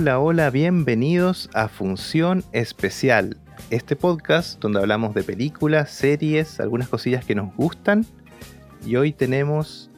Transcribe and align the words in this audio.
Hola, 0.00 0.18
hola, 0.18 0.48
bienvenidos 0.48 1.50
a 1.52 1.68
Función 1.68 2.42
Especial, 2.52 3.36
este 3.68 3.96
podcast 3.96 4.58
donde 4.58 4.80
hablamos 4.80 5.12
de 5.12 5.22
películas, 5.22 5.90
series, 5.90 6.58
algunas 6.58 6.88
cosillas 6.88 7.22
que 7.22 7.34
nos 7.34 7.54
gustan. 7.54 8.06
Y 8.86 8.96
hoy 8.96 9.12
tenemos 9.12 9.90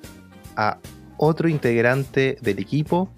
a 0.56 0.78
otro 1.18 1.48
integrante 1.48 2.36
del 2.40 2.58
equipo 2.58 3.12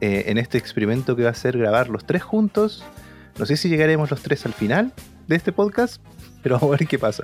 eh, 0.00 0.24
en 0.26 0.38
este 0.38 0.58
experimento 0.58 1.14
que 1.14 1.22
va 1.22 1.30
a 1.30 1.34
ser 1.34 1.56
grabar 1.56 1.88
los 1.88 2.04
tres 2.04 2.24
juntos. 2.24 2.84
No 3.38 3.46
sé 3.46 3.56
si 3.56 3.68
llegaremos 3.68 4.10
los 4.10 4.20
tres 4.20 4.44
al 4.46 4.52
final 4.52 4.92
de 5.28 5.36
este 5.36 5.52
podcast, 5.52 6.02
pero 6.42 6.56
vamos 6.56 6.74
a 6.74 6.78
ver 6.78 6.88
qué 6.88 6.98
pasa. 6.98 7.22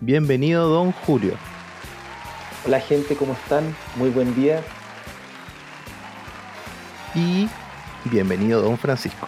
Bienvenido, 0.00 0.70
don 0.70 0.92
Julio. 0.92 1.34
Hola 2.64 2.80
gente, 2.80 3.14
¿cómo 3.14 3.34
están? 3.34 3.76
Muy 3.96 4.08
buen 4.08 4.34
día. 4.34 4.62
Y 7.14 7.46
bienvenido, 8.10 8.62
don 8.62 8.78
Francisco. 8.78 9.26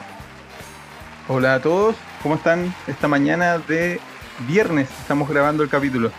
Hola 1.29 1.55
a 1.55 1.61
todos, 1.61 1.97
¿cómo 2.23 2.37
están? 2.37 2.75
Esta 2.87 3.09
mañana 3.09 3.59
de 3.59 4.01
viernes 4.47 4.89
estamos 5.01 5.29
grabando 5.29 5.63
el 5.63 5.69
capítulo. 5.69 6.11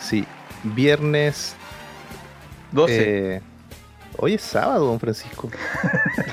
Sí, 0.00 0.26
viernes 0.62 1.56
12. 2.72 2.94
Eh, 2.98 3.40
hoy 4.18 4.34
es 4.34 4.42
sábado, 4.42 4.86
don 4.86 5.00
Francisco. 5.00 5.50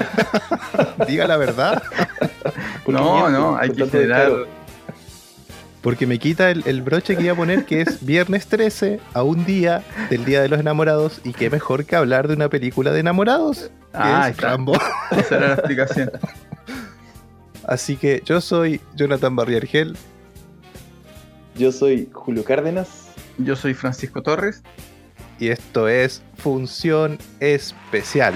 Diga 1.08 1.28
la 1.28 1.38
verdad. 1.38 1.82
no, 2.88 3.30
no, 3.30 3.58
hay 3.58 3.70
que 3.70 3.88
generar. 3.88 4.32
Porque 5.82 6.08
me 6.08 6.18
quita 6.18 6.50
el, 6.50 6.64
el, 6.66 6.82
broche 6.82 7.18
que 7.18 7.24
iba 7.24 7.34
a 7.34 7.36
poner, 7.36 7.66
que 7.66 7.82
es 7.82 8.06
viernes 8.06 8.48
13, 8.48 9.02
a 9.14 9.24
un 9.24 9.46
día 9.46 9.84
del 10.10 10.24
Día 10.24 10.42
de 10.42 10.48
los 10.48 10.60
Enamorados. 10.60 11.20
Y 11.26 11.34
qué 11.34 11.50
mejor 11.50 11.86
que 11.86 11.98
hablar 11.98 12.30
de 12.30 12.36
una 12.36 12.48
película 12.48 12.92
de 12.92 13.02
enamorados. 13.02 13.70
Ah, 13.94 14.30
es 14.30 14.38
Rambo. 14.38 14.74
Esa 15.12 15.38
era 15.38 15.48
la 15.50 15.54
explicación. 15.54 16.12
Así 17.66 17.96
que 17.96 18.22
yo 18.26 18.42
soy 18.42 18.82
Jonathan 18.96 19.36
Barriergel. 19.36 19.96
Yo 21.56 21.72
soy 21.72 22.10
Julio 22.12 22.44
Cárdenas. 22.44 23.14
Yo 23.38 23.56
soy 23.56 23.74
Francisco 23.74 24.22
Torres. 24.22 24.64
Y 25.40 25.50
esto 25.50 25.88
es 25.88 26.22
Función 26.38 27.18
Especial. 27.40 28.34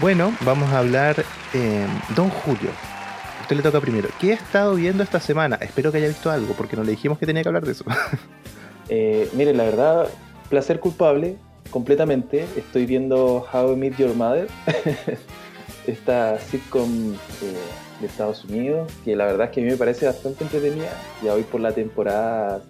Bueno, 0.00 0.34
vamos 0.40 0.70
a 0.72 0.78
hablar. 0.78 1.24
Eh, 1.52 1.86
Don 2.16 2.28
Julio, 2.28 2.70
usted 3.42 3.56
le 3.56 3.62
toca 3.62 3.80
primero. 3.80 4.08
¿Qué 4.20 4.32
ha 4.32 4.34
estado 4.34 4.74
viendo 4.74 5.04
esta 5.04 5.20
semana? 5.20 5.56
Espero 5.60 5.92
que 5.92 5.98
haya 5.98 6.08
visto 6.08 6.30
algo, 6.30 6.54
porque 6.54 6.76
no 6.76 6.82
le 6.82 6.90
dijimos 6.90 7.18
que 7.18 7.26
tenía 7.26 7.42
que 7.42 7.48
hablar 7.48 7.64
de 7.64 7.72
eso. 7.72 7.84
eh, 8.88 9.30
mire, 9.34 9.54
la 9.54 9.64
verdad, 9.64 10.08
placer 10.50 10.80
culpable, 10.80 11.38
completamente. 11.70 12.46
Estoy 12.56 12.86
viendo 12.86 13.46
How 13.52 13.72
I 13.72 13.76
Meet 13.76 13.96
Your 13.98 14.14
Mother, 14.14 14.48
esta 15.86 16.38
sitcom 16.38 17.14
eh, 17.14 17.16
de 18.00 18.06
Estados 18.06 18.44
Unidos, 18.44 18.90
que 19.04 19.16
la 19.16 19.26
verdad 19.26 19.46
es 19.46 19.52
que 19.52 19.60
a 19.60 19.64
mí 19.64 19.70
me 19.70 19.76
parece 19.76 20.06
bastante 20.06 20.44
entretenida. 20.44 20.92
Ya 21.22 21.32
voy 21.34 21.42
por 21.42 21.60
la 21.60 21.72
temporada 21.72 22.62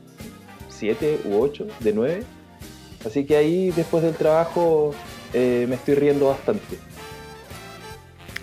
7 0.68 1.20
u 1.24 1.40
8 1.40 1.66
de 1.80 1.92
9. 1.92 2.22
Así 3.06 3.24
que 3.24 3.36
ahí, 3.36 3.70
después 3.70 4.02
del 4.02 4.14
trabajo, 4.14 4.94
eh, 5.32 5.66
me 5.68 5.74
estoy 5.74 5.94
riendo 5.94 6.28
bastante. 6.28 6.78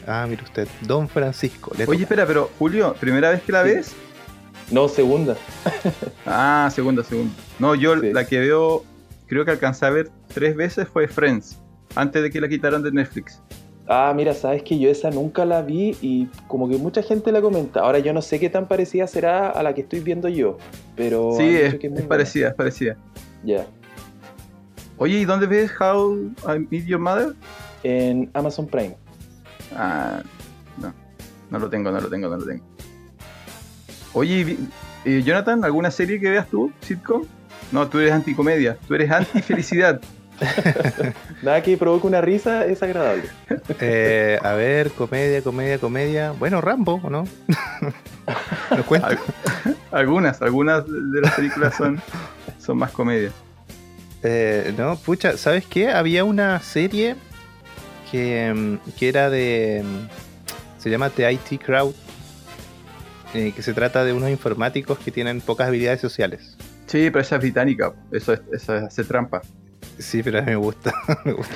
Ah, 0.08 0.26
mire 0.28 0.44
usted, 0.44 0.68
Don 0.82 1.08
Francisco. 1.08 1.72
Oye, 1.74 1.86
toca. 1.86 1.98
espera, 1.98 2.26
pero 2.26 2.50
Julio, 2.58 2.96
¿primera 3.00 3.32
vez 3.32 3.42
que 3.44 3.52
la 3.52 3.64
sí. 3.64 3.70
ves? 3.70 3.96
No, 4.72 4.88
segunda. 4.88 5.36
ah, 6.26 6.70
segunda, 6.74 7.04
segunda. 7.04 7.34
No, 7.60 7.76
yo 7.76 8.00
sí. 8.00 8.12
la 8.14 8.26
que 8.26 8.40
veo, 8.40 8.84
creo 9.32 9.46
que 9.46 9.52
alcancé 9.52 9.86
a 9.86 9.90
ver 9.92 10.10
tres 10.28 10.58
veces 10.58 10.90
fue 10.90 11.08
Friends, 11.08 11.58
antes 11.96 12.22
de 12.22 12.30
que 12.30 12.42
la 12.42 12.50
quitaran 12.50 12.84
de 12.84 12.92
Netflix. 12.92 13.42
Ah, 13.88 14.12
mira, 14.14 14.34
sabes 14.34 14.62
que 14.62 14.78
yo 14.78 14.90
esa 14.90 15.10
nunca 15.10 15.46
la 15.46 15.62
vi 15.62 15.96
y 16.02 16.26
como 16.50 16.68
que 16.68 16.76
mucha 16.76 17.02
gente 17.02 17.32
la 17.32 17.42
comenta. 17.42 17.80
Ahora 17.80 18.00
yo 18.00 18.12
no 18.12 18.22
sé 18.22 18.42
qué 18.42 18.50
tan 18.50 18.68
parecida 18.68 19.08
será 19.08 19.50
a 19.50 19.64
la 19.64 19.74
que 19.74 19.82
estoy 19.82 20.02
viendo 20.02 20.28
yo, 20.28 20.58
pero... 20.98 21.32
Sí, 21.38 21.48
es, 21.48 21.76
es, 21.76 21.82
es 21.82 22.02
parecida, 22.08 22.50
es 22.50 22.56
parecida. 22.56 22.98
Ya. 23.46 23.56
Yeah. 23.56 23.68
Oye, 24.98 25.20
¿y 25.20 25.24
dónde 25.24 25.48
ves 25.48 25.72
How 25.80 26.34
I 26.54 26.68
Meet 26.70 26.88
Your 26.88 27.00
Mother? 27.00 27.34
En 27.84 28.30
Amazon 28.34 28.68
Prime. 28.68 28.98
Ah, 29.74 30.24
no, 30.78 30.94
no 31.50 31.58
lo 31.58 31.70
tengo, 31.70 31.90
no 31.90 32.02
lo 32.02 32.10
tengo, 32.10 32.28
no 32.28 32.36
lo 32.36 32.46
tengo. 32.46 32.66
Oye, 34.12 34.58
eh, 35.06 35.24
Jonathan, 35.24 35.64
¿alguna 35.64 35.90
serie 35.90 36.20
que 36.20 36.30
veas 36.30 36.50
tú, 36.50 36.70
sitcom? 36.82 37.24
No, 37.72 37.88
tú 37.88 38.00
eres 38.00 38.14
anticomedia, 38.14 38.78
tú 38.88 38.96
eres 38.96 39.10
anti-felicidad. 39.12 40.02
Nada 41.44 41.62
que 41.62 41.78
provoque 41.78 42.08
una 42.08 42.22
risa 42.22 42.66
es 42.66 42.82
agradable. 42.82 43.24
Eh, 43.80 44.40
a 44.42 44.54
ver, 44.54 44.92
comedia, 44.92 45.42
comedia, 45.42 45.78
comedia. 45.78 46.32
Bueno, 46.32 46.62
Rambo, 46.62 47.00
¿o 47.04 47.10
no? 47.10 47.28
¿Lo 48.76 48.84
cuento? 48.86 49.08
algunas, 49.92 50.42
algunas 50.42 50.86
de 50.88 51.22
las 51.22 51.34
películas 51.36 51.76
son, 51.76 52.02
son 52.60 52.78
más 52.78 52.92
comedia. 52.92 53.32
Eh, 54.24 54.74
no, 54.78 54.96
pucha, 54.98 55.38
¿sabes 55.38 55.66
qué? 55.66 55.90
Había 55.90 56.24
una 56.24 56.60
serie 56.60 57.16
que, 58.12 58.78
que 58.98 59.10
era 59.10 59.30
de. 59.30 59.84
Se 60.78 60.90
llama 60.90 61.10
The 61.10 61.32
IT 61.32 61.62
Crowd. 61.64 61.94
Eh, 63.34 63.54
que 63.56 63.62
se 63.62 63.74
trata 63.74 64.04
de 64.04 64.12
unos 64.12 64.30
informáticos 64.30 65.00
que 65.00 65.10
tienen 65.10 65.40
pocas 65.40 65.70
habilidades 65.70 66.02
sociales. 66.02 66.58
Sí, 66.92 67.10
pero 67.10 67.22
esa 67.22 67.36
es 67.38 67.42
británica, 67.42 67.94
eso 68.12 68.34
es, 68.34 68.42
eso 68.52 68.76
es 68.76 68.84
hacer 68.84 69.06
trampa. 69.06 69.42
Sí, 69.98 70.22
pero 70.22 70.40
a 70.40 70.42
mí 70.42 70.48
me 70.48 70.58
gusta. 70.58 70.94
me 71.24 71.32
gusta. 71.32 71.56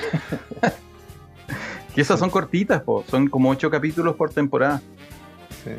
y 1.94 2.00
esas 2.00 2.18
son 2.18 2.30
cortitas, 2.30 2.80
po. 2.82 3.04
son 3.06 3.28
como 3.28 3.50
8 3.50 3.70
capítulos 3.70 4.16
por 4.16 4.30
temporada. 4.30 4.80
Sí. 5.62 5.72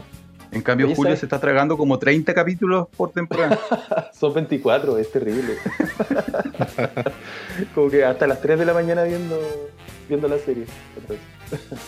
En 0.52 0.62
cambio, 0.62 0.86
Oye, 0.86 0.96
Julio 0.96 1.10
¿sabes? 1.10 1.22
se 1.22 1.26
está 1.26 1.40
tragando 1.40 1.76
como 1.76 1.98
30 1.98 2.36
capítulos 2.36 2.88
por 2.96 3.10
temporada. 3.10 3.58
son 4.14 4.32
24, 4.36 4.96
es 5.00 5.12
terrible. 5.12 5.56
como 7.74 7.90
que 7.90 8.06
hasta 8.06 8.28
las 8.28 8.40
3 8.40 8.60
de 8.60 8.66
la 8.66 8.76
mañana 8.76 9.06
viendo, 9.06 9.40
viendo 10.08 10.28
la 10.28 10.38
serie. 10.38 10.66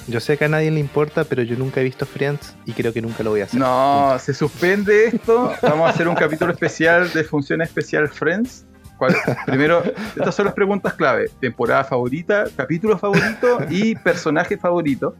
Yo 0.07 0.19
sé 0.19 0.37
que 0.37 0.45
a 0.45 0.49
nadie 0.49 0.71
le 0.71 0.79
importa, 0.79 1.23
pero 1.23 1.43
yo 1.43 1.57
nunca 1.57 1.81
he 1.81 1.83
visto 1.83 2.05
Friends 2.05 2.55
y 2.65 2.73
creo 2.73 2.93
que 2.93 3.01
nunca 3.01 3.23
lo 3.23 3.31
voy 3.31 3.41
a 3.41 3.43
hacer. 3.45 3.59
No, 3.59 4.17
se 4.19 4.33
suspende 4.33 5.07
esto. 5.07 5.53
Vamos 5.61 5.87
a 5.87 5.89
hacer 5.89 6.07
un 6.07 6.15
capítulo 6.15 6.51
especial 6.51 7.11
de 7.11 7.23
función 7.23 7.61
especial 7.61 8.07
Friends. 8.07 8.65
¿Cuál? 8.97 9.15
Primero, 9.45 9.83
estas 10.15 10.35
son 10.35 10.45
las 10.45 10.53
preguntas 10.53 10.93
clave. 10.93 11.29
Temporada 11.39 11.83
favorita, 11.83 12.45
capítulo 12.55 12.97
favorito 12.97 13.59
y 13.69 13.95
personaje 13.95 14.57
favorito. 14.57 15.15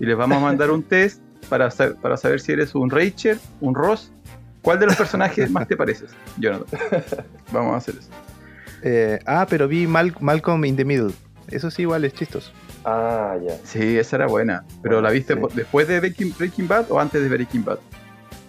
Y 0.00 0.06
les 0.06 0.16
vamos 0.16 0.38
a 0.38 0.40
mandar 0.40 0.70
un 0.70 0.82
test 0.82 1.20
para, 1.48 1.68
para 1.70 2.16
saber 2.16 2.40
si 2.40 2.52
eres 2.52 2.74
un 2.74 2.90
Rachel, 2.90 3.38
un 3.60 3.74
Ross. 3.74 4.10
¿Cuál 4.62 4.80
de 4.80 4.86
los 4.86 4.96
personajes 4.96 5.50
más 5.50 5.68
te 5.68 5.76
pareces? 5.76 6.10
Jonathan. 6.38 6.80
Vamos 7.52 7.74
a 7.74 7.76
hacer 7.76 7.96
eso. 7.98 8.08
Eh, 8.82 9.18
ah, 9.26 9.46
pero 9.48 9.68
vi 9.68 9.86
Mal 9.86 10.14
Malcolm 10.20 10.64
in 10.64 10.76
the 10.76 10.84
Middle. 10.84 11.12
Eso 11.48 11.70
sí, 11.70 11.82
igual 11.82 12.04
es 12.04 12.14
chistoso. 12.14 12.50
Ah, 12.84 13.36
ya. 13.42 13.56
Sí, 13.64 13.98
esa 13.98 14.16
era 14.16 14.26
buena. 14.26 14.64
¿Pero 14.82 15.00
la 15.00 15.10
viste 15.10 15.34
sí. 15.34 15.40
después 15.54 15.88
de 15.88 16.00
Breaking, 16.00 16.34
Breaking, 16.38 16.68
Bad 16.68 16.90
o 16.90 17.00
antes 17.00 17.22
de 17.22 17.28
Breaking 17.28 17.64
Bad? 17.64 17.78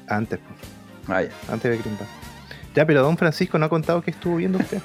Antes. 0.08 0.40
Ah, 1.08 1.22
ya. 1.22 1.30
Antes 1.48 1.64
de 1.64 1.70
Breaking 1.70 1.98
Bad. 1.98 2.08
Ya, 2.76 2.86
pero 2.86 3.02
don 3.02 3.18
Francisco 3.18 3.58
no 3.58 3.66
ha 3.66 3.70
contado 3.70 4.02
qué 4.02 4.12
estuvo 4.12 4.36
viendo 4.36 4.58
usted. 4.58 4.80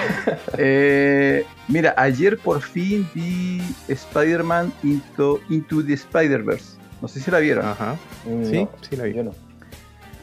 eh, 0.58 1.46
mira, 1.68 1.94
ayer 1.96 2.36
por 2.36 2.60
fin 2.60 3.08
vi 3.14 3.62
Spider-Man 3.88 4.70
Into, 4.82 5.40
Into 5.48 5.82
the 5.82 5.94
Spider-Verse. 5.94 6.76
No 7.00 7.08
sé 7.08 7.20
si 7.20 7.30
la 7.30 7.38
vieron. 7.38 7.64
Ajá. 7.64 7.96
No, 8.26 8.44
sí, 8.44 8.68
sí 8.88 8.96
la 8.96 9.04
vi. 9.04 9.14
Yo 9.14 9.24
no. 9.24 9.34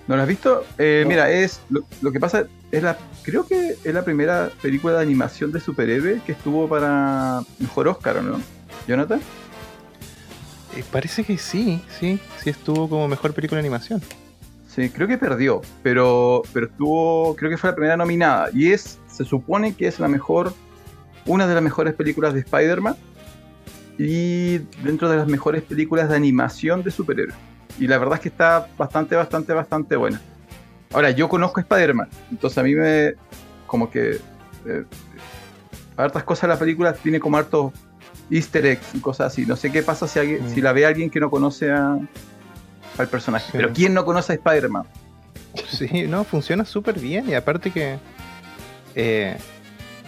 ¿No 0.08 0.16
la 0.16 0.22
has 0.24 0.30
visto? 0.30 0.64
Eh, 0.78 1.02
No. 1.04 1.10
Mira, 1.10 1.32
es 1.32 1.60
lo, 1.70 1.82
lo 2.02 2.12
que 2.12 2.20
pasa 2.20 2.46
es 2.72 2.84
la 2.84 2.98
creo 3.24 3.46
que 3.46 3.76
es 3.84 3.94
la 3.94 4.04
primera 4.06 4.50
película 4.62 4.94
de 4.94 5.02
animación 5.02 5.52
de 5.52 5.60
superhéroe 5.60 6.22
que 6.26 6.32
estuvo 6.32 6.70
para 6.70 7.42
mejor 7.60 7.88
Oscar, 7.90 8.18
¿o 8.18 8.22
no? 8.22 8.40
Jonathan. 8.88 9.20
Eh, 10.76 10.84
parece 10.92 11.24
que 11.24 11.38
sí, 11.38 11.82
sí, 12.00 12.20
sí 12.42 12.50
estuvo 12.50 12.90
como 12.90 13.08
mejor 13.08 13.34
película 13.34 13.58
de 13.58 13.68
animación. 13.68 14.02
Sí, 14.68 14.90
creo 14.90 15.08
que 15.08 15.18
perdió, 15.18 15.62
pero, 15.82 16.44
pero 16.54 16.68
estuvo, 16.68 17.36
creo 17.36 17.50
que 17.50 17.58
fue 17.58 17.72
la 17.72 17.76
primera 17.76 17.98
nominada. 17.98 18.50
Y 18.54 18.72
es, 18.72 19.00
se 19.08 19.26
supone 19.26 19.76
que 19.76 19.88
es 19.88 20.00
la 20.00 20.08
mejor, 20.08 20.54
una 21.26 21.48
de 21.48 21.56
las 21.56 21.64
mejores 21.64 21.96
películas 21.96 22.34
de 22.34 22.42
Spider-Man 22.42 22.96
y 23.98 24.60
dentro 24.84 25.10
de 25.10 25.18
las 25.18 25.28
mejores 25.28 25.64
películas 25.64 26.10
de 26.10 26.16
animación 26.16 26.84
de 26.84 26.92
superhéroes. 26.92 27.36
Y 27.80 27.88
la 27.88 27.98
verdad 27.98 28.16
es 28.16 28.22
que 28.22 28.30
está 28.30 28.68
bastante, 28.78 29.16
bastante, 29.16 29.54
bastante 29.54 29.96
buena. 29.96 30.22
Ahora, 30.94 31.12
yo 31.12 31.28
conozco 31.28 31.60
a 31.60 31.64
Spider-Man, 31.64 32.08
entonces 32.32 32.58
a 32.58 32.64
mí 32.64 32.76
me, 32.76 33.14
como 33.66 33.90
que, 33.90 34.20
eh, 34.66 34.84
hartas 35.98 36.24
cosas 36.24 36.44
de 36.44 36.48
la 36.50 36.60
película 36.60 36.94
tiene 36.94 37.20
como 37.20 37.38
hartos 37.38 37.74
easter 38.30 38.66
eggs 38.66 38.94
y 38.94 39.00
cosas 39.00 39.34
así. 39.34 39.46
No 39.46 39.56
sé 39.56 39.72
qué 39.72 39.84
pasa 39.84 40.08
si, 40.08 40.20
alguien, 40.20 40.46
Mm. 40.46 40.54
si 40.54 40.62
la 40.62 40.74
ve 40.74 40.86
alguien 40.86 41.10
que 41.10 41.20
no 41.20 41.30
conoce 41.30 41.72
a, 41.72 41.98
al 42.98 43.08
personaje. 43.08 43.46
Sí. 43.52 43.58
Pero 43.58 43.74
¿quién 43.74 43.94
no 43.94 44.06
conoce 44.06 44.34
a 44.34 44.36
Spider-Man? 44.36 44.84
Sí, 45.70 46.06
no, 46.08 46.24
funciona 46.24 46.66
súper 46.66 47.00
bien 47.00 47.30
y 47.30 47.34
aparte 47.34 47.72
que, 47.72 47.98
eh, 48.96 49.38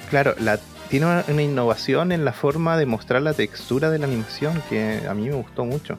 claro, 0.09 0.35
la, 0.39 0.59
tiene 0.89 1.05
una, 1.07 1.23
una 1.27 1.41
innovación 1.41 2.11
en 2.11 2.23
la 2.25 2.33
forma 2.33 2.77
de 2.77 2.85
mostrar 2.85 3.21
la 3.21 3.33
textura 3.33 3.89
de 3.89 3.99
la 3.99 4.05
animación 4.05 4.61
que 4.69 5.01
a 5.07 5.13
mí 5.13 5.27
me 5.27 5.35
gustó 5.35 5.65
mucho. 5.65 5.97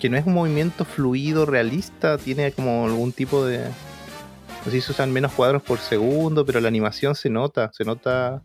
Que 0.00 0.08
no 0.10 0.16
es 0.16 0.26
un 0.26 0.34
movimiento 0.34 0.84
fluido, 0.84 1.46
realista, 1.46 2.18
tiene 2.18 2.52
como 2.52 2.84
algún 2.86 3.12
tipo 3.12 3.44
de... 3.44 3.58
No 3.58 4.70
sé 4.70 4.72
si 4.72 4.80
se 4.80 4.92
usan 4.92 5.12
menos 5.12 5.32
cuadros 5.32 5.62
por 5.62 5.78
segundo, 5.78 6.44
pero 6.44 6.60
la 6.60 6.68
animación 6.68 7.14
se 7.14 7.30
nota, 7.30 7.70
se 7.72 7.84
nota... 7.84 8.42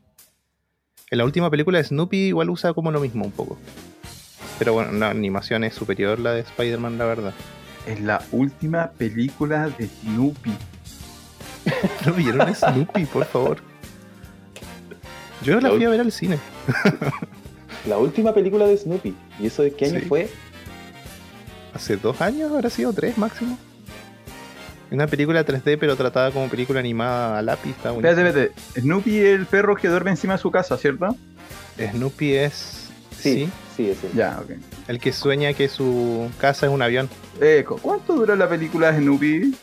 En 1.12 1.18
la 1.18 1.26
última 1.26 1.50
película 1.50 1.78
de 1.80 1.84
Snoopy 1.86 2.18
igual 2.28 2.50
usa 2.50 2.74
como 2.74 2.92
lo 2.92 3.00
mismo 3.00 3.26
un 3.26 3.32
poco. 3.32 3.58
Pero 4.60 4.74
bueno, 4.74 4.92
la 4.92 5.10
animación 5.10 5.64
es 5.64 5.74
superior 5.74 6.20
la 6.20 6.34
de 6.34 6.42
Spider-Man, 6.42 6.98
la 6.98 7.06
verdad. 7.06 7.34
Es 7.88 8.00
la 8.02 8.22
última 8.32 8.92
película 8.92 9.70
de 9.70 9.88
Snoopy. 9.88 10.52
¿No 12.06 12.14
vieron 12.14 12.54
Snoopy, 12.54 13.06
por 13.06 13.26
favor? 13.26 13.58
Yo 15.44 15.56
la 15.62 15.70
La 15.70 15.76
fui 15.76 15.86
a 15.86 15.90
ver 15.90 16.02
al 16.02 16.12
cine. 16.12 16.38
La 17.88 17.98
última 17.98 18.34
película 18.34 18.68
de 18.68 18.76
Snoopy. 18.78 19.16
¿Y 19.40 19.48
eso 19.48 19.64
de 19.64 19.72
qué 19.74 19.86
año 19.86 20.00
Sí. 20.02 20.06
fue? 20.06 20.30
Hace 21.74 21.96
dos 21.96 22.20
años, 22.20 22.52
habrá 22.52 22.70
sido 22.70 22.92
tres 22.92 23.18
máximo. 23.18 23.58
Una 24.92 25.06
película 25.08 25.46
3D, 25.46 25.78
pero 25.80 25.96
tratada 25.96 26.32
como 26.32 26.50
película 26.50 26.80
animada 26.80 27.38
a 27.38 27.42
lápiz. 27.42 27.72
está. 27.72 27.92
Espérate, 27.94 28.28
espérate. 28.28 28.82
Snoopy 28.82 29.18
es 29.20 29.40
el 29.40 29.46
perro 29.46 29.76
que 29.76 29.88
duerme 29.88 30.12
encima 30.12 30.34
de 30.34 30.40
su 30.40 30.50
casa, 30.52 30.78
¿cierto? 30.78 31.16
Snoopy 31.78 32.34
es. 32.36 32.90
Sí, 33.16 33.34
Sí. 33.46 33.50
sí, 33.76 33.90
ese. 33.92 34.10
Ya, 34.16 34.40
ok. 34.42 34.52
El 34.88 35.00
que 35.00 35.12
sueña 35.12 35.54
que 35.54 35.68
su 35.70 36.30
casa 36.40 36.66
es 36.66 36.72
un 36.72 36.82
avión. 36.82 37.08
Eh, 37.42 37.64
¿cu- 37.68 37.78
¿Cuánto 37.82 38.14
dura 38.16 38.36
la 38.36 38.50
película 38.50 38.92
de 38.92 39.00
Snoopy? 39.00 39.56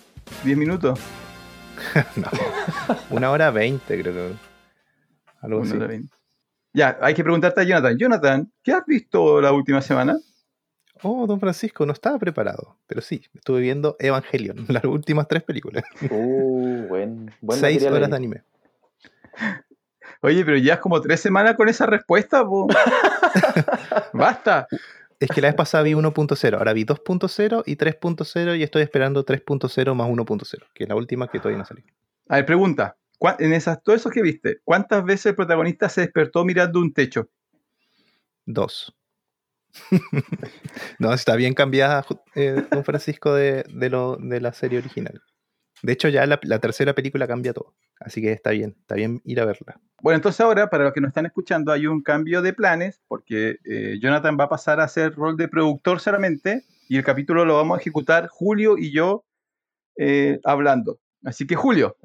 ¿10 0.45 0.57
minutos? 0.57 0.99
No. 2.17 2.29
Una 3.11 3.31
hora 3.31 3.51
veinte, 3.51 4.01
creo 4.01 4.13
que. 4.13 4.35
Algo 5.43 5.59
Una 5.61 5.69
así. 5.69 5.77
hora 5.77 5.87
veinte. 5.89 6.13
Ya, 6.73 6.99
hay 7.01 7.15
que 7.15 7.23
preguntarte 7.23 7.61
a 7.63 7.65
Jonathan. 7.65 7.97
Jonathan, 7.99 8.53
¿qué 8.63 8.73
has 8.73 8.85
visto 8.87 9.41
la 9.41 9.53
última 9.53 9.81
semana? 9.83 10.17
Oh, 11.03 11.27
don 11.27 11.39
Francisco, 11.41 11.85
no 11.87 11.93
estaba 11.93 12.19
preparado. 12.19 12.77
Pero 12.87 13.01
sí, 13.01 13.23
estuve 13.35 13.61
viendo 13.61 13.97
Evangelion, 13.99 14.65
las 14.69 14.85
últimas 14.85 15.29
tres 15.29 15.43
películas. 15.43 15.85
Uh, 16.11 16.87
buen, 16.89 17.31
buen 17.41 17.59
Seis 17.61 17.83
horas 17.85 18.03
ahí. 18.05 18.11
de 18.11 18.17
anime. 18.17 18.43
Oye, 20.23 20.45
pero 20.45 20.57
ya 20.57 20.75
es 20.75 20.81
como 20.81 21.01
tres 21.01 21.21
semanas 21.21 21.55
con 21.57 21.69
esa 21.69 21.87
respuesta, 21.87 22.45
po. 22.45 22.67
Basta. 24.13 24.67
Es 25.19 25.31
que 25.31 25.41
la 25.41 25.49
vez 25.49 25.55
pasada 25.55 25.83
vi 25.85 25.93
1.0, 25.95 26.59
ahora 26.59 26.73
vi 26.75 26.85
2.0 26.85 27.63
y 27.65 27.77
3.0 27.77 28.59
y 28.59 28.63
estoy 28.63 28.83
esperando 28.83 29.25
3.0 29.25 29.95
más 29.95 30.09
1.0, 30.09 30.67
que 30.75 30.85
es 30.85 30.89
la 30.89 30.95
última 30.95 31.29
que 31.29 31.39
todavía 31.39 31.59
no 31.59 31.65
salió. 31.65 31.85
A 32.29 32.37
ver, 32.37 32.45
pregunta. 32.47 32.97
¿cuá- 33.19 33.37
En 33.39 33.55
esas, 33.55 33.83
todo 33.83 33.97
eso 33.97 34.11
que 34.11 34.21
viste, 34.21 34.61
¿cuántas 34.63 35.03
veces 35.05 35.27
el 35.27 35.35
protagonista 35.35 35.89
se 35.89 36.03
despertó 36.03 36.45
mirando 36.45 36.81
un 36.81 36.93
techo? 36.93 37.31
Dos. 38.45 38.95
no, 40.99 41.13
está 41.13 41.37
bien 41.37 41.55
cambiada, 41.55 42.05
eh, 42.35 42.63
don 42.71 42.85
Francisco, 42.85 43.35
de, 43.35 43.65
de 43.69 43.91
lo, 43.91 44.17
de 44.17 44.41
la 44.41 44.53
serie 44.53 44.79
original. 44.79 45.23
De 45.83 45.93
hecho, 45.93 46.09
ya 46.09 46.27
la, 46.27 46.41
la 46.43 46.59
tercera 46.59 46.95
película 46.95 47.27
cambia 47.27 47.53
todo. 47.53 47.75
Así 48.01 48.21
que 48.21 48.33
está 48.33 48.51
bien, 48.51 48.77
está 48.81 48.95
bien 48.95 49.21
ir 49.25 49.41
a 49.41 49.45
verla. 49.45 49.81
Bueno, 50.03 50.17
entonces 50.17 50.41
ahora, 50.41 50.69
para 50.69 50.85
los 50.85 50.93
que 50.93 51.01
nos 51.01 51.09
están 51.09 51.27
escuchando, 51.27 51.73
hay 51.73 51.87
un 51.87 52.03
cambio 52.03 52.43
de 52.43 52.53
planes, 52.53 53.01
porque 53.09 53.57
eh, 53.65 53.99
Jonathan 54.01 54.37
va 54.39 54.45
a 54.45 54.49
pasar 54.49 54.81
a 54.81 54.85
hacer 54.85 55.15
rol 55.15 55.37
de 55.37 55.49
productor 55.49 56.01
solamente, 56.01 56.65
y 56.89 56.99
el 56.99 57.05
capítulo 57.05 57.45
lo 57.45 57.57
vamos 57.57 57.79
a 57.79 57.81
ejecutar 57.81 58.29
Julio 58.29 58.77
y 58.79 58.93
yo 58.93 59.25
eh, 59.97 60.41
hablando. 60.45 60.99
Así 61.25 61.47
que, 61.47 61.57
Julio, 61.57 61.97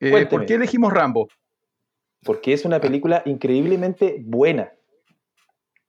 eh, 0.00 0.26
¿por 0.26 0.46
qué 0.46 0.54
elegimos 0.54 0.92
Rambo? 0.92 1.28
Porque 2.22 2.52
es 2.52 2.64
una 2.64 2.80
película 2.80 3.22
increíblemente 3.24 4.18
buena. 4.24 4.72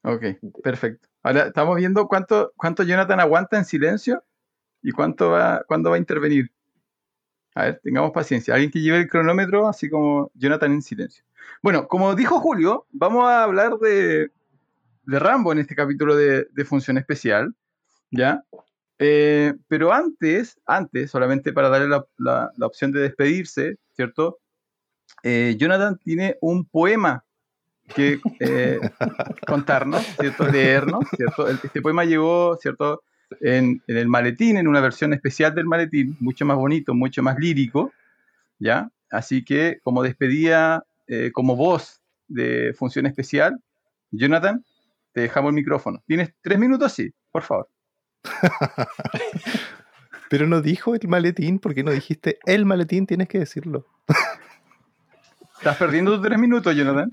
Ok, 0.01 0.23
perfecto. 0.63 1.07
Ahora 1.23 1.47
estamos 1.47 1.75
viendo 1.75 2.07
cuánto, 2.07 2.53
cuánto 2.55 2.83
Jonathan 2.83 3.19
aguanta 3.19 3.57
en 3.57 3.65
silencio 3.65 4.23
y 4.81 4.91
cuánto 4.91 5.31
va, 5.31 5.63
cuándo 5.67 5.89
va 5.89 5.97
a 5.97 5.99
intervenir. 5.99 6.51
A 7.55 7.63
ver, 7.65 7.81
tengamos 7.83 8.11
paciencia. 8.11 8.53
Alguien 8.53 8.71
que 8.71 8.79
lleve 8.79 8.99
el 8.99 9.09
cronómetro, 9.09 9.67
así 9.67 9.89
como 9.89 10.31
Jonathan 10.35 10.71
en 10.71 10.81
silencio. 10.81 11.25
Bueno, 11.61 11.87
como 11.87 12.15
dijo 12.15 12.39
Julio, 12.39 12.85
vamos 12.91 13.25
a 13.25 13.43
hablar 13.43 13.77
de, 13.79 14.31
de 15.03 15.19
Rambo 15.19 15.51
en 15.51 15.59
este 15.59 15.75
capítulo 15.75 16.15
de, 16.15 16.47
de 16.51 16.65
Función 16.65 16.97
Especial, 16.97 17.53
¿ya? 18.11 18.43
Eh, 18.99 19.53
pero 19.67 19.91
antes, 19.91 20.59
antes, 20.65 21.11
solamente 21.11 21.51
para 21.51 21.69
darle 21.69 21.87
la, 21.89 22.05
la- 22.17 22.51
la 22.55 22.65
opción 22.65 22.91
de 22.91 23.01
despedirse, 23.01 23.77
¿cierto? 23.93 24.39
Eh, 25.23 25.55
Jonathan 25.57 25.97
tiene 25.97 26.37
un 26.39 26.65
poema 26.65 27.25
que 27.93 28.19
eh, 28.39 28.79
contarnos, 29.45 30.03
¿cierto? 30.19 30.47
Leernos, 30.47 31.05
¿cierto? 31.15 31.47
Este 31.47 31.81
poema 31.81 32.05
llegó, 32.05 32.57
¿cierto? 32.57 33.03
En, 33.41 33.81
en 33.87 33.97
el 33.97 34.07
maletín, 34.07 34.57
en 34.57 34.67
una 34.67 34.81
versión 34.81 35.13
especial 35.13 35.53
del 35.53 35.65
maletín, 35.65 36.17
mucho 36.19 36.45
más 36.45 36.57
bonito, 36.57 36.93
mucho 36.93 37.21
más 37.21 37.37
lírico, 37.37 37.91
¿ya? 38.59 38.89
Así 39.11 39.43
que, 39.43 39.79
como 39.83 40.03
despedida, 40.03 40.85
eh, 41.07 41.31
como 41.31 41.55
voz 41.55 42.01
de 42.27 42.73
función 42.77 43.05
especial, 43.05 43.59
Jonathan, 44.11 44.63
te 45.11 45.21
dejamos 45.21 45.49
el 45.49 45.55
micrófono. 45.55 46.03
Tienes 46.05 46.33
tres 46.41 46.59
minutos, 46.59 46.93
sí, 46.93 47.11
por 47.31 47.43
favor. 47.43 47.69
Pero 50.29 50.45
no 50.45 50.61
dijo 50.61 50.93
el 50.93 51.07
maletín, 51.07 51.57
¿por 51.57 51.73
qué 51.73 51.83
no 51.83 51.91
dijiste 51.91 52.37
el 52.45 52.65
maletín? 52.65 53.07
Tienes 53.07 53.27
que 53.27 53.39
decirlo. 53.39 53.87
Estás 55.59 55.75
perdiendo 55.75 56.13
tus 56.13 56.25
tres 56.25 56.39
minutos, 56.39 56.73
Jonathan. 56.73 57.09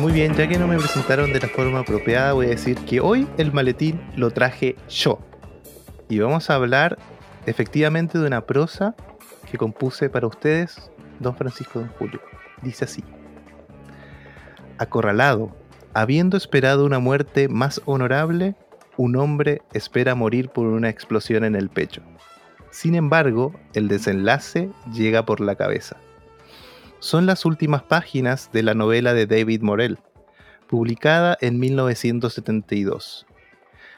Muy 0.00 0.10
bien, 0.10 0.34
ya 0.34 0.48
que 0.48 0.58
no 0.58 0.66
me 0.66 0.76
presentaron 0.76 1.32
de 1.32 1.38
la 1.38 1.46
forma 1.46 1.78
apropiada, 1.78 2.32
voy 2.32 2.46
a 2.46 2.48
decir 2.48 2.76
que 2.78 3.00
hoy 3.00 3.28
el 3.38 3.52
maletín 3.52 4.00
lo 4.16 4.32
traje 4.32 4.74
yo. 4.88 5.20
Y 6.08 6.18
vamos 6.18 6.50
a 6.50 6.56
hablar 6.56 6.98
efectivamente 7.46 8.18
de 8.18 8.26
una 8.26 8.40
prosa 8.40 8.96
que 9.48 9.56
compuse 9.56 10.10
para 10.10 10.26
ustedes, 10.26 10.90
don 11.20 11.36
Francisco 11.36 11.78
Don 11.78 11.90
Julio. 11.90 12.20
Dice 12.60 12.86
así. 12.86 13.04
Acorralado, 14.82 15.54
habiendo 15.94 16.36
esperado 16.36 16.84
una 16.84 16.98
muerte 16.98 17.48
más 17.48 17.80
honorable, 17.84 18.54
un 18.96 19.16
hombre 19.16 19.62
espera 19.72 20.14
morir 20.14 20.48
por 20.48 20.66
una 20.66 20.88
explosión 20.88 21.44
en 21.44 21.54
el 21.54 21.68
pecho. 21.68 22.02
Sin 22.70 22.94
embargo, 22.94 23.54
el 23.74 23.88
desenlace 23.88 24.70
llega 24.92 25.24
por 25.24 25.40
la 25.40 25.56
cabeza 25.56 25.96
son 27.02 27.26
las 27.26 27.44
últimas 27.44 27.82
páginas 27.82 28.50
de 28.52 28.62
la 28.62 28.74
novela 28.74 29.12
de 29.12 29.26
David 29.26 29.62
Morell, 29.62 29.98
publicada 30.68 31.36
en 31.40 31.58
1972, 31.58 33.26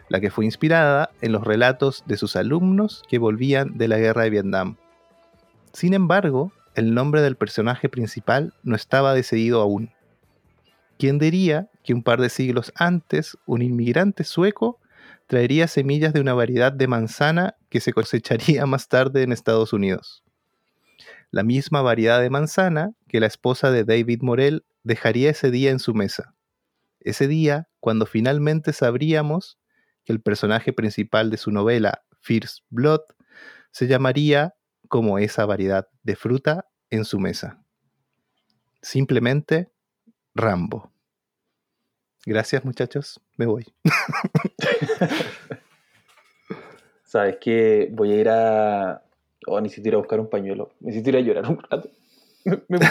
la 0.08 0.20
que 0.20 0.30
fue 0.30 0.46
inspirada 0.46 1.10
en 1.20 1.32
los 1.32 1.44
relatos 1.44 2.02
de 2.06 2.16
sus 2.16 2.34
alumnos 2.34 3.02
que 3.06 3.18
volvían 3.18 3.76
de 3.76 3.88
la 3.88 3.98
guerra 3.98 4.22
de 4.22 4.30
Vietnam. 4.30 4.76
Sin 5.74 5.92
embargo, 5.92 6.50
el 6.76 6.94
nombre 6.94 7.20
del 7.20 7.36
personaje 7.36 7.90
principal 7.90 8.54
no 8.62 8.74
estaba 8.74 9.12
decidido 9.12 9.60
aún. 9.60 9.90
¿Quién 10.98 11.18
diría 11.18 11.70
que 11.82 11.94
un 11.94 12.02
par 12.02 12.20
de 12.20 12.28
siglos 12.28 12.72
antes 12.76 13.36
un 13.46 13.62
inmigrante 13.62 14.24
sueco 14.24 14.80
traería 15.26 15.68
semillas 15.68 16.12
de 16.12 16.20
una 16.20 16.34
variedad 16.34 16.72
de 16.72 16.86
manzana 16.86 17.56
que 17.68 17.80
se 17.80 17.92
cosecharía 17.92 18.66
más 18.66 18.88
tarde 18.88 19.22
en 19.22 19.32
Estados 19.32 19.72
Unidos? 19.72 20.24
la 21.34 21.42
misma 21.42 21.82
variedad 21.82 22.20
de 22.20 22.30
manzana 22.30 22.92
que 23.08 23.18
la 23.18 23.26
esposa 23.26 23.72
de 23.72 23.82
David 23.82 24.22
Morell 24.22 24.64
dejaría 24.84 25.30
ese 25.30 25.50
día 25.50 25.72
en 25.72 25.80
su 25.80 25.92
mesa. 25.92 26.32
Ese 27.00 27.26
día, 27.26 27.68
cuando 27.80 28.06
finalmente 28.06 28.72
sabríamos 28.72 29.58
que 30.04 30.12
el 30.12 30.20
personaje 30.20 30.72
principal 30.72 31.30
de 31.30 31.36
su 31.36 31.50
novela, 31.50 32.04
First 32.20 32.60
Blood, 32.70 33.00
se 33.72 33.88
llamaría 33.88 34.54
como 34.86 35.18
esa 35.18 35.44
variedad 35.44 35.88
de 36.04 36.14
fruta 36.14 36.66
en 36.90 37.04
su 37.04 37.18
mesa. 37.18 37.60
Simplemente 38.80 39.72
Rambo. 40.34 40.90
Gracias 42.26 42.64
muchachos, 42.64 43.20
me 43.36 43.46
voy. 43.46 43.66
¿Sabes 47.04 47.36
qué? 47.40 47.88
Voy 47.92 48.12
a 48.12 48.16
ir 48.20 48.28
a. 48.28 49.02
Oh, 49.46 49.60
necesito 49.60 49.88
ir 49.88 49.94
a 49.94 49.98
buscar 49.98 50.18
un 50.20 50.28
pañuelo. 50.30 50.70
Necesito 50.80 51.10
ir 51.10 51.16
a 51.16 51.20
llorar 51.20 51.48
un 51.48 51.58
rato. 51.62 51.90
Me. 52.68 52.78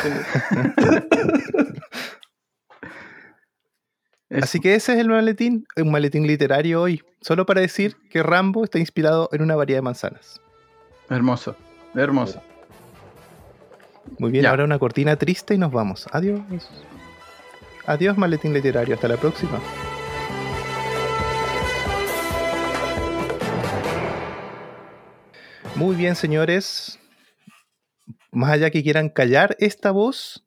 Así 4.41 4.59
que 4.59 4.73
ese 4.75 4.93
es 4.93 5.00
el 5.00 5.09
maletín, 5.09 5.65
un 5.77 5.91
maletín 5.91 6.25
literario 6.25 6.81
hoy, 6.81 7.03
solo 7.21 7.45
para 7.45 7.62
decir 7.62 7.95
que 8.09 8.23
Rambo 8.23 8.63
está 8.63 8.79
inspirado 8.79 9.29
en 9.31 9.43
una 9.43 9.55
variedad 9.55 9.77
de 9.77 9.83
manzanas. 9.83 10.41
Hermoso, 11.09 11.55
hermoso. 11.93 12.41
Muy 14.17 14.31
bien, 14.31 14.43
Ya. 14.43 14.50
ahora 14.50 14.63
una 14.63 14.79
cortina 14.79 15.15
triste 15.17 15.53
y 15.53 15.59
nos 15.59 15.71
vamos. 15.71 16.07
Adiós. 16.12 16.41
Adiós, 17.85 18.17
maletín 18.17 18.53
literario. 18.53 18.95
Hasta 18.95 19.09
la 19.09 19.17
próxima. 19.17 19.61
Muy 25.75 25.95
bien, 25.95 26.15
señores. 26.15 26.99
Más 28.31 28.51
allá 28.51 28.71
que 28.71 28.83
quieran 28.83 29.09
callar 29.09 29.57
esta 29.59 29.91
voz, 29.91 30.45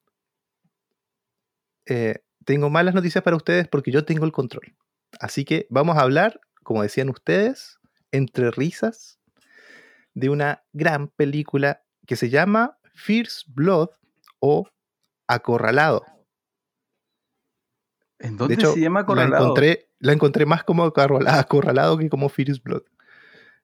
eh, 1.84 2.22
tengo 2.44 2.70
malas 2.70 2.94
noticias 2.94 3.22
para 3.22 3.36
ustedes 3.36 3.68
porque 3.68 3.90
yo 3.90 4.04
tengo 4.04 4.24
el 4.24 4.32
control. 4.32 4.74
Así 5.20 5.44
que 5.44 5.66
vamos 5.68 5.96
a 5.96 6.00
hablar, 6.00 6.40
como 6.62 6.82
decían 6.82 7.10
ustedes, 7.10 7.78
entre 8.12 8.50
risas, 8.50 9.18
de 10.14 10.30
una 10.30 10.64
gran 10.72 11.08
película 11.08 11.82
que 12.06 12.16
se 12.16 12.30
llama 12.30 12.78
First 12.94 13.48
Blood 13.48 13.90
o 14.40 14.68
Acorralado. 15.28 16.15
¿En 18.18 18.36
dónde 18.36 18.56
de 18.56 18.62
hecho, 18.62 18.72
se 18.72 18.80
llama 18.80 19.00
acorralado? 19.00 19.30
La 19.30 19.38
encontré, 19.44 19.88
la 19.98 20.12
encontré 20.12 20.46
más 20.46 20.64
como 20.64 20.84
acorralado, 20.84 21.98
que 21.98 22.08
como 22.08 22.28
First 22.28 22.62
Blood. 22.62 22.82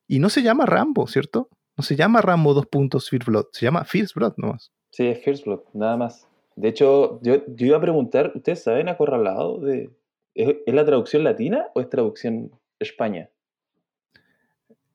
Y 0.07 0.19
no 0.19 0.29
se 0.29 0.43
llama 0.43 0.67
Rambo, 0.67 1.07
¿cierto? 1.07 1.49
No 1.77 1.83
se 1.85 1.97
llama 1.97 2.21
Rambo 2.21 2.53
2 2.55 2.67
puntos 2.67 3.09
First 3.09 3.27
Blood, 3.27 3.47
se 3.53 3.65
llama 3.65 3.85
First 3.85 4.15
Blood 4.15 4.35
nomás. 4.37 4.73
Sí, 4.91 5.07
es 5.07 5.25
First 5.25 5.47
Blood, 5.47 5.61
nada 5.73 5.97
más. 5.97 6.29
De 6.55 6.69
hecho, 6.69 7.19
yo, 7.23 7.47
yo 7.47 7.67
iba 7.67 7.79
a 7.79 7.81
preguntar, 7.81 8.33
¿ustedes 8.35 8.63
saben 8.63 8.89
acorralado? 8.91 9.59
De, 9.59 9.91
¿es, 10.35 10.57
¿Es 10.67 10.75
la 10.75 10.85
traducción 10.85 11.25
latina 11.25 11.69
o 11.75 11.81
es 11.81 11.89
traducción 11.89 12.51
España? 12.79 13.31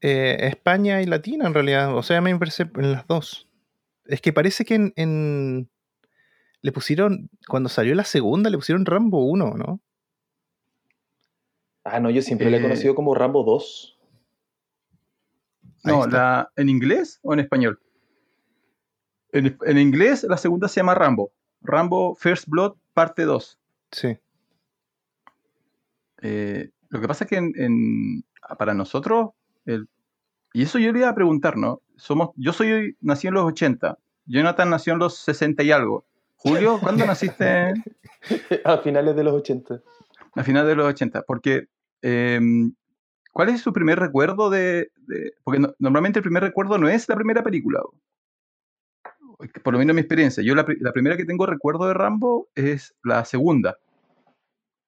Eh, 0.02 0.38
España 0.42 1.02
y 1.02 1.06
Latina 1.08 1.48
en 1.48 1.54
realidad, 1.56 1.96
o 1.96 2.04
sea, 2.04 2.22
me 2.22 2.38
parece 2.38 2.70
en 2.76 2.92
las 2.92 3.08
dos. 3.08 3.48
Es 4.06 4.22
que 4.22 4.32
parece 4.32 4.64
que 4.66 4.76
en, 4.76 4.94
en- 4.96 5.70
le 6.62 6.72
pusieron, 6.72 7.30
cuando 7.48 7.70
salió 7.70 7.96
la 7.96 8.04
segunda, 8.04 8.50
le 8.50 8.58
pusieron 8.58 8.86
Rambo 8.86 9.26
1, 9.26 9.54
¿no? 9.56 9.80
Ah, 11.84 12.00
no, 12.00 12.10
yo 12.10 12.22
siempre 12.22 12.50
la 12.50 12.58
he 12.58 12.60
Eh, 12.60 12.64
conocido 12.64 12.96
como 12.96 13.16
Rambo 13.16 13.44
2. 13.44 13.98
Ahí 15.84 15.94
No, 15.94 16.08
la, 16.08 16.52
¿en 16.56 16.70
inglés 16.70 17.20
o 17.24 17.34
en 17.34 17.40
español? 17.40 17.80
En, 19.32 19.58
en 19.66 19.78
inglés 19.78 20.24
la 20.24 20.38
segunda 20.38 20.68
se 20.68 20.80
llama 20.80 20.96
Rambo. 20.96 21.32
Rambo 21.62 22.16
First 22.16 22.48
Blood, 22.48 22.76
parte 22.94 23.24
2. 23.24 23.60
Sí. 23.92 24.18
Eh, 26.22 26.72
lo 26.90 27.00
que 27.02 27.08
pasa 27.08 27.24
es 27.26 27.30
que 27.30 27.38
en- 27.38 27.54
en- 27.58 28.26
para 28.58 28.74
nosotros, 28.74 29.32
el- 29.66 29.88
y 30.54 30.64
eso 30.64 30.80
yo 30.80 30.92
le 30.92 31.00
iba 31.00 31.10
a 31.10 31.16
preguntar, 31.16 31.58
¿no? 31.58 31.82
Somos, 31.96 32.30
yo 32.36 32.54
soy, 32.54 32.98
nací 33.02 33.28
en 33.28 33.34
los 33.36 33.46
80, 33.46 33.98
Jonathan 34.26 34.70
nació 34.70 34.94
en 34.94 35.00
los 35.00 35.18
60 35.20 35.64
y 35.64 35.72
algo. 35.72 36.06
Julio, 36.38 36.80
¿cuándo 36.80 37.06
naciste? 37.06 37.74
a 38.66 38.78
finales 38.80 39.16
de 39.16 39.24
los 39.24 39.34
80. 39.34 39.82
A 40.36 40.44
finales 40.44 40.70
de 40.70 40.76
los 40.76 40.88
80, 40.88 41.24
porque 41.24 41.68
eh, 42.02 42.40
¿cuál 43.32 43.50
es 43.50 43.62
su 43.62 43.74
primer 43.74 44.00
recuerdo 44.00 44.50
de...? 44.50 44.92
de- 45.08 45.34
porque 45.44 45.60
no- 45.60 45.74
normalmente 45.80 46.20
el 46.20 46.24
primer 46.24 46.44
recuerdo 46.44 46.78
no 46.78 46.88
es 46.88 47.08
la 47.10 47.16
primera 47.16 47.44
película. 47.44 47.82
Por 49.64 49.74
lo 49.74 49.80
menos 49.80 49.92
en 49.92 49.96
mi 49.96 50.02
experiencia. 50.02 50.44
Yo 50.44 50.56
la, 50.56 50.66
la 50.80 50.92
primera 50.92 51.16
que 51.16 51.26
tengo 51.26 51.46
recuerdo 51.46 51.88
de 51.88 51.94
Rambo 51.94 52.48
es 52.56 52.96
la 53.04 53.24
segunda. 53.26 53.78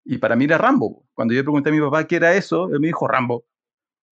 Y 0.03 0.17
para 0.17 0.35
mí 0.35 0.45
era 0.45 0.57
Rambo. 0.57 1.03
Cuando 1.13 1.33
yo 1.33 1.43
pregunté 1.43 1.69
a 1.69 1.73
mi 1.73 1.79
papá 1.79 2.05
qué 2.07 2.15
era 2.15 2.33
eso, 2.33 2.67
él 2.73 2.79
me 2.79 2.87
dijo 2.87 3.07
Rambo. 3.07 3.43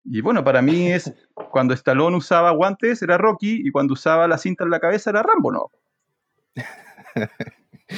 Y 0.04 0.22
bueno, 0.22 0.44
para 0.44 0.62
mí 0.62 0.92
es 0.92 1.14
cuando 1.34 1.74
Stallone 1.74 2.18
usaba 2.18 2.52
guantes 2.52 3.02
era 3.02 3.18
Rocky 3.18 3.62
y 3.66 3.72
cuando 3.72 3.94
usaba 3.94 4.28
la 4.28 4.38
cinta 4.38 4.64
en 4.66 4.70
la 4.72 4.80
cabeza 4.80 5.10
era 5.10 5.24
Rambo, 5.24 5.52
¿no? 5.52 5.72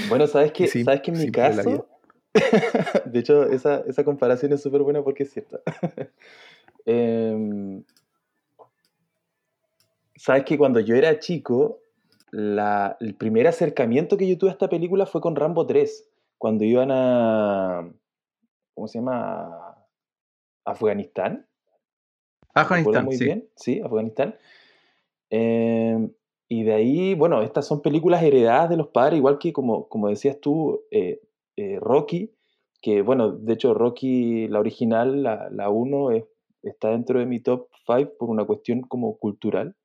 Bueno, 0.10 0.28
¿sabes 0.28 0.52
qué? 0.52 0.68
Sim- 0.68 0.86
¿Sabes 0.86 1.02
que 1.02 1.12
en 1.12 1.18
mi 1.18 1.26
la 1.28 1.32
caso? 1.32 1.88
de 3.06 3.20
hecho, 3.20 3.44
esa, 3.50 3.80
esa 3.88 4.04
comparación 4.04 4.54
es 4.54 4.62
súper 4.62 4.82
buena 4.82 5.02
porque 5.04 5.24
es 5.24 5.32
cierta. 5.32 5.60
Em, 6.90 7.84
¿Sabes 10.16 10.46
que 10.46 10.58
cuando 10.58 10.80
yo 10.80 10.96
era 10.96 11.20
chico, 11.20 11.82
la- 12.32 12.96
el 13.02 13.14
primer 13.16 13.46
acercamiento 13.48 14.16
que 14.18 14.28
yo 14.28 14.38
tuve 14.38 14.52
a 14.52 14.54
esta 14.54 14.70
película 14.70 15.06
fue 15.06 15.20
con 15.20 15.36
Rambo 15.36 15.66
3, 15.68 16.10
cuando 16.38 16.64
iban 16.64 16.90
a... 16.92 17.92
¿Cómo 18.74 18.88
se 18.88 19.00
llama? 19.00 19.76
Afganistán. 20.64 21.46
¿Me 22.56 22.62
acuerdo 22.62 23.02
Afganistán, 23.02 23.06
muy 23.06 23.18
sí. 23.18 23.24
bien, 23.26 23.50
sí, 23.56 23.82
Afganistán. 23.82 24.36
Eh, 25.30 26.10
y 26.50 26.64
de 26.64 26.74
ahí, 26.74 27.14
bueno, 27.16 27.42
estas 27.42 27.68
son 27.68 27.82
películas 27.82 28.24
heredadas 28.24 28.70
de 28.70 28.78
los 28.78 28.88
padres, 28.90 29.18
igual 29.18 29.38
que 29.40 29.52
como, 29.54 29.88
como 29.90 30.08
decías 30.10 30.40
tú, 30.40 30.82
eh, 30.92 31.20
eh, 31.58 31.80
Rocky, 31.82 32.32
que 32.82 33.02
bueno, 33.02 33.32
de 33.34 33.54
hecho 33.54 33.74
Rocky, 33.74 34.48
la 34.48 34.60
original, 34.60 35.24
la, 35.24 35.50
la 35.52 35.70
1, 35.70 36.12
es- 36.12 36.26
está 36.64 36.90
dentro 36.92 37.20
de 37.20 37.26
mi 37.26 37.40
top 37.42 37.68
5 37.86 38.14
por 38.20 38.30
una 38.30 38.46
cuestión 38.46 38.82
como 38.82 39.18
cultural, 39.18 39.76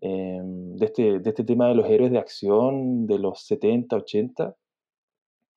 eh, 0.00 0.40
de, 0.42 0.86
este, 0.86 1.18
de 1.20 1.30
este 1.30 1.44
tema 1.44 1.68
de 1.68 1.74
los 1.74 1.86
héroes 1.88 2.10
de 2.12 2.18
acción 2.18 3.06
de 3.06 3.18
los 3.18 3.42
70, 3.46 3.96
80. 3.96 4.56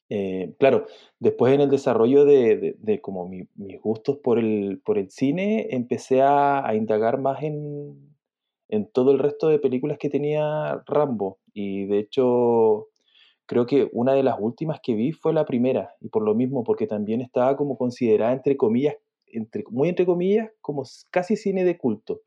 Eh, 0.10 0.54
claro, 0.60 0.86
después 1.20 1.54
en 1.54 1.62
el 1.62 1.70
desarrollo 1.70 2.26
de, 2.26 2.58
de- 2.58 2.76
de 2.80 3.02
como 3.02 3.28
mi- 3.28 3.48
mis 3.56 3.82
gustos 3.82 4.18
por 4.18 4.40
el, 4.40 4.82
por 4.86 4.98
el 5.00 5.10
cine, 5.12 5.68
empecé 5.72 6.22
a, 6.22 6.68
a 6.68 6.76
indagar 6.76 7.20
más 7.20 7.42
en, 7.44 8.13
en 8.74 8.90
todo 8.92 9.12
el 9.12 9.20
resto 9.20 9.50
de 9.50 9.60
películas 9.60 10.00
que 10.00 10.10
tenía 10.10 10.82
Rambo. 10.88 11.38
Y 11.54 11.86
de 11.86 12.00
hecho, 12.00 12.88
creo 13.46 13.68
que 13.68 13.88
una 13.92 14.14
de 14.14 14.24
las 14.24 14.38
últimas 14.40 14.80
que 14.82 14.96
vi 14.96 15.12
fue 15.12 15.32
la 15.32 15.46
primera. 15.46 15.92
Y 16.02 16.10
por 16.10 16.24
lo 16.24 16.34
mismo, 16.34 16.64
porque 16.64 16.88
también 16.88 17.22
estaba 17.22 17.56
como 17.56 17.78
considerada, 17.78 18.34
entre 18.34 18.58
comillas, 18.58 18.96
entre, 19.28 19.64
muy 19.70 19.90
entre 19.90 20.08
comillas, 20.08 20.50
como 20.60 20.82
casi 21.12 21.36
cine 21.36 21.64
de 21.64 21.78
culto. 21.78 22.22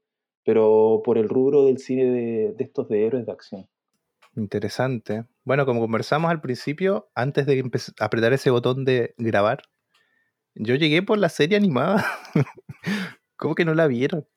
Pero 0.44 1.02
por 1.04 1.18
el 1.18 1.28
rubro 1.28 1.64
del 1.64 1.78
cine 1.78 2.04
de, 2.04 2.52
de 2.52 2.64
estos 2.64 2.88
de 2.88 3.04
héroes 3.04 3.26
de 3.26 3.32
acción. 3.32 3.66
Interesante. 4.36 5.24
Bueno, 5.42 5.66
como 5.66 5.80
conversamos 5.80 6.30
al 6.30 6.40
principio, 6.40 7.08
antes 7.16 7.46
de 7.46 7.68
apretar 7.98 8.32
ese 8.32 8.50
botón 8.50 8.84
de 8.84 9.14
grabar, 9.18 9.62
yo 10.54 10.76
llegué 10.76 11.02
por 11.02 11.18
la 11.18 11.28
serie 11.28 11.56
animada. 11.56 12.06
¿Cómo 13.36 13.56
que 13.56 13.64
no 13.64 13.74
la 13.74 13.88
vieron? 13.88 14.28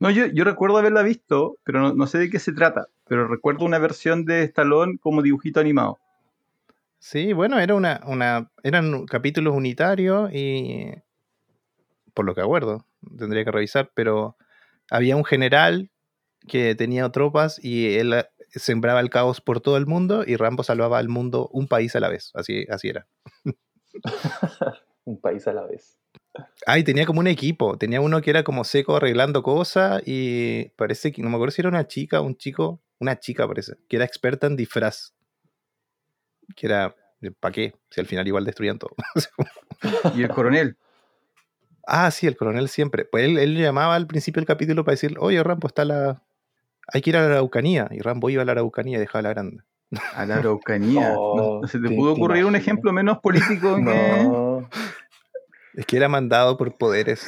No, 0.00 0.10
yo, 0.10 0.26
yo 0.26 0.44
recuerdo 0.44 0.78
haberla 0.78 1.02
visto, 1.02 1.58
pero 1.62 1.80
no, 1.80 1.94
no 1.94 2.06
sé 2.06 2.18
de 2.18 2.30
qué 2.30 2.38
se 2.38 2.52
trata. 2.52 2.88
Pero 3.06 3.28
recuerdo 3.28 3.64
una 3.64 3.78
versión 3.78 4.24
de 4.24 4.42
Stallone 4.44 4.98
como 4.98 5.22
dibujito 5.22 5.60
animado. 5.60 5.98
Sí, 6.98 7.32
bueno, 7.32 7.58
era 7.58 7.74
una, 7.74 8.00
una, 8.06 8.50
eran 8.62 9.06
capítulos 9.06 9.54
unitarios 9.54 10.30
y 10.32 10.90
por 12.14 12.24
lo 12.24 12.34
que 12.34 12.42
acuerdo, 12.42 12.84
tendría 13.16 13.44
que 13.44 13.50
revisar, 13.50 13.90
pero 13.94 14.36
había 14.90 15.16
un 15.16 15.24
general 15.24 15.90
que 16.46 16.74
tenía 16.74 17.08
tropas 17.10 17.62
y 17.62 17.94
él 17.96 18.12
eh, 18.12 18.26
sembraba 18.50 19.00
el 19.00 19.10
caos 19.10 19.40
por 19.40 19.60
todo 19.60 19.76
el 19.76 19.86
mundo 19.86 20.24
y 20.26 20.36
Rambo 20.36 20.62
salvaba 20.62 20.98
al 20.98 21.08
mundo 21.08 21.48
un 21.52 21.68
país 21.68 21.96
a 21.96 22.00
la 22.00 22.08
vez, 22.08 22.30
así, 22.34 22.66
así 22.68 22.88
era. 22.88 23.06
Un 25.04 25.18
país 25.18 25.48
a 25.48 25.52
la 25.54 25.66
vez. 25.66 25.96
Ah, 26.66 26.78
y 26.78 26.84
tenía 26.84 27.06
como 27.06 27.20
un 27.20 27.26
equipo, 27.26 27.76
tenía 27.76 28.00
uno 28.00 28.20
que 28.22 28.30
era 28.30 28.44
como 28.44 28.64
seco 28.64 28.96
arreglando 28.96 29.42
cosas 29.42 30.02
y 30.06 30.68
parece 30.76 31.10
que, 31.12 31.22
no 31.22 31.28
me 31.28 31.34
acuerdo 31.36 31.52
si 31.52 31.62
era 31.62 31.68
una 31.68 31.86
chica 31.88 32.20
un 32.20 32.36
chico, 32.36 32.80
una 33.00 33.18
chica 33.18 33.48
parece, 33.48 33.74
que 33.88 33.96
era 33.96 34.04
experta 34.04 34.46
en 34.46 34.56
disfraz. 34.56 35.12
Que 36.54 36.66
era, 36.66 36.94
¿para 37.40 37.52
qué? 37.52 37.74
Si 37.90 38.00
al 38.00 38.06
final 38.06 38.26
igual 38.26 38.44
destruían 38.44 38.78
todo. 38.78 38.94
Y 40.14 40.22
el 40.22 40.28
coronel. 40.28 40.76
Ah, 41.86 42.10
sí, 42.10 42.26
el 42.26 42.36
coronel 42.36 42.68
siempre. 42.68 43.06
Pues 43.06 43.24
él, 43.24 43.38
él 43.38 43.56
llamaba 43.56 43.94
al 43.94 44.06
principio 44.06 44.40
del 44.40 44.46
capítulo 44.46 44.84
para 44.84 44.92
decir, 44.92 45.16
oye, 45.18 45.42
Rambo, 45.42 45.68
está 45.68 45.84
la... 45.86 46.22
Hay 46.92 47.00
que 47.00 47.10
ir 47.10 47.16
a 47.16 47.20
la 47.20 47.26
Araucanía. 47.26 47.88
Y 47.90 48.00
Rambo 48.00 48.28
iba 48.28 48.42
a 48.42 48.44
la 48.44 48.52
Araucanía 48.52 48.98
y 48.98 49.00
dejaba 49.00 49.22
la 49.22 49.30
grande. 49.30 49.62
A 50.14 50.26
la 50.26 50.36
Araucanía. 50.36 51.14
Oh, 51.18 51.60
no, 51.62 51.66
se 51.68 51.78
te 51.78 51.88
te- 51.88 51.96
pudo 51.96 52.14
te 52.14 52.20
ocurrir 52.20 52.44
un 52.44 52.56
ejemplo 52.56 52.92
menos 52.92 53.18
político 53.20 53.74
que. 53.76 53.80
No. 53.82 54.68
Es 55.80 55.86
que 55.86 55.96
era 55.96 56.10
mandado 56.10 56.58
por 56.58 56.76
poderes 56.76 57.26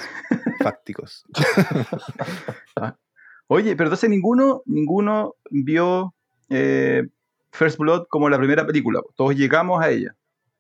fácticos. 0.62 1.24
Oye, 3.46 3.74
pero 3.76 3.86
entonces 3.86 4.10
ninguno, 4.10 4.60
ninguno 4.66 5.36
vio 5.50 6.14
eh, 6.50 7.08
First 7.50 7.78
Blood 7.78 8.08
como 8.10 8.28
la 8.28 8.36
primera 8.36 8.66
película. 8.66 9.00
Todos 9.16 9.36
llegamos 9.36 9.82
a 9.82 9.88
ella. 9.88 10.14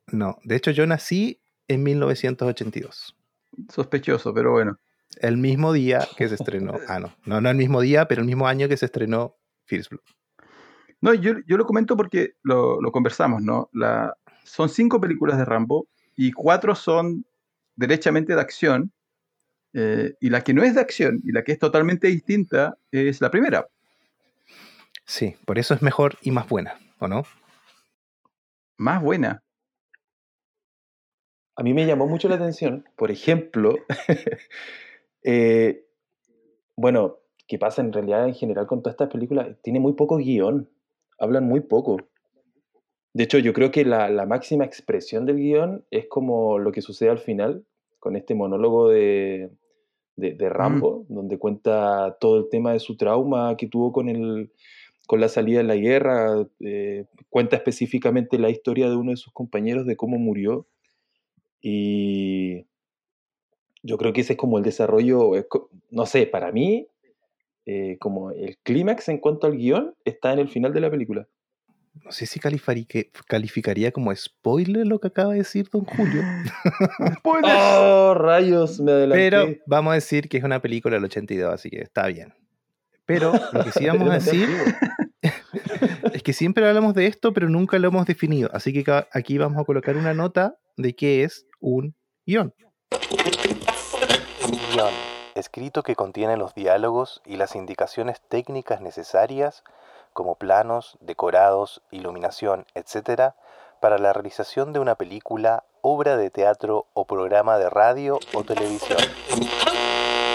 No, 0.06 0.38
de 0.42 0.56
hecho 0.56 0.70
yo 0.70 0.86
nací 0.86 1.42
en 1.68 1.82
1982. 1.82 3.14
Sospechoso, 3.68 4.32
pero 4.32 4.52
bueno. 4.52 4.78
El 5.20 5.36
mismo 5.36 5.74
día 5.74 6.08
que 6.16 6.30
se 6.30 6.36
estrenó. 6.36 6.78
Ah, 6.88 6.98
no. 6.98 7.12
No, 7.26 7.42
no 7.42 7.50
el 7.50 7.58
mismo 7.58 7.82
día, 7.82 8.08
pero 8.08 8.22
el 8.22 8.26
mismo 8.26 8.46
año 8.46 8.68
que 8.68 8.78
se 8.78 8.86
estrenó 8.86 9.36
First 9.66 9.90
Blood. 9.90 10.02
No, 11.02 11.12
yo, 11.12 11.34
yo 11.46 11.58
lo 11.58 11.66
comento 11.66 11.94
porque 11.94 12.36
lo, 12.42 12.80
lo 12.80 12.90
conversamos, 12.90 13.42
¿no? 13.42 13.68
La, 13.74 14.16
son 14.44 14.70
cinco 14.70 14.98
películas 14.98 15.36
de 15.36 15.44
Rambo 15.44 15.88
y 16.16 16.32
cuatro 16.32 16.74
son 16.74 17.26
derechamente 17.76 18.34
de 18.34 18.40
acción. 18.40 18.92
eh, 19.74 20.14
y 20.20 20.30
la 20.30 20.42
que 20.42 20.54
no 20.54 20.62
es 20.62 20.74
de 20.74 20.82
acción 20.82 21.20
y 21.24 21.32
la 21.32 21.44
que 21.44 21.52
es 21.52 21.58
totalmente 21.58 22.08
distinta 22.08 22.76
es 22.90 23.20
la 23.20 23.30
primera. 23.30 23.66
Sí, 25.06 25.36
por 25.46 25.58
eso 25.58 25.74
es 25.74 25.82
mejor 25.82 26.18
y 26.22 26.30
más 26.30 26.48
buena, 26.48 26.78
¿o 26.98 27.08
no? 27.08 27.24
más 28.82 29.02
buena. 29.02 29.42
A 31.54 31.62
mí 31.62 31.74
me 31.74 31.86
llamó 31.86 32.06
mucho 32.06 32.28
la 32.28 32.34
atención, 32.36 32.84
por 32.96 33.10
ejemplo, 33.10 33.76
eh, 35.22 35.86
bueno, 36.76 37.18
¿qué 37.46 37.58
pasa 37.58 37.82
en 37.82 37.92
realidad 37.92 38.26
en 38.26 38.34
general 38.34 38.66
con 38.66 38.82
todas 38.82 38.94
estas 38.94 39.10
películas? 39.10 39.56
Tiene 39.62 39.78
muy 39.78 39.92
poco 39.92 40.16
guion, 40.16 40.68
hablan 41.18 41.44
muy 41.44 41.60
poco. 41.60 42.08
De 43.14 43.24
hecho, 43.24 43.38
yo 43.38 43.52
creo 43.52 43.70
que 43.70 43.84
la, 43.84 44.08
la 44.08 44.26
máxima 44.26 44.64
expresión 44.64 45.26
del 45.26 45.36
guion 45.36 45.84
es 45.90 46.06
como 46.08 46.58
lo 46.58 46.72
que 46.72 46.80
sucede 46.80 47.10
al 47.10 47.18
final, 47.18 47.64
con 47.98 48.16
este 48.16 48.34
monólogo 48.34 48.88
de, 48.88 49.50
de, 50.16 50.34
de 50.34 50.48
Rambo, 50.48 51.04
donde 51.08 51.38
cuenta 51.38 52.16
todo 52.20 52.38
el 52.38 52.48
tema 52.50 52.72
de 52.72 52.80
su 52.80 52.96
trauma 52.96 53.56
que 53.56 53.68
tuvo 53.68 53.92
con, 53.92 54.08
el, 54.08 54.50
con 55.06 55.20
la 55.20 55.28
salida 55.28 55.58
de 55.58 55.64
la 55.64 55.76
guerra, 55.76 56.46
eh, 56.60 57.04
cuenta 57.28 57.56
específicamente 57.56 58.38
la 58.38 58.50
historia 58.50 58.88
de 58.88 58.96
uno 58.96 59.10
de 59.10 59.16
sus 59.16 59.32
compañeros, 59.32 59.86
de 59.86 59.96
cómo 59.96 60.18
murió. 60.18 60.66
Y 61.60 62.66
yo 63.82 63.98
creo 63.98 64.12
que 64.12 64.22
ese 64.22 64.34
es 64.34 64.38
como 64.38 64.58
el 64.58 64.64
desarrollo, 64.64 65.32
no 65.90 66.06
sé, 66.06 66.26
para 66.26 66.50
mí, 66.50 66.88
eh, 67.66 67.98
como 68.00 68.30
el 68.32 68.58
clímax 68.62 69.08
en 69.08 69.18
cuanto 69.18 69.46
al 69.46 69.56
guion 69.56 69.94
está 70.04 70.32
en 70.32 70.40
el 70.40 70.48
final 70.48 70.72
de 70.72 70.80
la 70.80 70.90
película. 70.90 71.28
No 71.94 72.10
sé 72.10 72.26
si 72.26 72.40
calificaría, 72.40 73.92
como 73.92 74.14
spoiler 74.14 74.86
lo 74.86 74.98
que 74.98 75.08
acaba 75.08 75.32
de 75.32 75.38
decir 75.38 75.68
Don 75.70 75.84
Julio. 75.84 76.22
¡Spoilers! 77.18 77.54
¡Oh, 77.54 78.14
rayos! 78.14 78.80
Me 78.80 78.92
adelanté. 78.92 79.30
Pero 79.30 79.54
vamos 79.66 79.92
a 79.92 79.94
decir 79.94 80.28
que 80.28 80.38
es 80.38 80.44
una 80.44 80.60
película 80.60 80.96
del 80.96 81.04
82, 81.04 81.52
así 81.52 81.68
que 81.70 81.82
está 81.82 82.06
bien. 82.06 82.34
Pero 83.04 83.32
lo 83.52 83.64
que 83.64 83.72
sí 83.72 83.86
vamos 83.88 84.08
a 84.08 84.14
decir 84.14 84.48
es 86.12 86.22
que 86.22 86.32
siempre 86.32 86.66
hablamos 86.66 86.94
de 86.94 87.06
esto, 87.06 87.32
pero 87.32 87.48
nunca 87.48 87.78
lo 87.78 87.88
hemos 87.88 88.06
definido. 88.06 88.48
Así 88.52 88.72
que 88.72 89.04
aquí 89.12 89.38
vamos 89.38 89.60
a 89.60 89.64
colocar 89.64 89.96
una 89.96 90.14
nota 90.14 90.56
de 90.76 90.94
qué 90.94 91.24
es 91.24 91.46
un 91.60 91.94
guion. 92.26 92.54
Guión. 94.70 94.92
Escrito 95.34 95.82
que 95.82 95.94
contiene 95.94 96.36
los 96.36 96.54
diálogos 96.54 97.22
y 97.24 97.36
las 97.36 97.56
indicaciones 97.56 98.20
técnicas 98.28 98.80
necesarias, 98.80 99.64
como 100.12 100.36
planos, 100.36 100.98
decorados, 101.00 101.82
iluminación, 101.90 102.66
etc., 102.74 103.32
para 103.80 103.98
la 103.98 104.12
realización 104.12 104.72
de 104.72 104.78
una 104.78 104.94
película, 104.94 105.64
obra 105.80 106.16
de 106.16 106.30
teatro 106.30 106.86
o 106.94 107.06
programa 107.06 107.58
de 107.58 107.68
radio 107.68 108.20
o 108.32 108.44
televisión. 108.44 108.98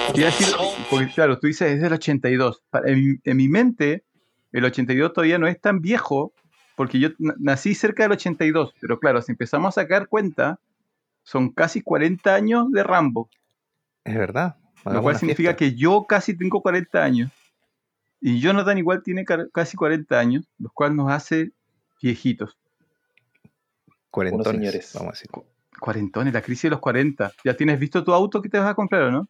A 0.09 0.11
decir, 0.13 0.47
porque 0.89 1.07
claro, 1.13 1.39
tú 1.39 1.47
dices 1.47 1.71
es 1.73 1.81
del 1.81 1.93
82. 1.93 2.63
Pa- 2.69 2.81
En, 2.85 2.95
mi- 2.99 3.19
en 3.23 3.37
mi 3.37 3.47
mente, 3.47 4.03
el 4.51 4.65
82 4.65 5.13
todavía 5.13 5.37
no 5.37 5.47
es 5.47 5.59
tan 5.61 5.81
viejo, 5.81 6.33
porque 6.75 6.99
yo 6.99 7.09
na- 7.19 7.35
nací 7.39 7.75
cerca 7.75 8.03
del 8.03 8.13
82, 8.13 8.73
pero 8.81 8.99
claro, 8.99 9.21
si 9.21 9.31
empezamos 9.31 9.77
a 9.77 9.81
sacar 9.81 10.07
cuenta, 10.07 10.59
son 11.23 11.49
casi 11.51 11.81
40 11.81 12.33
años 12.35 12.71
de 12.71 12.83
Rambo, 12.83 13.29
Es 14.05 14.15
verdad. 14.15 14.55
lo 14.85 15.01
cual 15.01 15.17
significa 15.17 15.55
que 15.55 15.75
yo 15.75 16.05
casi 16.05 16.37
tengo 16.37 16.61
40 16.61 17.03
años, 17.03 17.31
y 18.21 18.39
Jonathan 18.39 18.77
igual 18.77 19.01
tiene 19.03 19.25
ca- 19.25 19.47
casi 19.53 19.77
40 19.77 20.19
años, 20.19 20.45
lo 20.59 20.69
cual 20.73 20.95
nos 20.95 21.11
hace 21.11 21.51
viejitos. 22.01 22.57
Cuarentones, 24.11 24.51
señores. 24.59 24.91
vamos 24.93 25.09
a 25.09 25.11
decir. 25.13 25.29
Cuarentones, 25.79 26.33
la 26.33 26.41
crisis 26.41 26.63
de 26.63 26.69
los 26.71 26.79
40. 26.79 27.31
¿Ya 27.43 27.55
tienes 27.55 27.79
visto 27.79 28.03
tu 28.03 28.13
auto 28.13 28.41
que 28.41 28.49
te 28.49 28.57
vas 28.57 28.69
a 28.69 28.73
comprar 28.75 29.03
o 29.03 29.11
no? 29.11 29.29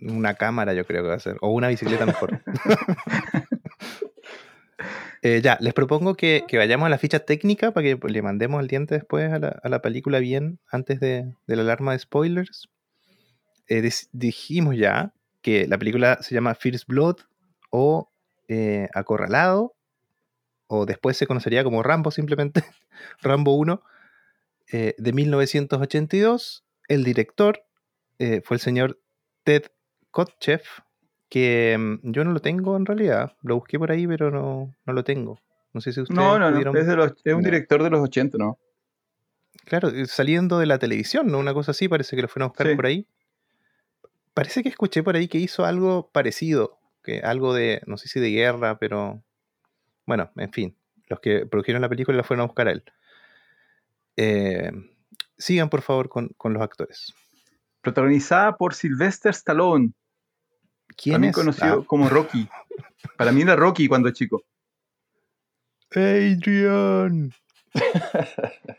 Una 0.00 0.34
cámara 0.34 0.74
yo 0.74 0.84
creo 0.86 1.02
que 1.02 1.08
va 1.08 1.14
a 1.14 1.18
ser. 1.20 1.36
O 1.40 1.50
una 1.50 1.68
bicicleta 1.68 2.06
mejor. 2.06 2.40
Eh, 5.22 5.40
ya, 5.42 5.58
les 5.60 5.74
propongo 5.74 6.14
que, 6.14 6.44
que 6.46 6.56
vayamos 6.58 6.86
a 6.86 6.90
la 6.90 6.98
ficha 6.98 7.18
técnica 7.18 7.72
para 7.72 7.82
que 7.84 7.98
le 8.08 8.22
mandemos 8.22 8.60
el 8.62 8.68
diente 8.68 8.94
después 8.94 9.32
a 9.32 9.40
la, 9.40 9.48
a 9.64 9.68
la 9.68 9.82
película 9.82 10.20
bien 10.20 10.60
antes 10.70 11.00
de, 11.00 11.34
de 11.48 11.56
la 11.56 11.62
alarma 11.62 11.90
de 11.92 11.98
spoilers. 11.98 12.68
Eh, 13.66 13.90
dijimos 14.12 14.76
ya 14.76 15.12
que 15.42 15.66
la 15.66 15.76
película 15.78 16.18
se 16.22 16.34
llama 16.36 16.54
First 16.54 16.86
Blood 16.86 17.16
o 17.70 18.10
eh, 18.48 18.88
Acorralado, 18.94 19.74
o 20.66 20.86
después 20.86 21.16
se 21.16 21.26
conocería 21.26 21.64
como 21.64 21.82
Rambo 21.82 22.10
simplemente, 22.10 22.62
Rambo 23.22 23.54
1, 23.56 23.82
eh, 24.72 24.94
de 24.98 25.12
1982. 25.12 26.64
El 26.88 27.04
director 27.04 27.64
eh, 28.18 28.40
fue 28.44 28.56
el 28.56 28.60
señor 28.60 28.98
Ted 29.44 29.64
Kotcheff, 30.10 30.64
que 31.28 31.76
mm, 31.78 32.10
yo 32.12 32.24
no 32.24 32.32
lo 32.32 32.40
tengo 32.40 32.76
en 32.76 32.86
realidad. 32.86 33.36
Lo 33.42 33.56
busqué 33.56 33.78
por 33.78 33.90
ahí, 33.90 34.06
pero 34.06 34.30
no, 34.30 34.74
no 34.86 34.92
lo 34.92 35.04
tengo. 35.04 35.38
No 35.74 35.80
sé 35.82 35.92
si 35.92 36.00
ustedes 36.00 36.18
No, 36.18 36.38
no, 36.38 36.50
no. 36.50 36.56
pudieron- 36.56 36.76
Es, 36.76 36.86
de 36.86 36.96
los- 36.96 37.12
es 37.24 37.34
un 37.34 37.42
No. 37.42 37.44
director 37.44 37.82
de 37.82 37.90
los 37.90 38.00
80, 38.00 38.38
¿no? 38.38 38.58
Claro, 39.64 39.88
eh, 39.90 40.06
saliendo 40.06 40.58
de 40.58 40.66
la 40.66 40.78
televisión, 40.78 41.26
¿no? 41.30 41.38
Una 41.38 41.52
cosa 41.52 41.72
así, 41.72 41.88
parece 41.88 42.16
que 42.16 42.22
lo 42.22 42.28
fueron 42.28 42.46
a 42.46 42.48
buscar 42.48 42.68
Sí. 42.68 42.74
por 42.74 42.86
ahí. 42.86 43.06
Parece 44.34 44.62
que 44.62 44.68
escuché 44.70 45.02
por 45.02 45.16
ahí 45.16 45.28
que 45.28 45.38
hizo 45.38 45.64
algo 45.64 46.08
parecido, 46.10 46.77
que 47.08 47.20
algo 47.20 47.54
de, 47.54 47.80
no 47.86 47.96
sé 47.96 48.06
si 48.06 48.20
de 48.20 48.30
guerra, 48.30 48.78
pero 48.78 49.24
bueno, 50.04 50.30
en 50.36 50.52
fin, 50.52 50.76
los 51.06 51.20
que 51.20 51.46
produjeron 51.46 51.80
la 51.80 51.88
película 51.88 52.18
la 52.18 52.22
fueron 52.22 52.42
a 52.42 52.46
buscar 52.46 52.68
a 52.68 52.72
él. 52.72 52.84
Eh, 54.16 54.70
sigan 55.38 55.70
por 55.70 55.80
favor 55.80 56.10
con, 56.10 56.28
con 56.36 56.52
los 56.52 56.62
actores. 56.62 57.14
Protagonizada 57.80 58.58
por 58.58 58.74
Sylvester 58.74 59.30
Stallone, 59.30 59.92
¿Quién 60.96 61.14
también 61.14 61.30
es? 61.30 61.36
conocido 61.36 61.86
como 61.86 62.10
Rocky. 62.10 62.46
Para 63.16 63.32
mí 63.32 63.40
era 63.40 63.56
Rocky 63.56 63.88
cuando 63.88 64.10
chico. 64.10 64.42
Ah, 65.94 66.00
Adrian. 66.00 67.32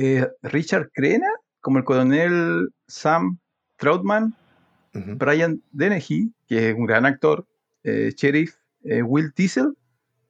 Eh, 0.00 0.24
Richard 0.42 0.92
Crenna, 0.92 1.26
como 1.60 1.78
el 1.78 1.84
coronel 1.84 2.68
Sam 2.86 3.40
Troutman. 3.78 4.32
Brian 4.92 5.60
Dennehy, 5.72 6.32
que 6.46 6.70
es 6.70 6.76
un 6.76 6.86
gran 6.86 7.04
actor, 7.04 7.46
eh, 7.88 8.12
Sheriff 8.16 8.56
eh, 8.84 9.02
Will 9.02 9.32
Teasel, 9.34 9.74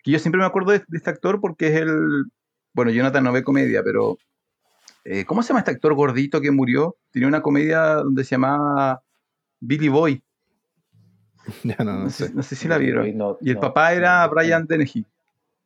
que 0.02 0.10
yo 0.12 0.18
siempre 0.18 0.40
me 0.40 0.46
acuerdo 0.46 0.72
de, 0.72 0.78
de 0.86 0.96
este 0.98 1.10
actor 1.10 1.40
porque 1.40 1.68
es 1.68 1.74
el, 1.80 2.24
bueno, 2.72 2.90
Jonathan 2.90 3.24
no 3.24 3.32
ve 3.32 3.42
comedia, 3.42 3.82
pero 3.82 4.18
eh, 5.04 5.24
¿cómo 5.24 5.42
se 5.42 5.48
llama 5.48 5.60
este 5.60 5.70
actor 5.72 5.94
gordito 5.94 6.40
que 6.40 6.50
murió? 6.50 6.96
Tenía 7.10 7.28
una 7.28 7.42
comedia 7.42 7.80
donde 7.96 8.24
se 8.24 8.30
llamaba 8.32 9.02
Billy 9.60 9.88
Boy, 9.88 10.22
Ya 11.64 11.76
no, 11.78 11.84
no 11.84 11.98
no 12.04 12.10
sé, 12.10 12.28
sé. 12.28 12.34
no 12.34 12.42
sé 12.42 12.54
si 12.56 12.68
la 12.68 12.78
vieron. 12.78 13.16
No, 13.16 13.38
Y 13.40 13.48
el 13.50 13.54
no, 13.56 13.60
papá 13.62 13.92
era 13.92 14.26
no, 14.26 14.34
Brian 14.34 14.66
Dennehy. 14.66 15.04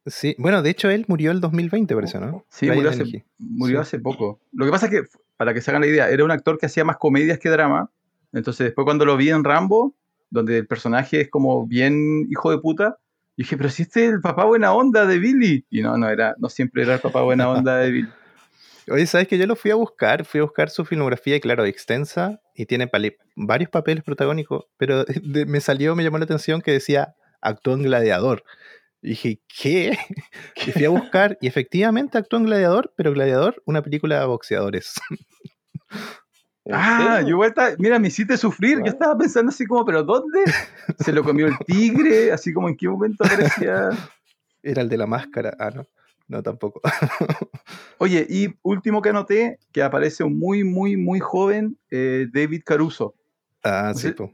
Sí, 0.07 0.35
bueno, 0.39 0.63
de 0.63 0.71
hecho 0.71 0.91
él 0.91 1.05
murió 1.09 1.31
el 1.31 1.41
2020, 1.41 1.95
parece, 1.95 2.19
¿no? 2.21 2.45
Sí, 2.49 2.67
Brian 2.67 2.77
murió, 2.77 2.91
hace, 2.91 3.05
Dennehy. 3.05 3.25
murió 3.39 3.79
Sí. 3.79 3.83
hace 3.83 3.99
poco. 4.01 4.41
Lo 4.53 4.65
que 4.65 4.71
pasa 4.71 4.87
es 4.87 4.93
que, 4.93 5.03
para 5.37 5.55
que 5.55 5.61
se 5.61 5.71
hagan 5.71 5.83
la 5.83 5.89
idea, 5.89 6.09
era 6.11 6.25
un 6.25 6.31
actor 6.31 6.59
que 6.59 6.67
hacía 6.67 6.85
más 6.85 6.97
comedias 6.99 7.39
que 7.39 7.49
drama. 7.51 7.91
Entonces, 8.33 8.67
después 8.67 8.85
cuando 8.85 9.05
lo 9.05 9.17
vi 9.17 9.31
en 9.31 9.45
Rambo, 9.45 9.95
donde 10.33 10.59
el 10.59 10.67
personaje 10.67 11.21
es 11.21 11.31
como 11.31 11.67
bien 11.67 12.27
hijo 12.31 12.51
de 12.51 12.59
puta, 12.59 12.99
dije, 13.37 13.57
pero 13.57 13.69
si 13.71 13.83
este 13.83 14.07
es 14.07 14.13
el 14.13 14.21
papá 14.21 14.45
buena 14.45 14.73
onda 14.73 15.07
de 15.07 15.19
Billy. 15.19 15.65
Y 15.71 15.83
no, 15.83 15.97
no 15.97 16.09
era, 16.09 16.35
no 16.39 16.49
siempre 16.49 16.83
era 16.83 16.95
el 16.95 17.01
papá 17.01 17.23
buena 17.23 17.49
onda 17.51 17.77
de 17.79 17.91
Billy. 17.91 18.09
Oye, 18.91 19.07
¿sabes 19.07 19.29
que 19.29 19.39
yo 19.39 19.47
lo 19.47 19.55
fui 19.55 19.71
a 19.71 19.77
buscar? 19.77 20.25
Fui 20.25 20.41
a 20.41 20.43
buscar 20.43 20.69
su 20.69 20.85
filmografía, 20.85 21.37
y 21.37 21.41
claro, 21.41 21.65
extensa, 21.65 22.41
y 22.55 22.67
tiene 22.67 22.91
varios 23.37 23.71
papeles 23.71 24.03
protagónicos, 24.03 24.65
pero 24.77 25.05
de- 25.23 25.47
me 25.47 25.61
salió, 25.61 25.95
me 25.95 26.03
llamó 26.03 26.19
la 26.19 26.25
atención 26.25 26.61
que 26.61 26.73
decía 26.73 27.15
actuó 27.41 27.75
en 27.75 27.83
Gladiador. 27.85 28.43
Y 29.01 29.11
dije, 29.11 29.41
¿qué? 29.61 29.99
Y 30.67 30.73
fui 30.73 30.85
a 30.85 30.91
buscar, 30.91 31.37
y 31.41 31.47
efectivamente 31.47 32.19
actuó 32.19 32.39
en 32.39 32.47
Gladiador, 32.47 32.93
pero 32.97 33.13
Gladiador, 33.13 33.63
una 33.67 33.83
película 33.83 34.19
de 34.21 34.27
boxeadores. 34.27 34.95
¿En 36.65 36.75
Ah, 36.77 37.15
serio? 37.17 37.29
yo 37.31 37.37
vuelta, 37.39 37.71
mira, 37.79 37.99
me 37.99 38.09
hiciste 38.09 38.37
sufrir. 38.37 38.79
Yo 38.79 38.93
estaba 38.93 39.17
pensando 39.19 39.51
así 39.51 39.67
como, 39.67 39.85
¿pero 39.85 40.03
dónde? 40.05 40.41
Se 41.01 41.13
lo 41.13 41.25
comió 41.25 41.47
el 41.47 41.59
tigre, 41.67 42.31
así 42.33 42.53
como 42.53 42.69
en 42.69 42.77
qué 42.77 42.89
momento 42.89 43.25
aparecía. 43.25 43.91
Era 44.63 44.83
el 44.83 44.89
de 44.89 44.97
la 44.97 45.07
máscara. 45.07 45.57
Ah, 45.59 45.71
no, 45.75 45.83
no 46.29 46.43
tampoco. 46.43 46.81
Oye, 47.99 48.27
y 48.29 48.55
último 48.63 49.03
que 49.03 49.09
anoté, 49.11 49.59
que 49.73 49.83
aparece 49.83 50.23
un 50.25 50.39
muy, 50.39 50.63
muy, 50.65 50.97
muy 50.97 51.19
joven 51.21 51.77
eh, 51.91 52.27
David 52.33 52.63
Caruso. 52.65 53.15
Ah, 53.65 53.93
sí, 53.95 54.09
Sí. 54.09 54.15
po. 54.15 54.33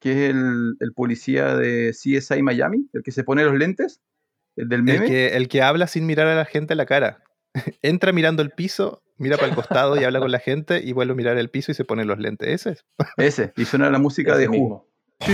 que 0.00 0.12
es 0.12 0.30
el, 0.34 0.76
el 0.80 0.92
policía 0.92 1.56
de 1.56 1.92
CSI 1.92 2.42
Miami, 2.42 2.88
el 2.92 3.02
que 3.02 3.10
se 3.12 3.24
pone 3.24 3.42
los 3.44 3.54
lentes, 3.54 4.00
el 4.56 4.68
del 4.68 4.82
meme. 4.82 5.04
El 5.06 5.10
que, 5.10 5.26
el 5.36 5.48
que 5.48 5.62
habla 5.62 5.86
sin 5.86 6.04
mirar 6.06 6.26
a 6.26 6.34
la 6.34 6.44
gente 6.44 6.74
a 6.74 6.76
la 6.76 6.84
cara. 6.86 7.22
Entra 7.82 8.12
mirando 8.12 8.42
el 8.42 8.50
piso, 8.50 9.02
mira 9.16 9.36
para 9.36 9.48
el 9.48 9.54
costado 9.54 10.00
y 10.00 10.04
habla 10.04 10.20
con 10.20 10.30
la 10.30 10.38
gente, 10.38 10.80
y 10.84 10.92
vuelve 10.92 11.12
a 11.12 11.16
mirar 11.16 11.38
el 11.38 11.50
piso 11.50 11.72
y 11.72 11.74
se 11.74 11.84
pone 11.84 12.04
los 12.04 12.18
lentes. 12.18 12.48
Ese 12.48 12.70
es. 12.70 12.84
Ese, 13.16 13.52
y 13.56 13.64
suena 13.64 13.90
la 13.90 13.98
música 13.98 14.32
Ese 14.32 14.40
de 14.42 14.48
Who. 14.48 14.52
mismo. 14.52 14.86
Sí. 15.20 15.32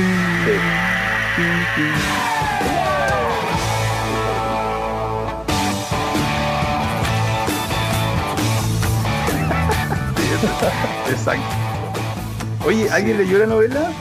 Exacto. 11.09 11.43
Oye, 12.65 12.89
¿alguien 12.91 13.19
leyó 13.19 13.39
la 13.39 13.47
novela? 13.47 13.93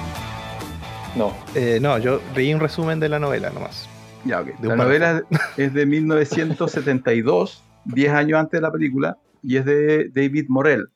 No. 1.16 1.34
Eh, 1.56 1.80
no, 1.82 1.98
yo 1.98 2.22
leí 2.36 2.54
un 2.54 2.60
resumen 2.60 3.00
de 3.00 3.10
la 3.10 3.20
novela 3.20 3.50
nomás. 3.50 3.88
Ya, 4.26 4.42
ok. 4.42 4.60
De 4.60 4.68
La 4.68 4.76
novela 4.76 5.24
es 5.58 5.74
de 5.74 5.86
1972 5.88 7.64
10 7.94 8.12
años 8.12 8.40
antes 8.40 8.58
de 8.58 8.62
la 8.62 8.72
película 8.72 9.18
y 9.42 9.58
es 9.58 9.66
de 9.66 10.10
David 10.10 10.46
Morell, 10.50 10.90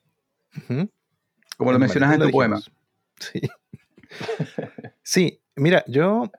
Ujú. 0.56 0.90
como 1.56 1.70
lo 1.72 1.76
En 1.76 1.80
mencionas 1.80 2.14
en 2.14 2.20
tu 2.20 2.30
poema. 2.30 2.60
Sí. 3.18 3.40
sí, 5.02 5.40
mira, 5.56 5.84
yo, 5.86 6.30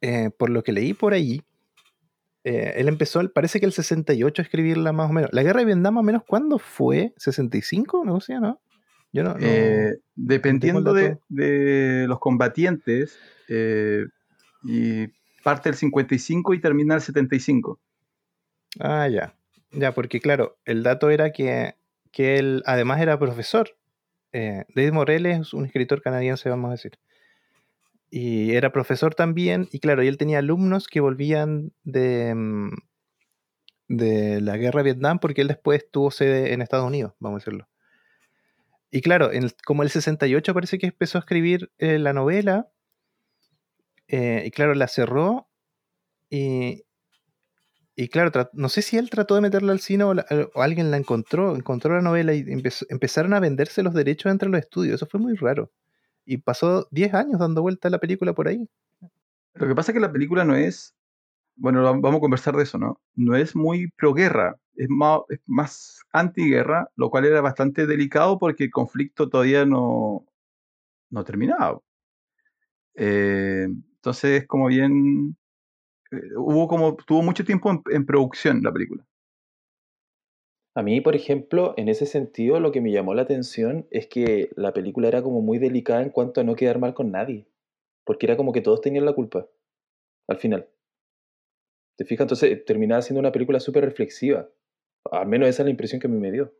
eh, 0.00 0.30
por 0.36 0.50
lo 0.50 0.62
que 0.62 0.72
leí 0.72 0.94
por 0.94 1.12
ahí, 1.12 1.42
eh, 2.44 2.74
él 2.76 2.88
empezó, 2.88 3.20
el- 3.20 3.30
parece 3.30 3.58
que 3.60 3.66
el 3.66 3.72
68 3.72 4.40
a 4.40 4.44
escribirla 4.44 4.92
más 4.92 5.10
o 5.10 5.12
menos. 5.12 5.30
La 5.32 5.42
guerra 5.42 5.60
de 5.60 5.66
Vietnam, 5.66 5.94
más 5.94 6.02
o 6.02 6.04
menos, 6.04 6.22
¿cuándo 6.26 6.58
fue? 6.58 7.12
¿65? 7.18 8.04
No 8.04 8.20
sé, 8.20 8.38
¿no? 8.40 8.60
Yo 9.12 9.22
no. 9.24 9.34
no- 9.34 9.38
Eh, 9.40 9.98
dependiendo 10.14 10.92
de, 10.92 11.18
de 11.28 12.06
los 12.08 12.18
combatientes, 12.20 13.18
y 13.48 15.06
parte 15.42 15.68
del 15.68 15.76
55 15.76 16.54
y 16.54 16.60
termina 16.60 16.94
el 16.96 17.00
75. 17.00 17.78
Ah, 18.80 19.08
ya. 19.08 19.34
Ya, 19.70 19.92
porque 19.92 20.20
claro, 20.20 20.58
el 20.64 20.82
dato 20.82 21.10
era 21.10 21.32
que, 21.32 21.74
que 22.12 22.36
él 22.38 22.62
además 22.66 23.00
era 23.00 23.18
profesor. 23.18 23.76
Eh, 24.32 24.64
David 24.74 24.92
Morel 24.92 25.26
es 25.26 25.54
un 25.54 25.64
escritor 25.66 26.02
canadiense, 26.02 26.48
vamos 26.50 26.68
a 26.68 26.72
decir. 26.72 26.98
Y 28.10 28.52
era 28.54 28.72
profesor 28.72 29.14
también, 29.14 29.68
y 29.72 29.80
claro, 29.80 30.02
y 30.02 30.08
él 30.08 30.16
tenía 30.18 30.38
alumnos 30.38 30.86
que 30.88 31.00
volvían 31.00 31.72
de, 31.84 32.34
mm, 32.34 32.70
de 33.88 34.40
la 34.40 34.56
guerra 34.56 34.78
de 34.78 34.92
Vietnam 34.92 35.18
porque 35.18 35.40
él 35.42 35.48
después 35.48 35.90
tuvo 35.90 36.10
sede 36.12 36.52
en 36.52 36.62
Estados 36.62 36.86
Unidos, 36.86 37.14
vamos 37.18 37.38
a 37.38 37.40
decirlo. 37.40 37.68
Y 38.90 39.00
claro, 39.00 39.32
en 39.32 39.44
el- 39.44 39.54
como 39.64 39.82
el 39.84 39.90
68 39.90 40.52
parece 40.54 40.78
que 40.78 40.86
empezó 40.86 41.18
a 41.18 41.20
escribir 41.20 41.70
eh, 41.78 41.98
la 42.00 42.12
novela, 42.12 42.68
eh, 44.08 44.44
y 44.46 44.50
claro, 44.50 44.74
la 44.74 44.88
cerró, 44.88 45.48
y, 46.30 46.84
y 47.98 48.08
claro, 48.08 48.30
no 48.52 48.68
sé 48.68 48.82
si 48.82 48.98
él 48.98 49.08
trató 49.08 49.34
de 49.36 49.40
meterla 49.40 49.72
al 49.72 49.80
cine 49.80 50.04
o, 50.04 50.14
alguien 50.56 50.90
la 50.90 50.98
encontró, 50.98 51.56
encontró 51.56 51.94
la 51.94 52.02
novela 52.02 52.34
y 52.34 52.44
empezaron 52.90 53.32
a 53.32 53.40
venderse 53.40 53.82
los 53.82 53.94
derechos 53.94 54.30
entre 54.30 54.50
los 54.50 54.60
estudios. 54.60 54.96
Eso 54.96 55.06
fue 55.06 55.18
muy 55.18 55.34
raro. 55.34 55.72
Y 56.26 56.36
pasó 56.36 56.86
10 56.90 57.14
años 57.14 57.40
dando 57.40 57.62
vuelta 57.62 57.88
la 57.88 57.98
película 57.98 58.34
por 58.34 58.48
ahí. 58.48 58.68
Lo 59.54 59.66
que 59.66 59.74
pasa 59.74 59.92
es 59.92 59.94
que 59.94 60.00
la 60.00 60.12
película 60.12 60.44
no 60.44 60.54
es, 60.54 60.94
bueno, 61.56 61.82
vamos 61.82 62.18
a 62.18 62.20
conversar 62.20 62.54
de 62.56 62.64
eso, 62.64 62.76
¿no? 62.76 63.00
No 63.14 63.34
es 63.34 63.56
muy 63.56 63.88
pro-guerra, 63.92 64.56
es 64.74 64.88
más, 64.90 65.20
es 65.30 65.40
más 65.46 66.02
antiguerra, 66.12 66.90
lo 66.96 67.08
cual 67.08 67.24
era 67.24 67.40
bastante 67.40 67.86
delicado 67.86 68.38
porque 68.38 68.64
el 68.64 68.70
conflicto 68.70 69.30
todavía 69.30 69.64
no, 69.64 70.26
no 71.08 71.24
terminaba. 71.24 71.80
Eh, 72.94 73.68
entonces, 73.70 74.42
es 74.42 74.46
como 74.46 74.66
bien, 74.66 75.36
hubo 76.36 76.68
como, 76.68 76.96
tuvo 76.96 77.22
mucho 77.22 77.44
tiempo 77.44 77.70
en, 77.70 77.82
en 77.90 78.06
producción 78.06 78.62
la 78.62 78.72
película. 78.72 79.04
A 80.76 80.82
mí, 80.82 81.00
por 81.00 81.16
ejemplo, 81.16 81.72
en 81.78 81.88
ese 81.88 82.04
sentido, 82.04 82.60
lo 82.60 82.70
que 82.70 82.82
me 82.82 82.92
llamó 82.92 83.14
la 83.14 83.22
atención 83.22 83.86
es 83.90 84.06
que 84.08 84.50
la 84.56 84.74
película 84.74 85.08
era 85.08 85.22
como 85.22 85.40
muy 85.40 85.58
delicada 85.58 86.02
en 86.02 86.10
cuanto 86.10 86.42
a 86.42 86.44
no 86.44 86.54
quedar 86.54 86.78
mal 86.78 86.92
con 86.92 87.10
nadie. 87.10 87.46
Porque 88.04 88.26
era 88.26 88.36
como 88.36 88.52
que 88.52 88.60
todos 88.60 88.82
tenían 88.82 89.06
la 89.06 89.14
culpa. 89.14 89.46
Al 90.28 90.36
final. 90.36 90.68
¿Te 91.96 92.04
fijas? 92.04 92.24
Entonces 92.24 92.62
terminaba 92.66 93.00
siendo 93.00 93.20
una 93.20 93.32
película 93.32 93.58
súper 93.58 93.86
reflexiva. 93.86 94.50
Al 95.10 95.26
menos 95.26 95.48
esa 95.48 95.62
es 95.62 95.64
la 95.64 95.70
impresión 95.70 95.98
que 95.98 96.08
a 96.08 96.10
mí 96.10 96.18
me 96.18 96.30
dio. 96.30 96.52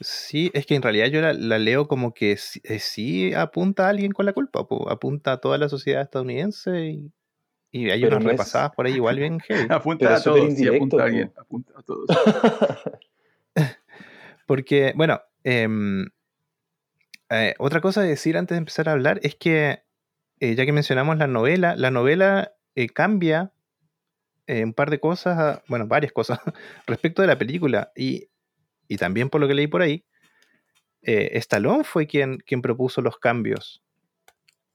Sí, 0.00 0.50
es 0.52 0.66
que 0.66 0.74
en 0.74 0.82
realidad 0.82 1.06
yo 1.06 1.22
la, 1.22 1.32
la 1.32 1.58
leo 1.58 1.88
como 1.88 2.12
que 2.12 2.36
sí, 2.36 2.60
eh, 2.64 2.80
sí 2.80 3.32
apunta 3.32 3.86
a 3.86 3.88
alguien 3.88 4.12
con 4.12 4.26
la 4.26 4.34
culpa, 4.34 4.66
po, 4.68 4.90
apunta 4.90 5.32
a 5.32 5.40
toda 5.40 5.56
la 5.56 5.70
sociedad 5.70 6.02
estadounidense 6.02 6.86
y, 6.90 7.12
y 7.76 7.90
hay 7.90 8.00
Pero 8.02 8.16
unas 8.16 8.24
no 8.24 8.30
es- 8.30 8.36
repasadas 8.36 8.70
por 8.70 8.86
ahí 8.86 8.94
igual 8.94 9.18
bien 9.18 9.40
heavy. 9.40 9.66
Apunta 9.70 10.04
Pero 10.06 10.14
a 10.14 10.22
todos, 10.22 10.54
sí, 10.54 10.68
apunta 10.68 10.96
a 11.02 11.04
alguien, 11.06 11.32
apunta 11.36 11.72
a 11.76 11.82
todos. 11.82 12.06
Porque, 14.46 14.92
bueno, 14.94 15.20
em, 15.42 16.06
eh, 17.30 17.54
otra 17.58 17.80
cosa 17.80 18.02
de 18.02 18.08
decir 18.08 18.36
antes 18.36 18.54
de 18.54 18.58
empezar 18.58 18.88
a 18.88 18.92
hablar 18.92 19.18
es 19.22 19.34
que, 19.34 19.82
eh, 20.40 20.54
ya 20.54 20.64
que 20.66 20.72
mencionamos 20.72 21.16
la 21.18 21.26
novela, 21.26 21.74
la 21.76 21.90
novela 21.90 22.52
eh, 22.74 22.88
cambia 22.88 23.52
eh, 24.46 24.62
un 24.62 24.74
par 24.74 24.90
de 24.90 25.00
cosas, 25.00 25.38
a- 25.38 25.62
bueno, 25.68 25.86
varias 25.86 26.12
cosas 26.12 26.38
respecto 26.86 27.22
de 27.22 27.28
la 27.28 27.38
película. 27.38 27.90
Y, 27.96 28.28
y 28.88 28.96
también 28.98 29.30
por 29.30 29.40
lo 29.40 29.48
que 29.48 29.54
leí 29.54 29.66
por 29.66 29.82
ahí, 29.82 30.04
eh, 31.02 31.30
Stallone 31.38 31.84
fue 31.84 32.06
quien, 32.06 32.38
quien 32.38 32.60
propuso 32.62 33.00
los 33.02 33.18
cambios. 33.18 33.82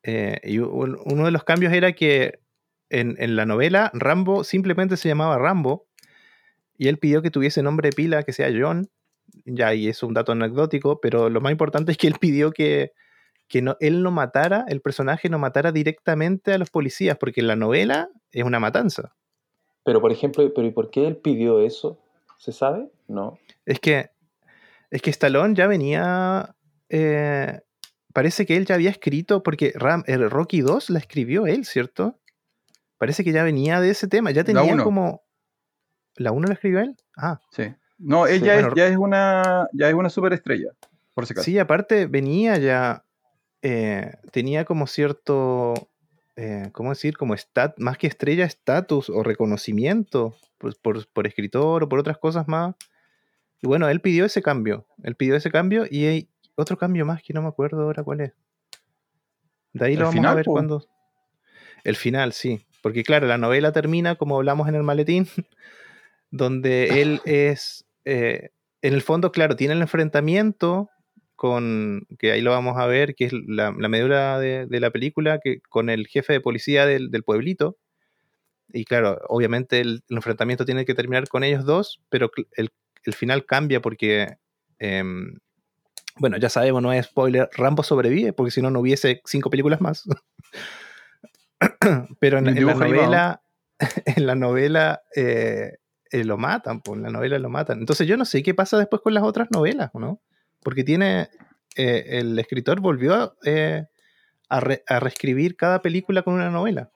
Eh, 0.03 0.39
y 0.43 0.57
un- 0.59 0.97
uno 1.05 1.25
de 1.25 1.31
los 1.31 1.43
cambios 1.43 1.71
era 1.73 1.93
que 1.93 2.39
en, 2.89 3.15
en 3.19 3.35
la 3.35 3.45
novela 3.45 3.91
Rambo 3.93 4.43
simplemente 4.43 4.97
se 4.97 5.09
llamaba 5.09 5.37
Rambo 5.37 5.87
y 6.77 6.87
él 6.87 6.97
pidió 6.97 7.21
que 7.21 7.29
tuviese 7.29 7.61
nombre 7.61 7.89
de 7.89 7.95
pila 7.95 8.23
que 8.23 8.33
sea 8.33 8.49
John. 8.57 8.89
Ya, 9.45 9.73
y 9.75 9.89
es 9.89 10.01
un 10.01 10.13
dato 10.13 10.31
anecdótico, 10.31 10.99
pero 11.01 11.29
lo 11.29 11.41
más 11.41 11.51
importante 11.51 11.91
es 11.91 11.97
que 11.97 12.07
él 12.07 12.15
pidió 12.19 12.51
que, 12.51 12.93
que 13.47 13.61
no, 13.61 13.75
él 13.79 14.01
no 14.01 14.11
matara, 14.11 14.65
el 14.67 14.81
personaje 14.81 15.29
no 15.29 15.37
matara 15.37 15.71
directamente 15.71 16.53
a 16.53 16.57
los 16.57 16.69
policías, 16.71 17.17
porque 17.17 17.41
en 17.41 17.47
la 17.47 17.55
novela 17.55 18.09
es 18.31 18.43
una 18.43 18.59
matanza. 18.59 19.13
Pero, 19.83 20.01
por 20.01 20.11
ejemplo, 20.11 20.51
¿pero 20.53 20.67
¿y 20.67 20.71
por 20.71 20.89
qué 20.89 21.05
él 21.05 21.17
pidió 21.17 21.59
eso? 21.59 21.99
¿Se 22.37 22.51
sabe? 22.51 22.89
No. 23.07 23.37
Es 23.65 23.79
que, 23.79 24.09
es 24.89 25.01
que 25.01 25.09
Stallone 25.09 25.55
ya 25.55 25.67
venía. 25.67 26.55
eh, 26.89 27.59
parece 28.13 28.45
que 28.45 28.55
él 28.55 28.65
ya 28.65 28.75
había 28.75 28.89
escrito, 28.89 29.43
porque 29.43 29.73
Ram, 29.75 30.03
el 30.07 30.29
Rocky 30.29 30.61
2 30.61 30.89
la 30.91 30.99
escribió 30.99 31.45
él, 31.45 31.65
¿cierto? 31.65 32.17
Parece 32.99 33.23
que 33.23 33.31
ya 33.31 33.43
venía 33.43 33.81
de 33.81 33.89
ese 33.89 34.07
tema, 34.07 34.29
ya 34.29 34.43
tenía 34.43 34.61
como. 34.83 35.23
¿La 36.15 36.31
1 36.31 36.47
la 36.47 36.53
escribió 36.53 36.81
él? 36.81 36.95
Ah, 37.17 37.39
Sí. 37.51 37.73
No, 37.97 38.27
Sí, 38.27 38.35
ella 38.35 38.53
bueno, 38.53 38.67
es, 38.69 38.73
ya 38.75 38.87
es 38.87 38.97
una, 38.97 39.67
ya 39.73 39.89
es 39.89 39.93
una 39.95 40.09
superestrella, 40.09 40.69
por 41.13 41.25
si 41.25 41.33
acaso. 41.33 41.45
sí, 41.45 41.57
aparte 41.59 42.05
venía 42.05 42.57
ya. 42.57 43.03
eh, 43.61 44.13
tenía 44.31 44.63
como 44.65 44.85
cierto. 44.87 45.73
eh, 46.37 46.69
¿Cómo 46.71 46.89
decir? 46.91 47.17
Como 47.17 47.33
stat, 47.35 47.73
más 47.79 47.97
que 47.97 48.07
estrella, 48.07 48.45
estatus 48.45 49.09
o 49.09 49.23
reconocimiento 49.23 50.37
por, 50.57 50.77
por- 50.79 51.07
por 51.11 51.27
escritor 51.27 51.83
o 51.83 51.89
por 51.89 51.99
otras 51.99 52.17
cosas 52.17 52.47
más. 52.47 52.75
Y 53.61 53.67
bueno, 53.67 53.89
él 53.89 53.99
pidió 53.99 54.23
ese 54.25 54.41
cambio. 54.41 54.85
Él 55.03 55.15
pidió 55.15 55.35
ese 55.35 55.51
cambio 55.51 55.85
y 55.89 56.05
hay 56.05 56.29
otro 56.55 56.77
cambio 56.77 57.05
más 57.05 57.21
que 57.21 57.33
no 57.33 57.41
me 57.41 57.49
acuerdo 57.49 57.81
ahora 57.81 58.03
cuál 58.03 58.21
es. 58.21 58.33
De 59.73 59.85
ahí 59.85 59.95
lo 59.97 60.05
vamos 60.05 60.25
a 60.25 60.35
ver 60.35 60.45
po. 60.45 60.53
cuando. 60.53 60.85
El 61.83 61.95
final, 61.97 62.31
sí. 62.31 62.65
Porque 62.81 63.03
claro, 63.03 63.27
la 63.27 63.37
novela 63.37 63.71
termina, 63.71 64.15
como 64.15 64.37
hablamos 64.37 64.67
en 64.67 64.75
el 64.75 64.83
maletín, 64.83 65.27
donde 66.31 67.01
él 67.01 67.21
es. 67.25 67.85
eh, 68.05 68.49
en 68.81 68.93
el 68.93 69.01
fondo, 69.01 69.31
claro, 69.31 69.55
tiene 69.55 69.73
el 69.73 69.81
enfrentamiento 69.81 70.89
con. 71.35 72.07
que 72.17 72.31
ahí 72.31 72.41
lo 72.41 72.51
vamos 72.51 72.77
a 72.77 72.85
ver, 72.85 73.15
que 73.15 73.25
es 73.25 73.33
la, 73.33 73.73
la 73.77 73.89
medula 73.89 74.39
de, 74.39 74.65
de 74.65 74.79
la 74.79 74.91
película, 74.91 75.39
que 75.43 75.61
con 75.69 75.89
el 75.89 76.07
jefe 76.07 76.33
de 76.33 76.41
policía 76.41 76.85
del, 76.85 77.11
del 77.11 77.23
pueblito. 77.23 77.77
Y 78.71 78.85
claro, 78.85 79.19
obviamente 79.27 79.79
el, 79.79 80.03
el 80.09 80.17
enfrentamiento 80.17 80.65
tiene 80.65 80.85
que 80.85 80.93
terminar 80.93 81.27
con 81.27 81.43
ellos 81.43 81.65
dos, 81.65 82.01
pero 82.09 82.29
el, 82.55 82.69
el 83.03 83.13
final 83.13 83.45
cambia 83.45 83.81
porque. 83.81 84.37
em, 84.79 85.39
bueno, 86.17 86.37
ya 86.37 86.49
sabemos, 86.49 86.81
no 86.81 86.91
es 86.91 87.05
spoiler, 87.05 87.49
Rambo 87.53 87.81
sobrevive, 87.81 88.33
porque 88.33 88.51
si 88.51 88.61
no, 88.61 88.69
no 88.69 88.81
hubiese 88.81 89.21
cinco 89.25 89.49
películas 89.49 89.79
más. 89.81 90.03
Pero 92.19 92.37
en, 92.39 92.45
la 92.45 92.51
novela, 92.73 93.41
en 94.05 94.25
la 94.27 94.35
novela 94.35 95.01
eh, 95.15 95.77
eh, 96.11 96.23
lo 96.23 96.37
matan, 96.37 96.81
pues 96.81 96.97
en 96.97 97.03
la 97.03 97.09
novela 97.09 97.39
lo 97.39 97.49
matan. 97.49 97.79
Entonces 97.79 98.07
yo 98.07 98.17
no 98.17 98.25
sé 98.25 98.43
qué 98.43 98.53
pasa 98.53 98.77
después 98.77 99.01
con 99.01 99.13
las 99.13 99.23
otras 99.23 99.49
novelas, 99.51 99.91
¿no? 99.93 100.21
Porque 100.61 100.83
tiene, 100.83 101.29
eh, 101.75 102.05
el 102.19 102.37
escritor 102.39 102.79
volvió 102.79 103.35
eh, 103.45 103.85
a, 104.49 104.59
re- 104.59 104.83
a 104.87 104.99
reescribir 104.99 105.55
cada 105.55 105.81
película 105.81 106.21
con 106.23 106.33
una 106.33 106.49
novela. 106.49 106.91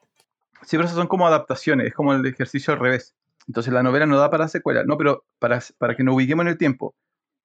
Sí, 0.62 0.76
pero 0.76 0.84
esas 0.84 0.96
son 0.96 1.08
como 1.08 1.26
adaptaciones, 1.26 1.88
es 1.88 1.94
como 1.94 2.14
el 2.14 2.24
ejercicio 2.26 2.72
al 2.72 2.80
revés. 2.80 3.14
Entonces 3.46 3.72
la 3.72 3.82
novela 3.82 4.06
no 4.06 4.16
da 4.16 4.30
para 4.30 4.48
secuela. 4.48 4.82
No, 4.84 4.96
pero 4.96 5.24
para, 5.38 5.60
para 5.78 5.94
que 5.96 6.02
nos 6.04 6.14
ubiquemos 6.14 6.44
en 6.44 6.48
el 6.48 6.58
tiempo. 6.58 6.94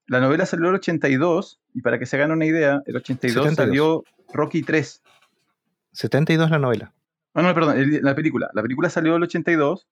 La 0.07 0.21
novela 0.21 0.45
salió 0.45 0.65
en 0.65 0.69
el 0.69 0.75
82 0.79 1.59
y 1.73 1.81
para 1.81 1.99
que 1.99 2.05
se 2.05 2.15
hagan 2.15 2.31
una 2.31 2.45
idea, 2.45 2.81
el 2.85 2.95
82 2.95 3.33
72. 3.49 3.55
salió 3.55 4.03
Rocky 4.33 4.63
3. 4.63 5.03
72 5.91 6.49
la 6.49 6.59
novela. 6.59 6.93
No, 7.33 7.43
no, 7.43 7.53
perdón, 7.53 7.77
el- 7.77 8.01
la 8.03 8.15
película. 8.15 8.49
La 8.53 8.61
película 8.61 8.89
salió 8.89 9.11
en 9.11 9.17
el 9.17 9.23
82 9.23 9.87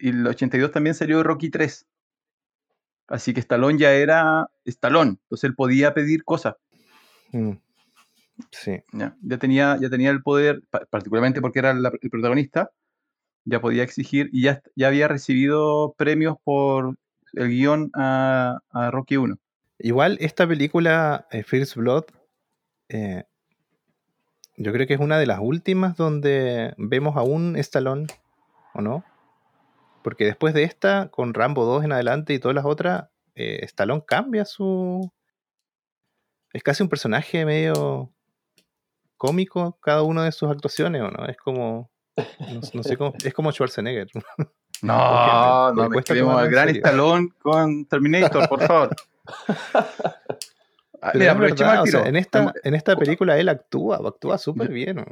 y 0.00 0.10
el 0.10 0.26
82 0.26 0.72
también 0.72 0.94
salió 0.94 1.22
Rocky 1.22 1.50
3. 1.50 1.86
Así 3.08 3.32
que 3.32 3.40
Stallone 3.40 3.78
ya 3.78 3.92
era 3.92 4.50
Stallone, 4.64 5.10
entonces 5.22 5.44
él 5.44 5.54
podía 5.54 5.94
pedir 5.94 6.24
cosas. 6.24 6.56
Mm. 7.32 7.52
Sí. 8.50 8.80
Ya, 8.92 9.16
ya 9.22 9.38
tenía, 9.38 9.78
ya 9.80 9.88
tenía 9.88 10.10
el 10.10 10.22
poder, 10.22 10.62
pa- 10.70 10.84
particularmente 10.90 11.40
porque 11.40 11.60
era 11.60 11.72
la- 11.72 11.92
el 12.00 12.10
protagonista, 12.10 12.70
ya 13.44 13.60
podía 13.60 13.84
exigir 13.84 14.28
y 14.32 14.42
ya, 14.42 14.60
ya 14.74 14.88
había 14.88 15.06
recibido 15.08 15.94
premios 15.96 16.36
por 16.42 16.96
el 17.34 17.48
guion 17.48 17.90
a, 17.94 18.58
a 18.70 18.90
Rocky 18.90 19.16
1. 19.16 19.38
Igual 19.78 20.18
esta 20.20 20.46
película, 20.48 21.26
eh, 21.30 21.44
First 21.44 21.76
Blood, 21.76 22.04
eh, 22.88 23.24
yo 24.56 24.72
creo 24.72 24.86
que 24.86 24.94
es 24.94 25.00
una 25.00 25.18
de 25.18 25.26
las 25.26 25.38
últimas 25.40 25.96
donde 25.96 26.74
vemos 26.78 27.16
a 27.16 27.22
un 27.22 27.56
Stallone, 27.56 28.06
¿o 28.74 28.80
no? 28.80 29.04
Porque 30.02 30.24
después 30.24 30.54
de 30.54 30.62
esta, 30.64 31.08
con 31.08 31.34
Rambo 31.34 31.64
2 31.64 31.84
en 31.84 31.92
adelante 31.92 32.32
y 32.34 32.38
todas 32.38 32.54
las 32.54 32.64
otras, 32.64 33.08
eh, 33.34 33.60
Stallone 33.64 34.04
cambia 34.06 34.44
su. 34.44 35.10
Es 36.52 36.62
casi 36.62 36.82
un 36.82 36.88
personaje 36.88 37.44
medio 37.44 38.12
cómico 39.16 39.78
cada 39.82 40.02
una 40.02 40.24
de 40.24 40.32
sus 40.32 40.50
actuaciones, 40.50 41.02
¿o 41.02 41.10
no? 41.10 41.26
Es 41.26 41.36
como. 41.36 41.90
No, 42.16 42.60
no 42.72 42.82
sé 42.82 42.96
cómo. 42.96 43.12
Es 43.22 43.34
como 43.34 43.50
Schwarzenegger. 43.52 44.08
No, 44.82 44.92
Porque 44.92 46.12
me- 46.12 46.20
no 46.20 46.26
me 46.36 46.42
al 46.42 46.50
gran. 46.50 46.68
Stallone 46.68 47.28
con 47.40 47.86
Terminator, 47.86 48.46
por 48.46 48.62
favor. 48.66 48.90
Ah, 51.02 51.10
Pero 51.12 51.18
Mira, 51.20 51.30
es 51.32 51.36
aprovechemos 51.36 51.58
verdad, 51.58 51.74
el 51.74 51.80
o 51.80 51.84
tiro. 51.84 51.98
sea, 52.00 52.08
en, 52.08 52.16
esta, 52.16 52.54
en 52.62 52.74
esta 52.74 52.96
película 52.96 53.38
él 53.38 53.48
actúa, 53.48 53.96
actúa 53.96 54.38
súper 54.38 54.68
bien. 54.68 55.04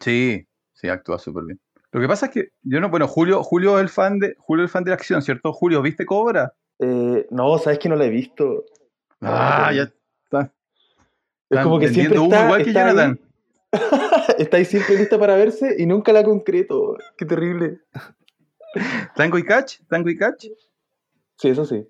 Sí, 0.00 0.46
sí, 0.72 0.88
actúa 0.88 1.18
súper 1.18 1.44
bien. 1.44 1.60
Lo 1.92 2.00
que 2.00 2.08
pasa 2.08 2.26
es 2.26 2.32
que 2.32 2.48
yo 2.62 2.80
no, 2.80 2.88
bueno, 2.90 3.06
Julio, 3.06 3.42
Julio 3.42 3.76
es 3.78 3.82
el 3.82 3.88
fan 3.88 4.18
de, 4.18 4.34
Julio 4.38 4.64
es 4.64 4.68
el 4.68 4.72
fan 4.72 4.84
de 4.84 4.90
la 4.90 4.96
acción, 4.96 5.22
¿cierto? 5.22 5.52
Julio, 5.52 5.80
¿viste 5.80 6.04
Cobra? 6.04 6.52
Eh, 6.80 7.26
no, 7.30 7.56
sabes 7.58 7.78
que 7.78 7.88
no 7.88 7.96
la 7.96 8.06
he 8.06 8.10
visto. 8.10 8.64
Ah, 9.20 9.72
ya 9.72 9.82
está. 10.24 10.52
Es 11.50 11.60
como 11.60 11.78
que 11.78 11.88
siempre 11.88 12.20
está, 12.20 12.44
igual 12.44 12.62
que 12.64 12.70
está 12.70 12.86
ahí, 12.86 12.90
Jonathan. 12.90 13.20
está 14.38 14.56
ahí 14.56 14.64
siempre 14.64 14.96
lista 14.96 15.18
para 15.18 15.36
verse 15.36 15.76
y 15.78 15.86
nunca 15.86 16.12
la 16.12 16.24
concreto. 16.24 16.96
Qué 17.16 17.24
terrible. 17.24 17.80
Tango 19.14 19.38
y 19.38 19.44
Catch, 19.44 19.78
Tango 19.88 20.10
y 20.10 20.16
Catch. 20.16 20.46
Sí, 21.38 21.48
eso 21.48 21.64
sí. 21.64 21.86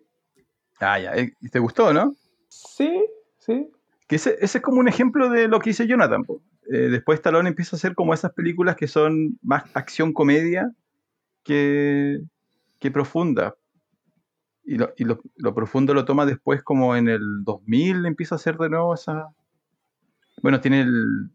Ah, 0.80 0.98
ya, 0.98 1.14
eh, 1.14 1.32
¿te 1.50 1.58
gustó, 1.58 1.94
no? 1.94 2.14
Sí, 2.54 3.04
sí. 3.38 3.68
Que 4.06 4.16
ese, 4.16 4.36
ese 4.40 4.58
es 4.58 4.62
como 4.64 4.78
un 4.80 4.88
ejemplo 4.88 5.28
de 5.30 5.48
lo 5.48 5.58
que 5.60 5.70
dice 5.70 5.86
Jonathan. 5.86 6.24
Eh, 6.72 6.88
después 6.88 7.18
Stallone 7.18 7.48
empieza 7.48 7.76
a 7.76 7.78
hacer 7.78 7.94
como 7.94 8.14
esas 8.14 8.32
películas 8.32 8.76
que 8.76 8.86
son 8.86 9.38
más 9.42 9.64
acción-comedia 9.74 10.70
que, 11.42 12.20
que 12.78 12.90
profunda. 12.90 13.56
Y, 14.64 14.76
lo, 14.78 14.92
y 14.96 15.04
lo- 15.04 15.20
lo 15.36 15.54
profundo 15.54 15.92
lo 15.94 16.04
toma 16.04 16.24
después 16.26 16.62
como 16.62 16.96
en 16.96 17.08
el 17.08 17.44
2000 17.44 18.06
empieza 18.06 18.34
a 18.34 18.36
hacer 18.36 18.56
de 18.56 18.70
nuevo 18.70 18.94
esa... 18.94 19.28
Bueno, 20.42 20.60
tiene 20.60 20.82
el... 20.82 21.30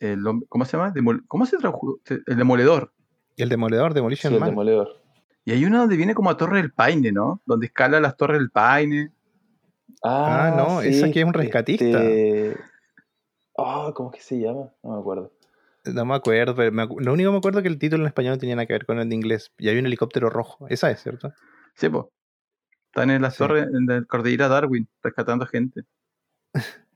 el 0.00 0.22
¿Cómo 0.48 0.64
se 0.64 0.76
llama? 0.76 0.92
Demol- 0.92 1.24
¿Cómo 1.28 1.46
se 1.46 1.56
tradujo? 1.58 1.98
El 2.26 2.36
demoledor. 2.36 2.92
Y 3.36 3.42
el 3.42 3.48
demoledor, 3.48 3.92
Sí, 3.92 3.94
Demolition 3.94 4.34
el 4.34 4.40
Man. 4.40 4.50
demoledor. 4.50 5.02
Y 5.44 5.52
hay 5.52 5.64
uno 5.64 5.78
donde 5.78 5.96
viene 5.96 6.14
como 6.14 6.28
a 6.30 6.36
Torre 6.36 6.58
del 6.58 6.72
Paine, 6.72 7.10
¿no? 7.12 7.40
Donde 7.46 7.66
escala 7.66 8.00
las 8.00 8.16
Torres 8.18 8.38
del 8.38 8.50
Paine. 8.50 9.12
Ah, 10.02 10.54
no, 10.56 10.80
esa 10.82 11.10
que 11.10 11.20
es 11.20 11.26
un 11.26 11.34
rescatista. 11.34 11.84
este- 11.84 12.56
Ah, 13.56 13.92
¿cómo 13.94 14.10
es 14.12 14.16
que 14.18 14.22
se 14.22 14.38
llama? 14.38 14.72
No 14.82 14.92
me 14.92 15.00
acuerdo. 15.00 15.32
No 15.84 16.04
me 16.04 16.14
acuerdo, 16.14 16.54
pero 16.54 16.70
me 16.70 16.82
acu- 16.84 17.00
lo 17.00 17.12
único 17.12 17.30
que 17.30 17.32
me 17.32 17.38
acuerdo 17.38 17.58
es 17.58 17.62
que 17.64 17.68
el 17.68 17.78
título 17.78 18.02
en 18.04 18.08
español 18.08 18.34
no 18.34 18.38
tenía 18.38 18.54
nada 18.56 18.66
que 18.66 18.74
ver 18.74 18.86
con 18.86 18.98
el 19.00 19.08
de 19.08 19.14
inglés. 19.14 19.52
Y 19.58 19.68
hay 19.68 19.78
un 19.78 19.86
helicóptero 19.86 20.30
rojo. 20.30 20.66
Esa 20.68 20.90
es, 20.90 21.02
¿cierto? 21.02 21.32
Sí, 21.74 21.88
pues. 21.88 22.06
Están 22.86 23.10
en 23.10 23.22
las 23.22 23.34
Sí. 23.34 23.38
torres 23.38 23.66
en 23.66 23.86
la 23.86 24.04
cordillera 24.04 24.48
Darwin, 24.48 24.88
rescatando 25.02 25.46
gente. 25.46 25.82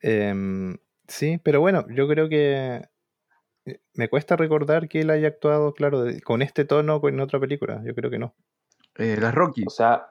Em, 0.00 0.76
sí, 1.06 1.38
pero 1.42 1.60
bueno, 1.60 1.84
yo 1.90 2.06
creo 2.08 2.28
que 2.28 2.88
eh, 3.66 3.80
me 3.94 4.08
cuesta 4.08 4.36
recordar 4.36 4.88
que 4.88 5.00
él 5.00 5.10
haya 5.10 5.28
actuado, 5.28 5.74
claro, 5.74 6.02
de- 6.02 6.20
con 6.22 6.40
este 6.42 6.64
tono 6.64 7.00
en 7.08 7.20
otra 7.20 7.40
película. 7.40 7.82
Yo 7.84 7.94
creo 7.94 8.10
que 8.10 8.18
no. 8.18 8.34
Eh, 8.96 9.16
las 9.20 9.34
Rocky. 9.34 9.64
O 9.66 9.70
sea, 9.70 10.08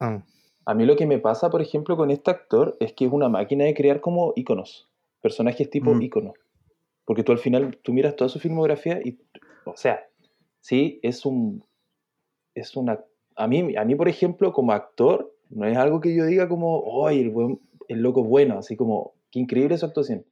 Ah, 0.00 0.20
a 0.64 0.74
mí 0.74 0.84
lo 0.84 0.96
que 0.96 1.06
me 1.06 1.18
pasa, 1.18 1.50
por 1.50 1.60
ejemplo, 1.62 1.96
con 1.96 2.10
este 2.10 2.30
actor 2.30 2.76
es 2.80 2.92
que 2.92 3.04
es 3.06 3.12
una 3.12 3.28
máquina 3.28 3.64
de 3.64 3.74
crear 3.74 4.00
como 4.00 4.32
iconos, 4.36 4.88
personajes 5.20 5.68
tipo 5.70 5.94
Mm. 5.94 6.02
icono. 6.02 6.34
Porque 7.04 7.24
tú 7.24 7.32
al 7.32 7.38
final, 7.38 7.78
tú 7.82 7.92
miras 7.92 8.14
toda 8.16 8.28
su 8.28 8.38
filmografía 8.38 9.00
y, 9.04 9.18
o 9.64 9.76
sea, 9.76 10.06
sí, 10.60 11.00
es 11.02 11.26
un, 11.26 11.64
es 12.54 12.76
una, 12.76 13.00
a 13.34 13.48
mí, 13.48 13.74
a 13.76 13.84
mí, 13.84 13.94
por 13.94 14.08
ejemplo, 14.08 14.52
como 14.52 14.72
actor, 14.72 15.34
no 15.50 15.66
es 15.66 15.76
algo 15.76 16.00
que 16.00 16.14
yo 16.14 16.24
diga 16.26 16.48
como, 16.48 17.06
¡ay, 17.06 17.20
el, 17.20 17.30
buen- 17.30 17.60
el 17.88 18.00
loco 18.00 18.22
bueno! 18.22 18.58
Así 18.58 18.76
como, 18.76 19.14
qué 19.30 19.40
increíble 19.40 19.76
su 19.78 19.86
actuación. 19.86 20.24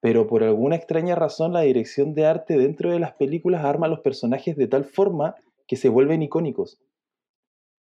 Pero 0.00 0.26
por 0.26 0.42
alguna 0.42 0.76
extraña 0.76 1.14
razón, 1.14 1.52
la 1.52 1.60
dirección 1.60 2.14
de 2.14 2.26
arte 2.26 2.56
dentro 2.58 2.90
de 2.90 2.98
las 2.98 3.12
películas 3.12 3.64
arma 3.64 3.86
a 3.86 3.90
los 3.90 4.00
personajes 4.00 4.56
de 4.56 4.66
tal 4.66 4.84
forma 4.84 5.36
que 5.66 5.76
se 5.76 5.88
vuelven 5.88 6.22
icónicos. 6.22 6.80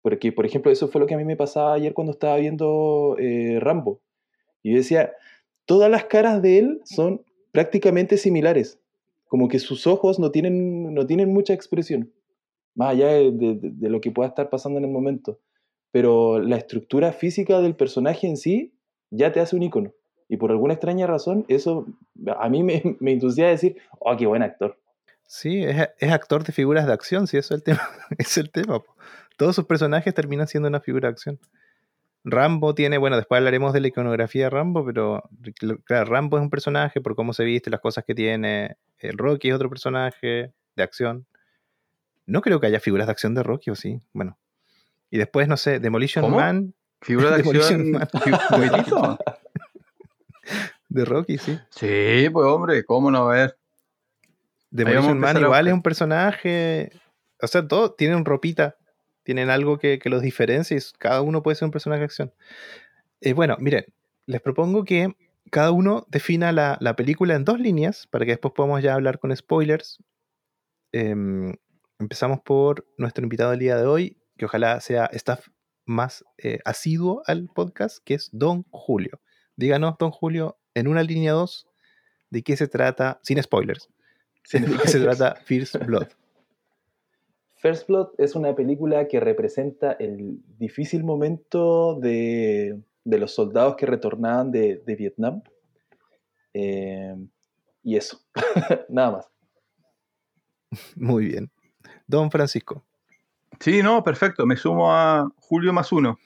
Porque, 0.06 0.30
por 0.30 0.46
ejemplo, 0.46 0.70
eso 0.70 0.86
fue 0.86 1.00
lo 1.00 1.08
que 1.08 1.14
a 1.14 1.18
mí 1.18 1.24
me 1.24 1.34
pasaba 1.34 1.74
ayer 1.74 1.92
cuando 1.92 2.12
estaba 2.12 2.36
viendo 2.36 3.16
eh, 3.18 3.58
Rambo. 3.58 4.00
Y 4.62 4.70
yo 4.70 4.76
decía, 4.76 5.10
todas 5.64 5.90
las 5.90 6.04
caras 6.04 6.40
de 6.42 6.60
él 6.60 6.80
son 6.84 7.24
prácticamente 7.50 8.16
similares. 8.16 8.78
Como 9.26 9.48
que 9.48 9.58
sus 9.58 9.88
ojos 9.88 10.20
no 10.20 10.30
tienen, 10.30 10.94
no 10.94 11.08
tienen 11.08 11.34
mucha 11.34 11.54
expresión. 11.54 12.12
Más 12.76 12.90
allá 12.90 13.08
de, 13.08 13.72
lo 13.80 14.00
que 14.00 14.12
pueda 14.12 14.28
estar 14.28 14.48
pasando 14.48 14.78
en 14.78 14.84
el 14.84 14.92
momento. 14.92 15.40
Pero 15.90 16.38
la 16.38 16.56
estructura 16.56 17.10
física 17.10 17.60
del 17.60 17.74
personaje 17.74 18.28
en 18.28 18.36
sí 18.36 18.74
ya 19.10 19.32
te 19.32 19.40
hace 19.40 19.56
un 19.56 19.64
icono. 19.64 19.92
Y 20.28 20.36
por 20.36 20.52
alguna 20.52 20.74
extraña 20.74 21.08
razón, 21.08 21.44
eso 21.48 21.84
a 22.38 22.48
mí 22.48 22.62
me, 22.62 22.96
me 23.00 23.10
inducía 23.10 23.46
a 23.46 23.50
decir, 23.50 23.76
oh, 23.98 24.16
qué 24.16 24.26
buen 24.26 24.44
actor. 24.44 24.78
sí, 25.26 25.64
es, 25.64 25.88
es 25.98 26.12
actor 26.12 26.44
de 26.44 26.52
figuras 26.52 26.86
de 26.86 26.92
acción, 26.92 27.26
sí, 27.26 27.38
eso 27.38 27.56
es 27.56 27.58
el 27.58 27.64
tema. 27.64 27.82
es 28.18 28.38
el 28.38 28.52
tema. 28.52 28.78
po. 28.78 28.94
Todos 29.36 29.54
sus 29.56 29.66
personajes 29.66 30.14
terminan 30.14 30.48
siendo 30.48 30.68
una 30.68 30.80
figura 30.80 31.08
de 31.08 31.12
acción. 31.12 31.38
Rambo 32.24 32.74
tiene, 32.74 32.98
bueno, 32.98 33.16
después 33.16 33.38
hablaremos 33.38 33.72
de 33.72 33.80
la 33.80 33.86
iconografía 33.88 34.44
de 34.44 34.50
Rambo, 34.50 34.84
pero 34.84 35.22
claro, 35.84 36.06
Rambo 36.06 36.38
es 36.38 36.42
un 36.42 36.50
personaje 36.50 37.00
por 37.00 37.14
cómo 37.14 37.32
se 37.32 37.44
viste, 37.44 37.70
las 37.70 37.80
cosas 37.80 38.04
que 38.04 38.14
tiene. 38.14 38.76
El 38.98 39.16
Rocky 39.16 39.48
es 39.50 39.54
otro 39.54 39.68
personaje 39.70 40.52
de 40.74 40.82
acción. 40.82 41.26
No 42.26 42.40
creo 42.40 42.58
que 42.60 42.66
haya 42.66 42.80
figuras 42.80 43.06
de 43.06 43.12
acción 43.12 43.34
de 43.34 43.44
Rocky, 43.44 43.70
o 43.70 43.76
sí. 43.76 44.00
Bueno. 44.12 44.36
Y 45.10 45.18
después, 45.18 45.46
no 45.46 45.56
sé, 45.56 45.78
Demolition 45.78 46.24
¿Cómo? 46.24 46.36
Man 46.38 46.74
Figura 47.00 47.30
de 47.30 47.36
acción. 47.48 47.92
Demolition 47.92 47.92
Man. 47.92 48.08
fi- 48.24 48.54
juguetito. 48.54 49.18
de 50.88 51.04
Rocky, 51.04 51.38
sí. 51.38 51.58
Sí, 51.70 52.28
pues 52.32 52.46
hombre, 52.46 52.84
¿cómo 52.84 53.10
no 53.10 53.26
ver? 53.26 53.56
Demolition 54.70 55.18
Man 55.18 55.36
a 55.36 55.40
igual 55.40 55.68
es 55.68 55.74
un 55.74 55.82
personaje. 55.82 56.90
O 57.40 57.46
sea, 57.46 57.66
todos 57.68 57.96
tienen 57.96 58.24
ropita. 58.24 58.75
Tienen 59.26 59.50
algo 59.50 59.76
que, 59.76 59.98
que 59.98 60.08
los 60.08 60.22
diferencia 60.22 60.76
y 60.76 60.80
cada 60.98 61.20
uno 61.20 61.42
puede 61.42 61.56
ser 61.56 61.66
un 61.66 61.72
personaje 61.72 61.98
de 61.98 62.04
acción. 62.04 62.32
Eh, 63.20 63.32
bueno, 63.32 63.56
miren, 63.58 63.84
les 64.24 64.40
propongo 64.40 64.84
que 64.84 65.16
cada 65.50 65.72
uno 65.72 66.06
defina 66.08 66.52
la, 66.52 66.78
la 66.80 66.94
película 66.94 67.34
en 67.34 67.44
dos 67.44 67.58
líneas 67.58 68.06
para 68.06 68.24
que 68.24 68.30
después 68.30 68.54
podamos 68.54 68.84
ya 68.84 68.94
hablar 68.94 69.18
con 69.18 69.36
spoilers. 69.36 69.98
Em, 70.92 71.56
empezamos 71.98 72.38
por 72.42 72.86
nuestro 72.98 73.24
invitado 73.24 73.50
del 73.50 73.58
día 73.58 73.76
de 73.76 73.86
hoy, 73.86 74.16
que 74.38 74.44
ojalá 74.44 74.78
sea 74.80 75.06
staff 75.06 75.48
más 75.84 76.24
eh, 76.38 76.60
asiduo 76.64 77.24
al 77.26 77.48
podcast, 77.52 77.98
que 78.04 78.14
es 78.14 78.30
Don 78.30 78.62
Julio. 78.70 79.20
Díganos, 79.56 79.96
Don 79.98 80.12
Julio, 80.12 80.56
en 80.74 80.86
una 80.86 81.02
línea 81.02 81.32
2, 81.32 81.66
de 82.30 82.42
qué 82.44 82.56
se 82.56 82.68
trata, 82.68 83.18
sin 83.24 83.42
spoilers, 83.42 83.88
¿De 84.52 84.78
qué 84.80 84.88
se 84.88 85.00
trata 85.00 85.34
First 85.44 85.84
Blood? 85.84 86.06
First 87.66 87.88
Blood 87.88 88.08
es 88.18 88.36
una 88.36 88.54
película 88.54 89.08
que 89.08 89.18
representa 89.18 89.96
el 89.98 90.38
difícil 90.56 91.02
momento 91.02 91.98
de, 91.98 92.80
de 93.02 93.18
los 93.18 93.34
soldados 93.34 93.74
que 93.74 93.86
retornaban 93.86 94.52
de, 94.52 94.80
de 94.86 94.94
Vietnam. 94.94 95.42
Eh, 96.54 97.16
y 97.82 97.96
eso, 97.96 98.20
nada 98.88 99.10
más. 99.10 99.28
Muy 100.94 101.26
bien. 101.26 101.50
Don 102.06 102.30
Francisco. 102.30 102.84
Sí, 103.58 103.82
no, 103.82 104.04
perfecto. 104.04 104.46
Me 104.46 104.56
sumo 104.56 104.92
a 104.92 105.28
Julio 105.36 105.72
más 105.72 105.90
uno. 105.90 106.20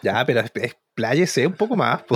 Ya, 0.00 0.24
pero 0.24 0.38
es- 0.38 0.52
expláyese 0.54 1.44
un 1.44 1.54
poco 1.54 1.74
más. 1.74 2.04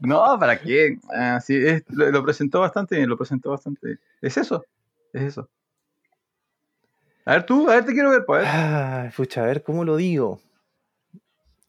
No, 0.00 0.38
¿para 0.40 0.58
qué? 0.58 0.98
Ah, 1.14 1.38
sí, 1.40 1.54
es- 1.54 1.84
lo, 1.90 2.10
lo 2.10 2.24
presentó 2.24 2.60
bastante 2.60 2.96
bien, 2.96 3.08
lo 3.08 3.16
presentó 3.16 3.50
bastante 3.50 3.86
bien. 3.86 4.00
Es 4.22 4.36
eso, 4.38 4.64
es 5.14 5.22
eso. 5.22 5.50
A 7.24 7.32
ver 7.32 7.46
tú, 7.46 7.70
a 7.70 7.76
ver, 7.76 7.86
te 7.86 7.92
quiero 7.92 8.10
ver, 8.10 8.24
pues. 8.26 8.46
a 8.46 8.50
ver. 8.50 9.06
Ay, 9.06 9.10
pucha, 9.16 9.42
a 9.42 9.46
ver 9.46 9.62
cómo 9.62 9.84
lo 9.84 9.96
digo. 9.96 10.40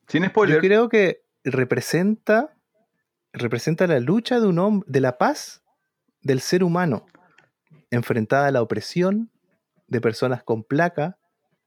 Sin 0.08 0.24
Yo 0.24 0.30
spoiler. 0.30 0.60
creo 0.60 0.90
que 0.90 1.24
representa, 1.44 2.54
representa 3.32 3.88
la 3.88 4.00
lucha 4.00 4.40
de 4.40 4.48
un 4.48 4.60
hombre, 4.60 4.86
de 4.92 5.00
la 5.00 5.18
paz 5.18 5.64
del 6.22 6.42
ser 6.42 6.64
humano, 6.64 7.06
enfrentada 7.90 8.48
a 8.48 8.52
la 8.52 8.62
opresión 8.62 9.32
de 9.88 10.02
personas 10.02 10.44
con 10.44 10.64
placa, 10.64 11.18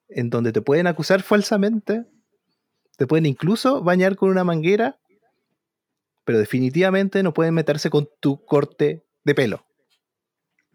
en 0.09 0.31
donde 0.31 0.53
te 0.53 0.61
pueden 0.61 0.87
acusar 0.87 1.23
falsamente, 1.23 2.05
te 2.97 3.07
pueden 3.07 3.27
incluso 3.27 3.83
bañar 3.83 4.17
con 4.17 4.31
una 4.31 4.45
manguera, 4.45 4.99
pero 6.25 6.39
definitivamente 6.39 7.23
no 7.23 7.33
pueden 7.33 7.55
meterse 7.55 7.89
con 7.89 8.09
tu 8.21 8.45
corte 8.45 9.07
de 9.25 9.35
pelo. 9.35 9.68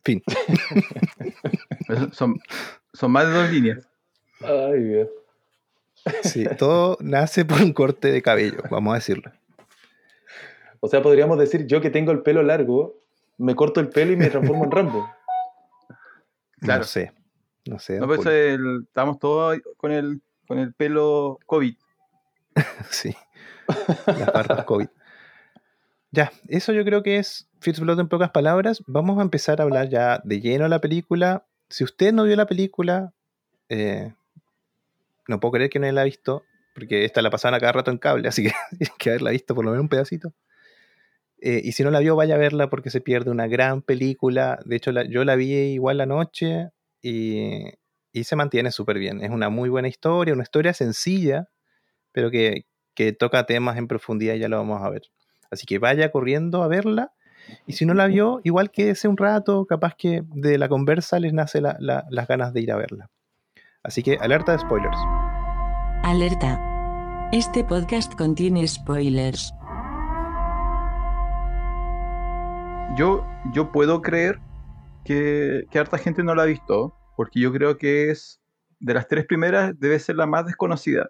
Fin. 0.03 0.21
Eso- 1.89 2.09
Son, 2.13 2.39
son 2.93 3.11
más 3.11 3.27
de 3.27 3.33
dos 3.33 3.49
líneas. 3.51 3.87
Ay, 4.41 4.83
Dios. 4.83 5.07
Sí, 6.23 6.45
todo 6.57 6.97
nace 6.99 7.45
por 7.45 7.61
un 7.61 7.71
corte 7.73 8.11
de 8.11 8.21
cabello, 8.21 8.61
vamos 8.69 8.91
a 8.91 8.95
decirlo. 8.95 9.31
O 10.81 10.87
sea, 10.89 11.01
podríamos 11.01 11.37
decir, 11.39 11.65
yo 11.65 11.79
que 11.79 11.89
tengo 11.89 12.11
el 12.11 12.21
pelo 12.23 12.43
largo, 12.43 12.99
me 13.37 13.55
corto 13.55 13.79
el 13.79 13.87
pelo 13.89 14.11
y 14.11 14.17
me 14.17 14.29
transformo 14.29 14.65
en 14.65 14.71
Rambo. 14.71 15.09
Claro. 16.59 16.81
No 16.81 16.85
sé. 16.87 17.13
No 17.65 17.79
sé. 17.79 17.99
No, 17.99 18.07
pues 18.07 18.25
el- 18.25 18.83
estamos 18.87 19.17
todos 19.19 19.57
con 19.77 19.91
el, 19.93 20.21
con 20.47 20.59
el 20.59 20.73
pelo 20.73 21.39
COVID. 21.45 21.75
Sí. 22.89 23.15
Las 24.07 24.33
barbas 24.33 24.65
COVID. 24.65 24.87
Ya, 26.13 26.31
eso 26.47 26.73
yo 26.73 26.85
creo 26.85 27.01
que 27.01 27.17
es 27.17 27.49
First 27.59 27.79
Blood 27.79 27.99
en 27.99 28.07
pocas 28.07 28.29
palabras. 28.29 28.83
Vamos 28.85 29.17
a 29.17 29.23
empezar 29.23 29.59
a 29.59 29.63
hablar 29.63 29.89
ya 29.89 30.21
de 30.23 30.41
lleno 30.41 30.65
de 30.65 30.69
la 30.69 30.79
película. 30.79 31.47
Si 31.69 31.83
usted 31.83 32.13
no 32.13 32.25
vio 32.25 32.35
la 32.35 32.45
película, 32.45 33.15
eh, 33.67 34.13
no 35.27 35.39
puedo 35.39 35.53
creer 35.53 35.71
que 35.71 35.79
no 35.79 35.91
la 35.91 36.01
ha 36.01 36.03
visto, 36.03 36.43
porque 36.75 37.03
esta 37.03 37.23
la 37.23 37.31
pasaban 37.31 37.55
a 37.55 37.59
cada 37.59 37.71
rato 37.71 37.89
en 37.89 37.97
cable, 37.97 38.27
así 38.29 38.43
que 38.43 38.51
tiene 38.77 38.93
que 38.99 39.09
haberla 39.09 39.31
visto 39.31 39.55
por 39.55 39.65
lo 39.65 39.71
menos 39.71 39.81
un 39.81 39.89
pedacito. 39.89 40.33
Eh, 41.41 41.61
y 41.63 41.71
si 41.71 41.83
no 41.83 41.89
la 41.89 41.99
vio, 41.99 42.15
vaya 42.15 42.35
a 42.35 42.37
verla 42.37 42.69
porque 42.69 42.91
se 42.91 43.01
pierde 43.01 43.31
una 43.31 43.47
gran 43.47 43.81
película. 43.81 44.59
De 44.65 44.75
hecho, 44.75 44.91
yo 44.91 45.25
la 45.25 45.35
vi 45.35 45.51
igual 45.51 45.97
la 45.97 46.05
noche 46.05 46.69
y, 47.01 47.71
y 48.11 48.23
se 48.25 48.35
mantiene 48.35 48.69
súper 48.71 48.99
bien. 48.99 49.23
Es 49.23 49.31
una 49.31 49.49
muy 49.49 49.69
buena 49.69 49.87
historia, 49.87 50.35
una 50.35 50.43
historia 50.43 50.73
sencilla, 50.75 51.49
pero 52.11 52.29
que, 52.29 52.67
que 52.93 53.13
toca 53.13 53.47
temas 53.47 53.77
en 53.77 53.87
profundidad, 53.87 54.35
ya 54.35 54.47
lo 54.47 54.57
vamos 54.57 54.83
a 54.83 54.89
ver. 54.91 55.01
Así 55.53 55.65
que 55.65 55.79
vaya 55.79 56.11
corriendo 56.11 56.63
a 56.63 56.67
verla. 56.67 57.13
Y 57.67 57.73
si 57.73 57.85
no 57.85 57.93
la 57.93 58.07
vio, 58.07 58.39
igual 58.43 58.71
quédese 58.71 59.07
un 59.07 59.17
rato, 59.17 59.65
capaz 59.65 59.95
que 59.95 60.23
de 60.27 60.57
la 60.57 60.67
conversa 60.69 61.19
les 61.19 61.33
nace 61.33 61.61
la- 61.61 61.75
la- 61.79 62.05
las 62.09 62.27
ganas 62.27 62.53
de 62.53 62.61
ir 62.61 62.71
a 62.71 62.75
verla. 62.77 63.09
Así 63.83 64.01
que 64.03 64.17
alerta 64.19 64.53
de 64.53 64.59
spoilers. 64.59 64.97
Alerta. 66.03 66.59
Este 67.31 67.63
podcast 67.63 68.13
contiene 68.15 68.65
spoilers. 68.67 69.53
Yo, 72.95 73.25
yo 73.53 73.71
puedo 73.71 74.01
creer 74.01 74.39
que, 75.03 75.65
que 75.71 75.79
harta 75.79 75.97
gente 75.97 76.23
no 76.23 76.35
la 76.35 76.43
ha 76.43 76.45
visto, 76.45 76.95
porque 77.17 77.39
yo 77.39 77.51
creo 77.51 77.77
que 77.77 78.11
es 78.11 78.39
de 78.79 78.93
las 78.93 79.07
tres 79.07 79.25
primeras 79.25 79.77
debe 79.79 79.97
ser 79.99 80.15
la 80.15 80.27
más 80.27 80.45
desconocida. 80.45 81.09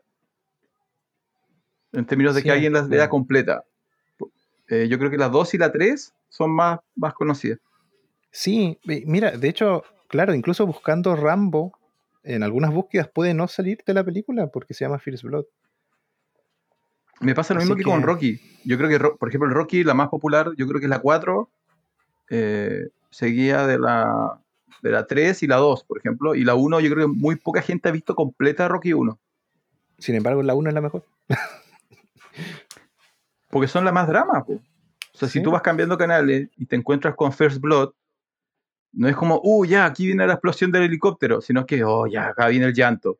En 1.91 2.05
términos 2.05 2.33
de 2.35 2.41
Sí, 2.41 2.45
que 2.45 2.51
alguien 2.53 2.73
las 2.73 2.87
vea 2.87 3.09
completa. 3.09 3.63
Eh, 4.69 4.87
yo 4.89 4.97
creo 4.97 5.11
que 5.11 5.17
las 5.17 5.31
dos 5.31 5.53
y 5.53 5.57
la 5.57 5.71
tres 5.71 6.13
son 6.29 6.51
más, 6.51 6.79
más 6.95 7.13
conocidas. 7.13 7.59
Sí, 8.31 8.79
mira, 8.83 9.31
de 9.31 9.47
hecho, 9.49 9.83
claro, 10.07 10.33
incluso 10.33 10.65
buscando 10.65 11.15
Rambo, 11.15 11.73
en 12.23 12.41
algunas 12.41 12.73
búsquedas 12.73 13.07
puede 13.07 13.33
no 13.33 13.47
salir 13.47 13.83
de 13.85 13.93
la 13.93 14.03
película 14.03 14.47
porque 14.47 14.73
se 14.73 14.85
llama 14.85 14.99
First 14.99 15.23
Blood. 15.23 15.45
Me 17.19 17.35
pasa 17.35 17.53
lo 17.53 17.59
Así 17.59 17.69
mismo 17.69 17.77
que, 17.77 17.83
con 17.83 18.01
Rocky. 18.01 18.41
Yo 18.65 18.77
creo 18.77 18.89
que, 18.89 18.99
por 18.99 19.29
ejemplo, 19.29 19.47
el 19.47 19.55
Rocky, 19.55 19.83
la 19.83 19.93
más 19.93 20.09
popular, 20.09 20.51
yo 20.57 20.67
creo 20.67 20.79
que 20.79 20.87
es 20.87 20.89
la 20.89 20.99
4, 20.99 21.49
eh, 22.29 22.87
seguía 23.11 23.67
de 23.67 23.77
la, 23.77 24.39
de 24.81 24.91
la 24.91 25.05
3 25.05 25.43
y 25.43 25.47
la 25.47 25.57
2, 25.57 25.83
por 25.83 25.99
ejemplo. 25.99 26.35
Y 26.35 26.43
la 26.43 26.55
1, 26.55 26.79
yo 26.79 26.91
creo 26.91 27.07
que 27.07 27.13
muy 27.13 27.35
poca 27.35 27.61
gente 27.61 27.89
ha 27.89 27.91
visto 27.91 28.15
completa 28.15 28.67
Rocky 28.67 28.93
1. 28.93 29.17
Sin 29.99 30.15
embargo, 30.15 30.41
la 30.43 30.55
1 30.55 30.69
es 30.69 30.73
la 30.73 30.81
mejor. 30.81 31.05
Porque 33.53 33.67
son 33.67 33.85
las 33.85 33.93
más 33.93 34.07
dramas, 34.07 34.43
po. 34.45 34.53
O 34.53 35.17
sea, 35.17 35.29
Sí. 35.29 35.39
si 35.39 35.43
tú 35.43 35.51
vas 35.51 35.61
cambiando 35.61 35.97
canales 35.97 36.49
y 36.57 36.65
te 36.65 36.75
encuentras 36.75 37.15
con 37.15 37.31
First 37.31 37.61
Blood, 37.61 37.91
no 38.93 39.07
es 39.07 39.15
como, 39.15 39.39
uh, 39.43 39.63
ya, 39.65 39.85
aquí 39.85 40.07
viene 40.07 40.25
la 40.27 40.33
explosión 40.33 40.71
del 40.71 40.83
helicóptero, 40.83 41.39
sino 41.39 41.65
que, 41.65 41.83
oh, 41.83 42.05
ya, 42.07 42.27
acá 42.29 42.47
viene 42.47 42.65
el 42.65 42.73
llanto. 42.73 43.19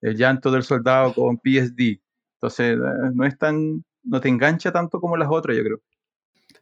El 0.00 0.16
llanto 0.16 0.50
del 0.50 0.62
soldado 0.62 1.12
con 1.14 1.38
PSD. 1.38 2.00
Entonces, 2.36 2.76
eh, 2.76 3.10
no 3.14 3.24
es 3.24 3.36
tan, 3.38 3.84
no 4.02 4.20
te 4.20 4.28
engancha 4.28 4.70
tanto 4.72 5.00
como 5.00 5.16
las 5.16 5.28
otras, 5.30 5.56
yo 5.56 5.62
creo. 5.64 5.80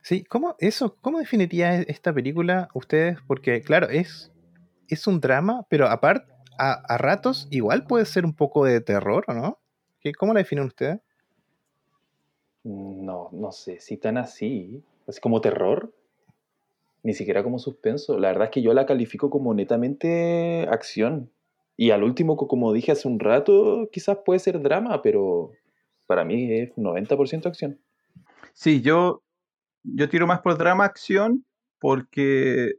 Sí, 0.03 0.25
¿cómo, 0.25 0.57
eso, 0.59 0.97
¿cómo 1.01 1.19
definiría 1.19 1.81
e- 1.81 1.87
esta 1.89 2.13
película 2.13 2.69
ustedes? 2.75 3.19
Porque, 3.27 3.61
claro, 3.63 3.89
es, 3.89 4.33
es 4.89 5.07
un 5.07 5.21
drama, 5.21 5.67
pero 5.69 5.89
aparte, 5.89 6.33
a, 6.59 6.73
a 6.73 6.99
ratos 6.99 7.47
igual 7.51 7.85
puede 7.87 8.05
ser 8.05 8.25
un 8.25 8.35
poco 8.35 8.65
de 8.65 8.81
terror, 8.81 9.25
¿o 9.29 9.35
no? 9.35 9.59
¿Qué, 10.01 10.13
¿Cómo 10.15 10.33
la 10.35 10.41
definen 10.41 10.65
ustedes? 10.67 11.01
No, 12.65 13.29
no 13.33 13.53
sé, 13.53 13.81
si 13.81 13.97
tan 13.97 14.17
así, 14.17 14.83
así 15.07 15.21
como 15.21 15.41
terror, 15.41 15.93
ni 17.03 17.15
siquiera 17.15 17.43
como 17.43 17.59
suspenso. 17.59 18.19
La 18.19 18.29
verdad 18.29 18.45
es 18.45 18.51
que 18.51 18.63
yo 18.63 18.75
la 18.75 18.87
califico 18.87 19.31
como 19.31 19.55
netamente 19.55 20.67
acción. 20.71 21.31
Y 21.77 21.91
al 21.91 22.05
último, 22.05 22.37
co- 22.37 22.47
como 22.47 22.73
dije 22.73 22.93
hace 22.93 23.09
un 23.09 23.19
rato, 23.19 23.89
quizás 23.91 24.19
puede 24.25 24.39
ser 24.39 24.61
drama, 24.63 25.03
pero 25.03 25.51
para 26.07 26.25
mí 26.25 26.53
es 26.53 26.77
90% 26.77 27.49
acción. 27.49 27.79
Sí, 28.53 28.83
yo, 28.83 29.23
yo 29.83 30.09
tiro 30.09 30.27
más 30.27 30.41
por 30.41 30.57
drama 30.57 30.85
acción 30.85 31.45
porque 31.81 32.75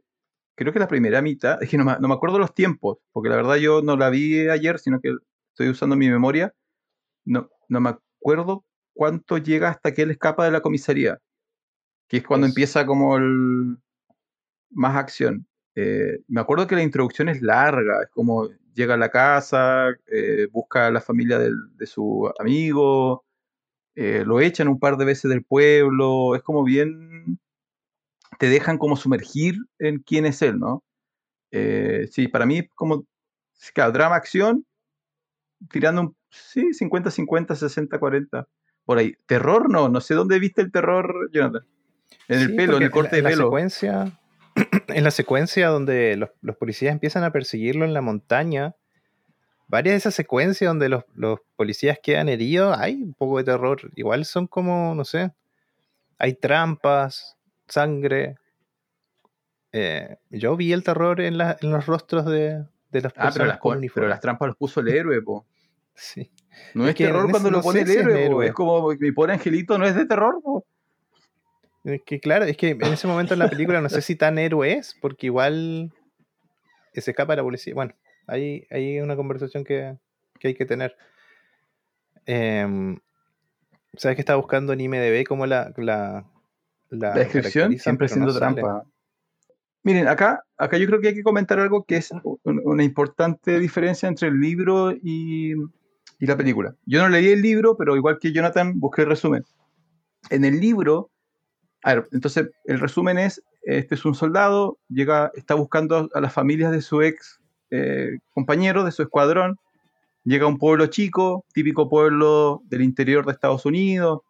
creo 0.54 0.72
que 0.72 0.78
la 0.78 0.88
primera 0.88 1.20
mitad, 1.20 1.62
es 1.62 1.68
que 1.68 1.76
no 1.76 1.84
me, 1.84 1.98
no 1.98 2.08
me 2.08 2.14
acuerdo 2.14 2.38
los 2.38 2.54
tiempos, 2.54 2.98
porque 3.12 3.28
la 3.28 3.36
verdad 3.36 3.56
yo 3.56 3.82
no 3.82 3.96
la 3.96 4.08
vi 4.10 4.48
ayer, 4.48 4.78
sino 4.78 5.00
que 5.00 5.14
estoy 5.50 5.68
usando 5.68 5.96
mi 5.96 6.08
memoria. 6.08 6.54
No, 7.24 7.48
no 7.68 7.80
me 7.80 7.90
acuerdo 7.90 8.64
cuánto 8.94 9.38
llega 9.38 9.70
hasta 9.70 9.92
que 9.94 10.02
él 10.02 10.12
escapa 10.12 10.44
de 10.44 10.52
la 10.52 10.62
comisaría, 10.62 11.18
que 12.08 12.18
es 12.18 12.24
cuando 12.24 12.46
empieza 12.46 12.86
como 12.86 13.16
el 13.16 13.78
más 14.70 14.96
acción. 14.96 15.46
Eh, 15.74 16.20
me 16.28 16.40
acuerdo 16.40 16.66
que 16.66 16.76
la 16.76 16.82
introducción 16.82 17.28
es 17.28 17.42
larga, 17.42 18.02
es 18.02 18.10
como 18.10 18.48
llega 18.74 18.94
a 18.94 18.98
la 18.98 19.10
casa, 19.10 19.88
eh, 20.06 20.48
busca 20.52 20.86
a 20.88 20.90
la 20.90 21.00
familia 21.00 21.38
del- 21.38 21.76
de 21.76 21.86
su 21.86 22.30
amigo, 22.38 23.24
eh, 23.96 24.24
lo 24.26 24.40
echan 24.40 24.68
un 24.68 24.78
par 24.80 24.96
de 24.98 25.04
veces 25.06 25.30
del 25.30 25.44
pueblo, 25.44 26.34
es 26.36 26.42
como 26.42 26.64
bien, 26.64 27.38
te 28.38 28.48
dejan 28.48 28.78
como 28.78 28.96
sumergir 28.96 29.56
en 29.78 29.98
quién 30.00 30.26
es 30.26 30.42
él, 30.42 30.58
¿no? 30.58 30.84
Sí, 32.10 32.28
para 32.28 32.46
mí 32.46 32.58
es 32.58 32.68
como, 32.74 33.06
claro, 33.74 33.92
drama, 33.92 34.16
acción, 34.16 34.66
tirando 35.70 36.00
un, 36.02 36.16
sí, 36.30 36.72
50-50, 36.72 37.54
60-40, 37.54 38.46
por 38.84 38.98
ahí. 38.98 39.14
Terror, 39.26 39.70
no, 39.70 39.88
no 39.88 40.00
sé 40.00 40.14
dónde 40.14 40.38
viste 40.38 40.60
el 40.62 40.70
terror, 40.72 41.30
Jonathan. 41.32 41.66
En 42.28 42.40
el 42.40 42.48
Sí, 42.50 42.54
pelo, 42.56 42.76
en 42.76 42.82
el 42.84 42.90
corte 42.90 43.10
la- 43.12 43.16
de 43.16 43.22
la 43.22 43.28
pelo. 43.30 43.44
secuencia, 43.44 44.18
en 44.88 45.04
la 45.04 45.10
secuencia 45.10 45.68
donde 45.68 46.16
los, 46.16 46.30
los 46.42 46.56
policías 46.56 46.92
empiezan 46.92 47.24
a 47.24 47.30
perseguirlo 47.32 47.84
en 47.84 47.92
la 47.94 48.00
montaña, 48.00 48.74
varias 49.68 49.94
de 49.94 49.98
esas 49.98 50.14
secuencias 50.14 50.68
donde 50.68 50.88
los, 50.88 51.04
los 51.14 51.40
policías 51.56 51.98
quedan 52.02 52.28
heridos, 52.28 52.76
hay 52.78 53.02
un 53.02 53.14
poco 53.14 53.38
de 53.38 53.44
terror. 53.44 53.80
Igual 53.96 54.24
son 54.24 54.46
como, 54.46 54.94
no 54.94 55.04
sé, 55.04 55.32
hay 56.18 56.34
trampas, 56.34 57.36
sangre. 57.68 58.36
Eh, 59.72 60.16
yo 60.30 60.56
vi 60.56 60.72
el 60.72 60.84
terror 60.84 61.20
en, 61.20 61.36
la- 61.38 61.56
en 61.60 61.70
los 61.72 61.86
rostros 61.86 62.24
de, 62.26 62.64
de 62.90 63.00
las 63.00 63.12
Ah, 63.16 63.30
pero 63.32 63.46
las, 63.46 63.58
pero 63.92 64.08
las 64.08 64.20
trampas 64.20 64.48
los 64.48 64.56
puso 64.56 64.80
el 64.80 64.88
héroe, 64.88 65.20
po. 65.22 65.44
Sí. 65.96 66.30
No 66.74 66.84
Es 66.84 66.90
es, 66.90 66.96
que 66.96 67.04
en 67.04 67.10
terror 67.12 67.30
cuando 67.30 67.50
no 67.50 67.58
lo 67.58 67.62
pone 67.62 67.80
el 67.80 67.90
es 67.90 67.96
héroe. 67.96 68.46
Es 68.46 68.52
como 68.52 68.88
mi 68.98 69.12
pobre 69.12 69.32
angelito 69.34 69.78
no 69.78 69.86
es 69.86 69.94
de 69.94 70.06
terror, 70.06 70.40
po. 70.42 70.64
Es 71.84 72.02
que 72.04 72.18
claro, 72.18 72.44
es 72.46 72.56
que 72.56 72.70
en 72.70 72.82
ese 72.82 73.06
momento 73.06 73.34
en 73.34 73.40
la 73.40 73.48
película 73.50 73.80
no 73.80 73.88
sé 73.90 74.00
si 74.00 74.16
tan 74.16 74.38
héroe 74.38 74.72
es, 74.72 74.96
porque 75.00 75.26
igual 75.26 75.92
se 76.94 77.10
escapa 77.10 77.32
de 77.34 77.36
la 77.38 77.42
policía. 77.42 77.74
Bueno, 77.74 77.92
hay, 78.26 78.66
hay 78.70 79.00
una 79.00 79.16
conversación 79.16 79.64
que, 79.64 79.96
que 80.40 80.48
hay 80.48 80.54
que 80.54 80.64
tener. 80.64 80.96
Em, 82.26 82.98
¿Sabes 83.96 84.16
que 84.16 84.22
estaba 84.22 84.40
buscando 84.40 84.72
en 84.72 84.80
IMDB 84.80 85.24
como 85.26 85.46
la, 85.46 85.72
la, 85.76 86.24
la 86.88 87.08
La 87.10 87.14
descripción 87.14 87.78
siempre 87.78 88.06
no 88.06 88.14
siendo 88.14 88.34
trampa. 88.38 88.84
Miren, 89.82 90.08
acá, 90.08 90.42
acá 90.56 90.78
yo 90.78 90.86
creo 90.86 91.00
que 91.00 91.08
hay 91.08 91.14
que 91.14 91.22
comentar 91.22 91.58
algo 91.60 91.84
que 91.84 91.96
es 91.96 92.10
un- 92.10 92.40
una 92.64 92.82
importante 92.82 93.58
diferencia 93.58 94.08
entre 94.08 94.28
el 94.28 94.40
libro 94.40 94.92
y, 94.92 95.52
y 96.24 96.26
la 96.26 96.38
película. 96.38 96.74
Yo 96.86 97.02
no 97.02 97.10
leí 97.10 97.28
el 97.28 97.42
libro, 97.42 97.76
pero 97.76 97.96
igual 97.96 98.18
que 98.18 98.32
Jonathan, 98.32 98.80
busqué 98.80 99.02
el 99.02 99.08
resumen. 99.08 99.44
En 100.30 100.46
el 100.46 100.58
libro, 100.58 101.10
a 101.82 101.96
ver, 101.96 102.08
entonces 102.12 102.48
el 102.64 102.80
resumen 102.80 103.18
es, 103.18 103.42
este 103.60 103.94
es 103.94 104.06
un 104.06 104.14
soldado, 104.14 104.78
llega, 104.88 105.30
está 105.34 105.54
buscando 105.54 106.08
a 106.14 106.20
las 106.22 106.32
familias 106.32 106.72
de 106.72 106.80
su 106.80 107.02
ex 107.02 107.40
eh, 107.70 108.20
compañero, 108.32 108.84
de 108.84 108.92
su 108.92 109.02
escuadrón, 109.02 109.58
llega 110.24 110.46
a 110.46 110.48
un 110.48 110.56
pueblo 110.56 110.86
chico, 110.86 111.44
típico 111.52 111.90
pueblo 111.90 112.62
del 112.70 112.80
interior 112.80 113.26
de 113.26 113.32
Estados 113.32 113.66
Unidos, 113.66 114.20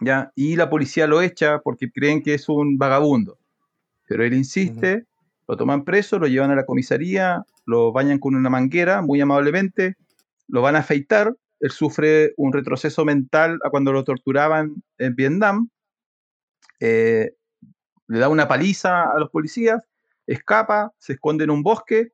¿ya? 0.00 0.32
Y 0.34 0.56
la 0.56 0.68
policía 0.68 1.06
lo 1.06 1.22
echa 1.22 1.60
porque 1.60 1.92
creen 1.92 2.24
que 2.24 2.34
es 2.34 2.48
un 2.48 2.76
vagabundo. 2.76 3.38
Pero 4.08 4.24
él 4.24 4.34
insiste, 4.34 5.04
lo 5.46 5.56
toman 5.56 5.84
preso, 5.84 6.18
lo 6.18 6.26
llevan 6.26 6.50
a 6.50 6.56
la 6.56 6.66
comisaría, 6.66 7.44
lo 7.66 7.92
bañan 7.92 8.18
con 8.18 8.34
una 8.34 8.50
manguera 8.50 9.00
muy 9.00 9.20
amablemente, 9.20 9.94
lo 10.48 10.62
van 10.62 10.76
a 10.76 10.80
afeitar, 10.80 11.34
él 11.60 11.70
sufre 11.70 12.34
un 12.36 12.52
retroceso 12.52 13.04
mental 13.04 13.58
a 13.64 13.70
cuando 13.70 13.92
lo 13.92 14.04
torturaban 14.04 14.82
en 14.98 15.14
Vietnam, 15.14 15.70
eh, 16.80 17.32
le 18.06 18.18
da 18.18 18.28
una 18.28 18.48
paliza 18.48 19.10
a 19.10 19.18
los 19.18 19.30
policías, 19.30 19.82
escapa, 20.26 20.92
se 20.98 21.14
esconde 21.14 21.44
en 21.44 21.50
un 21.50 21.62
bosque 21.62 22.12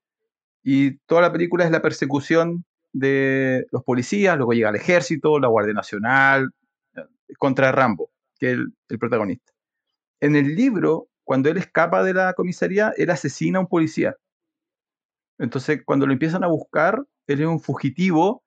y 0.63 0.97
toda 1.07 1.23
la 1.23 1.33
película 1.33 1.65
es 1.65 1.71
la 1.71 1.83
persecución 1.83 2.65
de 2.93 3.67
los 3.71 3.83
policías, 3.85 4.37
luego 4.37 4.53
llega 4.53 4.71
el 4.71 4.77
ejército, 4.77 5.39
la 5.39 5.49
Guardia 5.49 5.75
Nacional, 5.75 6.51
contra 7.39 7.73
Rambo, 7.73 8.11
que 8.39 8.53
es 8.53 8.53
el, 8.55 8.75
el 8.89 8.99
protagonista. 8.99 9.53
En 10.21 10.37
el 10.37 10.55
libro, 10.55 11.09
cuando 11.25 11.51
él 11.51 11.59
escapa 11.59 12.03
de 12.03 12.15
la 12.15 12.33
comisaría, 12.35 12.93
él 12.97 13.11
asesina 13.11 13.59
a 13.59 13.63
un 13.63 13.69
policía. 13.69 14.17
Entonces, 15.39 15.83
cuando 15.85 16.07
lo 16.07 16.13
empiezan 16.13 16.45
a 16.45 16.49
buscar, 16.49 17.05
él 17.27 17.41
es 17.41 17.47
un 17.47 17.61
fugitivo, 17.61 18.45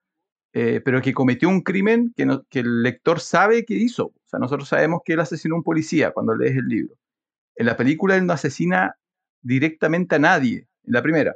eh, 0.54 0.82
pero 0.84 1.02
que 1.02 1.14
cometió 1.14 1.50
un 1.50 1.62
crimen 1.62 2.14
que, 2.16 2.60
el 2.60 2.84
lector 2.84 3.20
sabe 3.20 3.66
que 3.66 3.76
hizo. 3.76 4.08
O 4.08 4.28
sea, 4.28 4.40
nosotros 4.40 4.70
sabemos 4.70 5.02
que 5.06 5.14
él 5.14 5.20
asesinó 5.20 5.56
a 5.56 5.58
un 5.60 5.64
policía 5.64 6.12
cuando 6.12 6.36
lees 6.36 6.58
el 6.58 6.68
libro. 6.68 6.96
En 7.56 7.66
la 7.66 7.78
película 7.78 8.16
él 8.16 8.26
no 8.26 8.34
asesina 8.34 8.96
directamente 9.42 10.16
a 10.16 10.20
nadie, 10.20 10.68
en 10.84 10.94
la 10.94 11.02
primera. 11.02 11.36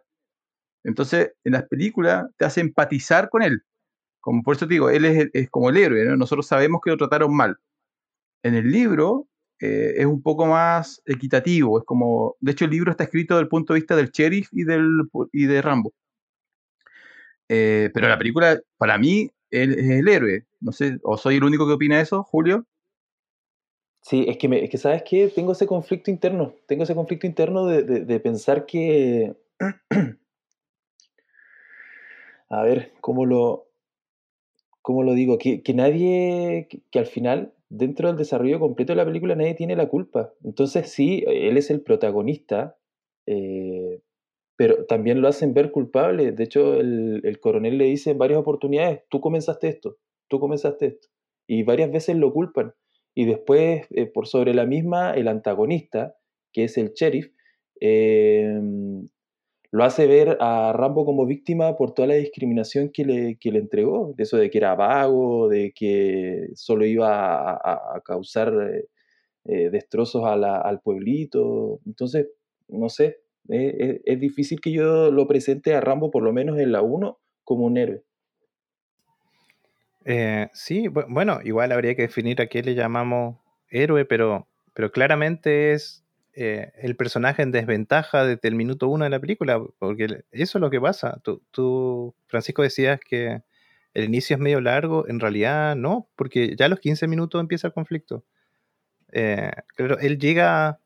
Entonces, 0.84 1.34
en 1.44 1.54
las 1.54 1.64
películas 1.68 2.26
te 2.38 2.46
hace 2.46 2.62
empatizar 2.62 3.30
con 3.30 3.44
él. 3.44 3.64
Como 4.22 4.44
por 4.44 4.56
eso 4.56 4.68
te 4.68 4.76
digo, 4.76 4.90
él 4.90 5.06
es, 5.06 5.50
como 5.50 5.70
el 5.70 5.78
héroe, 5.78 6.18
nosotros 6.18 6.48
sabemos 6.48 6.82
que 6.84 6.92
lo 6.92 6.98
trataron 6.98 7.36
mal. 7.36 7.58
En 8.44 8.56
el 8.56 8.72
libro 8.72 9.28
eh, 9.60 9.96
es 9.98 10.06
un 10.06 10.22
poco 10.22 10.46
más 10.46 11.02
equitativo, 11.06 11.80
es 11.80 11.86
como, 11.86 12.36
de 12.40 12.52
hecho 12.52 12.66
el 12.66 12.72
libro 12.72 12.92
está 12.92 13.04
escrito 13.04 13.36
desde 13.36 13.44
el 13.44 13.50
punto 13.50 13.74
de 13.74 13.80
vista 13.80 13.96
del 13.96 14.12
sheriff 14.12 14.50
y, 14.52 14.64
del, 14.64 15.10
y 15.32 15.46
de 15.46 15.62
Rambo. 15.62 15.94
Eh, 17.54 17.90
pero 17.94 18.08
la 18.08 18.18
película, 18.18 18.62
para 18.78 18.98
mí, 18.98 19.30
él 19.50 19.78
es 19.78 19.90
el 19.90 20.08
héroe. 20.08 20.46
No 20.62 20.72
sé, 20.72 21.00
o 21.04 21.18
soy 21.18 21.36
el 21.36 21.44
único 21.44 21.68
que 21.68 21.74
opina 21.74 22.00
eso, 22.00 22.24
Julio. 22.24 22.66
Sí, 24.02 24.24
es 24.30 24.38
que, 24.38 24.48
me, 24.48 24.64
es 24.64 24.70
que 24.70 24.78
¿sabes 24.78 25.04
qué? 25.04 25.28
Tengo 25.28 25.52
ese 25.52 25.68
conflicto 25.68 26.10
interno, 26.10 26.54
tengo 26.66 26.84
ese 26.84 26.96
conflicto 26.96 27.28
interno 27.28 27.66
de, 27.66 27.84
de 27.84 28.20
pensar 28.22 28.66
que... 28.66 29.36
A 32.50 32.64
ver, 32.64 32.94
¿cómo 33.02 33.26
lo, 33.26 33.68
¿cómo 34.82 35.04
lo 35.04 35.14
digo? 35.14 35.38
Que, 35.38 35.62
que 35.62 35.74
nadie, 35.74 36.68
que, 36.90 37.00
al 37.00 37.06
final, 37.06 37.54
dentro 37.70 38.08
del 38.08 38.18
desarrollo 38.18 38.60
completo 38.60 38.94
de 38.94 38.98
la 38.98 39.06
película, 39.06 39.36
nadie 39.36 39.56
tiene 39.56 39.76
la 39.76 39.88
culpa. 39.88 40.34
Entonces 40.44 40.90
sí, 40.90 41.24
él 41.28 41.58
es 41.58 41.70
el 41.70 41.82
protagonista, 41.82 42.78
eh, 43.26 43.81
pero 44.62 44.86
también 44.86 45.22
lo 45.22 45.28
hacen 45.28 45.56
ver 45.56 45.72
culpable. 45.72 46.34
De 46.34 46.44
hecho, 46.44 46.76
el, 46.76 47.22
el, 47.24 47.40
coronel 47.40 47.80
le 47.80 47.86
dice 47.86 48.12
en 48.12 48.20
varias 48.20 48.40
oportunidades, 48.40 49.02
tú 49.10 49.20
comenzaste 49.20 49.68
esto, 49.68 49.98
tú 50.28 50.40
comenzaste 50.40 50.86
esto. 50.86 51.08
Y 51.48 51.64
varias 51.64 51.92
veces 51.92 52.16
lo 52.16 52.32
culpan. 52.32 52.72
Y 53.16 53.26
después, 53.26 53.88
eh, 53.90 54.06
por 54.06 54.28
sobre 54.28 54.54
la 54.54 54.68
misma, 54.68 55.14
el 55.16 55.30
antagonista, 55.30 56.16
que 56.54 56.66
es 56.66 56.78
el 56.78 56.94
sheriff, 56.94 57.32
eh, 57.80 58.62
lo 59.72 59.84
hace 59.84 60.06
ver 60.06 60.38
a 60.40 60.74
Rambo 60.74 61.06
como 61.06 61.26
víctima 61.26 61.76
por 61.76 61.96
toda 61.96 62.10
la 62.10 62.14
discriminación 62.14 62.92
que 62.94 63.04
le, 63.04 63.38
que 63.40 63.52
le 63.52 63.58
entregó, 63.58 64.14
de 64.16 64.22
eso 64.22 64.38
de 64.38 64.52
que 64.52 64.60
era 64.60 64.76
vago, 64.76 65.50
de 65.50 65.74
que 65.76 66.50
solo 66.54 66.86
iba 66.86 67.54
a, 67.54 68.00
causar 68.06 68.54
eh, 68.54 68.86
eh, 69.46 69.72
destrozos 69.72 70.24
al 70.24 70.82
pueblito. 70.82 71.80
Entonces, 71.88 72.28
no 72.68 72.90
sé, 72.90 73.21
es, 73.48 74.20
difícil 74.20 74.62
que 74.62 74.72
yo 74.72 75.12
lo 75.12 75.28
presente 75.28 75.74
a 75.74 75.82
Rambo, 75.82 76.12
por 76.12 76.24
lo 76.24 76.34
menos 76.34 76.60
en 76.60 76.72
la 76.72 76.82
1, 76.82 77.20
como 77.44 77.66
un 77.66 77.78
héroe. 77.78 78.04
Eh, 80.06 80.50
sí, 80.54 80.88
bueno, 80.88 81.40
igual 81.44 81.72
habría 81.72 81.96
que 81.96 82.04
definir 82.04 82.42
a 82.42 82.48
qué 82.48 82.64
le 82.64 82.76
llamamos 82.76 83.38
héroe, 83.70 84.06
pero, 84.06 84.48
pero 84.74 84.92
claramente 84.92 85.74
es 85.74 86.04
eh, 86.34 86.72
el 86.78 86.96
personaje 86.96 87.42
en 87.42 87.52
desventaja 87.52 88.26
desde 88.26 88.48
el 88.48 88.56
minuto 88.56 88.88
uno 88.88 89.04
de 89.04 89.10
la 89.10 89.20
película, 89.20 89.62
porque 89.80 90.24
eso 90.32 90.58
es 90.58 90.62
lo 90.62 90.70
que 90.70 90.80
pasa. 90.80 91.22
Tú, 91.52 92.16
Francisco, 92.28 92.62
decías 92.62 93.00
que 93.00 93.42
el 93.94 94.06
inicio 94.06 94.36
es 94.36 94.40
medio 94.40 94.62
largo, 94.62 95.08
en 95.10 95.20
realidad 95.20 95.76
no, 95.76 96.08
porque 96.16 96.56
ya 96.56 96.66
a 96.66 96.70
los 96.70 96.80
15 96.80 97.08
minutos 97.08 97.42
empieza 97.42 97.68
el 97.68 97.74
conflicto. 97.74 98.24
Eh, 99.12 99.52
él 99.78 100.18
llega, 100.20 100.80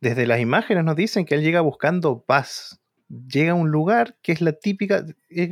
desde 0.00 0.26
las 0.26 0.40
imágenes 0.40 0.84
nos 0.84 0.96
dicen 0.96 1.24
que 1.24 1.34
él 1.34 1.42
llega 1.42 1.60
buscando 1.60 2.22
paz. 2.22 2.80
Llega 3.08 3.52
a 3.52 3.54
un 3.54 3.70
lugar 3.70 4.16
que 4.22 4.32
es 4.32 4.40
la 4.40 4.52
típica, 4.52 5.04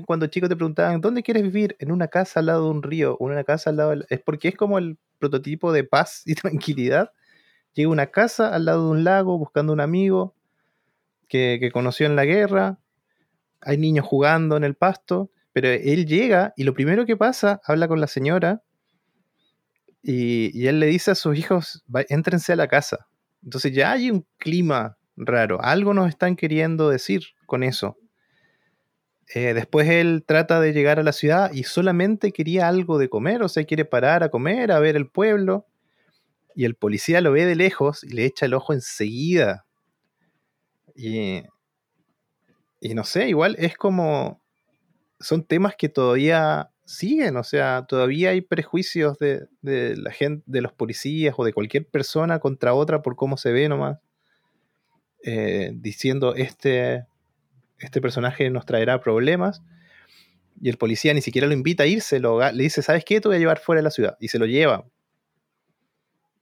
cuando 0.05 0.26
chicos 0.26 0.49
te 0.49 0.57
preguntaban, 0.57 1.01
¿dónde 1.01 1.22
quieres 1.22 1.42
vivir? 1.42 1.74
En 1.78 1.90
una 1.90 2.09
casa 2.09 2.40
al 2.40 2.47
lado 2.47 2.64
de 2.64 2.70
un 2.70 2.82
río, 2.82 3.16
en 3.18 3.26
una 3.26 3.44
casa 3.44 3.70
al 3.70 3.76
lado 3.76 3.94
Es 4.11 4.20
porque 4.20 4.49
es 4.49 4.57
como 4.57 4.78
el 4.78 4.99
prototipo 5.18 5.72
de 5.72 5.84
paz 5.84 6.22
y 6.26 6.34
tranquilidad 6.34 7.12
llega 7.76 7.88
a 7.88 7.92
una 7.92 8.07
casa 8.07 8.53
al 8.55 8.64
lado 8.64 8.86
de 8.86 8.90
un 8.90 9.05
lago 9.05 9.38
buscando 9.38 9.72
un 9.72 9.80
amigo 9.80 10.34
que, 11.28 11.70
conoció 11.72 12.07
en 12.07 12.16
la 12.16 12.24
guerra. 12.24 12.78
Hay 13.61 13.76
niños 13.78 14.07
jugando 14.07 14.57
en 14.57 14.64
el 14.64 14.74
pasto, 14.74 15.30
pero 15.53 15.68
él 15.68 16.07
llega 16.07 16.55
y 16.57 16.64
lo 16.64 16.74
primero 16.74 17.05
que 17.05 17.16
pasa, 17.16 17.61
habla 17.64 17.86
con 17.86 18.01
la 18.01 18.07
señora 18.07 18.62
y, 20.03 20.66
él 20.66 20.80
le 20.80 20.86
dice 20.86 21.11
a 21.11 21.14
sus 21.14 21.36
hijos, 21.36 21.84
éntrense 22.09 22.53
a 22.53 22.57
la 22.57 22.68
casa. 22.68 23.09
Entonces 23.43 23.72
ya 23.72 23.93
hay 23.93 24.11
un 24.11 24.26
clima 24.39 24.97
raro, 25.16 25.62
algo 25.62 25.95
nos 25.95 26.09
están 26.09 26.37
queriendo 26.37 26.89
decir 26.91 27.22
con 27.47 27.62
eso. 27.62 27.97
Eh, 29.34 29.55
después 29.55 29.89
él 29.89 30.24
trata 30.26 30.61
de 30.61 30.72
llegar 30.72 31.01
a 31.01 31.03
la 31.03 31.12
ciudad 31.12 31.53
y 31.53 31.64
solamente 31.64 32.32
quería 32.32 32.68
algo 32.68 32.99
de 32.99 33.09
comer, 33.09 33.43
o 33.43 33.49
sea, 33.49 33.64
quiere 33.64 33.84
parar 33.84 34.22
a 34.22 34.28
comer, 34.28 34.70
a 34.70 34.78
ver 34.78 34.97
el 34.97 35.09
pueblo 35.09 35.66
y 36.55 36.64
el 36.64 36.74
policía 36.74 37.20
lo 37.20 37.32
ve 37.32 37.45
de 37.45 37.57
lejos 37.57 38.05
y 38.05 38.11
le 38.11 38.24
echa 38.24 38.47
el 38.47 38.55
ojo 38.55 38.72
enseguida. 38.72 39.66
Y, 40.95 41.43
y 42.80 42.95
no 42.95 43.05
sé, 43.05 43.28
igual 43.28 43.57
es 43.59 43.76
como... 43.76 44.41
Son 45.18 45.45
temas 45.45 45.76
que 45.76 45.89
todavía 45.89 46.70
siguen, 46.87 47.37
o 47.37 47.45
sea, 47.45 47.84
todavía 47.87 48.30
hay 48.30 48.41
prejuicios 48.41 49.18
de, 49.18 49.49
la 49.62 50.11
gente, 50.11 50.43
de 50.47 50.62
los 50.62 50.72
policías 50.72 51.34
o 51.37 51.45
de 51.45 51.53
cualquier 51.53 51.87
persona 51.87 52.39
contra 52.39 52.72
otra 52.72 53.03
por 53.03 53.16
cómo 53.16 53.37
se 53.37 53.53
ve 53.53 53.68
nomás. 53.68 53.99
Eh, 55.22 55.72
diciendo 55.74 56.37
este, 56.37 57.05
este 57.78 58.01
personaje 58.01 58.49
nos 58.49 58.64
traerá 58.64 59.01
problemas. 59.01 59.62
Y 60.62 60.70
el 60.70 60.78
policía 60.78 61.12
ni 61.12 61.20
siquiera 61.20 61.47
lo 61.47 61.53
invita 61.53 61.82
a 61.82 61.87
irse, 61.87 62.18
le 62.18 62.62
dice, 62.62 62.80
¿sabes 62.80 63.05
qué? 63.05 63.20
Te 63.20 63.28
voy 63.28 63.37
a 63.37 63.41
llevar 63.41 63.59
fuera 63.59 63.80
de 63.80 63.84
la 63.84 63.91
ciudad. 63.91 64.16
Y 64.20 64.28
se 64.28 64.39
lo 64.39 64.47
lleva. 64.47 64.87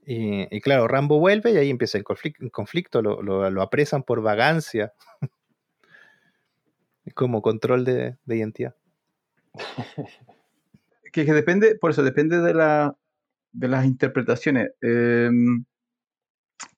Y, 0.07 0.61
claro, 0.61 0.87
Rambo 0.87 1.19
vuelve 1.19 1.53
y 1.53 1.57
ahí 1.57 1.71
empieza 1.71 1.97
el 1.97 2.05
conflicto, 2.05 3.01
lo, 3.01 3.63
apresan 3.63 4.03
por 4.03 4.21
vagancia, 4.21 4.93
como 7.15 7.41
control 7.41 7.85
de, 7.85 8.19
identidad. 8.27 8.77
que, 11.15 11.33
depende, 11.33 11.77
por 11.77 11.93
eso 11.93 12.03
depende 12.03 12.41
de, 12.41 12.53
la, 12.53 12.97
de 13.53 13.69
las 13.69 13.87
interpretaciones. 13.87 14.71
Em, 14.81 15.65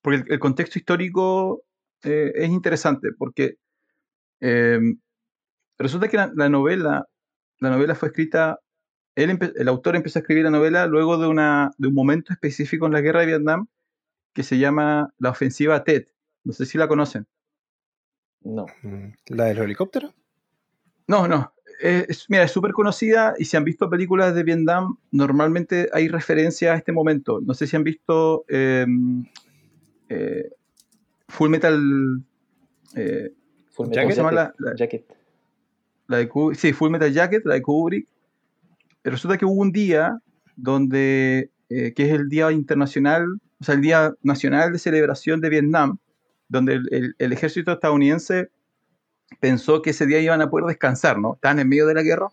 porque 0.03 0.25
el, 0.29 0.39
contexto 0.39 0.79
histórico 0.79 1.65
eh, 2.03 2.33
es 2.35 2.51
interesante, 2.51 3.13
porque 3.17 3.57
em, 4.41 4.99
resulta 5.79 6.09
que 6.09 6.19
la, 6.19 6.49
novela, 6.51 7.07
la 7.61 7.71
novela 7.71 7.95
fue 7.95 8.09
escrita 8.09 8.61
el 9.15 9.69
autor 9.69 9.97
empezó 9.97 10.19
a 10.19 10.21
escribir 10.21 10.45
la 10.45 10.51
novela 10.51 10.87
luego 10.87 11.17
de, 11.17 11.27
una, 11.27 11.71
de 11.79 11.89
un 11.89 11.95
momento 11.95 12.35
específico 12.35 12.85
en 12.85 12.93
la 12.93 13.01
guerra 13.01 13.21
de 13.21 13.27
Vietnam 13.29 13.67
que 14.35 14.43
se 14.43 14.59
llama 14.59 15.15
la 15.17 15.31
ofensiva 15.31 15.83
Tet. 15.85 16.13
No 16.45 16.53
sé 16.53 16.67
si 16.67 16.77
la 16.77 16.87
conocen. 16.87 17.27
No. 18.43 18.67
Mm, 18.83 19.13
¿La 19.29 19.47
del 19.47 19.59
helicóptero? 19.59 20.13
No, 21.07 21.27
no. 21.27 21.56
Es, 21.81 22.27
mira, 22.29 22.45
es 22.45 22.51
súper 22.51 22.73
conocida 22.73 23.35
y 23.39 23.45
si 23.45 23.57
han 23.57 23.65
visto 23.65 23.91
películas 23.91 24.35
de 24.35 24.43
Vietnam, 24.43 24.97
normalmente 25.11 25.89
hay 25.93 26.09
referencia 26.09 26.73
a 26.73 26.77
este 26.77 26.93
momento. 26.93 27.41
No 27.41 27.55
sé 27.55 27.67
si 27.67 27.77
han 27.77 27.85
visto 27.85 28.45
em, 28.49 29.25
eh, 30.09 30.51
Full 31.29 31.51
Metal. 31.51 32.23
Eh, 32.95 33.33
Full 33.71 33.89
Metal 33.89 34.09
Jacket. 34.77 35.05
La, 36.09 36.19
de, 36.19 36.31
sí, 36.55 36.73
Full 36.73 36.91
Metal 36.91 37.13
Jacket, 37.13 37.45
la 37.45 37.55
de 37.55 37.63
Kubrick 37.63 38.09
resulta 39.11 39.39
que 39.39 39.45
hubo 39.45 39.61
un 39.61 39.73
día 39.73 40.21
donde, 40.57 41.51
eh, 41.69 41.93
que 41.95 42.05
es 42.05 42.13
el 42.13 42.29
Día 42.29 42.51
Internacional, 42.53 43.41
o 43.61 43.65
sea, 43.65 43.75
el 43.75 43.81
Día 43.81 44.15
Nacional 44.23 44.73
de 44.73 44.79
Celebración 44.79 45.41
de 45.41 45.49
Vietnam, 45.49 45.99
donde 46.49 46.81
el, 46.91 47.33
ejército 47.33 47.73
estadounidense 47.73 48.51
pensó 49.41 49.83
que 49.83 49.91
ese 49.91 50.07
día 50.07 50.21
iban 50.21 50.43
a 50.43 50.51
poder 50.51 50.67
descansar, 50.67 51.19
¿no? 51.19 51.35
Estaban 51.35 51.59
en 51.59 51.69
medio 51.69 51.87
de 51.87 51.95
la 51.95 52.03
guerra 52.03 52.29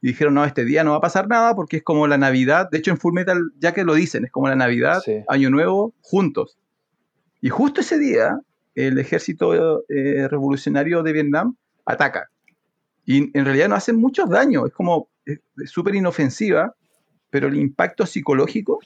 y 0.00 0.08
dijeron, 0.08 0.34
no, 0.34 0.44
este 0.44 0.64
día 0.64 0.84
no 0.84 0.92
va 0.92 0.98
a 0.98 1.00
pasar 1.00 1.28
nada 1.28 1.54
porque 1.54 1.78
es 1.78 1.82
como 1.82 2.06
la 2.06 2.18
Navidad, 2.18 2.70
de 2.70 2.78
hecho 2.78 2.90
en 2.90 2.98
Full 2.98 3.14
Metal 3.14 3.50
ya 3.58 3.74
que 3.74 3.84
lo 3.84 3.94
dicen, 3.94 4.24
es 4.24 4.30
como 4.30 4.48
la 4.48 4.56
Navidad, 4.56 5.02
Año 5.28 5.50
Nuevo, 5.50 5.94
juntos. 6.00 6.58
Y 7.40 7.48
justo 7.48 7.80
ese 7.80 7.98
día, 7.98 8.40
el 8.74 8.98
ejército 8.98 9.84
eh, 9.88 10.28
revolucionario 10.28 11.02
de 11.02 11.12
Vietnam 11.12 11.56
ataca. 11.84 12.30
Y 13.04 13.36
en 13.36 13.44
realidad 13.44 13.68
no 13.68 13.74
hacen 13.74 13.96
muchos 13.96 14.28
daños, 14.28 14.66
es 14.66 14.72
como 14.72 15.08
súper 15.66 15.94
inofensiva, 15.94 16.74
pero 17.30 17.48
el 17.48 17.56
impacto 17.56 18.06
psicológico, 18.06 18.80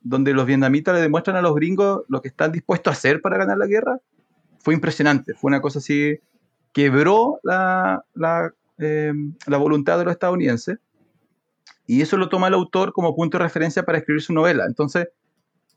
donde 0.00 0.32
los 0.32 0.46
vietnamitas 0.46 0.94
le 0.94 1.00
demuestran 1.00 1.36
a 1.36 1.42
los 1.42 1.54
gringos 1.54 2.02
lo 2.08 2.20
que 2.20 2.28
están 2.28 2.52
dispuestos 2.52 2.92
a 2.92 2.96
hacer 2.96 3.20
para 3.20 3.38
ganar 3.38 3.58
la 3.58 3.66
guerra, 3.66 3.98
fue 4.58 4.74
impresionante. 4.74 5.34
Fue 5.34 5.48
una 5.48 5.60
cosa 5.60 5.78
así, 5.78 6.18
quebró 6.72 7.40
la, 7.42 8.04
la, 8.14 8.52
eh, 8.78 9.12
la 9.46 9.56
voluntad 9.56 9.98
de 9.98 10.04
los 10.04 10.12
estadounidenses. 10.12 10.78
Y 11.86 12.02
eso 12.02 12.16
lo 12.16 12.28
toma 12.28 12.48
el 12.48 12.54
autor 12.54 12.92
como 12.92 13.16
punto 13.16 13.38
de 13.38 13.44
referencia 13.44 13.82
para 13.82 13.98
escribir 13.98 14.22
su 14.22 14.32
novela. 14.32 14.64
Entonces, 14.66 15.08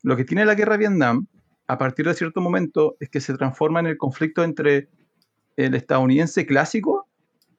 lo 0.02 0.16
que 0.16 0.24
tiene 0.24 0.44
la 0.44 0.54
guerra 0.54 0.72
de 0.72 0.78
Vietnam 0.78 1.26
a 1.66 1.78
partir 1.78 2.06
de 2.06 2.14
cierto 2.14 2.40
momento 2.40 2.96
es 3.00 3.08
que 3.08 3.20
se 3.20 3.34
transforma 3.36 3.80
en 3.80 3.86
el 3.86 3.96
conflicto 3.96 4.44
entre 4.44 4.88
el 5.56 5.74
estadounidense 5.74 6.46
clásico, 6.46 7.08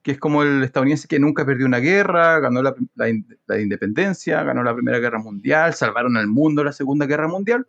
que 0.02 0.12
es 0.12 0.18
como 0.18 0.42
el 0.42 0.62
estadounidense 0.62 1.08
que 1.08 1.18
nunca 1.18 1.44
perdió 1.44 1.66
una 1.66 1.78
guerra, 1.78 2.38
ganó 2.38 2.62
la, 2.62 2.74
la 2.94 3.60
independencia, 3.60 4.42
ganó 4.44 4.62
la 4.62 4.74
Primera 4.74 5.00
Guerra 5.00 5.18
Mundial, 5.18 5.74
salvaron 5.74 6.16
al 6.16 6.28
mundo 6.28 6.62
la 6.62 6.72
Segunda 6.72 7.06
Guerra 7.06 7.26
Mundial, 7.26 7.66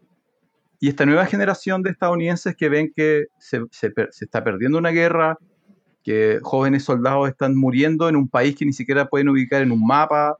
y 0.79 0.89
esta 0.89 1.05
nueva 1.05 1.25
generación 1.25 1.81
de 1.81 1.89
estadounidenses 1.89 2.55
que 2.55 2.69
ven 2.69 2.93
que 2.95 3.27
se, 3.39 3.61
se, 3.71 3.91
se, 4.11 4.25
está 4.25 4.43
perdiendo 4.43 4.77
una 4.77 4.91
guerra, 4.91 5.37
que 6.07 6.39
jóvenes 6.41 6.85
soldados 6.85 7.27
están 7.27 7.53
muriendo 7.53 8.07
en 8.07 8.15
un 8.15 8.29
país 8.29 8.55
que 8.55 8.63
ni 8.65 8.71
siquiera 8.71 9.09
pueden 9.09 9.27
ubicar 9.27 9.61
en 9.61 9.73
un 9.73 9.85
mapa, 9.85 10.37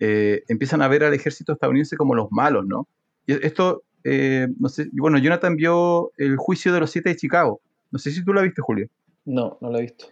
eh, 0.00 0.42
empiezan 0.48 0.82
a 0.82 0.88
ver 0.88 1.04
al 1.04 1.14
ejército 1.14 1.52
estadounidense 1.52 1.96
como 1.96 2.16
los 2.16 2.32
malos, 2.32 2.66
¿no? 2.66 2.88
Y 3.24 3.34
esto, 3.46 3.84
eh, 4.02 4.48
no 4.58 4.68
sé, 4.68 4.88
bueno, 4.94 5.18
Jonathan 5.18 5.54
vio 5.54 6.10
El 6.16 6.36
juicio 6.36 6.72
de 6.72 6.80
los 6.80 6.90
siete 6.90 7.10
de 7.10 7.16
Chicago. 7.16 7.60
No 7.92 8.00
sé 8.00 8.10
si 8.10 8.24
tú 8.24 8.32
la 8.32 8.42
viste, 8.42 8.60
Julio. 8.60 8.88
No, 9.24 9.56
no 9.60 9.70
la 9.70 9.78
he 9.78 9.82
visto. 9.82 10.06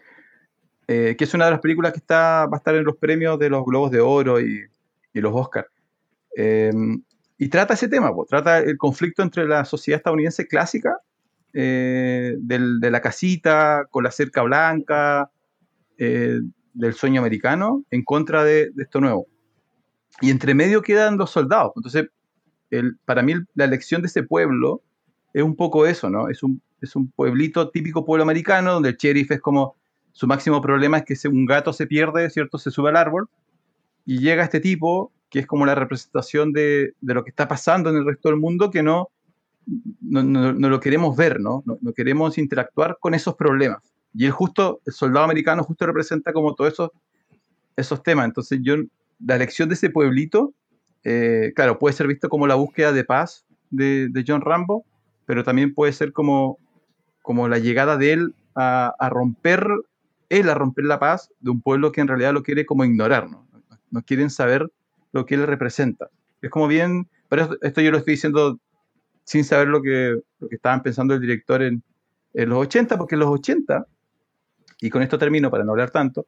Eh, 0.86 1.16
que 1.18 1.24
es 1.24 1.34
una 1.34 1.46
de 1.46 1.50
las 1.50 1.60
películas 1.60 1.90
que 1.90 1.98
está, 1.98 2.46
va 2.46 2.58
a 2.58 2.58
estar 2.58 2.76
en 2.76 2.84
los 2.84 2.96
premios 2.96 3.40
de 3.40 3.50
los 3.50 3.64
Globos 3.64 3.90
de 3.90 3.98
Oro 3.98 4.40
y, 4.40 4.66
y 5.12 5.20
los 5.20 5.34
Oscars. 5.34 5.66
y 7.38 7.48
trata 7.48 7.74
ese 7.74 7.88
tema, 7.88 8.14
pues, 8.14 8.28
trata 8.28 8.58
el 8.58 8.78
conflicto 8.78 9.24
entre 9.24 9.48
la 9.48 9.64
sociedad 9.64 9.98
estadounidense 9.98 10.46
clásica, 10.46 10.96
del, 11.62 12.80
de 12.80 12.90
la 12.90 13.00
casita 13.00 13.86
con 13.90 14.04
la 14.04 14.10
cerca 14.10 14.42
blanca, 14.42 15.30
del 15.96 16.94
sueño 16.94 17.20
americano, 17.20 17.84
en 17.90 18.04
contra 18.04 18.44
de, 18.44 18.70
de 18.70 18.82
esto 18.82 19.00
nuevo 19.00 19.26
y 20.20 20.30
entre 20.30 20.54
medio 20.54 20.82
quedan 20.82 21.16
los 21.16 21.30
soldados. 21.30 21.72
Entonces, 21.76 22.08
el, 22.70 22.96
para 23.04 23.22
mí 23.22 23.34
la 23.54 23.64
elección 23.64 24.02
de 24.02 24.08
ese 24.08 24.22
pueblo 24.22 24.82
es 25.32 25.42
un 25.42 25.56
poco 25.56 25.86
eso, 25.86 26.10
¿no? 26.10 26.28
Es 26.28 26.42
un, 26.42 26.62
es 26.80 26.96
un 26.96 27.10
pueblito 27.10 27.70
típico 27.70 28.04
pueblo 28.04 28.22
americano 28.22 28.74
donde 28.74 28.90
el 28.90 28.96
sheriff 28.96 29.30
es 29.30 29.40
como 29.40 29.76
su 30.12 30.26
máximo 30.26 30.62
problema 30.62 30.98
es 30.98 31.04
que 31.04 31.28
un 31.28 31.44
gato 31.44 31.72
se 31.72 31.86
pierde, 31.86 32.30
¿cierto? 32.30 32.58
Se 32.58 32.70
sube 32.70 32.88
al 32.88 32.96
árbol 32.96 33.28
y 34.06 34.20
llega 34.20 34.44
este 34.44 34.60
tipo 34.60 35.12
que 35.28 35.40
es 35.40 35.46
como 35.46 35.66
la 35.66 35.74
representación 35.74 36.52
de, 36.52 36.94
de 37.00 37.14
lo 37.14 37.24
que 37.24 37.30
está 37.30 37.48
pasando 37.48 37.90
en 37.90 37.96
el 37.96 38.06
resto 38.06 38.28
del 38.28 38.38
mundo 38.38 38.70
que 38.70 38.82
no, 38.82 39.10
no, 40.00 40.22
no, 40.22 40.68
lo 40.68 40.80
queremos 40.80 41.16
ver, 41.16 41.40
¿no? 41.40 41.62
¿no? 41.66 41.92
queremos 41.92 42.38
interactuar 42.38 42.98
con 43.00 43.14
esos 43.14 43.34
problemas. 43.34 43.82
Y 44.14 44.24
él 44.24 44.30
justo, 44.30 44.80
el 44.86 44.92
soldado 44.92 45.24
americano 45.24 45.62
justo 45.62 45.86
representa 45.86 46.32
como 46.32 46.54
todos 46.54 46.72
esos, 46.72 46.90
esos 47.76 48.02
temas. 48.02 48.26
Entonces 48.26 48.60
yo 48.62 48.76
la 49.24 49.36
elección 49.36 49.68
de 49.68 49.74
ese 49.74 49.90
pueblito, 49.90 50.54
eh, 51.04 51.52
claro, 51.54 51.78
puede 51.78 51.94
ser 51.94 52.06
visto 52.06 52.28
como 52.28 52.46
la 52.46 52.54
búsqueda 52.54 52.92
de 52.92 53.04
paz 53.04 53.44
de, 53.70 54.24
John 54.26 54.40
Rambo, 54.40 54.84
pero 55.26 55.44
también 55.44 55.74
puede 55.74 55.92
ser 55.92 56.12
como, 56.12 56.58
como 57.22 57.48
la 57.48 57.58
llegada 57.58 57.96
de 57.96 58.12
él 58.12 58.34
a, 58.54 59.08
romper, 59.10 59.66
él 60.28 60.48
a 60.48 60.54
romper 60.54 60.84
la 60.84 60.98
paz 60.98 61.30
de 61.40 61.50
un 61.50 61.60
pueblo 61.60 61.92
que 61.92 62.00
en 62.00 62.08
realidad 62.08 62.32
lo 62.32 62.42
quiere 62.42 62.64
como 62.64 62.84
ignorar, 62.84 63.28
¿no? 63.28 63.46
No 63.90 64.02
quieren 64.02 64.30
saber 64.30 64.70
lo 65.12 65.26
que 65.26 65.34
él 65.34 65.46
representa. 65.46 66.08
Es 66.42 66.50
como 66.50 66.68
bien, 66.68 67.08
pero 67.28 67.50
esto 67.62 67.80
yo 67.80 67.90
lo 67.90 67.98
estoy 67.98 68.14
diciendo 68.14 68.58
sin 69.26 69.44
saber 69.44 69.68
lo 69.68 69.82
que, 69.82 70.18
lo 70.38 70.48
que 70.48 70.54
estaban 70.54 70.82
pensando 70.82 71.12
el 71.12 71.20
director 71.20 71.62
en, 71.62 71.82
los 72.32 72.58
80, 72.58 72.96
porque 72.96 73.16
en 73.16 73.20
los 73.20 73.30
80, 73.30 73.86
y 74.80 74.90
con 74.90 75.02
esto 75.02 75.18
termino 75.18 75.50
para 75.50 75.64
no 75.64 75.72
hablar 75.72 75.90
tanto, 75.90 76.26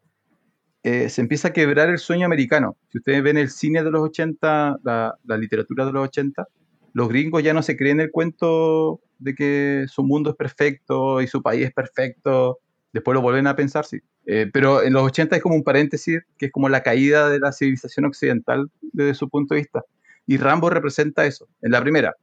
eh, 0.83 1.09
se 1.09 1.21
empieza 1.21 1.49
a 1.49 1.53
quebrar 1.53 1.89
el 1.91 1.99
sueño 1.99 2.27
americano. 2.27 2.77
Si 2.91 2.99
ustedes 2.99 3.23
ven 3.23 3.37
el 3.37 3.51
cine 3.51 3.85
de 3.85 3.91
los 3.91 4.03
80, 4.03 4.79
la, 4.83 5.15
la, 5.25 5.37
literatura 5.37 5.87
de 5.87 5.93
los 5.93 6.05
80, 6.09 6.47
los 6.93 7.09
gringos 7.09 7.43
ya 7.43 7.55
no 7.55 7.63
se 7.63 7.77
creen 7.77 8.01
el 8.01 8.11
cuento 8.11 9.01
de 9.19 9.35
que 9.35 9.85
su 9.89 10.03
mundo 10.03 10.31
es 10.31 10.37
perfecto 10.37 11.21
y 11.21 11.27
su 11.27 11.43
país 11.43 11.67
es 11.67 11.73
perfecto. 11.73 12.59
Después 12.93 13.15
lo 13.15 13.21
vuelven 13.21 13.47
a 13.47 13.55
pensar, 13.55 13.85
sí. 13.85 14.01
Eh, 14.27 14.51
pero 14.53 14.83
en 14.83 14.93
los 14.93 15.05
80 15.05 15.37
es 15.37 15.43
como 15.43 15.55
un 15.55 15.65
paréntesis, 15.65 16.21
que 16.37 16.47
es 16.47 16.53
como 16.53 16.69
la 16.69 16.83
caída 16.83 17.29
de 17.29 17.39
la 17.39 17.53
civilización 17.53 18.07
occidental 18.07 18.71
desde 18.81 19.15
su 19.15 19.29
punto 19.29 19.55
de 19.55 19.61
vista. 19.61 19.85
Y 20.27 20.37
Rambo 20.37 20.69
representa 20.69 21.27
eso, 21.27 21.49
en 21.63 21.73
la 21.73 21.81
primera. 21.81 22.15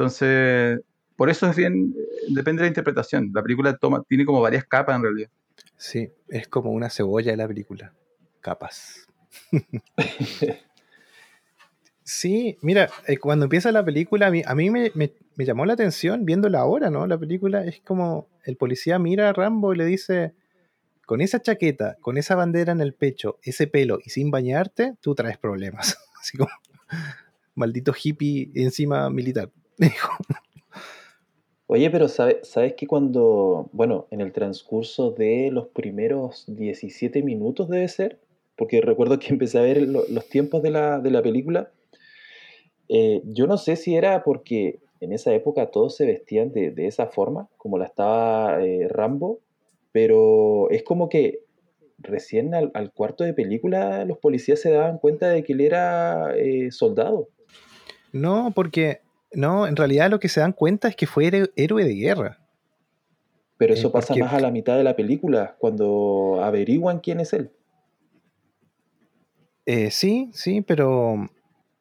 Entonces, 0.00 0.80
por 1.14 1.28
eso 1.28 1.46
es 1.50 1.54
bien, 1.54 1.94
eh, 1.94 2.24
depende 2.30 2.60
de 2.60 2.64
la 2.64 2.68
interpretación. 2.68 3.30
La 3.34 3.42
película 3.42 3.76
toma, 3.76 4.02
tiene 4.08 4.24
como 4.24 4.40
varias 4.40 4.64
capas 4.64 4.96
en 4.96 5.02
realidad. 5.02 5.28
Sí, 5.76 6.08
es 6.28 6.48
como 6.48 6.70
una 6.70 6.88
cebolla 6.88 7.32
de 7.32 7.36
la 7.36 7.46
película. 7.46 7.92
Capas. 8.40 9.06
sí, 12.02 12.56
mira, 12.62 12.88
eh, 13.06 13.18
cuando 13.18 13.44
empieza 13.44 13.70
la 13.72 13.84
película, 13.84 14.28
a 14.28 14.30
mí, 14.30 14.42
a 14.46 14.54
mí 14.54 14.70
me, 14.70 14.90
me, 14.94 15.12
me, 15.36 15.44
llamó 15.44 15.66
la 15.66 15.74
atención 15.74 16.24
viéndola 16.24 16.60
ahora, 16.60 16.88
¿no? 16.88 17.06
La 17.06 17.18
película 17.18 17.66
es 17.66 17.82
como 17.82 18.26
el 18.46 18.56
policía 18.56 18.98
mira 18.98 19.28
a 19.28 19.34
Rambo 19.34 19.74
y 19.74 19.76
le 19.76 19.84
dice, 19.84 20.32
con 21.04 21.20
esa 21.20 21.42
chaqueta, 21.42 21.98
con 22.00 22.16
esa 22.16 22.36
bandera 22.36 22.72
en 22.72 22.80
el 22.80 22.94
pecho, 22.94 23.38
ese 23.42 23.66
pelo 23.66 23.98
y 24.02 24.08
sin 24.08 24.30
bañarte, 24.30 24.94
tú 25.02 25.14
traes 25.14 25.36
problemas. 25.36 25.98
Así 26.18 26.38
como, 26.38 26.52
maldito 27.54 27.92
hippie 28.02 28.50
encima 28.54 29.10
militar. 29.10 29.50
Oye, 31.72 31.88
pero 31.88 32.08
sabe, 32.08 32.40
¿sabes 32.42 32.74
que 32.74 32.88
cuando, 32.88 33.68
bueno, 33.72 34.08
en 34.10 34.20
el 34.20 34.32
transcurso 34.32 35.12
de 35.12 35.50
los 35.52 35.68
primeros 35.68 36.44
17 36.48 37.22
minutos 37.22 37.68
debe 37.68 37.86
ser, 37.86 38.18
porque 38.56 38.80
recuerdo 38.80 39.20
que 39.20 39.28
empecé 39.30 39.58
a 39.58 39.62
ver 39.62 39.82
lo, 39.82 40.02
los 40.08 40.28
tiempos 40.28 40.62
de 40.62 40.70
la, 40.70 40.98
de 40.98 41.10
la 41.12 41.22
película, 41.22 41.70
eh, 42.88 43.22
yo 43.24 43.46
no 43.46 43.56
sé 43.56 43.76
si 43.76 43.94
era 43.94 44.24
porque 44.24 44.80
en 45.00 45.12
esa 45.12 45.32
época 45.32 45.70
todos 45.70 45.94
se 45.94 46.06
vestían 46.06 46.50
de, 46.50 46.72
de 46.72 46.88
esa 46.88 47.06
forma, 47.06 47.48
como 47.56 47.78
la 47.78 47.84
estaba 47.84 48.64
eh, 48.64 48.88
Rambo, 48.88 49.38
pero 49.92 50.68
es 50.70 50.82
como 50.82 51.08
que 51.08 51.44
recién 51.98 52.52
al, 52.54 52.72
al, 52.74 52.92
cuarto 52.92 53.22
de 53.22 53.32
película 53.32 54.04
los 54.06 54.18
policías 54.18 54.60
se 54.60 54.72
daban 54.72 54.98
cuenta 54.98 55.28
de 55.28 55.44
que 55.44 55.52
él 55.52 55.60
era 55.60 56.34
eh, 56.36 56.72
soldado. 56.72 57.28
No, 58.12 58.52
porque 58.54 59.02
no, 59.32 59.66
en 59.66 59.76
realidad 59.76 60.10
lo 60.10 60.20
que 60.20 60.28
se 60.28 60.40
dan 60.40 60.52
cuenta 60.52 60.88
es 60.88 60.96
que 60.96 61.06
fue 61.06 61.30
héroe 61.56 61.84
de 61.84 61.94
guerra. 61.94 62.38
Pero 63.56 63.74
eso 63.74 63.88
eh, 63.88 63.90
pasa 63.92 64.08
porque... 64.08 64.22
más 64.22 64.32
a 64.32 64.40
la 64.40 64.50
mitad 64.50 64.76
de 64.76 64.84
la 64.84 64.96
película, 64.96 65.56
cuando 65.58 66.40
averiguan 66.42 67.00
quién 67.00 67.20
es 67.20 67.32
él. 67.32 67.50
Eh, 69.66 69.90
sí, 69.90 70.30
sí, 70.32 70.62
pero... 70.62 71.28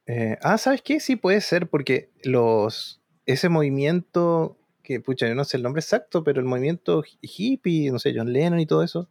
Eh, 0.05 0.37
ah, 0.41 0.57
¿sabes 0.57 0.81
qué? 0.81 0.99
Sí 0.99 1.15
puede 1.15 1.39
ser, 1.39 1.69
porque 1.69 2.09
los 2.23 2.99
ese 3.25 3.47
movimiento, 3.47 4.57
que 4.81 4.99
pucha, 4.99 5.27
yo 5.27 5.35
no 5.35 5.45
sé 5.45 5.57
el 5.57 5.63
nombre 5.63 5.81
exacto, 5.81 6.23
pero 6.23 6.39
el 6.39 6.47
movimiento 6.47 7.03
hippie, 7.21 7.91
no 7.91 7.99
sé, 7.99 8.11
John 8.15 8.33
Lennon 8.33 8.59
y 8.59 8.65
todo 8.65 8.81
eso, 8.81 9.07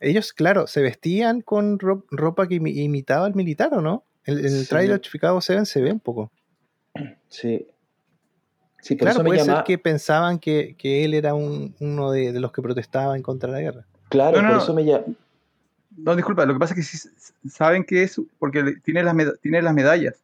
ellos, 0.00 0.32
claro, 0.32 0.66
se 0.66 0.82
vestían 0.82 1.42
con 1.42 1.78
ro 1.78 2.04
ropa 2.10 2.48
que 2.48 2.56
imitaba 2.56 3.24
al 3.24 3.36
militar, 3.36 3.72
¿o 3.72 3.80
no? 3.80 4.04
En 4.24 4.38
el, 4.38 4.46
el 4.46 4.62
sí. 4.64 4.68
trailer 4.68 5.00
Chicago 5.00 5.40
7 5.40 5.64
se 5.64 5.80
ve 5.80 5.92
un 5.92 6.00
poco. 6.00 6.32
Sí. 7.28 7.66
Sí, 8.80 8.94
por 8.94 9.06
claro, 9.06 9.18
eso 9.18 9.24
puede 9.24 9.40
llama... 9.40 9.56
ser 9.56 9.64
que 9.64 9.78
pensaban 9.78 10.38
que, 10.38 10.76
que 10.78 11.04
él 11.04 11.14
era 11.14 11.34
un, 11.34 11.74
uno 11.80 12.12
de, 12.12 12.32
de, 12.32 12.40
los 12.40 12.52
que 12.52 12.62
protestaba 12.62 13.16
en 13.16 13.22
contra 13.22 13.50
de 13.50 13.54
la 13.54 13.60
guerra. 13.60 13.86
Claro, 14.10 14.40
no, 14.40 14.48
no, 14.48 14.54
por 14.54 14.62
eso 14.62 14.74
me 14.74 14.84
llama. 14.84 15.04
No, 15.96 16.14
disculpa, 16.14 16.44
lo 16.44 16.52
que 16.52 16.60
pasa 16.60 16.74
es 16.74 16.78
que 16.78 16.98
sí 16.98 17.08
saben 17.48 17.84
que 17.84 18.02
es 18.02 18.20
porque 18.38 18.74
tiene 18.84 19.02
las, 19.02 19.16
tiene 19.40 19.62
las 19.62 19.74
medallas. 19.74 20.22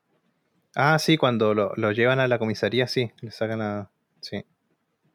Ah, 0.74 0.98
sí, 0.98 1.16
cuando 1.16 1.54
lo, 1.54 1.72
lo, 1.76 1.92
llevan 1.92 2.20
a 2.20 2.28
la 2.28 2.38
comisaría, 2.38 2.86
sí, 2.86 3.10
le 3.20 3.30
sacan 3.30 3.60
a. 3.60 3.90
Sí. 4.20 4.44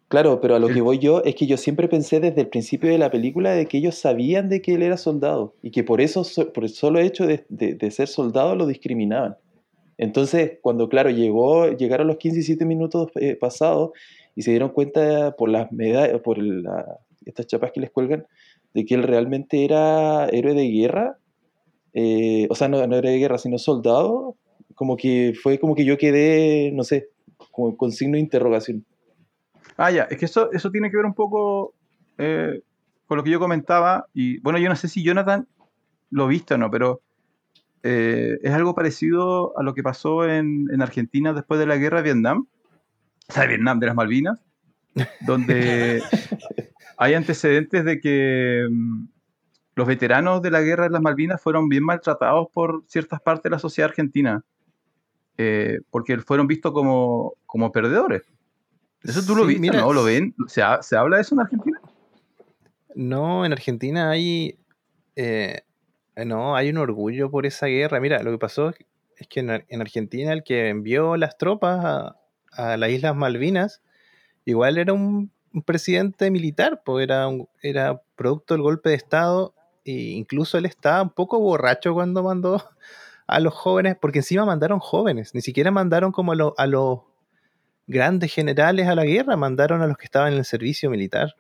Claro, 0.08 0.40
pero 0.40 0.56
a 0.56 0.60
lo 0.60 0.68
que 0.70 0.82
voy 0.82 1.00
yo 1.00 1.22
es 1.24 1.36
que 1.36 1.48
yo 1.48 1.58
siempre 1.58 1.88
pensé 1.88 2.20
desde 2.20 2.42
el 2.42 2.48
principio 2.48 2.90
de 2.90 2.98
la 2.98 3.12
película 3.12 3.52
de 3.52 3.66
que 3.66 3.78
ellos 3.78 3.96
sabían 3.96 4.48
de 4.48 4.62
que 4.62 4.76
él 4.76 4.82
era 4.82 4.98
soldado 4.98 5.54
y 5.62 5.72
que 5.72 5.84
por 5.84 6.00
eso, 6.00 6.24
por 6.54 6.64
el 6.64 6.70
solo 6.70 7.00
hecho 7.00 7.28
de, 7.28 7.46
de, 7.50 7.74
de 7.74 7.92
ser 7.92 8.08
soldado, 8.08 8.56
lo 8.56 8.68
discriminaban. 8.68 9.36
Entonces, 9.98 10.60
cuando, 10.62 10.90
claro, 10.90 11.10
llegó, 11.10 11.72
llegaron 11.72 12.08
los 12.08 12.18
15 12.18 12.40
y 12.40 12.44
7 12.44 12.66
minutos 12.66 13.10
eh, 13.16 13.36
pasados 13.36 13.92
y 14.36 14.44
se 14.44 14.52
dieron 14.52 14.70
cuenta 14.70 15.36
por 15.36 15.50
las 15.50 15.72
medallas, 15.72 16.22
por 16.22 16.38
estas 17.26 17.48
chapas 17.48 17.72
que 17.72 17.82
les 17.82 17.90
cuelgan, 17.90 18.26
de 18.74 18.86
que 18.86 18.94
él 18.94 19.04
realmente 19.04 19.66
era 19.66 20.28
héroe 20.28 20.54
de 20.54 20.70
guerra, 20.70 21.18
eh, 21.94 22.48
o 22.50 22.56
sea, 22.56 22.68
no, 22.68 22.86
no 22.86 22.96
héroe 22.96 23.12
de 23.12 23.18
guerra, 23.18 23.40
sino 23.40 23.58
soldado, 23.58 24.36
como 24.76 24.96
que 24.96 25.34
fue 25.42 25.58
como 25.58 25.74
que 25.74 25.84
yo 25.84 25.98
quedé, 25.98 26.72
no 26.72 26.84
sé, 26.84 27.10
como 27.52 27.76
con 27.76 27.92
signo 27.92 28.14
de 28.14 28.20
interrogación. 28.20 28.86
Ah, 29.76 29.90
ya, 29.90 30.04
es 30.04 30.18
que 30.18 30.26
eso, 30.26 30.52
eso 30.52 30.70
tiene 30.70 30.92
que 30.92 30.98
ver 30.98 31.08
un 31.08 31.16
poco 31.16 31.74
eh, 32.20 32.62
con 33.08 33.18
lo 33.18 33.24
que 33.24 33.32
yo 33.32 33.40
comentaba, 33.40 34.06
y 34.14 34.40
bueno, 34.42 34.60
yo 34.60 34.70
no 34.70 34.76
sé 34.76 34.88
si 34.88 35.04
Jonathan 35.04 35.48
lo 36.12 36.28
viste 36.28 36.54
o 36.54 36.58
no, 36.60 36.70
pero 36.70 37.02
eh, 37.90 38.38
es 38.44 38.52
algo 38.54 38.76
parecido 38.76 39.58
a 39.58 39.64
lo 39.64 39.74
que 39.74 39.82
pasó 39.82 40.28
en, 40.28 40.68
en, 40.74 40.82
Argentina 40.82 41.32
después 41.32 41.58
de 41.58 41.66
la 41.66 41.78
guerra 41.78 41.98
de 42.00 42.04
Vietnam, 42.12 42.46
o 43.30 43.32
sea, 43.34 43.44
de 43.44 43.48
Vietnam, 43.50 43.80
de 43.80 43.88
las 43.88 43.96
Malvinas, 43.96 44.44
donde 45.22 46.04
hay 46.98 47.14
antecedentes 47.14 47.86
de 47.86 48.02
que 48.02 48.66
um, 48.70 49.08
los 49.76 49.88
veteranos 49.88 50.42
de 50.42 50.52
la 50.52 50.60
guerra 50.62 50.84
de 50.84 50.90
las 50.90 51.02
Malvinas 51.02 51.42
fueron 51.42 51.70
bien 51.70 51.84
maltratados 51.86 52.48
por 52.54 52.84
ciertas 52.88 53.22
partes 53.22 53.44
de 53.44 53.52
la 53.52 53.60
sociedad 53.60 53.90
argentina, 53.90 54.44
eh, 55.38 55.80
porque 55.90 56.18
fueron 56.18 56.46
vistos 56.48 56.74
como, 56.74 57.36
como 57.46 57.72
perdedores. 57.72 58.24
Eso 59.04 59.22
tú 59.26 59.34
lo 59.34 59.44
Sí, 59.44 59.48
viste, 59.50 59.62
mira, 59.62 59.80
¿no? 59.80 59.94
¿Lo 59.94 60.04
ven? 60.04 60.36
¿Se, 60.48 60.62
ha- 60.62 60.82
¿Se 60.82 60.98
habla 60.98 61.16
de 61.18 61.22
eso 61.22 61.36
en 61.36 61.42
Argentina? 61.42 61.80
No, 62.96 63.46
en 63.46 63.54
Argentina 63.54 64.10
hay. 64.10 64.58
eh, 65.16 65.62
no, 66.26 66.56
hay 66.56 66.70
un 66.70 66.78
orgullo 66.78 67.30
por 67.30 67.46
esa 67.46 67.68
guerra. 67.68 68.00
Mira, 68.00 68.22
lo 68.24 68.32
que 68.32 68.38
pasó 68.38 68.74
es 69.18 69.28
que 69.28 69.40
en, 69.42 69.50
Ar- 69.52 69.66
en 69.70 69.82
Argentina 69.82 70.34
el 70.34 70.44
que 70.44 70.70
envió 70.70 71.18
las 71.18 71.38
tropas 71.38 72.14
a, 72.54 72.78
las 72.78 72.90
Islas 72.90 73.16
Malvinas, 73.16 73.82
igual 74.46 74.78
era 74.78 74.94
un, 74.94 75.32
presidente 75.66 76.32
militar, 76.32 76.82
pues 76.86 77.04
era, 77.04 77.28
un- 77.28 77.50
era 77.64 78.02
producto 78.16 78.54
del 78.54 78.64
golpe 78.64 78.90
de 78.90 78.96
Estado, 78.96 79.54
e 79.86 79.92
incluso 79.92 80.58
él 80.58 80.66
estaba 80.66 81.02
un 81.04 81.10
poco 81.12 81.40
borracho 81.40 81.94
cuando 81.94 82.24
mandó 82.24 82.64
a 83.28 83.40
los 83.40 83.54
jóvenes, 83.54 83.98
porque 84.02 84.20
encima 84.20 84.46
mandaron 84.46 84.80
jóvenes, 84.80 85.34
ni 85.36 85.42
siquiera 85.42 85.72
mandaron 85.72 86.12
como 86.12 86.34
a, 86.34 86.36
lo- 86.36 86.56
a 86.58 86.68
los 86.68 87.02
grandes 87.88 88.34
generales 88.34 88.88
a 88.88 88.96
la 88.96 89.06
guerra, 89.06 89.38
mandaron 89.38 89.82
a 89.82 89.88
los 89.88 89.98
que 89.98 90.06
estaban 90.06 90.34
en 90.34 90.40
el 90.40 90.46
servicio 90.46 90.90
militar 90.90 91.36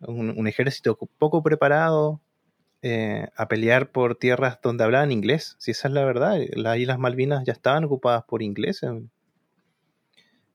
un 0.00 0.46
ejército 0.46 0.98
poco 1.18 1.42
preparado 1.42 2.20
eh, 2.82 3.28
a 3.36 3.48
pelear 3.48 3.90
por 3.90 4.16
tierras 4.16 4.60
donde 4.62 4.84
hablaban 4.84 5.10
inglés, 5.10 5.56
si 5.58 5.70
esa 5.70 5.88
es 5.88 5.94
la 5.94 6.04
verdad. 6.04 6.38
Las 6.54 6.78
Islas 6.78 6.98
Malvinas 6.98 7.44
ya 7.44 7.52
estaban 7.52 7.84
ocupadas 7.84 8.24
por 8.24 8.42
ingleses. 8.42 8.90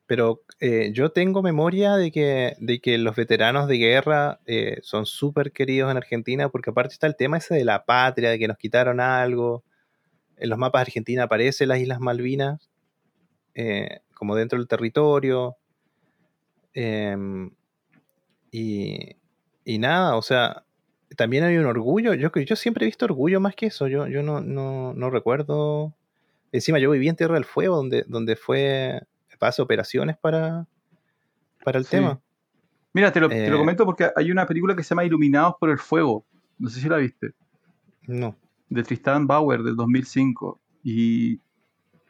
Pero 0.06 0.44
eh, 0.60 0.92
yo 0.94 1.12
tengo 1.12 1.42
memoria 1.42 1.96
de 1.96 2.12
que, 2.12 2.56
de 2.60 2.80
que 2.80 2.98
los 2.98 3.16
veteranos 3.16 3.68
de 3.68 3.78
guerra 3.78 4.40
eh, 4.46 4.80
son 4.84 5.06
súper 5.06 5.52
queridos 5.52 5.90
en 5.90 5.98
Argentina, 5.98 6.50
porque 6.50 6.70
aparte 6.70 6.94
está 6.94 7.08
el 7.08 7.16
tema 7.16 7.38
ese 7.38 7.56
de 7.56 7.66
la 7.66 7.86
patria, 7.86 8.30
de 8.30 8.40
que 8.40 8.48
nos 8.48 8.58
quitaron 8.58 9.00
algo. 9.00 9.64
En 10.38 10.50
los 10.50 10.60
mapas 10.60 10.80
de 10.82 10.84
Argentina 10.84 11.24
aparecen 11.24 11.70
las 11.70 11.80
Islas 11.80 12.00
Malvinas 12.00 12.70
como 14.14 14.36
dentro 14.36 14.60
del 14.60 14.68
territorio. 14.68 15.58
Em, 16.74 17.52
y, 18.52 19.16
y 19.66 19.80
nada, 19.80 20.16
o 20.16 20.22
sea, 20.22 20.64
también 21.18 21.43
hay 21.43 21.57
un 21.57 21.66
orgullo. 21.66 22.14
Yo, 22.14 22.30
yo 22.34 22.55
siempre 22.55 22.86
he 22.86 22.88
visto 22.88 23.05
orgullo 23.05 23.39
más 23.39 23.55
que 23.55 23.68
eso. 23.68 23.88
Yo, 23.88 24.07
yo 24.07 24.24
no, 24.24 24.41
no, 24.41 24.93
no 24.93 25.09
recuerdo. 25.09 25.93
Encima, 26.51 26.80
yo 26.80 26.91
viví 26.91 27.07
en 27.07 27.16
Tierra 27.16 27.36
del 27.36 27.45
Fuego, 27.45 27.76
donde, 27.78 28.03
donde 28.07 28.36
fue 28.36 29.01
paso 29.39 29.64
operaciones 29.64 30.18
para, 30.18 30.68
para 31.64 31.80
el 31.80 31.86
Sí. 31.86 31.91
tema. 31.91 32.20
Mira, 32.93 33.12
te 33.12 33.20
lo, 33.20 33.28
te 33.30 33.49
lo 33.49 33.55
Eh. 33.55 33.59
comento 33.59 33.86
porque 33.86 34.09
hay 34.16 34.32
una 34.32 34.45
película 34.45 34.76
que 34.76 34.84
se 34.84 34.89
llama 34.89 35.05
Iluminados 35.05 35.55
por 35.59 35.70
el 35.70 35.80
Fuego. 35.80 36.26
No 36.59 36.70
sé 36.70 36.80
si 36.82 36.89
la 36.89 36.97
viste. 36.97 37.32
No. 38.07 38.36
de 38.70 38.84
Tristan 38.84 39.28
Bauer 39.28 39.64
del 39.64 39.76
2005 39.76 40.59
y, 40.84 41.39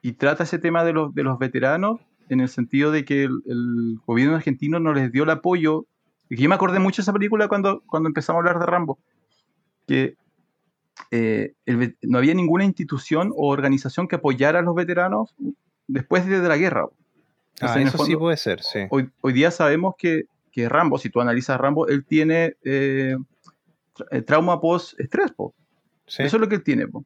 y 0.01 0.11
trata 0.13 0.43
ese 0.43 0.59
tema 0.59 0.83
de 0.83 0.93
los, 0.93 1.13
de 1.15 1.23
los 1.23 1.39
veteranos 1.39 1.99
en 2.29 2.39
el 2.39 2.49
sentido 2.49 2.91
de 2.91 3.03
que 3.05 3.23
el, 3.23 3.41
el 3.47 3.97
gobierno 4.05 4.35
argentino 4.35 4.79
no 4.79 4.93
les 4.93 5.11
dio 5.11 5.23
el 5.23 5.29
apoyo. 5.31 5.85
Y 6.31 6.37
yo 6.37 6.47
me 6.47 6.55
acordé 6.55 6.79
mucho 6.79 7.01
de 7.01 7.03
esa 7.03 7.11
película 7.11 7.49
cuando, 7.49 7.83
cuando 7.85 8.07
empezamos 8.07 8.37
a 8.37 8.39
hablar 8.39 8.57
de 8.57 8.65
Rambo, 8.65 8.97
que 9.85 10.15
eh, 11.11 11.55
el 11.65 11.97
no 12.03 12.19
había 12.19 12.33
ninguna 12.33 12.63
institución 12.63 13.33
o 13.35 13.49
organización 13.49 14.07
que 14.07 14.15
apoyara 14.15 14.59
a 14.59 14.61
los 14.61 14.73
veteranos 14.73 15.35
después 15.87 16.25
de, 16.25 16.39
de 16.39 16.47
la 16.47 16.55
guerra. 16.55 16.85
Ah, 17.59 17.75
Entonces, 17.75 17.87
eso 17.87 17.97
sí 18.05 18.11
fondo, 18.13 18.19
puede 18.19 18.37
ser, 18.37 18.61
sí. 18.61 18.79
hoy, 18.91 19.09
hoy 19.19 19.33
día 19.33 19.51
sabemos 19.51 19.95
que, 19.97 20.23
que 20.53 20.69
Rambo, 20.69 20.97
si 20.97 21.09
tú 21.09 21.19
analizas 21.19 21.55
a 21.55 21.57
Rambo, 21.57 21.89
él 21.89 22.05
tiene 22.05 22.55
eh, 22.63 23.17
eh, 24.09 24.21
trauma 24.21 24.61
post-estrés. 24.61 25.33
po. 25.33 25.53
Sí. 26.07 26.23
Eso 26.23 26.37
es 26.37 26.41
lo 26.41 26.47
que 26.47 26.55
él 26.55 26.63
tiene. 26.63 26.87
po. 26.87 27.03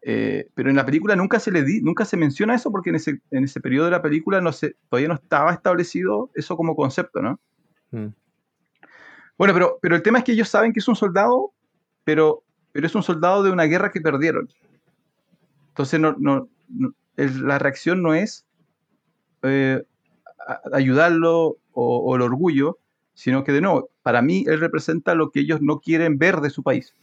Eh, 0.00 0.48
pero 0.54 0.70
en 0.70 0.76
la 0.76 0.86
película 0.86 1.16
nunca 1.16 1.40
se 1.40 1.50
le 1.50 1.64
di, 1.64 1.80
nunca 1.80 2.04
se 2.04 2.16
menciona 2.16 2.54
eso 2.54 2.70
porque 2.70 2.90
en 2.90 2.96
ese, 2.96 3.20
en 3.32 3.42
ese 3.42 3.60
periodo 3.60 3.86
de 3.86 3.90
la 3.90 4.00
película 4.00 4.40
no 4.40 4.52
se, 4.52 4.76
todavía 4.88 5.08
no 5.08 5.14
estaba 5.14 5.52
establecido 5.52 6.30
eso 6.36 6.56
como 6.56 6.76
concepto, 6.76 7.20
¿no? 7.20 7.40
Mm. 7.90 8.06
Bueno, 9.38 9.54
pero, 9.80 9.94
el 9.94 10.02
tema 10.02 10.18
es 10.18 10.24
que 10.24 10.32
ellos 10.32 10.48
saben 10.48 10.72
que 10.72 10.80
es 10.80 10.88
un 10.88 10.96
soldado, 10.96 11.52
pero, 12.02 12.42
es 12.74 12.94
un 12.94 13.04
soldado 13.04 13.44
de 13.44 13.52
una 13.52 13.64
guerra 13.64 13.92
que 13.92 14.00
perdieron. 14.00 14.48
Entonces 15.68 16.00
no, 16.00 16.48
la 17.16 17.58
reacción 17.60 18.02
no 18.02 18.14
es 18.14 18.44
eh, 19.42 19.84
ayudarlo 20.72 21.56
o, 21.72 22.16
el 22.16 22.22
orgullo, 22.22 22.78
sino 23.14 23.44
que 23.44 23.52
de 23.52 23.60
nuevo, 23.60 23.90
para 24.02 24.22
mí 24.22 24.44
él 24.48 24.58
representa 24.58 25.14
lo 25.14 25.30
que 25.30 25.40
ellos 25.40 25.60
no 25.62 25.78
quieren 25.80 26.18
ver 26.18 26.40
de 26.40 26.50
su 26.50 26.64
país. 26.64 26.94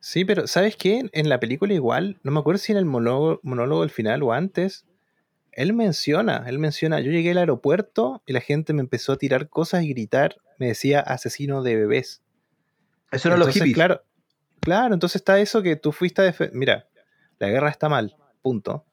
Sí, 0.00 0.24
pero 0.26 0.46
¿sabes 0.46 0.76
qué? 0.76 1.08
En 1.12 1.28
la 1.30 1.40
película 1.40 1.72
igual, 1.72 2.18
no 2.22 2.30
me 2.30 2.40
acuerdo 2.40 2.58
si 2.58 2.72
en 2.72 2.78
el 2.78 2.84
monólogo, 2.84 3.40
monólogo 3.42 3.82
del 3.82 3.90
final 3.90 4.22
o 4.22 4.32
antes, 4.32 4.84
él 5.52 5.72
menciona, 5.72 6.44
él 6.46 6.58
menciona, 6.58 7.00
yo 7.00 7.10
llegué 7.10 7.30
al 7.30 7.38
aeropuerto 7.38 8.22
y 8.26 8.32
la 8.32 8.40
gente 8.40 8.74
me 8.74 8.80
empezó 8.80 9.12
a 9.12 9.16
tirar 9.16 9.48
cosas 9.48 9.82
y 9.84 9.88
gritar, 9.88 10.36
me 10.58 10.66
decía 10.66 11.00
asesino 11.00 11.62
de 11.62 11.76
bebés. 11.76 12.22
Eso 13.10 13.28
no 13.28 13.36
es 13.36 13.40
los 13.40 13.54
hippies. 13.54 13.74
Claro, 13.74 14.02
claro, 14.60 14.94
entonces 14.94 15.16
está 15.16 15.40
eso 15.40 15.62
que 15.62 15.76
tú 15.76 15.92
fuiste 15.92 16.22
a 16.22 16.24
defender. 16.24 16.54
Mira, 16.56 16.88
la 17.38 17.48
guerra 17.48 17.70
está 17.70 17.88
mal, 17.88 18.16
punto. 18.42 18.84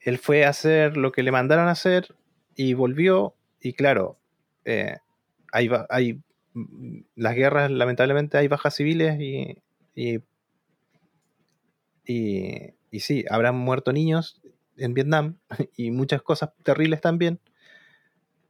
Él 0.00 0.18
fue 0.18 0.44
a 0.44 0.50
hacer 0.50 0.96
lo 0.96 1.12
que 1.12 1.22
le 1.22 1.32
mandaron 1.32 1.68
a 1.68 1.72
hacer 1.72 2.14
y 2.54 2.74
volvió. 2.74 3.34
Y 3.60 3.72
claro, 3.74 4.18
eh, 4.64 4.96
hay, 5.52 5.68
mm, 6.54 7.00
las 7.16 7.34
guerras, 7.34 7.70
lamentablemente, 7.70 8.38
hay 8.38 8.48
bajas 8.48 8.74
civiles 8.74 9.20
y, 9.20 9.58
y, 9.94 10.20
y, 12.04 12.74
y 12.90 13.00
sí, 13.00 13.24
habrán 13.30 13.56
muerto 13.56 13.92
niños 13.92 14.42
en 14.76 14.94
Vietnam 14.94 15.38
y 15.76 15.90
muchas 15.90 16.22
cosas 16.22 16.50
terribles 16.62 17.00
también. 17.00 17.40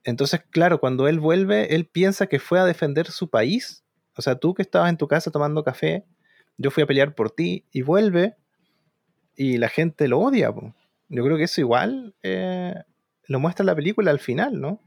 Entonces, 0.05 0.43
claro, 0.51 0.81
cuando 0.81 1.07
él 1.09 1.21
vuelve, 1.21 1.75
él 1.75 1.87
piensa 1.87 2.27
que 2.27 2.39
fue 2.39 2.59
a 2.59 2.65
defender 2.65 3.07
su 3.09 3.31
país. 3.31 3.85
O 4.17 4.23
sea, 4.23 4.35
tú 4.37 4.53
que 4.55 4.63
estabas 4.63 4.91
en 4.91 4.97
tu 4.97 5.07
casa 5.09 5.31
tomando 5.31 5.63
café, 5.65 6.05
yo 6.59 6.71
fui 6.71 6.83
a 6.83 6.87
pelear 6.87 7.15
por 7.15 7.31
ti 7.31 7.65
y 7.73 7.83
vuelve 7.83 8.35
y 9.37 9.59
la 9.59 9.69
gente 9.69 10.09
lo 10.09 10.19
odia. 10.21 10.53
po. 10.53 10.75
Yo 11.09 11.25
creo 11.25 11.37
que 11.37 11.45
eso 11.45 11.61
igual 11.61 12.15
eh, 12.23 12.75
lo 13.29 13.41
muestra 13.41 13.65
la 13.65 13.75
película 13.75 14.11
al 14.11 14.19
final, 14.19 14.61
¿no? 14.61 14.81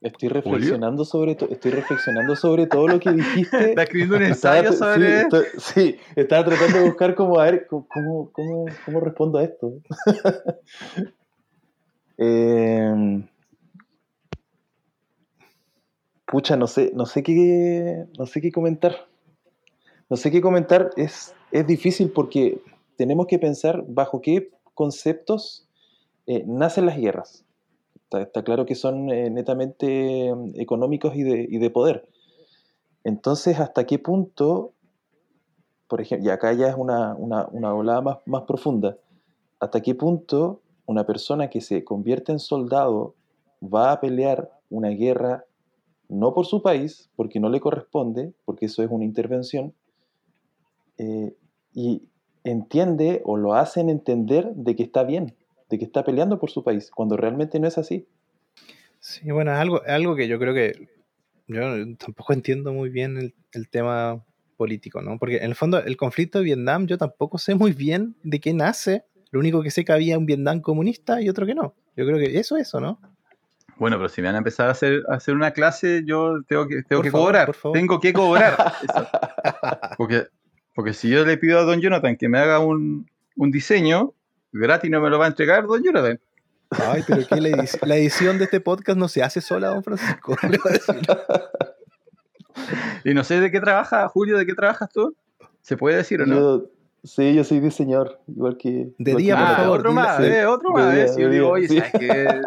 Estoy 0.00 0.28
reflexionando 0.28 1.04
sobre 1.06 1.34
to- 1.34 1.48
estoy 1.50 1.70
reflexionando 1.70 2.36
sobre 2.36 2.66
todo 2.66 2.86
lo 2.88 3.00
que 3.00 3.10
dijiste. 3.10 3.56
Está 3.70 3.82
escribiendo 3.84 4.16
un 4.16 4.22
ensayo 4.22 4.72
sobre... 4.72 5.24
sí, 5.56 5.96
estaba 6.14 6.44
tratando 6.44 6.78
de 6.80 6.84
buscar 6.84 7.14
cómo, 7.14 7.40
a 7.40 7.44
ver, 7.44 7.66
cómo, 7.66 7.86
cómo, 7.88 8.30
cómo- 8.32 8.66
cómo 8.84 9.00
respondo 9.00 9.38
a 9.38 9.44
esto. 9.44 9.72
Em, 12.16 13.26
pucha, 16.34 16.56
no 16.56 16.66
sé, 16.66 16.90
no 16.96 17.06
sé 17.06 17.22
qué, 17.22 18.06
no 18.18 18.26
sé 18.26 18.40
qué 18.40 18.50
comentar. 18.50 19.06
No 20.10 20.16
sé 20.16 20.32
qué 20.32 20.40
comentar, 20.40 20.90
es, 20.96 21.32
es 21.52 21.64
difícil 21.64 22.10
porque 22.10 22.60
tenemos 22.96 23.28
que 23.28 23.38
pensar 23.38 23.84
bajo 23.86 24.20
qué 24.20 24.50
conceptos 24.74 25.68
eh, 26.26 26.42
nacen 26.44 26.86
las 26.86 26.98
guerras. 26.98 27.44
Está, 28.10 28.42
claro 28.42 28.66
que 28.66 28.74
son 28.74 29.12
eh, 29.12 29.30
netamente 29.30 30.26
em, 30.26 30.52
económicos 30.56 31.14
y 31.14 31.22
de, 31.22 31.46
y 31.48 31.58
de 31.58 31.70
poder. 31.70 32.08
Entonces, 33.04 33.60
¿hasta 33.60 33.86
qué 33.86 34.00
punto, 34.00 34.72
por 35.86 36.00
ejemplo, 36.00 36.26
y 36.26 36.32
acá 36.32 36.52
ya 36.52 36.66
es 36.66 36.74
una, 36.74 37.14
una, 37.14 37.46
una 37.46 38.00
más, 38.00 38.18
más 38.26 38.42
profunda, 38.42 38.96
¿hasta 39.60 39.80
qué 39.80 39.94
punto 39.94 40.62
una 40.86 41.06
persona 41.06 41.48
que 41.48 41.60
se 41.60 41.84
convierte 41.84 42.32
en 42.32 42.40
soldado 42.40 43.14
va 43.62 43.92
a 43.92 44.00
pelear 44.00 44.50
una 44.68 44.88
guerra 44.88 45.44
no 46.08 46.34
por 46.34 46.46
su 46.46 46.62
país, 46.62 47.10
porque 47.16 47.40
no 47.40 47.48
le 47.48 47.60
corresponde, 47.60 48.32
porque 48.44 48.66
eso 48.66 48.82
es 48.82 48.90
una 48.90 49.04
intervención, 49.04 49.74
eh, 50.98 51.34
y 51.72 52.02
entiende 52.44 53.22
o 53.24 53.36
lo 53.36 53.54
hacen 53.54 53.88
entender 53.88 54.52
de 54.54 54.76
que 54.76 54.82
está 54.82 55.02
bien, 55.02 55.34
de 55.70 55.78
que 55.78 55.84
está 55.84 56.04
peleando 56.04 56.38
por 56.38 56.50
su 56.50 56.62
país, 56.62 56.90
cuando 56.90 57.16
realmente 57.16 57.58
no 57.58 57.66
es 57.66 57.78
así? 57.78 58.06
Sí, 59.00 59.30
bueno, 59.30 59.52
es 59.52 59.58
algo, 59.58 59.82
algo 59.86 60.14
que 60.16 60.28
yo 60.28 60.38
creo 60.38 60.54
que 60.54 60.88
yo 61.46 61.60
tampoco 61.96 62.32
entiendo 62.32 62.72
muy 62.72 62.88
bien 62.88 63.18
el, 63.18 63.34
el 63.52 63.68
tema 63.68 64.24
político, 64.56 65.02
¿no? 65.02 65.18
Porque 65.18 65.38
en 65.38 65.44
el 65.44 65.54
fondo 65.54 65.78
el 65.82 65.96
conflicto 65.96 66.38
de 66.38 66.44
Vietnam 66.44 66.86
yo 66.86 66.96
tampoco 66.96 67.38
sé 67.38 67.54
muy 67.54 67.72
bien 67.72 68.16
de 68.22 68.40
qué 68.40 68.54
nace. 68.54 69.04
Lo 69.30 69.40
único 69.40 69.62
que 69.62 69.70
sé 69.70 69.84
que 69.84 69.92
había 69.92 70.16
un 70.16 70.26
Vietnam 70.26 70.60
comunista 70.60 71.20
y 71.20 71.28
otro 71.28 71.44
que 71.44 71.54
no. 71.54 71.74
Yo 71.96 72.06
creo 72.06 72.18
que 72.18 72.38
eso 72.38 72.56
es 72.56 72.68
eso, 72.68 72.80
¿no? 72.80 73.00
Bueno, 73.76 73.96
pero 73.96 74.08
si 74.08 74.20
me 74.22 74.28
van 74.28 74.36
a 74.36 74.38
empezar 74.38 74.68
a 74.68 74.72
hacer, 74.72 75.02
a 75.08 75.14
hacer 75.14 75.34
una 75.34 75.50
clase, 75.50 76.02
yo 76.06 76.42
tengo 76.46 76.66
que, 76.68 76.82
tengo 76.84 77.00
Por 77.00 77.04
que 77.04 77.10
favor, 77.10 77.26
cobrar. 77.26 77.46
por 77.46 77.54
favor. 77.56 77.76
Tengo 77.78 78.00
que 78.00 78.12
cobrar. 78.12 78.56
Eso. 78.82 79.08
Porque, 79.96 80.26
porque 80.74 80.92
si 80.92 81.08
yo 81.10 81.24
le 81.24 81.36
pido 81.36 81.58
a 81.58 81.62
Don 81.64 81.80
Jonathan 81.80 82.16
que 82.16 82.28
me 82.28 82.38
haga 82.38 82.60
un, 82.60 83.10
un 83.36 83.50
diseño, 83.50 84.12
gratis 84.52 84.90
no 84.90 85.00
me 85.00 85.10
lo 85.10 85.18
va 85.18 85.24
a 85.24 85.28
entregar 85.28 85.66
Don 85.66 85.82
Jonathan. 85.82 86.20
Ay, 86.70 87.02
pero 87.06 87.26
que 87.26 87.40
la, 87.40 87.48
edici- 87.50 87.86
la 87.86 87.96
edición 87.96 88.38
de 88.38 88.44
este 88.44 88.60
podcast 88.60 88.98
no 88.98 89.06
se 89.08 89.22
hace 89.22 89.40
sola, 89.40 89.68
don 89.68 89.84
Francisco. 89.84 90.34
Le 90.42 90.58
voy 90.58 90.70
a 90.70 90.72
decir. 90.72 90.96
Y 93.04 93.14
no 93.14 93.22
sé 93.24 93.40
de 93.40 93.50
qué 93.50 93.60
trabaja, 93.60 94.08
Julio, 94.08 94.38
¿de 94.38 94.46
qué 94.46 94.54
trabajas 94.54 94.88
tú? 94.92 95.14
¿Se 95.60 95.76
puede 95.76 95.96
decir 95.96 96.22
o 96.22 96.26
no? 96.26 96.34
Yo, 96.34 96.64
sí, 97.02 97.34
yo 97.34 97.44
soy 97.44 97.60
diseñor, 97.60 98.20
igual 98.26 98.56
que... 98.56 98.88
De 98.98 99.10
igual 99.10 99.22
día, 99.22 99.34
que 99.36 99.40
por 99.42 99.50
ah, 99.52 99.56
favor, 99.56 99.78
otro 99.80 99.90
dile- 99.90 99.94
más, 99.94 100.16
sí. 100.16 100.22
eh, 100.24 100.46
otro 100.46 100.68
De 100.70 100.74
más. 100.82 100.92
eh. 100.92 100.96
día, 100.96 101.08
Si 101.08 101.20
yo 101.20 101.28
digo, 101.30 101.48
oye, 101.50 101.68
sí. 101.68 101.78
¿sabes 101.78 101.92
qué? 101.98 102.40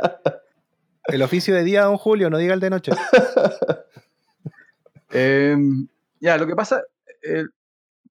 El 1.07 1.21
oficio 1.21 1.55
de 1.55 1.63
día, 1.63 1.83
don 1.83 1.97
Julio, 1.97 2.29
no 2.29 2.37
diga 2.37 2.53
el 2.53 2.59
de 2.59 2.69
noche. 2.69 2.91
Em, 5.09 5.87
ya, 6.19 6.37
lo 6.37 6.45
que 6.45 6.55
pasa, 6.55 6.83
eh, 7.23 7.45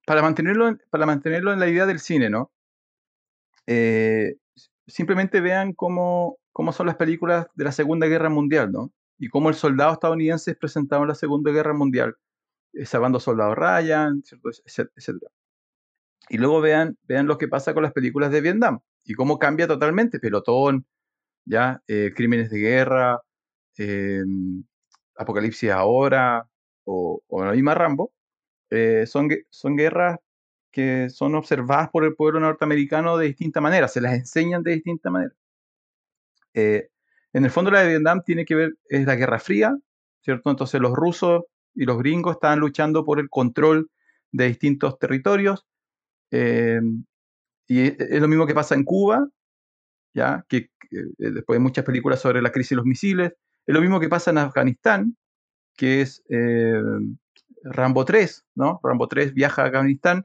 para, 0.07 0.23
mantenerlo, 0.23 0.69
en- 0.69 0.81
para 0.91 1.05
mantenerlo 1.05 1.53
en 1.53 1.61
la 1.61 1.69
idea 1.69 1.85
del 1.85 1.99
cine, 2.01 2.31
¿no? 2.31 2.51
Eh, 3.67 4.37
simplemente 4.87 5.41
vean 5.41 5.73
cómo, 5.75 6.39
cómo 6.53 6.73
son 6.73 6.87
las 6.87 6.97
películas 6.97 7.49
de 7.55 7.65
la 7.65 7.73
Segunda 7.73 8.07
Guerra 8.07 8.31
Mundial, 8.31 8.73
¿no? 8.73 8.93
Y 9.19 9.29
cómo 9.29 9.49
el 9.51 9.55
soldado 9.57 9.93
estadounidense 9.93 10.53
es 10.53 10.57
presentado 10.57 11.03
en 11.03 11.09
la 11.09 11.15
Segunda 11.15 11.51
Guerra 11.51 11.75
Mundial, 11.75 12.17
eh, 12.73 12.87
salvando 12.87 13.21
soldado 13.21 13.55
Ryan, 13.55 14.23
¿cierto? 14.25 14.49
Etc- 14.49 14.91
etcétera. 14.97 15.31
Y 16.29 16.39
luego 16.39 16.61
vean, 16.63 16.97
vean 17.05 17.27
lo 17.27 17.37
que 17.39 17.47
pasa 17.49 17.75
con 17.75 17.83
las 17.83 17.93
películas 17.93 18.31
de 18.31 18.41
Vietnam 18.41 18.81
y 19.05 19.15
cómo 19.15 19.39
cambia 19.39 19.69
totalmente. 19.69 20.19
Pelotón, 20.19 20.87
ya, 21.47 21.83
eh, 21.89 22.13
Crímenes 22.17 22.51
de 22.51 22.59
Guerra, 22.61 23.21
em, 23.79 24.65
Apocalipsis 25.17 25.71
Ahora 25.73 26.49
o, 26.85 27.23
o 27.29 27.45
la 27.45 27.53
misma 27.53 27.75
Rambo, 27.75 28.13
eh, 28.71 29.07
son, 29.07 29.29
son 29.51 29.77
guerras 29.77 30.19
que 30.73 31.11
son 31.11 31.35
observadas 31.37 31.91
por 31.91 32.05
el 32.05 32.15
pueblo 32.17 32.41
norteamericano 32.41 33.19
de 33.19 33.29
distinta 33.29 33.61
manera, 33.63 33.89
se 33.89 34.01
las 34.03 34.15
enseñan 34.15 34.63
de 34.65 34.73
distinta 34.75 35.11
manera. 35.11 35.35
Eh, 36.55 36.89
en 37.33 37.45
el 37.45 37.51
fondo 37.51 37.71
la 37.71 37.81
de 37.83 37.89
Vietnam 37.91 38.23
tiene 38.25 38.45
que 38.45 38.55
ver, 38.55 38.75
es 38.89 39.07
la 39.07 39.17
Guerra 39.17 39.39
Fría, 39.39 39.77
¿cierto? 40.23 40.51
Entonces 40.51 40.81
los 40.81 40.93
rusos 40.95 41.43
y 41.75 41.85
los 41.85 41.99
gringos 41.99 42.37
estaban 42.37 42.61
luchando 42.61 43.05
por 43.05 43.21
el 43.21 43.29
control 43.29 43.91
de 44.33 44.47
distintos 44.49 44.99
territorios. 44.99 45.67
eh, 46.33 46.81
y 47.69 47.83
es 47.89 48.01
es 48.01 48.21
lo 48.21 48.29
mismo 48.29 48.47
que 48.47 48.55
pasa 48.55 48.75
en 48.75 48.85
Cuba, 48.85 49.29
¿ya? 50.17 50.45
Que, 50.49 50.71
que, 50.91 50.99
eh, 51.01 51.05
después 51.19 51.59
hay 51.59 51.63
muchas 51.63 51.85
películas 51.85 52.21
sobre 52.21 52.43
la 52.43 52.51
crisis 52.53 52.71
de 52.71 52.77
los 52.79 52.87
misiles. 52.87 53.35
Es 53.67 53.75
lo 53.75 53.83
mismo 53.83 54.01
que 54.01 54.09
pasa 54.09 54.33
en 54.33 54.39
Afganistán, 54.39 55.17
que 55.77 56.03
es 56.03 56.25
eh, 56.31 56.81
Rambo 57.65 58.05
3, 58.05 58.45
¿no? 58.55 58.81
Rambo 58.83 59.09
3 59.09 59.35
viaja 59.35 59.63
a 59.63 59.67
Afganistán, 59.67 60.25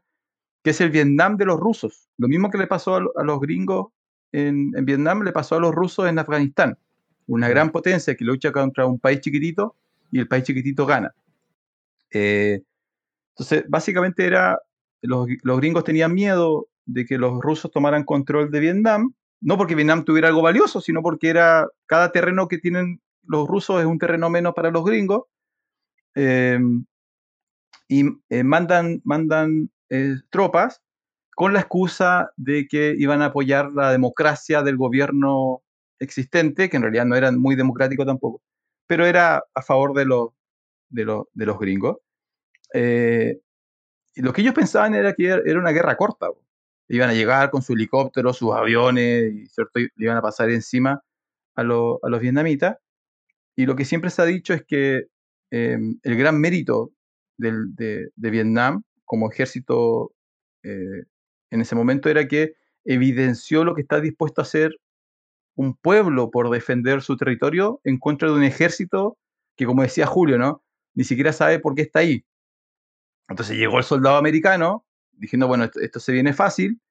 que 0.64 0.72
es 0.72 0.82
el 0.82 0.92
Vietnam 0.92 1.38
de 1.38 1.46
los 1.46 1.60
rusos. 1.60 2.10
Lo 2.18 2.28
mismo 2.30 2.50
que 2.52 2.58
le 2.60 2.68
pasó 2.68 2.96
a, 2.96 3.02
lo- 3.02 3.14
a 3.18 3.24
los 3.24 3.40
gringos 3.42 3.88
en, 4.32 4.72
en 4.76 4.86
Vietnam, 4.86 5.24
le 5.24 5.34
pasó 5.34 5.56
a 5.56 5.60
los 5.60 5.76
rusos 5.76 6.08
en 6.10 6.20
Afganistán. 6.20 6.78
Una 7.28 7.50
gran 7.50 7.72
potencia 7.72 8.16
que 8.16 8.26
lucha 8.26 8.52
contra 8.52 8.86
un 8.86 9.00
país 9.00 9.22
chiquitito 9.22 9.76
y 10.12 10.20
el 10.20 10.28
país 10.28 10.44
chiquitito 10.46 10.86
gana. 10.86 11.14
Eh, 12.12 12.62
entonces, 13.36 13.66
básicamente 13.70 14.26
era, 14.26 14.60
los, 15.02 15.28
los 15.44 15.58
gringos 15.60 15.84
tenían 15.84 16.14
miedo 16.14 16.68
de 16.86 17.06
que 17.06 17.18
los 17.18 17.42
rusos 17.42 17.72
tomaran 17.72 18.04
control 18.04 18.52
de 18.52 18.60
Vietnam, 18.60 19.14
no 19.42 19.58
porque 19.58 19.76
Vietnam 19.76 20.06
tuviera 20.06 20.28
algo 20.30 20.42
valioso, 20.42 20.82
sino 20.82 21.02
porque 21.02 21.30
era 21.30 21.68
cada 21.88 22.12
terreno 22.12 22.48
que 22.48 22.60
tienen 22.60 23.02
los 23.24 23.48
rusos 23.48 23.80
es 23.80 23.86
un 23.86 24.00
terreno 24.00 24.30
menos 24.30 24.54
para 24.54 24.72
los 24.72 24.84
gringos. 24.86 25.24
eh, 26.16 26.60
y 27.92 28.06
eh, 28.30 28.44
mandan, 28.44 29.02
mandan 29.04 29.70
eh, 29.90 30.16
tropas 30.30 30.82
con 31.36 31.52
la 31.52 31.60
excusa 31.60 32.32
de 32.38 32.66
que 32.66 32.96
iban 32.98 33.22
a 33.22 33.26
apoyar 33.26 33.70
la 33.74 33.92
democracia 33.92 34.62
del 34.62 34.78
gobierno 34.78 35.62
existente, 36.00 36.70
que 36.70 36.78
en 36.78 36.84
realidad 36.84 37.06
no 37.06 37.18
era 37.18 37.34
muy 37.34 37.56
democrático 37.56 38.06
tampoco, 38.06 38.42
pero 38.88 39.06
era 39.06 39.44
a 39.54 39.62
favor 39.62 39.94
de 39.94 40.06
los, 40.06 40.30
de 40.88 41.04
los, 41.04 41.26
de 41.34 41.46
los 41.46 41.60
gringos. 41.60 41.98
Eh, 42.74 43.42
y 44.16 44.22
lo 44.22 44.32
que 44.32 44.42
ellos 44.42 44.54
pensaban 44.54 44.96
era 44.96 45.14
que 45.14 45.26
era 45.28 45.60
una 45.60 45.72
guerra 45.72 45.98
corta. 45.98 46.28
Iban 46.92 47.10
a 47.10 47.14
llegar 47.14 47.52
con 47.52 47.62
sus 47.62 47.76
helicópteros, 47.76 48.38
sus 48.38 48.54
aviones, 48.54 49.34
le 49.76 49.90
iban 49.98 50.18
a 50.18 50.22
pasar 50.22 50.50
encima 50.50 51.02
a, 51.56 51.64
lo- 51.64 52.00
a 52.04 52.10
los 52.10 52.20
vietnamitas. 52.22 52.78
Y 53.56 53.66
lo 53.66 53.76
que 53.76 53.86
siempre 53.86 54.10
se 54.10 54.22
ha 54.22 54.26
dicho 54.26 54.54
es 54.54 54.64
que 54.66 55.08
eh, 55.52 55.78
el 56.04 56.16
gran 56.18 56.40
mérito 56.40 56.92
del- 57.38 57.76
de, 57.76 58.10
de 58.16 58.30
Vietnam 58.30 58.84
como 59.06 59.30
ejército 59.32 60.14
eh, 60.64 61.04
en 61.50 61.62
ese 61.62 61.76
momento 61.76 62.10
era 62.10 62.28
que 62.28 62.54
evidenció 62.86 63.64
lo 63.64 63.76
que 63.76 63.82
está 63.82 64.00
dispuesto 64.02 64.42
a 64.42 64.44
hacer 64.44 64.76
un 65.56 65.76
pueblo 65.76 66.32
por 66.32 66.50
defender 66.50 67.02
su 67.02 67.18
territorio 67.18 67.82
en 67.84 68.00
contra 68.00 68.30
de 68.30 68.36
un 68.36 68.44
ejército 68.44 69.18
que, 69.58 69.66
como 69.66 69.84
decía 69.84 70.06
Julio, 70.08 70.38
¿no? 70.38 70.64
ni 70.96 71.04
siquiera 71.04 71.34
sabe 71.34 71.60
por 71.60 71.76
qué 71.76 71.84
está 71.84 72.00
ahí. 72.00 72.26
Entonces 73.30 73.58
llegó 73.58 73.78
el 73.78 73.84
soldado 73.84 74.18
americano 74.18 74.86
diciendo, 75.22 75.48
bueno, 75.48 75.70
esto, 75.82 76.00
se 76.00 76.12
viene 76.12 76.34
fácil, 76.34 76.82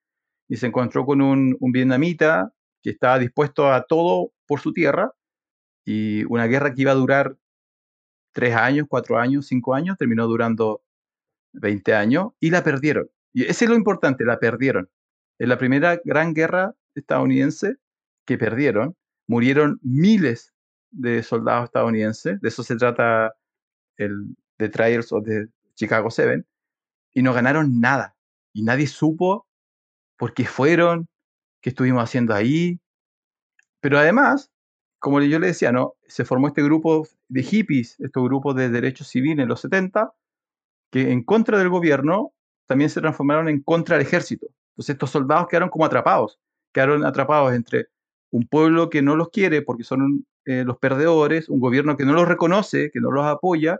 y 0.47 0.57
se 0.57 0.67
encontró 0.67 1.05
con 1.05 1.21
un, 1.21 1.57
un 1.59 1.71
vietnamita 1.71 2.53
que 2.81 2.89
estaba 2.89 3.19
dispuesto 3.19 3.71
a 3.71 3.83
todo 3.83 4.33
por 4.47 4.61
su 4.61 4.73
tierra, 4.73 5.11
y 5.85 6.23
una 6.25 6.47
guerra 6.47 6.73
que 6.73 6.83
iba 6.83 6.91
a 6.91 6.95
durar 6.95 7.37
tres 8.31 8.55
años, 8.55 8.87
cuatro 8.89 9.19
años, 9.19 9.47
cinco 9.47 9.75
años, 9.75 9.97
terminó 9.97 10.27
durando 10.27 10.81
20 11.53 11.93
años, 11.93 12.29
y 12.39 12.49
la 12.51 12.63
perdieron. 12.63 13.09
Y 13.33 13.43
ese 13.43 13.65
es 13.65 13.69
lo 13.69 13.75
importante, 13.75 14.23
la 14.23 14.39
perdieron. 14.39 14.89
En 15.37 15.49
la 15.49 15.57
primera 15.57 15.99
gran 16.05 16.33
guerra 16.33 16.73
estadounidense 16.95 17.75
que 18.25 18.37
perdieron, 18.37 18.95
murieron 19.27 19.79
miles 19.83 20.53
de 20.91 21.21
soldados 21.23 21.65
estadounidenses, 21.65 22.39
de 22.39 22.47
eso 22.47 22.63
se 22.63 22.75
trata 22.77 23.33
el 23.97 24.35
The 24.57 24.69
Trials 24.69 25.11
of 25.11 25.25
the 25.25 25.47
Chicago 25.75 26.09
Seven, 26.09 26.45
y 27.13 27.21
no 27.23 27.33
ganaron 27.33 27.79
nada. 27.81 28.15
Y 28.53 28.63
nadie 28.63 28.87
supo 28.87 29.47
por 30.17 30.33
qué 30.33 30.45
fueron, 30.45 31.07
qué 31.61 31.69
estuvimos 31.69 32.03
haciendo 32.03 32.33
ahí. 32.33 32.79
Pero 33.79 33.97
además, 33.97 34.51
como 34.99 35.21
yo 35.21 35.39
le 35.39 35.47
decía, 35.47 35.71
¿no? 35.71 35.95
se 36.07 36.25
formó 36.25 36.47
este 36.47 36.61
grupo 36.61 37.07
de 37.29 37.43
hippies, 37.43 37.99
estos 37.99 38.23
grupos 38.23 38.55
de 38.55 38.69
derechos 38.69 39.07
civiles 39.07 39.43
en 39.43 39.49
los 39.49 39.61
70, 39.61 40.13
que 40.91 41.11
en 41.11 41.23
contra 41.23 41.57
del 41.57 41.69
gobierno 41.69 42.33
también 42.67 42.89
se 42.89 43.01
transformaron 43.01 43.49
en 43.49 43.61
contra 43.61 43.97
del 43.97 44.05
ejército. 44.05 44.47
Entonces 44.73 44.93
estos 44.93 45.11
soldados 45.11 45.47
quedaron 45.47 45.69
como 45.69 45.85
atrapados, 45.85 46.39
quedaron 46.73 47.05
atrapados 47.05 47.53
entre 47.53 47.87
un 48.31 48.47
pueblo 48.47 48.89
que 48.89 49.01
no 49.01 49.15
los 49.15 49.29
quiere 49.29 49.61
porque 49.61 49.83
son 49.83 50.25
eh, 50.45 50.63
los 50.65 50.77
perdedores, 50.77 51.49
un 51.49 51.59
gobierno 51.59 51.97
que 51.97 52.05
no 52.05 52.13
los 52.13 52.27
reconoce, 52.27 52.91
que 52.91 52.99
no 52.99 53.11
los 53.11 53.25
apoya, 53.25 53.79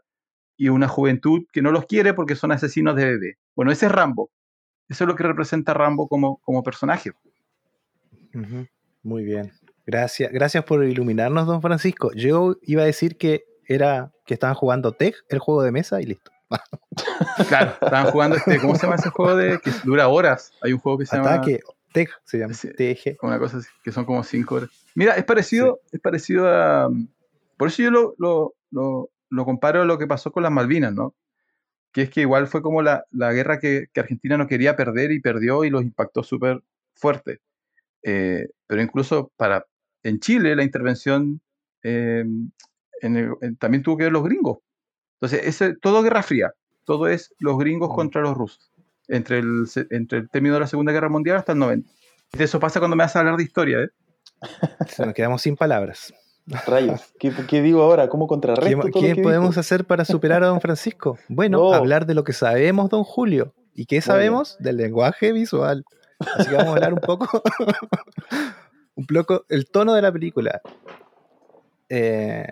y 0.57 0.69
una 0.69 0.87
juventud 0.87 1.45
que 1.51 1.61
no 1.61 1.71
los 1.71 1.85
quiere 1.85 2.13
porque 2.13 2.35
son 2.35 2.51
asesinos 2.51 2.95
de 2.95 3.05
bebé. 3.05 3.37
Bueno, 3.55 3.71
ese 3.71 3.87
es 3.87 3.91
Rambo. 3.91 4.29
Eso 4.89 5.03
es 5.03 5.07
lo 5.07 5.15
que 5.15 5.23
representa 5.23 5.73
Rambo 5.73 6.07
como, 6.07 6.37
como 6.37 6.63
personaje. 6.63 7.11
Muy 9.03 9.23
bien. 9.23 9.51
Gracias, 9.85 10.31
gracias 10.31 10.63
por 10.63 10.83
iluminarnos, 10.83 11.47
don 11.47 11.61
Francisco. 11.61 12.11
Yo 12.13 12.55
iba 12.61 12.83
a 12.83 12.85
decir 12.85 13.17
que 13.17 13.45
era 13.65 14.11
que 14.25 14.33
estaban 14.33 14.55
jugando 14.55 14.91
TEG, 14.93 15.15
el 15.29 15.39
juego 15.39 15.63
de 15.63 15.71
mesa, 15.71 16.01
y 16.01 16.05
listo. 16.05 16.31
Claro, 17.47 17.71
estaban 17.81 18.11
jugando 18.11 18.35
este, 18.35 18.59
¿cómo 18.59 18.75
se 18.75 18.83
llama 18.83 18.95
ese 18.95 19.09
juego 19.09 19.35
de 19.35 19.59
que 19.59 19.71
dura 19.85 20.09
horas? 20.09 20.51
Hay 20.61 20.73
un 20.73 20.79
juego 20.79 20.97
que 20.97 21.05
se 21.05 21.15
llama 21.15 21.35
Ataque, 21.35 21.61
TEG 21.93 22.09
se 22.25 22.39
llama. 22.39 22.53
TG. 22.53 23.17
una 23.21 23.39
cosa 23.39 23.57
así, 23.57 23.69
que 23.83 23.91
son 23.91 24.05
como 24.05 24.23
cinco 24.23 24.55
horas. 24.55 24.69
Mira, 24.95 25.15
es 25.15 25.23
parecido, 25.23 25.79
es 25.91 25.99
parecido 25.99 26.47
a. 26.47 26.89
Por 27.57 27.69
eso 27.69 27.83
yo 27.83 27.91
lo, 27.91 28.15
lo, 28.17 28.53
lo, 28.71 29.09
lo 29.29 29.45
comparo 29.45 29.81
a 29.81 29.85
lo 29.85 29.97
que 29.97 30.07
pasó 30.07 30.31
con 30.31 30.43
las 30.43 30.51
Malvinas, 30.51 30.93
¿no? 30.93 31.15
Que 31.91 32.03
es 32.03 32.09
que 32.09 32.21
igual 32.21 32.47
fue 32.47 32.61
como 32.61 32.81
la, 32.81 33.05
la 33.11 33.33
guerra 33.33 33.59
que, 33.59 33.87
que 33.93 33.99
Argentina 33.99 34.37
no 34.37 34.47
quería 34.47 34.75
perder 34.75 35.11
y 35.11 35.19
perdió 35.19 35.63
y 35.65 35.69
los 35.69 35.83
impactó 35.83 36.23
súper 36.23 36.61
fuerte. 36.93 37.39
Eh, 38.03 38.47
pero 38.67 38.81
incluso 38.81 39.31
para 39.35 39.65
en 40.03 40.19
Chile 40.19 40.55
la 40.55 40.63
intervención 40.63 41.41
eh, 41.83 42.23
en 43.01 43.17
el- 43.17 43.33
en- 43.41 43.55
también 43.57 43.83
tuvo 43.83 43.97
que 43.97 44.03
ver 44.05 44.13
los 44.13 44.23
gringos. 44.23 44.59
Entonces, 45.19 45.41
ese, 45.47 45.75
todo 45.75 46.01
guerra 46.01 46.23
fría, 46.23 46.51
todo 46.85 47.07
es 47.07 47.33
los 47.39 47.57
gringos 47.57 47.89
Mm. 47.91 47.95
contra 47.95 48.21
los 48.21 48.35
rusos, 48.37 48.71
entre 49.07 49.39
el, 49.39 49.65
entre 49.91 50.19
el 50.19 50.29
término 50.29 50.55
de 50.55 50.61
la 50.61 50.67
Segunda 50.67 50.91
Guerra 50.91 51.09
Mundial 51.09 51.37
hasta 51.37 51.51
el 51.51 51.59
90. 51.59 51.89
De 52.33 52.43
eso 52.45 52.59
pasa 52.59 52.79
cuando 52.79 52.95
me 52.95 53.03
vas 53.03 53.15
a 53.15 53.19
hablar 53.19 53.35
de 53.37 53.43
historia, 53.43 53.79
¿eh? 53.83 53.89
Se 54.87 55.05
nos 55.05 55.13
quedamos 55.13 55.41
sin 55.41 55.55
palabras. 55.55 56.13
Rayos, 56.65 57.13
¿qué, 57.19 57.31
qué 57.47 57.61
digo 57.61 57.81
ahora? 57.83 58.09
¿Cómo 58.09 58.25
¿Qué, 58.25 58.29
contrarresto 58.29 58.81
todo 58.89 59.01
qué 59.01 59.09
lo 59.09 59.15
que 59.15 59.21
podemos 59.21 59.57
hacer 59.57 59.85
para 59.85 60.05
superar 60.05 60.43
a 60.43 60.47
don 60.47 60.61
Francisco? 60.61 61.17
Bueno, 61.29 61.57
No. 61.59 61.73
hablar 61.73 62.05
de 62.05 62.13
lo 62.13 62.23
que 62.23 62.33
sabemos, 62.33 62.89
don 62.89 63.03
Julio. 63.03 63.53
¿Y 63.73 63.85
qué 63.85 64.01
sabemos? 64.01 64.57
Del 64.59 64.77
lenguaje 64.77 65.31
visual. 65.31 65.85
Así 66.19 66.49
que 66.49 66.55
vamos 66.55 66.73
a 66.73 66.75
hablar 66.75 66.93
un 66.93 66.99
poco, 66.99 67.41
un 68.95 69.05
poco, 69.05 69.45
el 69.49 69.65
tono 69.69 69.93
de 69.93 70.01
la 70.01 70.11
película. 70.11 70.61
Eh, 71.89 72.45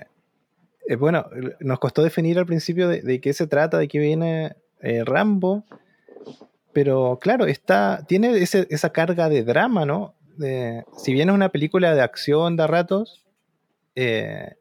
eh, 0.88 0.96
bueno, 0.96 1.26
nos 1.60 1.80
costó 1.80 2.02
definir 2.04 2.40
al 2.40 2.46
principio 2.46 2.88
de, 2.88 3.02
de 3.02 3.22
qué 3.22 3.34
se 3.34 3.48
trata, 3.48 3.78
de 3.78 3.88
qué 3.88 4.00
viene 4.00 4.56
eh, 4.82 5.04
Rambo, 5.06 5.64
pero 6.74 7.20
claro, 7.22 7.46
está, 7.46 8.06
tiene 8.08 8.38
ese- 8.38 8.68
esa 8.70 8.92
carga 8.92 9.30
de 9.30 9.44
drama, 9.44 9.86
¿no? 9.86 10.14
Si 10.98 11.12
bien 11.12 11.28
es 11.30 11.36
una 11.36 11.50
película 11.50 11.94
de 11.94 12.02
acción 12.02 12.56
de 12.56 12.66
ratos, 12.66 13.26
eh, 13.96 14.56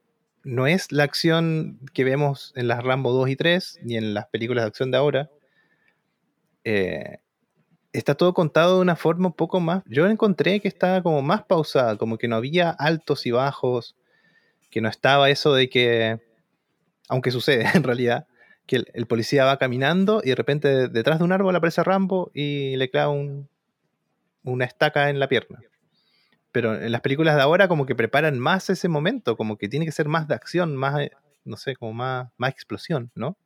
no 0.44 0.66
es 0.66 0.92
la 0.92 1.04
acción 1.04 1.80
que 1.94 2.04
vemos 2.04 2.52
en 2.56 2.68
las 2.68 2.82
Rambo 2.84 3.12
2 3.12 3.30
y 3.30 3.36
3, 3.36 3.78
ni 3.82 3.96
en 3.96 4.14
las 4.14 4.26
películas 4.28 4.64
de 4.64 4.68
acción 4.68 4.90
de 4.90 4.98
ahora. 4.98 5.30
Eh, 6.64 7.18
está 7.92 8.14
todo 8.14 8.34
contado 8.34 8.76
de 8.76 8.82
una 8.82 8.96
forma 8.96 9.28
un 9.28 9.34
poco 9.34 9.60
más. 9.60 9.82
Yo 9.86 10.06
encontré 10.08 10.60
que 10.60 10.68
estaba 10.68 11.02
como 11.02 11.22
más 11.22 11.44
pausada, 11.44 11.96
como 11.98 12.18
que 12.18 12.28
no 12.28 12.36
había 12.36 12.70
altos 12.70 13.26
y 13.26 13.30
bajos. 13.32 13.96
que 14.70 14.80
no 14.82 14.88
estaba 14.88 15.30
eso 15.30 15.54
de 15.54 15.70
que, 15.70 16.20
aunque 17.08 17.30
sucede 17.32 17.64
en 17.74 17.84
realidad, 17.84 18.26
que 18.66 18.84
el, 18.94 19.06
policía 19.06 19.44
va 19.46 19.58
caminando 19.58 20.22
y 20.24 20.30
de 20.30 20.34
repente 20.36 20.68
de- 20.68 20.88
detrás 20.88 21.18
de 21.20 21.24
un 21.26 21.32
árbol 21.32 21.56
aparece 21.56 21.84
Rambo 21.84 22.30
y 22.34 22.76
le 22.76 22.90
clava 22.90 23.10
un- 23.12 23.48
una 24.44 24.64
estaca 24.66 25.10
en 25.10 25.20
la 25.20 25.28
pierna. 25.28 25.60
Pero 26.58 26.74
en 26.74 26.90
las 26.90 27.02
películas 27.02 27.36
de 27.36 27.42
ahora 27.42 27.68
como 27.68 27.86
que 27.86 27.94
preparan 27.94 28.36
más 28.40 28.68
ese 28.68 28.88
momento, 28.88 29.36
como 29.36 29.56
que 29.58 29.68
tiene 29.68 29.84
que 29.86 29.92
ser 29.92 30.08
más 30.08 30.26
de 30.26 30.34
acción, 30.34 30.74
más, 30.74 31.00
eh, 31.00 31.12
no 31.44 31.56
sé, 31.56 31.76
como 31.76 31.92
más, 31.92 32.32
más 32.36 32.50
explosión, 32.50 33.12
¿no? 33.14 33.36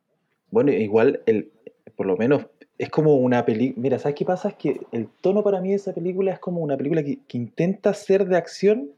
Bueno, 0.49 0.71
igual, 0.71 1.21
el, 1.27 1.51
por 1.95 2.07
lo 2.07 2.17
menos, 2.17 2.47
es 2.79 2.89
como 2.89 3.13
una 3.17 3.45
película. 3.45 3.79
Mira, 3.83 3.99
¿sabes 3.99 4.15
qué 4.15 4.25
pasa? 4.25 4.49
Es 4.49 4.55
que 4.55 4.81
el 4.91 5.09
tono 5.21 5.43
para 5.43 5.61
mí 5.61 5.69
de 5.69 5.75
esa 5.75 5.93
película 5.93 6.31
es 6.33 6.39
como 6.39 6.61
una 6.61 6.75
película 6.75 7.03
que, 7.03 7.19
que 7.27 7.37
intenta 7.37 7.93
ser 7.93 8.25
de 8.25 8.35
acción, 8.35 8.89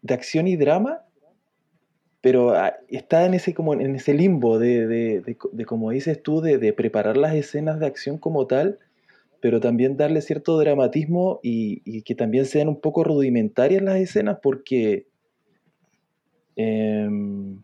de 0.00 0.14
acción 0.14 0.48
y 0.48 0.56
drama, 0.56 1.02
pero 2.22 2.54
ah, 2.54 2.72
está 2.88 3.26
en 3.26 3.34
ese, 3.34 3.52
como 3.52 3.74
en 3.74 3.96
ese 3.96 4.14
limbo 4.14 4.58
de, 4.58 4.86
de- 4.86 5.20
de 5.20 5.36
de, 5.52 5.64
como 5.66 5.90
dices 5.90 6.22
tú, 6.22 6.40
de 6.40 6.72
preparar 6.72 7.18
las 7.18 7.34
escenas 7.34 7.78
de 7.80 7.84
acción 7.86 8.16
como 8.16 8.46
tal, 8.46 8.78
pero 9.46 9.60
también 9.60 9.96
darle 9.96 10.22
cierto 10.22 10.58
dramatismo 10.58 11.38
y, 11.40 11.80
y 11.84 12.02
que 12.02 12.16
también 12.16 12.46
sean 12.46 12.66
un 12.66 12.80
poco 12.80 13.04
rudimentarias 13.04 13.80
las 13.80 13.94
escenas, 13.94 14.38
porque. 14.42 15.06
em, 16.56 17.62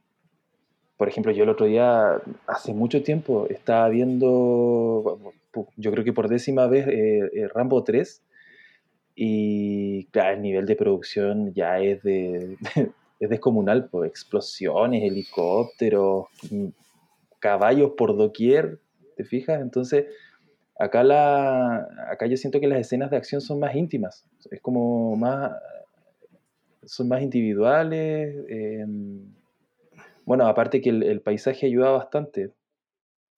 por 0.97 1.09
ejemplo, 1.09 1.33
yo 1.33 1.43
el 1.43 1.49
otro 1.49 1.67
día, 1.67 2.23
hace 2.47 2.73
mucho 2.73 3.03
tiempo, 3.03 3.49
estaba 3.51 3.89
viendo, 3.89 5.19
yo 5.77 5.91
creo 5.91 6.05
que 6.05 6.13
por 6.13 6.29
décima 6.29 6.69
vez, 6.69 6.87
eh, 6.87 7.29
eh, 7.35 7.49
Rambo 7.53 7.83
3, 7.83 8.23
y 9.17 10.05
claro, 10.13 10.37
el 10.37 10.43
nivel 10.43 10.67
de 10.67 10.77
producción 10.77 11.53
ya 11.53 11.81
es, 11.81 12.01
de, 12.05 12.59
es 13.19 13.29
descomunal, 13.29 13.89
pues 13.91 14.09
explosiones, 14.09 15.03
helicópteros, 15.03 16.27
mm, 16.49 16.67
caballos 17.41 17.95
por 17.97 18.17
doquier, 18.17 18.79
¿te 19.17 19.25
fijas? 19.25 19.61
Entonces, 19.61 20.07
acá, 20.83 21.05
la, 21.05 21.89
acá 22.11 22.27
yo 22.27 22.37
siento 22.37 22.61
que 22.61 22.67
las 22.67 22.81
escenas 22.81 23.11
de 23.11 23.17
acción 23.17 23.41
son 23.41 23.61
más 23.61 23.75
íntimas, 23.75 24.25
es 24.51 24.61
como 24.61 25.17
más, 25.17 25.53
son 26.85 27.09
más 27.09 27.23
individuales. 27.23 28.37
em, 28.49 29.33
bueno, 30.25 30.47
aparte 30.47 30.81
que 30.81 30.91
el, 30.91 31.03
el 31.03 31.21
paisaje 31.21 31.67
ayuda 31.67 31.91
bastante. 31.91 32.53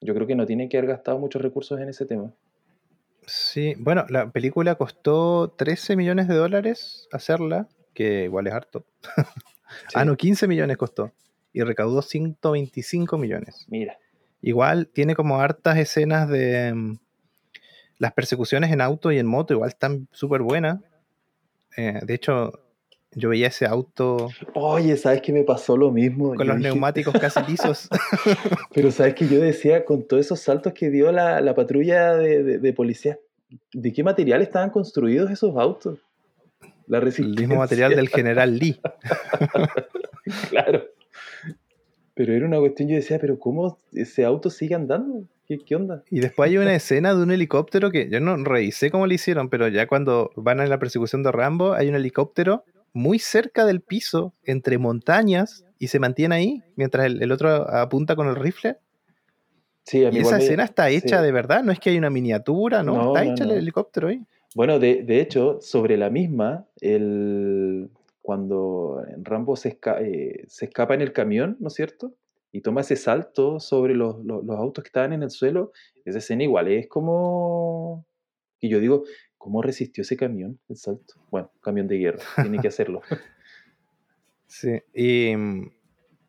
Yo 0.00 0.14
creo 0.14 0.26
que 0.26 0.34
no 0.34 0.46
tienen 0.46 0.68
que 0.68 0.76
haber 0.76 0.90
gastado 0.90 1.18
muchos 1.18 1.40
recursos 1.40 1.80
en 1.80 1.88
ese 1.88 2.04
tema. 2.04 2.34
Sí, 3.26 3.74
bueno, 3.78 4.04
la 4.10 4.30
película 4.30 4.74
costó 4.74 5.48
13 5.56 5.96
millones 5.96 6.28
de 6.28 6.34
dólares 6.34 7.08
hacerla, 7.10 7.68
que 7.94 8.24
igual 8.24 8.46
es 8.46 8.54
harto. 8.54 8.86
Ah, 9.92 10.04
no, 10.04 10.16
15 10.16 10.46
millones 10.46 10.76
costó. 10.76 11.10
Y 11.52 11.62
recaudó 11.62 12.00
125 12.00 13.18
millones. 13.18 13.66
Mira, 13.66 13.98
Igual 14.46 14.88
tiene 14.88 15.14
como 15.14 15.40
hartas 15.40 15.78
escenas 15.78 16.28
de... 16.28 16.98
Las 17.98 18.12
persecuciones 18.12 18.72
en 18.72 18.80
auto 18.80 19.12
y 19.12 19.18
en 19.18 19.26
moto 19.26 19.54
igual 19.54 19.70
están 19.70 20.08
súper 20.12 20.42
buenas. 20.42 20.80
Eh, 21.76 22.00
de 22.02 22.14
hecho, 22.14 22.52
yo 23.12 23.28
veía 23.28 23.48
ese 23.48 23.66
auto 23.66 24.28
oye, 24.54 24.96
¿sabes 24.96 25.22
qué 25.22 25.32
me 25.32 25.44
pasó 25.44 25.76
lo 25.76 25.90
mismo? 25.90 26.30
con 26.30 26.38
Yo 26.38 26.44
los 26.44 26.56
dije, 26.56 26.68
neumáticos 26.68 27.14
casi 27.14 27.40
lisos. 27.48 27.88
Pero 28.72 28.90
¿sabes 28.90 29.14
que 29.14 29.28
yo 29.28 29.40
decía, 29.40 29.84
con 29.84 30.06
todos 30.06 30.26
esos 30.26 30.40
saltos 30.40 30.72
que 30.72 30.90
dio 30.90 31.12
la, 31.12 31.40
la 31.40 31.54
patrulla 31.54 32.16
de, 32.16 32.42
de, 32.42 32.58
de 32.58 32.72
policía, 32.72 33.18
¿de 33.72 33.92
qué 33.92 34.02
material 34.02 34.42
estaban 34.42 34.70
construidos 34.70 35.30
esos 35.30 35.56
autos? 35.56 35.98
La 36.86 36.98
El 36.98 37.34
mismo 37.34 37.56
material 37.56 37.94
del 37.94 38.08
general 38.08 38.58
Lee. 38.58 38.80
Claro. 40.48 40.82
Pero 42.14 42.32
era 42.32 42.46
una 42.46 42.58
cuestión, 42.58 42.88
yo 42.88 42.96
decía, 42.96 43.18
pero 43.18 43.38
¿cómo 43.38 43.78
ese 43.92 44.24
auto 44.24 44.48
sigue 44.48 44.74
andando? 44.74 45.24
¿Qué, 45.46 45.58
qué 45.58 45.76
onda? 45.76 46.02
Y 46.10 46.20
después 46.20 46.50
hay 46.50 46.58
una 46.58 46.74
escena 46.74 47.14
de 47.14 47.22
un 47.22 47.30
helicóptero 47.30 47.90
que 47.90 48.08
yo 48.08 48.20
no 48.20 48.36
revisé 48.36 48.90
cómo 48.90 49.06
lo 49.06 49.14
hicieron, 49.14 49.48
pero 49.50 49.68
ya 49.68 49.86
cuando 49.86 50.30
van 50.36 50.60
a 50.60 50.66
la 50.66 50.78
persecución 50.78 51.22
de 51.22 51.32
Rambo, 51.32 51.72
hay 51.74 51.88
un 51.88 51.94
helicóptero 51.96 52.64
muy 52.92 53.18
cerca 53.18 53.64
del 53.66 53.80
piso, 53.80 54.32
entre 54.44 54.78
montañas, 54.78 55.64
y 55.78 55.88
se 55.88 55.98
mantiene 55.98 56.34
ahí, 56.36 56.62
mientras 56.76 57.06
el, 57.06 57.22
el 57.22 57.32
otro 57.32 57.48
apunta 57.68 58.14
con 58.16 58.28
el 58.28 58.36
rifle. 58.36 58.76
Sí, 59.84 60.04
a 60.04 60.10
mí 60.10 60.18
Y 60.18 60.20
esa 60.20 60.38
me- 60.38 60.44
escena 60.44 60.64
está 60.64 60.88
hecha 60.88 61.18
sí. 61.18 61.24
de 61.24 61.32
verdad, 61.32 61.62
no 61.62 61.72
es 61.72 61.78
que 61.80 61.90
hay 61.90 61.98
una 61.98 62.08
miniatura, 62.10 62.82
no, 62.82 62.94
No, 62.94 63.06
está 63.08 63.24
no, 63.24 63.32
hecha 63.32 63.44
no. 63.44 63.52
el 63.52 63.58
helicóptero 63.58 64.08
ahí. 64.08 64.22
Bueno, 64.54 64.78
de, 64.78 65.02
de 65.02 65.20
hecho, 65.20 65.58
sobre 65.60 65.96
la 65.96 66.08
misma, 66.10 66.64
el, 66.80 67.90
cuando 68.22 69.04
Rambo 69.22 69.56
se, 69.56 69.78
esca- 69.78 70.00
eh, 70.00 70.44
se 70.46 70.66
escapa 70.66 70.94
en 70.94 71.02
el 71.02 71.12
camión, 71.12 71.56
¿no 71.60 71.68
es 71.68 71.74
cierto? 71.74 72.14
Y 72.54 72.60
toma 72.60 72.82
ese 72.82 72.94
salto 72.94 73.58
sobre 73.58 73.96
los, 73.96 74.24
los- 74.24 74.44
los 74.44 74.56
autos 74.56 74.84
que 74.84 74.88
estaban 74.88 75.12
en 75.12 75.24
el 75.24 75.30
suelo, 75.30 75.72
esa 76.04 76.18
escena 76.18 76.44
igual 76.44 76.68
es 76.68 76.86
como... 76.86 78.06
Y 78.60 78.68
yo 78.68 78.78
digo, 78.78 79.02
¿cómo 79.36 79.60
resistió 79.60 80.02
ese 80.02 80.16
camión 80.16 80.60
el 80.68 80.76
salto? 80.76 81.14
Bueno, 81.32 81.50
camión 81.60 81.88
de 81.88 81.98
guerra, 81.98 82.22
tiene 82.40 82.58
que 82.60 82.68
hacerlo. 82.68 83.02
Sí. 84.46 84.80
Y, 84.94 85.34
mm, 85.36 85.68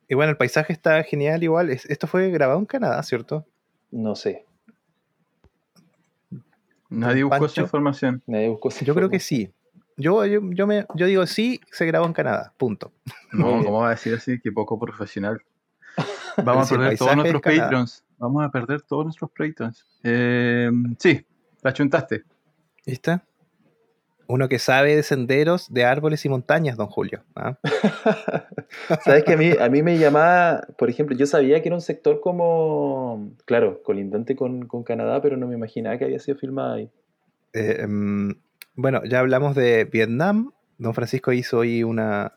y 0.08 0.16
bueno, 0.16 0.32
el 0.32 0.38
paisaje 0.38 0.74
está 0.74 1.04
genial 1.04 1.44
igual. 1.44 1.70
Es- 1.70 1.86
esto 1.86 2.08
fue 2.08 2.32
grabado 2.32 2.58
en 2.58 2.66
Canadá, 2.66 3.04
¿cierto? 3.04 3.46
No 3.92 4.16
sé, 4.16 4.46
Nadie 6.90 7.24
buscó 7.24 7.38
Pancho. 7.40 7.52
esa 7.52 7.62
información. 7.62 8.24
nadie 8.26 8.50
buscó 8.50 8.70
esa 8.70 8.84
Yo 8.84 8.96
creo 8.96 9.10
que 9.12 9.20
sí. 9.20 9.52
Yo, 9.98 10.26
yo, 10.26 10.42
yo, 10.52 10.66
me, 10.66 10.86
yo 10.96 11.06
digo 11.06 11.26
sí, 11.28 11.62
se 11.72 11.86
grabó 11.86 12.06
en 12.08 12.14
Canadá, 12.14 12.54
punto. 12.58 12.92
No. 13.32 13.46
¿cómo 13.64 13.80
va 13.82 13.88
a 13.88 13.92
decir 13.92 14.14
así? 14.16 14.40
Que 14.40 14.52
poco 14.52 14.80
profesional. 14.80 15.42
Vamos 16.44 16.72
a 16.72 16.76
perder 16.76 16.98
todos 16.98 17.16
nuestros 17.16 17.42
patrons. 17.42 18.04
Vamos 18.18 18.46
a 18.46 18.50
perder 18.50 18.82
todos 18.82 19.06
nuestros 19.06 19.32
patrons. 19.32 19.86
Eh, 20.04 20.70
sí, 21.00 21.26
la 21.62 21.74
chuntaste. 21.74 22.24
¿Viste? 22.86 23.22
Uno 24.28 24.50
que 24.50 24.58
sabe 24.58 24.96
de 24.96 25.04
senderos, 25.04 25.72
de 25.72 25.86
árboles 25.86 26.26
y 26.26 26.30
montañas, 26.30 26.78
don 26.78 26.88
Julio. 26.88 27.24
¿ah? 27.36 27.58
Sabes 29.04 29.24
que 29.24 29.34
a 29.34 29.38
mí, 29.38 29.52
a 29.60 29.70
mí 29.70 29.84
me 29.84 30.00
llamaba, 30.00 30.62
por 30.78 30.90
ejemplo, 30.90 31.16
yo 31.16 31.28
sabía 31.28 31.62
que 31.62 31.70
era 31.70 31.76
un 31.76 31.82
sector 31.82 32.22
como, 32.22 33.34
claro, 33.46 33.84
colindante 33.84 34.36
con, 34.36 34.68
con 34.68 34.84
Canadá, 34.84 35.22
pero 35.22 35.38
no 35.38 35.48
me 35.48 35.54
imaginaba 35.56 35.98
que 35.98 36.06
había 36.06 36.20
sido 36.20 36.38
filmada 36.38 36.76
ahí. 36.76 36.90
Eh, 37.54 37.86
mm, 37.88 38.32
bueno, 38.76 39.04
ya 39.06 39.20
hablamos 39.20 39.56
de 39.56 39.86
Vietnam. 39.86 40.52
Don 40.80 40.94
Francisco 40.94 41.32
hizo 41.32 41.60
hoy 41.60 41.84
una, 41.84 42.34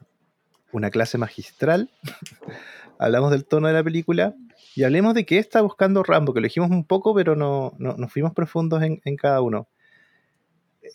una 0.73 0.91
clase 0.91 1.17
magistral. 1.17 1.91
hablamos 2.99 3.31
del 3.31 3.45
tono 3.45 3.69
de 3.69 3.75
la 3.75 3.85
película. 3.85 4.35
Y 4.75 4.85
hablemos 4.85 5.15
de 5.15 5.25
qué 5.27 5.39
está 5.39 5.61
buscando 5.61 6.03
Rambo, 6.03 6.33
que 6.35 6.41
lo 6.41 6.45
dijimos 6.45 6.71
un 6.71 6.85
poco, 6.85 7.15
pero 7.15 7.35
no, 7.37 7.73
no, 7.79 7.95
nos 7.97 8.13
fuimos 8.13 8.33
profundos 8.33 8.83
en, 8.83 9.01
en 9.05 9.17
cada 9.17 9.41
uno. 9.41 9.67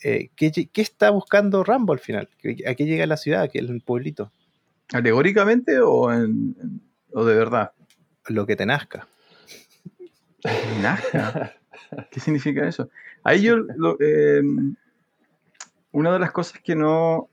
Eh, 0.04 0.30
¿qué, 0.36 0.52
qué 0.52 0.82
está 0.82 1.10
buscando 1.12 1.64
Rambo 1.64 1.94
al 1.94 2.00
final? 2.00 2.30
¿Qué- 2.40 2.64
¿A 2.68 2.76
qué 2.76 2.86
llega 2.86 3.06
la 3.06 3.18
ciudad? 3.18 3.42
¿A 3.44 3.48
qué 3.48 3.60
el 3.60 3.82
pueblito? 3.82 4.32
¿Alegóricamente 4.94 5.80
o, 5.80 6.12
en- 6.12 6.56
en- 6.62 6.82
o 7.12 7.26
de 7.26 7.36
verdad? 7.36 7.72
Lo 8.28 8.46
que 8.46 8.56
te 8.56 8.66
nazca. 8.66 9.08
Nazca. 10.82 11.54
¿Qué 12.12 12.20
significa 12.20 12.68
eso? 12.68 12.90
Ahí 13.24 13.42
yo, 13.44 13.58
lo- 13.58 13.98
eh, 14.00 14.42
una 15.92 16.12
de 16.14 16.20
las 16.20 16.32
cosas 16.32 16.60
que 16.64 16.76
no, 16.76 17.30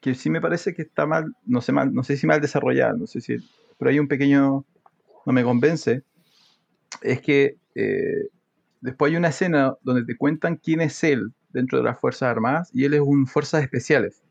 que 0.00 0.14
sí 0.14 0.30
me 0.30 0.40
parece 0.40 0.74
que 0.74 0.82
está 0.82 1.06
mal, 1.06 1.34
no 1.44 1.60
sé 1.60 1.72
mal, 1.72 1.92
no 1.92 2.02
sé 2.02 2.16
si 2.16 2.26
mal 2.26 2.40
desarrollada, 2.40 2.94
no 2.94 3.06
sé 3.06 3.20
si, 3.20 3.36
pero 3.82 3.90
hay 3.90 3.98
un 3.98 4.06
pequeño, 4.06 4.64
no 5.26 5.32
me 5.32 5.42
convence, 5.42 6.04
es 7.00 7.20
que 7.20 7.56
eh, 7.74 8.28
después 8.80 9.10
hay 9.10 9.16
una 9.16 9.30
escena 9.30 9.74
donde 9.82 10.04
te 10.04 10.16
cuentan 10.16 10.54
quién 10.54 10.80
es 10.80 11.02
él 11.02 11.32
dentro 11.48 11.78
de 11.78 11.84
las 11.84 11.98
Fuerzas 11.98 12.28
Armadas 12.28 12.70
y 12.72 12.84
él 12.84 12.94
es 12.94 13.00
un 13.00 13.26
Fuerzas 13.26 13.60
Especiales. 13.64 14.22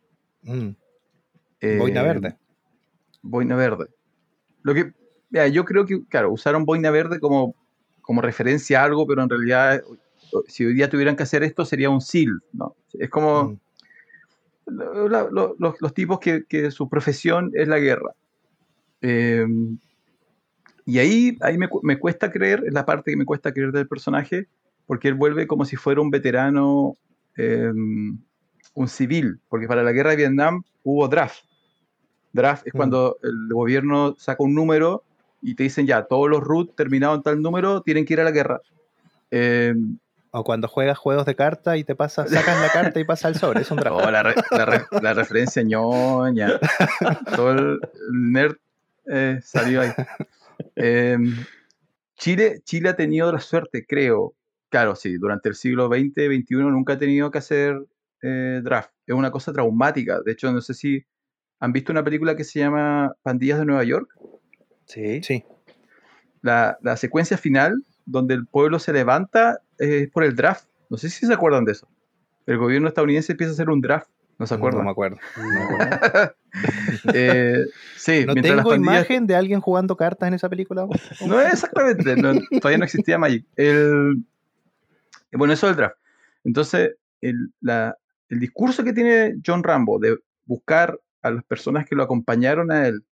Mm, 0.43 0.69
eh, 1.59 1.77
boina 1.77 2.01
verde. 2.01 2.37
Boina 3.21 3.57
verde. 3.57 3.87
Lo 4.63 4.73
que, 4.73 4.93
yo 5.51 5.65
creo 5.65 5.85
que, 5.85 6.01
claro, 6.05 6.31
usaron 6.31 6.63
boina 6.63 6.89
verde 6.89 7.19
como, 7.19 7.53
como 7.99 8.21
referencia 8.21 8.79
a 8.81 8.85
algo, 8.85 9.05
pero 9.05 9.21
en 9.21 9.29
realidad, 9.29 9.83
si 10.47 10.63
hoy 10.63 10.75
día 10.75 10.89
tuvieran 10.89 11.17
que 11.17 11.23
hacer 11.23 11.43
esto, 11.43 11.65
sería 11.65 11.89
un 11.89 11.99
SEAL, 11.99 12.41
¿no? 12.53 12.77
Es 12.93 13.09
como 13.09 13.49
Mm. 13.49 13.59
la- 15.09 15.27
los, 15.29 15.75
los 15.81 15.93
tipos 15.93 16.19
que, 16.21 16.45
que 16.47 16.71
su 16.71 16.87
profesión 16.87 17.51
es 17.53 17.67
la 17.67 17.79
guerra. 17.79 18.13
Eh, 19.01 19.45
y 20.85 20.99
ahí, 20.99 21.37
ahí 21.41 21.57
me, 21.57 21.69
me 21.83 21.97
cuesta 21.99 22.31
creer, 22.31 22.63
es 22.65 22.73
la 22.73 22.85
parte 22.85 23.11
que 23.11 23.17
me 23.17 23.25
cuesta 23.25 23.51
creer 23.53 23.71
del 23.71 23.87
personaje, 23.87 24.47
porque 24.85 25.07
él 25.07 25.13
vuelve 25.13 25.47
como 25.47 25.63
si 25.65 25.75
fuera 25.75 26.01
un 26.01 26.09
veterano, 26.09 26.93
eh, 27.37 27.71
un 28.73 28.87
civil, 28.87 29.39
porque 29.47 29.67
para 29.67 29.83
la 29.83 29.91
guerra 29.91 30.11
de 30.11 30.15
Vietnam 30.17 30.63
hubo 30.83 31.07
draft. 31.07 31.43
Draft 32.33 32.67
es 32.67 32.73
Mm. 32.73 32.77
cuando 32.77 33.17
el 33.23 33.49
gobierno 33.53 34.15
saca 34.17 34.43
un 34.43 34.55
número 34.55 35.03
y 35.41 35.55
te 35.55 35.63
dicen 35.63 35.85
ya, 35.87 36.03
todos 36.03 36.29
los 36.29 36.41
RUT 36.41 36.75
terminados 36.75 37.17
en 37.17 37.23
tal 37.23 37.41
número 37.41 37.81
tienen 37.81 38.05
que 38.05 38.13
ir 38.13 38.21
a 38.21 38.23
la 38.23 38.31
guerra. 38.31 38.61
Eh, 39.31 39.73
O 40.33 40.43
cuando 40.45 40.67
juegas 40.69 40.97
juegos 40.97 41.25
de 41.25 41.35
carta 41.35 41.75
y 41.77 41.83
te 41.83 41.93
pasa, 41.95 42.25
sacas 42.27 42.59
la 42.61 42.69
carta 42.69 42.99
y 42.99 43.03
pasa 43.03 43.27
el 43.27 43.35
sobre, 43.35 43.61
es 43.61 43.71
un 43.71 43.77
draft. 43.79 43.97
Oh, 44.07 44.09
la, 44.11 44.23
re- 44.23 44.35
la 44.51 44.65
re- 44.65 44.85
la 45.01 45.13
referencia 45.13 45.61
ñoña. 45.61 46.57
Todo 47.35 47.51
el 47.51 47.79
nerd 48.11 48.55
eh, 49.11 49.39
salió 49.43 49.81
ahí. 49.81 49.91
Em, 50.75 51.35
Chile, 52.15 52.61
Chile 52.63 52.89
ha 52.89 52.95
tenido 52.95 53.31
la 53.31 53.39
suerte, 53.39 53.85
creo. 53.85 54.35
Claro, 54.69 54.95
sí, 54.95 55.17
durante 55.17 55.49
el 55.49 55.55
siglo 55.55 55.87
XX, 55.87 56.27
XXI 56.27 56.55
nunca 56.55 56.93
ha 56.93 56.97
tenido 56.99 57.31
que 57.31 57.39
hacer 57.39 57.75
eh, 58.21 58.61
draft. 58.63 58.91
Es 59.05 59.15
una 59.15 59.31
cosa 59.31 59.51
traumática. 59.51 60.21
De 60.21 60.31
hecho, 60.31 60.51
no 60.51 60.61
sé 60.61 60.73
si 60.73 61.03
han 61.59 61.73
visto 61.73 61.91
una 61.91 62.03
película 62.03 62.35
que 62.35 62.43
se 62.43 62.59
llama 62.59 63.13
Pandillas 63.23 63.59
de 63.59 63.65
Nueva 63.65 63.83
York. 63.83 64.09
Sí. 64.85 65.21
Sí, 65.23 65.43
La, 66.41 66.77
la 66.81 66.95
secuencia 66.95 67.37
final, 67.37 67.83
donde 68.05 68.33
el 68.35 68.45
pueblo 68.45 68.79
se 68.79 68.93
levanta, 68.93 69.61
eh, 69.79 70.03
es 70.03 70.09
por 70.09 70.23
el 70.23 70.35
draft. 70.35 70.67
No 70.89 70.97
sé 70.97 71.09
si 71.09 71.25
se 71.25 71.33
acuerdan 71.33 71.65
de 71.65 71.73
eso. 71.73 71.87
El 72.45 72.57
gobierno 72.57 72.87
estadounidense 72.87 73.33
empieza 73.33 73.51
a 73.51 73.53
hacer 73.53 73.69
un 73.69 73.81
draft. 73.81 74.09
¿No 74.41 74.47
se 74.47 74.55
no 74.55 74.57
acuerdan? 74.57 74.85
me 74.85 74.89
acuerdo. 74.91 75.17
Eh, 77.13 77.63
sí, 77.95 78.25
No 78.25 78.33
mientras 78.33 78.55
las 78.57 78.65
tengo 78.65 78.69
pandillas- 78.75 79.05
imagen 79.05 79.27
de 79.27 79.35
alguien 79.35 79.61
jugando 79.61 79.95
cartas 79.95 80.27
en 80.27 80.33
esa 80.33 80.49
película. 80.49 80.87
No 81.25 81.39
es 81.39 81.53
exactamente, 81.53 82.15
no, 82.15 82.33
todavía 82.59 82.79
no 82.79 82.83
existía 82.85 83.17
Magic. 83.19 83.45
El, 83.55 84.23
bueno, 85.33 85.53
eso 85.53 85.67
del 85.67 85.75
draft. 85.75 85.95
Entonces, 86.43 86.95
el, 87.21 87.53
la- 87.61 87.95
el 88.29 88.39
discurso 88.39 88.83
que 88.83 88.93
tiene 88.93 89.35
John 89.45 89.63
Rambo 89.63 89.99
de 89.99 90.17
buscar 90.45 90.99
a 91.21 91.29
las 91.31 91.43
personas 91.45 91.85
que 91.85 91.95
lo 91.95 92.01
acompañaron 92.03 92.71
a 92.71 92.87
él 92.87 93.05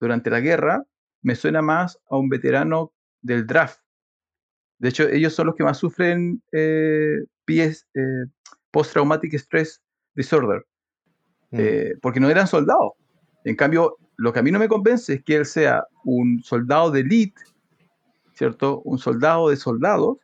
durante 0.00 0.28
la 0.28 0.40
guerra 0.40 0.82
me 1.22 1.36
suena 1.36 1.62
más 1.62 1.98
a 2.10 2.16
un 2.16 2.28
veterano 2.28 2.92
del 3.22 3.46
draft. 3.46 3.78
De 4.78 4.88
hecho, 4.88 5.08
ellos 5.08 5.34
son 5.34 5.46
los 5.46 5.54
que 5.56 5.62
más 5.64 5.78
sufren 5.78 6.42
eh, 6.52 7.18
PS, 7.44 7.86
eh, 7.94 8.26
Post-Traumatic 8.72 9.34
Stress 9.34 9.82
Disorder. 10.18 10.66
Mm. 11.50 11.56
eh, 11.60 11.94
porque 12.02 12.20
no 12.20 12.28
eran 12.28 12.46
soldados. 12.46 12.92
En 13.44 13.56
cambio, 13.56 13.96
lo 14.16 14.32
que 14.32 14.40
a 14.40 14.42
mí 14.42 14.50
no 14.50 14.58
me 14.58 14.68
convence 14.68 15.14
es 15.14 15.24
que 15.24 15.36
él 15.36 15.46
sea 15.46 15.84
un 16.04 16.42
soldado 16.42 16.90
de 16.90 17.00
elite, 17.00 17.40
¿cierto? 18.34 18.82
Un 18.84 18.98
soldado 18.98 19.48
de 19.48 19.56
soldados, 19.56 20.18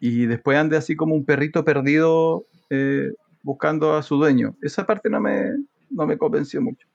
y 0.00 0.26
después 0.26 0.56
ande 0.56 0.76
así 0.76 0.96
como 0.96 1.14
un 1.14 1.24
perrito 1.24 1.64
perdido 1.64 2.46
eh, 2.70 3.12
buscando 3.42 3.96
a 3.96 4.02
su 4.02 4.16
dueño. 4.16 4.56
Esa 4.62 4.86
parte 4.86 5.10
no 5.10 5.20
me, 5.20 5.50
no 5.90 6.06
me 6.06 6.16
convenció 6.16 6.62
mucho. 6.62 6.86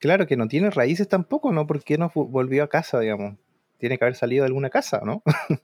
Claro 0.00 0.26
que 0.26 0.36
no 0.36 0.48
tiene 0.48 0.70
raíces 0.70 1.08
tampoco, 1.08 1.52
¿no? 1.52 1.66
¿Por 1.66 1.82
qué 1.82 1.98
no 1.98 2.10
volvió 2.14 2.64
a 2.64 2.68
casa, 2.68 3.00
digamos? 3.00 3.36
Tiene 3.78 3.98
que 3.98 4.04
haber 4.04 4.16
salido 4.16 4.42
de 4.42 4.48
alguna 4.48 4.70
casa, 4.70 5.00
¿no? 5.04 5.22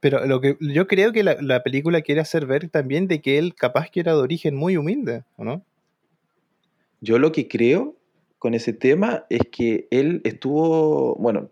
Pero 0.00 0.24
lo 0.26 0.40
que 0.40 0.56
yo 0.60 0.86
creo 0.86 1.12
que 1.12 1.24
la, 1.24 1.36
la 1.40 1.62
película 1.62 2.02
quiere 2.02 2.20
hacer 2.20 2.46
ver 2.46 2.68
también 2.68 3.08
de 3.08 3.20
que 3.20 3.38
él 3.38 3.54
capaz 3.54 3.90
que 3.90 4.00
era 4.00 4.12
de 4.12 4.20
origen 4.20 4.54
muy 4.54 4.76
humilde, 4.76 5.24
¿o 5.36 5.44
no? 5.44 5.64
Yo 7.00 7.18
lo 7.18 7.32
que 7.32 7.48
creo 7.48 7.96
con 8.38 8.54
ese 8.54 8.72
tema 8.72 9.24
es 9.30 9.42
que 9.50 9.88
él 9.90 10.20
estuvo, 10.24 11.16
bueno, 11.16 11.50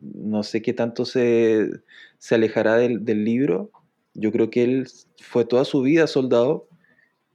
no 0.00 0.42
sé 0.42 0.60
qué 0.62 0.72
tanto 0.72 1.04
se, 1.04 1.70
se 2.18 2.34
alejará 2.34 2.76
del, 2.76 3.04
del 3.04 3.24
libro. 3.24 3.70
Yo 4.14 4.30
creo 4.32 4.50
que 4.50 4.62
él 4.62 4.86
fue 5.18 5.44
toda 5.44 5.64
su 5.64 5.82
vida 5.82 6.06
soldado, 6.06 6.68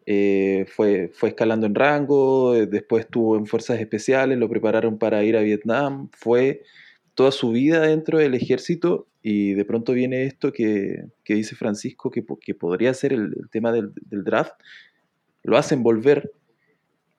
eh, 0.06 0.66
fue, 0.68 1.10
fue 1.14 1.30
escalando 1.30 1.66
en 1.66 1.74
rango, 1.74 2.56
eh, 2.56 2.68
después 2.68 3.06
estuvo 3.06 3.38
en 3.38 3.48
fuerzas 3.48 3.80
especiales, 3.80 4.38
lo 4.38 4.50
prepararon 4.50 5.00
para 5.00 5.24
ir 5.24 5.36
a 5.36 5.42
Vietnam, 5.42 6.10
fue 6.12 6.62
toda 7.16 7.32
su 7.32 7.52
vida 7.52 7.82
dentro 7.82 8.20
del 8.20 8.36
ejército 8.36 9.08
y 9.24 9.54
de 9.54 9.66
pronto 9.66 9.94
viene 9.94 10.26
esto 10.26 10.54
que, 10.54 11.06
que 11.24 11.34
dice 11.34 11.56
Francisco, 11.56 12.12
que, 12.12 12.24
que 12.40 12.54
podría 12.54 12.94
ser 12.94 13.14
el, 13.14 13.34
el 13.40 13.50
tema 13.50 13.72
del, 13.72 13.92
del 14.10 14.24
draft, 14.24 14.54
lo 15.44 15.58
hacen 15.58 15.82
volver 15.82 16.32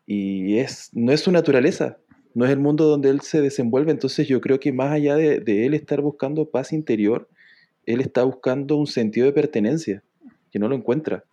y 0.07 0.59
es, 0.59 0.91
no 0.93 1.11
es 1.13 1.21
su 1.21 1.33
naturaleza, 1.33 1.99
no 2.35 2.45
es 2.45 2.53
el 2.53 2.61
mundo 2.61 2.85
donde 2.85 3.11
él 3.11 3.23
se 3.23 3.41
desenvuelve, 3.41 3.91
entonces 3.91 4.29
yo 4.29 4.41
creo 4.41 4.61
que 4.61 4.73
más 4.73 4.93
allá 4.93 5.17
de, 5.17 5.41
de 5.41 5.67
él 5.67 5.75
estar 5.75 6.01
buscando 6.01 6.51
paz 6.51 6.73
interior, 6.73 7.29
él 7.87 8.01
está 8.01 8.23
buscando 8.23 8.77
un 8.77 8.87
sentido 8.87 9.27
de 9.27 9.33
pertenencia, 9.33 10.05
que 10.51 10.59
no 10.59 10.69
lo 10.69 10.77
encuentra. 10.77 11.25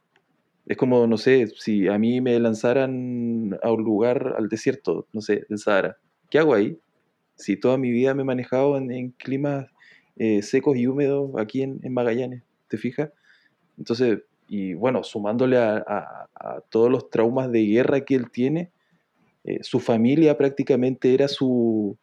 Es 0.66 0.78
como, 0.78 1.05
no 1.07 1.18
sé, 1.18 1.47
si 1.57 1.88
a 1.88 1.97
mí 1.97 2.22
me 2.22 2.39
lanzaran 2.39 3.59
a 3.61 3.72
un 3.72 3.84
lugar, 3.84 4.36
al 4.38 4.47
desierto, 4.47 5.07
no 5.11 5.22
sé, 5.22 5.45
del 5.49 5.59
Sahara, 5.59 5.97
¿qué 6.30 6.39
hago 6.39 6.53
ahí? 6.53 6.80
Si 7.43 7.57
toda 7.57 7.77
mi 7.77 7.91
vida 7.91 8.13
me 8.13 8.21
he 8.21 8.25
manejado 8.25 8.77
en, 8.77 9.11
climas 9.11 9.67
eh, 10.15 10.41
secos 10.41 10.77
y 10.77 10.87
húmedos 10.87 11.31
aquí 11.37 11.61
en, 11.61 11.81
Magallanes, 11.91 12.43
¿te 12.69 12.77
fijas? 12.77 13.09
Entonces, 13.77 14.19
y 14.47 14.73
bueno, 14.75 15.03
sumándole 15.03 15.57
a, 15.57 16.27
todos 16.69 16.89
los 16.89 17.09
traumas 17.09 17.51
de 17.51 17.65
guerra 17.65 18.01
que 18.01 18.15
él 18.15 18.31
tiene, 18.31 18.71
eh, 19.43 19.59
su 19.61 19.79
familia 19.79 20.37
prácticamente 20.37 21.13
era 21.13 21.27
su, 21.27 21.97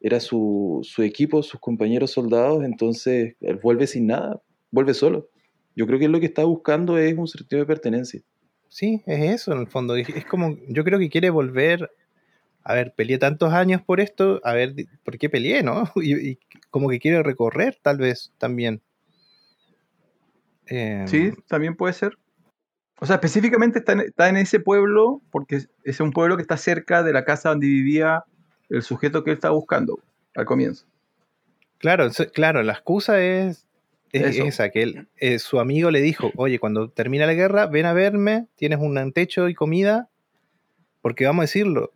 era 0.00 0.20
su, 0.20 0.82
equipo, 0.98 1.42
sus 1.42 1.58
compañeros 1.58 2.12
soldados, 2.12 2.64
entonces 2.64 3.34
él 3.40 3.58
vuelve 3.62 3.86
sin 3.86 4.06
nada, 4.06 4.40
vuelve 4.70 4.94
solo. 4.94 5.28
Yo 5.74 5.86
creo 5.86 5.98
que 5.98 6.08
lo 6.08 6.20
que 6.20 6.26
está 6.26 6.44
buscando 6.44 6.96
es 6.96 7.16
un 7.16 7.26
sentido 7.26 7.60
de 7.60 7.66
pertenencia. 7.66 8.20
Sí, 8.68 9.02
es 9.06 9.34
eso 9.34 9.52
en 9.52 9.60
el 9.60 9.66
fondo. 9.66 9.96
Es 9.96 10.24
como, 10.26 10.56
yo 10.68 10.84
creo 10.84 10.98
que 10.98 11.10
quiere 11.10 11.30
volver. 11.30 11.90
A 12.68 12.74
ver, 12.74 12.92
peleé 12.96 13.16
tantos 13.18 13.52
años 13.52 13.80
por 13.80 14.00
esto, 14.00 14.40
a 14.42 14.52
ver, 14.52 14.74
¿por 15.04 15.18
qué 15.18 15.30
peleé, 15.30 15.62
no? 15.62 15.84
Y, 16.02 16.30
y 16.30 16.38
como 16.70 16.88
que 16.88 16.98
quiere 16.98 17.22
recorrer, 17.22 17.78
tal 17.80 17.98
vez, 17.98 18.32
también. 18.38 18.82
Em, 20.66 21.06
Sí, 21.06 21.30
también 21.46 21.76
puede 21.76 21.92
ser. 21.94 22.18
O 22.98 23.06
sea, 23.06 23.16
específicamente 23.16 23.78
está 23.78 23.92
en, 23.92 24.00
está 24.00 24.28
en 24.28 24.36
ese 24.36 24.58
pueblo 24.58 25.22
porque 25.30 25.60
es- 25.84 26.00
un 26.00 26.10
pueblo 26.12 26.36
que 26.36 26.42
está 26.42 26.56
cerca 26.56 27.04
de 27.04 27.12
la 27.12 27.24
casa 27.24 27.50
donde 27.50 27.68
vivía 27.68 28.24
el 28.68 28.82
sujeto 28.82 29.22
que 29.22 29.30
él 29.30 29.36
estaba 29.36 29.54
buscando 29.54 30.00
al 30.34 30.44
comienzo. 30.44 30.86
Claro, 31.78 32.08
claro, 32.32 32.62
la 32.64 32.72
excusa 32.72 33.20
es, 33.22 33.64
esa, 34.12 34.70
que 34.70 34.82
él, 34.82 35.08
eh, 35.18 35.38
su 35.38 35.60
amigo 35.60 35.90
le 35.92 36.00
dijo, 36.00 36.32
oye, 36.36 36.58
cuando 36.58 36.88
termine 36.90 37.26
la 37.26 37.34
guerra, 37.34 37.66
ven 37.66 37.86
a 37.86 37.92
verme, 37.92 38.46
tienes 38.56 38.80
un 38.80 39.12
techo 39.12 39.48
y 39.48 39.54
comida, 39.54 40.08
porque 41.02 41.26
vamos 41.26 41.42
a 41.42 41.44
decirlo, 41.44 41.92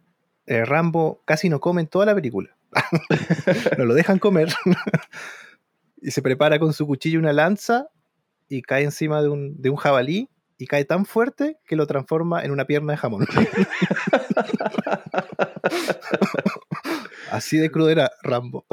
eh, 0.47 0.65
Rambo 0.65 1.23
casi 1.25 1.49
no 1.49 1.61
come 1.61 1.83
en 1.83 1.89
toda 1.89 2.07
la 2.07 2.15
película. 2.15 2.57
no 3.79 3.85
lo 3.85 3.95
dejan 3.95 4.19
comer. 4.19 4.49
y 6.03 6.11
se 6.11 6.23
prepara 6.23 6.59
con 6.59 6.73
su 6.73 6.87
cuchillo 6.87 7.19
una 7.19 7.33
lanza 7.33 7.89
y 8.49 8.63
cae 8.63 8.85
encima 8.85 9.23
de 9.23 9.29
un, 9.29 9.61
de 9.61 9.71
un 9.71 9.77
jabalí 9.77 10.29
y 10.59 10.67
cae 10.67 10.85
tan 10.85 11.07
fuerte 11.07 11.59
que 11.67 11.77
lo 11.77 11.87
transforma 11.87 12.43
en 12.45 12.51
una 12.51 12.67
pierna 12.67 12.93
de 12.93 12.99
jamón. 12.99 13.27
Así 17.31 17.57
de 17.59 17.71
crudo 17.71 17.89
era 17.91 18.11
Rambo. 18.23 18.67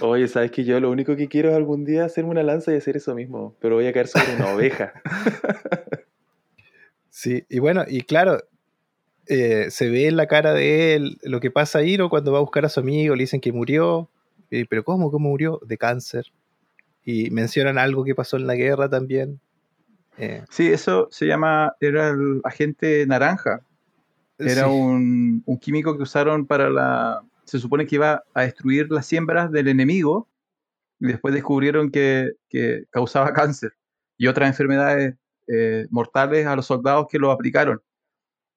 Oye, 0.00 0.26
¿sabes 0.28 0.50
que 0.50 0.64
yo 0.64 0.80
lo 0.80 0.90
único 0.90 1.14
que 1.16 1.28
quiero 1.28 1.50
es 1.50 1.56
algún 1.56 1.84
día 1.84 2.04
hacerme 2.04 2.30
una 2.30 2.42
lanza 2.42 2.72
y 2.72 2.76
hacer 2.76 2.96
eso 2.96 3.14
mismo? 3.14 3.56
Pero 3.60 3.76
voy 3.76 3.86
a 3.86 3.92
caer 3.92 4.08
sobre 4.08 4.34
una 4.34 4.52
oveja. 4.54 4.92
Sí, 7.08 7.46
y 7.48 7.60
bueno, 7.60 7.84
y 7.86 8.00
claro, 8.02 8.38
eh, 9.26 9.70
se 9.70 9.88
ve 9.88 10.08
en 10.08 10.16
la 10.16 10.26
cara 10.26 10.52
de 10.52 10.94
él 10.94 11.18
lo 11.22 11.40
que 11.40 11.50
pasa 11.50 11.78
ahí, 11.78 11.96
¿no? 11.96 12.08
Cuando 12.10 12.32
va 12.32 12.38
a 12.38 12.42
buscar 12.42 12.64
a 12.64 12.68
su 12.68 12.80
amigo, 12.80 13.14
le 13.14 13.22
dicen 13.22 13.40
que 13.40 13.52
murió. 13.52 14.08
Eh, 14.50 14.66
¿Pero 14.68 14.84
cómo? 14.84 15.10
¿Cómo 15.10 15.30
murió? 15.30 15.60
De 15.64 15.78
cáncer. 15.78 16.26
Y 17.04 17.30
mencionan 17.30 17.78
algo 17.78 18.04
que 18.04 18.14
pasó 18.14 18.36
en 18.36 18.46
la 18.46 18.54
guerra 18.54 18.88
también. 18.88 19.40
Eh, 20.18 20.44
Sí, 20.50 20.68
eso 20.68 21.08
se 21.10 21.26
llama, 21.26 21.74
era 21.80 22.10
el 22.10 22.40
agente 22.44 23.06
naranja. 23.06 23.60
Era 24.38 24.64
sí, 24.64 24.70
un, 24.70 25.42
un 25.46 25.58
químico 25.58 25.96
que 25.96 26.02
usaron 26.02 26.46
para 26.46 26.68
la... 26.70 27.22
Se 27.44 27.58
supone 27.58 27.86
que 27.86 27.96
iba 27.96 28.22
a 28.34 28.42
destruir 28.42 28.90
las 28.90 29.06
siembras 29.06 29.50
del 29.50 29.68
enemigo 29.68 30.28
y 31.00 31.06
después 31.08 31.34
descubrieron 31.34 31.90
que, 31.90 32.32
que 32.48 32.84
causaba 32.90 33.32
cáncer 33.32 33.72
y 34.16 34.26
otras 34.28 34.48
enfermedades 34.48 35.16
eh, 35.48 35.86
mortales 35.90 36.46
a 36.46 36.54
los 36.54 36.66
soldados 36.66 37.06
que 37.10 37.18
lo 37.18 37.30
aplicaron. 37.30 37.82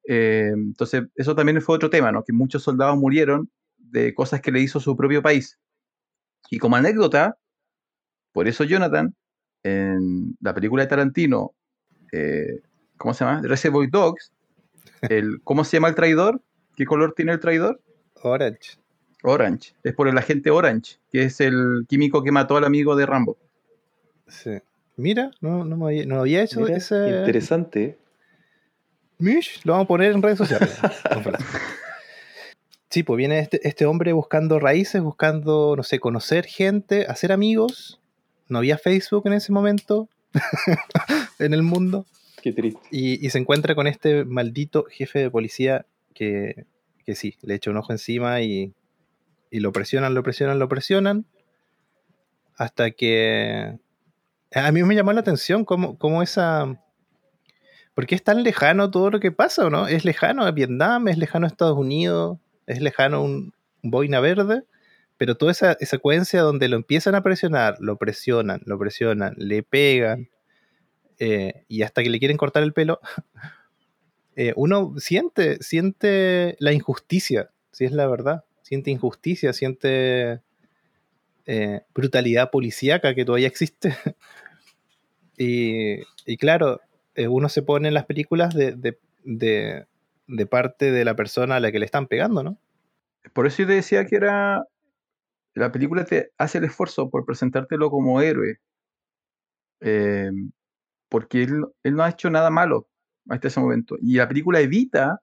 Eh, 0.07 0.51
entonces, 0.53 1.03
eso 1.15 1.35
también 1.35 1.61
fue 1.61 1.75
otro 1.75 1.89
tema, 1.89 2.11
¿no? 2.11 2.23
Que 2.23 2.33
muchos 2.33 2.63
soldados 2.63 2.97
murieron 2.97 3.49
de 3.77 4.13
cosas 4.13 4.41
que 4.41 4.51
le 4.51 4.59
hizo 4.61 4.79
su 4.79 4.95
propio 4.95 5.21
país. 5.21 5.59
Y 6.49 6.59
como 6.59 6.75
anécdota, 6.75 7.37
por 8.31 8.47
eso 8.47 8.63
Jonathan, 8.63 9.15
en 9.63 10.37
la 10.41 10.53
película 10.53 10.83
de 10.83 10.89
Tarantino, 10.89 11.53
eh, 12.11 12.61
¿cómo 12.97 13.13
se 13.13 13.25
llama? 13.25 13.41
Reservoir 13.41 13.89
Dogs, 13.89 14.31
el, 15.01 15.41
¿cómo 15.43 15.63
se 15.63 15.77
llama 15.77 15.89
el 15.89 15.95
traidor? 15.95 16.41
¿Qué 16.75 16.85
color 16.85 17.13
tiene 17.15 17.31
el 17.31 17.39
traidor? 17.39 17.81
Orange. 18.21 18.77
Orange. 19.23 19.73
Es 19.83 19.93
por 19.93 20.07
el 20.07 20.17
agente 20.17 20.51
Orange, 20.51 20.99
que 21.11 21.23
es 21.23 21.41
el 21.41 21.85
químico 21.87 22.23
que 22.23 22.31
mató 22.31 22.57
al 22.57 22.65
amigo 22.65 22.95
de 22.95 23.05
Rambo. 23.05 23.37
Sí. 24.27 24.59
Mira, 24.97 25.31
no, 25.41 25.65
no, 25.65 25.77
me 25.77 25.85
había, 25.85 26.05
no 26.05 26.19
había 26.19 26.43
hecho 26.43 26.61
Mira, 26.61 26.77
ese. 26.77 27.09
interesante. 27.19 27.97
Mish, 29.18 29.61
lo 29.63 29.74
vamos 29.74 29.86
a 29.86 29.88
poner 29.88 30.11
en 30.11 30.22
redes 30.22 30.38
sociales. 30.38 30.78
sí, 32.89 33.03
pues 33.03 33.18
viene 33.18 33.39
este, 33.39 33.68
este 33.68 33.86
hombre 33.86 34.13
buscando 34.13 34.59
raíces, 34.59 35.01
buscando, 35.01 35.76
no 35.76 35.84
sé, 35.84 35.99
conocer 35.99 36.45
gente, 36.45 37.05
hacer 37.07 37.32
amigos. 37.32 38.01
no 38.47 38.59
había 38.59 38.78
Facebook 38.78 39.28
en 39.28 39.34
ese 39.34 39.51
momento 39.51 40.09
en 41.39 41.53
el 41.53 41.63
mundo. 41.63 42.05
Qué 42.41 42.51
triste. 42.51 42.82
Y, 42.91 43.26
y 43.26 43.30
se 43.30 43.39
encuentra 43.39 43.76
con 43.76 43.88
este 43.88 44.26
maldito 44.26 44.86
jefe 44.89 45.20
de 45.20 45.32
policía 45.32 45.86
que, 46.13 46.66
que 47.05 47.16
sí, 47.16 47.36
le 47.41 47.55
echa 47.55 47.72
un 47.72 47.78
ojo 47.78 47.91
encima 47.91 48.41
y, 48.41 48.74
y 49.49 49.59
lo 49.59 49.72
presionan, 49.72 50.13
lo 50.13 50.24
presionan, 50.24 50.59
lo 50.59 50.68
presionan. 50.68 51.26
Hasta 52.57 52.91
que 52.91 53.78
a 54.53 54.72
mí 54.72 54.84
me 54.84 54.95
llamó 54.95 55.13
la 55.13 55.22
atención 55.22 55.66
cómo, 55.66 55.97
cómo 55.97 56.24
esa... 56.24 56.82
¿Por 57.95 58.05
qué 58.05 58.15
es 58.15 58.23
tan 58.23 58.43
lejano 58.43 58.91
todo 58.91 59.09
lo 59.09 59.19
que 59.19 59.31
pasa 59.31 59.65
o 59.65 59.69
no? 59.71 59.87
Es 59.87 60.05
lejano 60.05 60.45
a 60.45 60.51
Vietnam, 60.51 61.07
es 61.07 61.17
lejano 61.17 61.45
a 61.45 61.49
Estados 61.49 61.77
Unidos, 61.77 62.37
es 62.67 62.81
lejano 62.81 63.23
un, 63.23 63.53
un 63.81 63.91
boina 63.91 64.19
verde, 64.19 64.63
pero 65.17 65.35
toda 65.35 65.53
esa, 65.53 65.73
esa 65.79 65.91
secuencia 65.91 66.41
donde 66.41 66.67
lo 66.67 66.75
empiezan 66.75 67.15
a 67.15 67.23
presionar, 67.23 67.77
lo 67.79 67.97
presionan, 67.97 68.61
lo 68.65 68.77
presionan, 68.77 69.33
le 69.37 69.63
pegan, 69.63 70.29
eh, 71.19 71.63
y 71.69 71.83
hasta 71.83 72.03
que 72.03 72.09
le 72.09 72.19
quieren 72.19 72.37
cortar 72.37 72.63
el 72.63 72.73
pelo, 72.73 72.99
eh, 74.35 74.53
uno 74.55 74.95
siente, 74.97 75.57
siente 75.61 76.57
la 76.59 76.73
injusticia, 76.73 77.51
si 77.71 77.85
es 77.85 77.91
la 77.93 78.07
verdad, 78.07 78.43
siente 78.61 78.91
injusticia, 78.91 79.53
siente 79.53 80.41
eh, 81.45 81.81
brutalidad 81.93 82.51
policíaca 82.51 83.15
que 83.15 83.25
todavía 83.25 83.47
existe. 83.47 83.95
y, 85.37 86.01
y 86.25 86.37
claro, 86.37 86.81
eh, 87.16 87.28
uno 87.28 87.49
se 87.49 87.61
pone 87.63 87.88
en 87.88 87.93
las 87.93 88.05
películas 88.05 88.53
de, 88.53 88.74
de, 88.74 88.99
de, 89.24 89.86
de 90.28 90.45
parte 90.45 90.91
de 90.91 91.05
la 91.05 91.16
persona 91.16 91.55
a 91.57 91.59
la 91.59 91.72
que 91.72 91.80
le 91.80 91.86
están 91.86 92.07
pegando, 92.07 92.43
¿no? 92.43 92.57
Por 93.34 93.47
eso 93.47 93.63
yo 93.63 93.68
te 93.68 93.74
decía 93.74 94.05
que 94.05 94.16
era. 94.18 94.63
La 95.55 95.72
película 95.72 96.03
te 96.05 96.32
hace 96.38 96.57
el 96.57 96.66
esfuerzo 96.66 97.09
por 97.09 97.26
presentártelo 97.26 97.89
como 97.89 98.22
héroe. 98.22 98.59
Eh, 99.82 100.32
porque 101.09 101.43
él, 101.43 101.63
él 101.84 101.95
no 101.95 102.03
ha 102.03 102.09
hecho 102.09 102.30
nada 102.30 102.49
malo 102.49 102.88
hasta 103.30 103.47
ese 103.47 103.59
momento. 103.59 103.95
Y 104.01 104.18
la 104.18 104.28
película 104.28 104.59
evita 104.59 105.22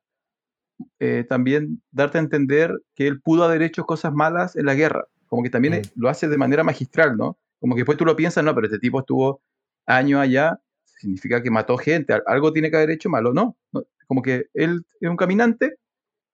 eh, 1.01 1.25
también 1.29 1.83
darte 1.91 2.19
a 2.19 2.23
entender 2.23 2.73
que 2.95 3.07
él 3.07 3.21
pudo 3.21 3.45
haber 3.45 3.63
hecho 3.63 3.85
cosas 3.85 4.13
malas 4.13 4.57
en 4.57 4.67
la 4.67 4.75
guerra. 4.75 5.05
Como 5.27 5.43
que 5.43 5.51
también 5.51 5.75
Mm. 5.75 6.01
lo 6.01 6.09
hace 6.09 6.29
de 6.29 6.37
manera 6.39 6.65
magistral, 6.65 7.17
¿no? 7.17 7.39
Como 7.61 7.75
que 7.75 7.81
después 7.81 7.99
tú 7.99 8.05
lo 8.05 8.17
piensas, 8.17 8.43
no, 8.45 8.55
pero 8.55 8.67
este 8.67 8.79
tipo 8.79 9.01
estuvo 9.01 9.41
años 9.87 10.21
allá, 10.21 10.59
significa 11.03 11.43
que 11.43 11.51
mató 11.51 11.77
gente, 11.79 12.15
al- 12.15 12.23
algo 12.27 12.53
tiene 12.53 12.71
que 12.71 12.77
haber 12.77 12.91
hecho 12.91 13.11
malo, 13.11 13.33
no. 13.35 13.57
no, 13.73 13.85
Como 14.07 14.23
que 14.23 14.47
él 14.55 14.85
es 15.01 15.11
un 15.11 15.17
caminante 15.17 15.77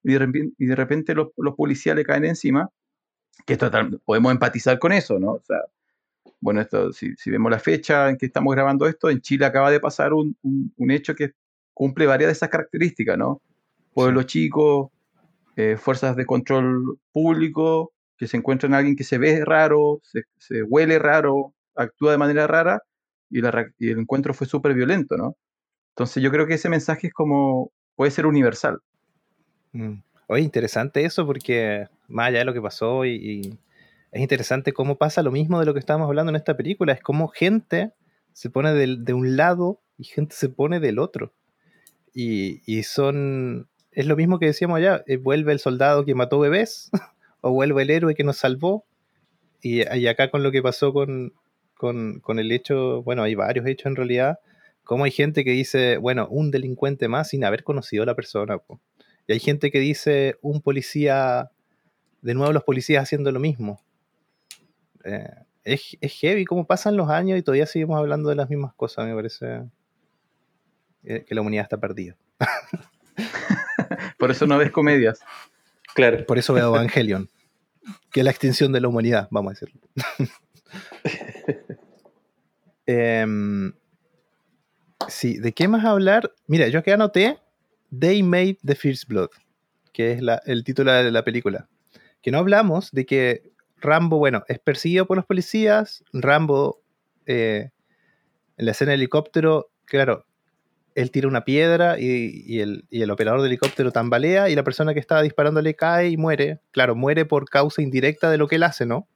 y 0.03 0.13
de 0.13 0.19
repente, 0.19 0.55
y 0.59 0.65
de 0.67 0.75
repente 0.75 1.15
los, 1.15 1.29
los 1.37 1.55
policías 1.55 1.95
le 1.95 2.05
caen 2.05 2.25
encima, 2.25 2.69
que 3.45 3.57
total, 3.57 3.99
podemos 4.05 4.31
empatizar 4.33 4.79
con 4.79 4.91
eso, 4.93 5.19
¿no? 5.19 5.33
O 5.33 5.41
sea, 5.43 5.59
bueno, 6.41 6.61
esto, 6.61 6.93
si, 6.93 7.15
si 7.17 7.31
vemos 7.31 7.51
la 7.51 7.59
fecha 7.59 8.09
en 8.09 8.17
que 8.17 8.27
estamos 8.27 8.53
grabando 8.55 8.87
esto, 8.87 9.09
en 9.09 9.21
Chile 9.21 9.45
acaba 9.45 9.71
de 9.71 9.79
pasar 9.79 10.13
un, 10.13 10.37
un- 10.43 10.73
un 10.77 10.91
hecho 10.91 11.15
que 11.15 11.31
cumple 11.73 12.05
varias 12.07 12.29
de 12.29 12.33
esas 12.33 12.49
características, 12.49 13.17
¿no? 13.17 13.41
Pueblo 13.93 14.23
chico, 14.23 14.91
eh, 15.55 15.77
fuerzas 15.77 16.15
de 16.15 16.25
control 16.25 16.99
público, 17.11 17.93
que 18.17 18.27
se 18.27 18.37
encuentran 18.37 18.73
a 18.73 18.77
alguien 18.79 18.95
que 18.95 19.03
se 19.03 19.17
ve 19.17 19.43
raro, 19.45 19.99
se, 20.03 20.23
se 20.37 20.63
huele 20.63 20.99
raro, 20.99 21.53
actúa 21.75 22.11
de 22.11 22.17
manera 22.17 22.47
rara, 22.47 22.81
y, 23.29 23.39
el 23.39 23.99
encuentro 23.99 24.33
fue 24.33 24.47
súper 24.47 24.73
violento, 24.73 25.17
¿no? 25.17 25.37
Entonces 25.89 26.23
yo 26.23 26.31
creo 26.31 26.47
que 26.47 26.55
ese 26.55 26.69
mensaje 26.69 27.07
es 27.07 27.13
como, 27.13 27.71
puede 27.95 28.11
ser 28.11 28.25
universal. 28.25 28.79
Mm. 29.73 30.01
Oye, 30.27 30.43
interesante 30.43 31.03
eso 31.05 31.25
porque 31.25 31.87
más 32.07 32.27
allá 32.27 32.39
de 32.39 32.45
lo 32.45 32.53
que 32.53 32.61
pasó 32.61 33.05
y, 33.05 33.57
es 34.11 34.21
interesante 34.21 34.73
cómo 34.73 34.97
pasa 34.97 35.21
lo 35.21 35.31
mismo 35.31 35.59
de 35.59 35.67
lo 35.67 35.73
que 35.73 35.79
estábamos 35.79 36.07
hablando 36.07 36.31
en 36.31 36.35
esta 36.35 36.57
película, 36.57 36.93
es 36.93 37.01
como 37.01 37.27
gente 37.27 37.93
se 38.33 38.49
pone 38.49 38.73
del- 38.73 39.05
de, 39.05 39.13
un 39.13 39.37
lado 39.37 39.81
y 39.97 40.05
gente 40.05 40.35
se 40.35 40.49
pone 40.49 40.79
del 40.79 40.97
otro. 40.97 41.33
Y, 42.13 42.61
y 42.65 42.83
son, 42.83 43.69
es 43.91 44.07
lo 44.07 44.15
mismo 44.15 44.39
que 44.39 44.47
decíamos 44.47 44.77
allá, 44.77 45.03
eh, 45.05 45.17
vuelve 45.17 45.51
el 45.51 45.59
soldado 45.59 46.05
que 46.05 46.15
mató 46.15 46.39
bebés 46.39 46.89
o 47.41 47.51
vuelve 47.51 47.83
el 47.83 47.91
héroe 47.91 48.15
que 48.15 48.23
nos 48.23 48.37
salvó. 48.37 48.85
Y, 49.61 49.81
y 49.95 50.07
acá 50.07 50.31
con 50.31 50.41
lo 50.41 50.51
que 50.51 50.63
pasó 50.63 50.93
con, 50.93 51.33
con, 51.79 52.19
con 52.19 52.39
el 52.39 52.51
hecho, 52.51 53.03
bueno, 53.03 53.23
hay 53.23 53.35
varios 53.35 53.65
hechos 53.65 53.85
en 53.85 53.95
realidad, 53.95 54.39
como 54.83 55.05
hay 55.05 55.11
gente 55.11 55.45
que 55.45 55.51
dice, 55.51 55.95
bueno, 55.95 56.27
un 56.29 56.51
delincuente 56.51 57.07
más 57.07 57.29
sin 57.29 57.45
haber 57.45 57.63
conocido 57.63 58.03
a 58.03 58.05
la 58.05 58.15
persona. 58.15 58.57
po. 58.57 58.81
Y 59.27 59.31
hay 59.31 59.39
gente 59.39 59.71
que 59.71 59.79
dice 59.79 60.35
un 60.41 60.61
policía, 60.61 61.51
de 62.21 62.33
nuevo 62.33 62.51
los 62.51 62.65
policías 62.65 63.03
haciendo 63.03 63.31
lo 63.31 63.39
mismo. 63.39 63.81
Eh, 65.05 65.29
es, 65.63 65.97
es 66.01 66.11
heavy 66.15 66.43
cómo 66.43 66.67
pasan 66.67 66.97
los 66.97 67.09
años 67.09 67.39
y 67.39 67.43
todavía 67.43 67.65
seguimos 67.65 67.97
hablando 67.97 68.27
de 68.27 68.35
las 68.35 68.49
mismas 68.49 68.73
cosas, 68.73 69.07
me 69.07 69.15
parece 69.15 69.63
eh, 71.05 71.23
que 71.25 71.33
la 71.33 71.39
humanidad 71.39 71.63
está 71.63 71.77
perdida. 71.77 72.17
Por 74.19 74.31
eso 74.31 74.45
no 74.47 74.57
ves 74.57 74.71
comedias. 74.71 75.21
Claro. 75.95 76.25
Por 76.25 76.37
eso 76.37 76.53
veo 76.53 76.75
Evangelion, 76.75 77.29
que 78.11 78.19
es 78.19 78.23
la 78.25 78.31
extinción 78.31 78.73
de 78.73 78.81
la 78.81 78.89
humanidad, 78.89 79.29
vamos 79.31 79.51
a 79.51 79.53
decirlo. 79.53 79.79
Em, 82.91 83.71
sí, 85.07 85.37
¿de 85.37 85.53
qué 85.53 85.67
más 85.67 85.85
hablar? 85.85 86.33
Mira, 86.47 86.67
yo 86.69 86.79
aquí 86.79 86.89
anoté 86.89 87.37
They 87.97 88.23
Made 88.23 88.57
the 88.65 88.73
First 88.73 89.07
Blood, 89.07 89.29
que 89.93 90.13
es 90.13 90.21
el 90.47 90.63
título 90.63 90.91
de 90.91 91.11
la 91.11 91.23
película. 91.23 91.69
Que 92.23 92.31
no 92.31 92.39
hablamos 92.39 92.89
de 92.91 93.05
que 93.05 93.43
Rambo, 93.77 94.17
bueno, 94.17 94.43
es 94.47 94.57
perseguido 94.57 95.05
por 95.05 95.17
los 95.17 95.27
policías. 95.27 96.03
Rambo, 96.13 96.81
eh, 97.27 97.69
en 98.57 98.65
la 98.65 98.71
escena 98.71 98.91
del 98.93 99.01
helicóptero, 99.01 99.69
claro, 99.85 100.25
él 100.95 101.11
tira 101.11 101.27
una 101.27 101.45
piedra 101.45 101.99
y, 101.99 102.59
el, 102.59 102.85
y 102.89 103.03
el 103.03 103.11
operador 103.11 103.41
del 103.41 103.51
helicóptero 103.51 103.91
tambalea 103.91 104.49
y 104.49 104.55
la 104.55 104.63
persona 104.63 104.95
que 104.95 104.99
estaba 104.99 105.21
disparándole 105.21 105.75
cae 105.75 106.09
y 106.09 106.17
muere. 106.17 106.59
Claro, 106.71 106.95
muere 106.95 107.25
por 107.25 107.47
causa 107.47 107.83
indirecta 107.83 108.31
de 108.31 108.39
lo 108.39 108.47
que 108.47 108.55
él 108.55 108.63
hace, 108.63 108.87
¿no? 108.87 109.07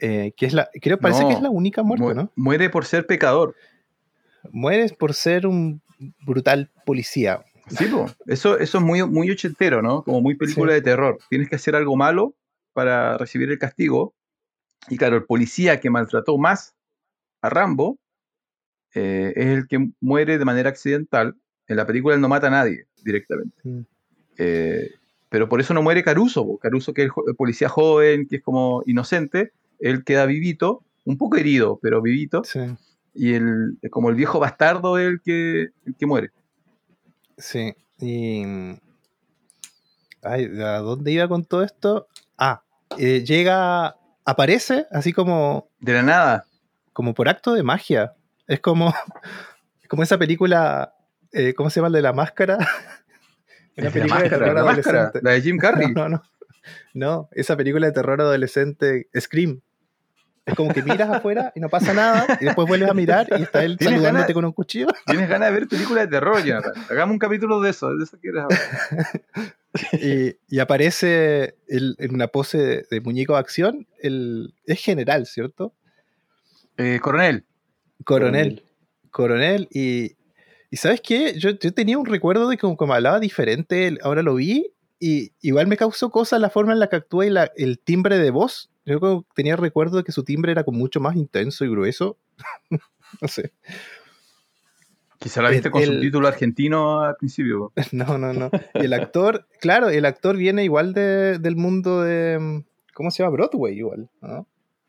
Eh, 0.00 0.32
que 0.36 0.46
es 0.46 0.52
la, 0.54 0.68
creo, 0.80 0.98
parece 0.98 1.22
No, 1.22 1.28
que 1.28 1.34
es 1.34 1.42
la 1.42 1.50
única 1.50 1.82
muerte, 1.82 2.04
Mu- 2.06 2.14
¿no? 2.14 2.30
Muere 2.36 2.70
por 2.70 2.84
ser 2.86 3.06
pecador. 3.06 3.54
Mueres 4.50 4.92
por 4.94 5.12
ser 5.14 5.46
un 5.46 5.82
brutal 6.24 6.70
policía. 6.86 7.44
Sí, 7.68 7.84
po. 7.86 8.06
Eso, 8.26 8.58
eso 8.58 8.78
es 8.78 8.84
muy, 8.84 9.02
muy 9.06 9.30
ochentero, 9.30 9.82
¿no? 9.82 10.02
Como 10.02 10.20
muy 10.22 10.34
película 10.34 10.72
Sí. 10.72 10.76
de 10.76 10.82
terror. 10.82 11.18
Tienes 11.28 11.48
que 11.48 11.56
hacer 11.56 11.76
algo 11.76 11.94
malo 11.96 12.34
para 12.72 13.18
recibir 13.18 13.50
el 13.50 13.58
castigo. 13.58 14.14
Y 14.88 14.96
claro, 14.96 15.16
el 15.16 15.24
policía 15.24 15.78
que 15.78 15.90
maltrató 15.90 16.38
más 16.38 16.74
a 17.42 17.50
Rambo 17.50 17.98
eh, 18.94 19.32
es 19.36 19.46
el 19.46 19.68
que 19.68 19.90
muere 20.00 20.38
de 20.38 20.44
manera 20.44 20.70
accidental. 20.70 21.36
En 21.68 21.76
la 21.76 21.86
película 21.86 22.14
él 22.14 22.20
no 22.20 22.28
mata 22.28 22.46
a 22.48 22.50
nadie 22.50 22.86
directamente. 23.04 23.56
Mm. 23.62 23.80
Eh, 24.38 24.90
pero 25.28 25.48
por 25.48 25.60
eso 25.60 25.74
no 25.74 25.82
muere 25.82 26.02
Caruso. 26.02 26.44
po. 26.44 26.58
Caruso, 26.58 26.92
que 26.94 27.02
es 27.02 27.08
el, 27.08 27.12
el 27.28 27.36
policía 27.36 27.68
joven, 27.68 28.26
que 28.26 28.36
es 28.36 28.42
como 28.42 28.82
inocente, 28.86 29.52
él 29.80 30.04
queda 30.04 30.26
vivito, 30.26 30.84
un 31.04 31.16
poco 31.18 31.36
herido, 31.36 31.78
pero 31.82 32.00
vivito. 32.02 32.42
Sí, 32.44 32.60
Y 33.14 33.34
el, 33.34 33.78
como 33.90 34.10
el 34.10 34.14
viejo 34.16 34.38
bastardo 34.38 34.98
es 34.98 35.06
el 35.08 35.20
que, 35.22 35.70
el 35.86 35.96
que 35.98 36.06
muere. 36.06 36.30
sí. 37.38 37.74
Y. 38.02 38.42
Ay, 40.22 40.46
¿a 40.62 40.78
dónde 40.78 41.12
iba 41.12 41.28
con 41.28 41.44
todo 41.44 41.62
esto? 41.62 42.06
Ah, 42.38 42.62
eh, 42.98 43.24
llega, 43.24 43.96
aparece 44.24 44.86
así 44.90 45.12
como 45.12 45.68
De 45.80 45.94
la 45.94 46.02
nada. 46.02 46.44
como 46.92 47.14
por 47.14 47.28
acto 47.28 47.54
de 47.54 47.62
magia. 47.62 48.14
Es 48.46 48.60
como, 48.60 48.92
como 49.88 50.02
esa 50.02 50.18
película, 50.18 50.94
eh, 51.32 51.54
¿cómo 51.54 51.70
se 51.70 51.76
llama? 51.80 51.88
El 51.88 51.94
de 51.94 52.02
la 52.02 52.12
máscara. 52.12 52.56
Una 53.76 53.76
de 53.76 53.82
la 53.84 53.90
película 53.90 54.02
de 54.02 54.08
máscara, 54.22 54.44
terror 54.44 54.54
la 54.54 54.64
máscara, 54.64 54.98
adolescente. 55.00 55.20
la 55.22 55.30
de 55.32 55.40
Jim 55.42 55.58
Carrey. 55.58 55.86
No, 55.94 55.94
no, 56.08 56.08
no. 56.08 56.22
No, 56.92 57.28
esa 57.32 57.56
película 57.56 57.86
de 57.86 57.92
terror 57.92 58.20
adolescente, 58.20 59.08
Scream. 59.18 59.60
Es 60.46 60.54
como 60.54 60.72
que 60.72 60.82
miras 60.82 61.08
afuera 61.10 61.52
y 61.54 61.60
no 61.60 61.68
pasa 61.68 61.92
nada, 61.94 62.38
y 62.40 62.46
después 62.46 62.66
vuelves 62.66 62.88
a 62.90 62.94
mirar 62.94 63.26
y 63.38 63.42
está 63.42 63.62
él 63.62 63.76
¿Tienes 63.76 63.96
saludándote 63.96 64.22
ganas? 64.22 64.34
con 64.34 64.44
un 64.46 64.52
cuchillo. 64.52 64.86
Tienes 65.06 65.28
ganas 65.28 65.48
de 65.50 65.54
ver 65.60 65.68
películas 65.68 66.04
de 66.04 66.10
terror, 66.10 66.42
Jonathan. 66.42 66.72
Hagamos 66.90 67.12
un 67.12 67.18
capítulo 67.18 67.60
de 67.60 67.70
eso, 67.70 67.94
de 67.96 68.04
eso 68.04 68.18
quieres 68.20 68.42
hablar. 68.44 68.58
Y, 69.92 70.34
y 70.48 70.58
aparece 70.58 71.54
el- 71.68 71.94
en 72.00 72.12
una 72.12 72.26
pose 72.26 72.58
de, 72.58 72.86
de 72.90 73.00
muñeco 73.00 73.34
de 73.34 73.38
acción. 73.38 73.86
El, 74.02 74.52
es 74.66 74.80
general, 74.82 75.26
¿cierto? 75.26 75.72
Eh, 76.76 76.98
coronel, 77.00 77.44
Coronel. 78.04 78.64
Coronel. 79.12 79.68
Y, 79.70 80.16
y 80.72 80.76
¿sabes 80.76 81.00
qué? 81.00 81.38
Yo, 81.38 81.50
yo 81.50 81.72
tenía 81.72 81.98
un 81.98 82.06
recuerdo 82.06 82.48
de 82.48 82.56
que 82.56 82.62
como, 82.62 82.76
como 82.76 82.94
hablaba 82.94 83.20
diferente, 83.20 83.96
ahora 84.02 84.22
lo 84.22 84.34
vi. 84.34 84.72
Y 85.00 85.32
igual 85.40 85.66
me 85.66 85.76
causó 85.78 86.10
cosa 86.10 86.38
la 86.38 86.50
forma 86.50 86.72
en 86.74 86.78
la 86.78 86.88
que 86.88 86.96
actúa 86.96 87.24
y 87.26 87.30
la- 87.30 87.50
el 87.56 87.78
timbre 87.78 88.18
de 88.18 88.30
voz. 88.30 88.70
Yo 88.84 89.24
tenía 89.34 89.56
recuerdo 89.56 89.96
de 89.96 90.04
que 90.04 90.12
su 90.12 90.24
timbre 90.24 90.52
era 90.52 90.62
como 90.64 90.78
mucho 90.78 91.00
más 91.00 91.16
intenso 91.16 91.64
y 91.64 91.70
grueso. 91.70 92.18
no 93.20 93.28
sé. 93.28 93.52
quizá 95.18 95.42
la 95.42 95.50
viste 95.50 95.70
con 95.70 95.82
El- 95.82 95.88
subtítulo 95.94 96.28
argentino 96.28 97.00
al 97.00 97.16
principio. 97.16 97.72
No, 97.92 98.18
no, 98.18 98.32
no. 98.32 98.50
El 98.74 98.92
actor, 98.92 99.46
claro, 99.60 99.88
el 99.88 100.04
actor 100.04 100.36
viene 100.36 100.64
igual 100.64 100.92
de, 100.92 101.38
del 101.38 101.56
mundo 101.56 102.02
de. 102.02 102.62
¿Cómo 102.94 103.10
se 103.10 103.22
llama? 103.22 103.32
Broadway, 103.36 103.76
igual. 103.78 104.08
¿no? 104.20 104.46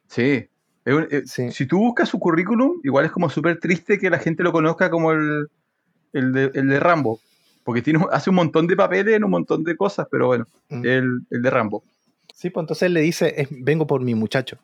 Sí, 0.07 0.47
Es 0.83 0.93
un- 0.93 1.07
eh, 1.11 1.21
Sí. 1.25 1.51
Si 1.51 1.65
tú 1.65 1.77
buscas 1.79 2.09
su 2.09 2.19
currículum, 2.19 2.79
igual 2.83 3.05
es 3.05 3.11
como 3.11 3.29
súper 3.29 3.59
triste 3.59 3.97
que 3.99 4.09
la 4.09 4.19
gente 4.19 4.43
lo 4.43 4.51
conozca 4.51 4.89
como 4.89 5.11
el, 5.13 5.47
el, 6.13 6.33
de, 6.33 6.51
el 6.55 6.67
de 6.67 6.79
Rambo. 6.79 7.19
Porque 7.63 7.81
tiene, 7.81 8.03
hace 8.11 8.29
un 8.29 8.35
montón 8.37 8.67
de 8.67 8.75
papeles 8.75 9.15
en 9.15 9.23
un 9.23 9.31
montón 9.31 9.63
de 9.63 9.75
cosas, 9.75 10.07
pero 10.09 10.27
bueno, 10.27 10.47
Mm. 10.69 10.85
el, 10.85 11.19
el 11.29 11.41
de 11.41 11.49
Rambo. 11.49 11.83
Sí, 12.33 12.49
pues 12.49 12.63
entonces 12.63 12.83
él 12.87 12.93
le 12.93 13.01
dice, 13.01 13.33
"Es- 13.37 13.49
vengo 13.51 13.85
por 13.85 14.01
mi 14.01 14.15
muchacho. 14.15 14.57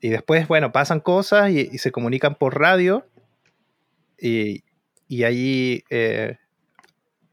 Y 0.00 0.08
después, 0.08 0.46
bueno, 0.48 0.72
pasan 0.72 1.00
cosas 1.00 1.50
y, 1.50 1.68
y 1.72 1.78
se 1.78 1.92
comunican 1.92 2.34
por 2.34 2.58
radio. 2.58 3.06
Y, 4.18 4.62
y 5.08 5.22
ahí 5.24 5.84
eh, 5.90 6.36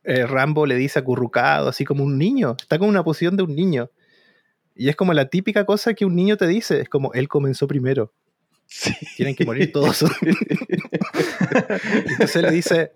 eh, 0.04 0.26
Rambo 0.28 0.66
le 0.66 0.76
dice 0.76 1.00
acurrucado, 1.00 1.68
así 1.70 1.84
como 1.84 2.04
un 2.04 2.18
niño. 2.18 2.56
Está 2.62 2.78
como 2.78 2.90
en 2.90 2.96
una 2.96 3.04
posición 3.04 3.36
de 3.38 3.44
un 3.44 3.56
niño. 3.56 3.90
Y 4.76 4.88
es 4.90 4.96
como 4.96 5.14
la 5.14 5.30
típica 5.30 5.66
cosa 5.66 5.94
que 5.94 6.06
un 6.06 6.16
niño 6.16 6.38
te 6.38 6.48
dice. 6.48 6.80
Es 6.82 6.90
como, 6.90 7.12
él 7.14 7.28
comenzó 7.28 7.68
primero. 7.68 8.14
Sí. 8.68 8.94
Tienen 9.18 9.36
que 9.36 9.46
morir 9.46 9.72
todos. 9.72 10.06
entonces 12.06 12.42
le 12.42 12.52
dice, 12.52 12.92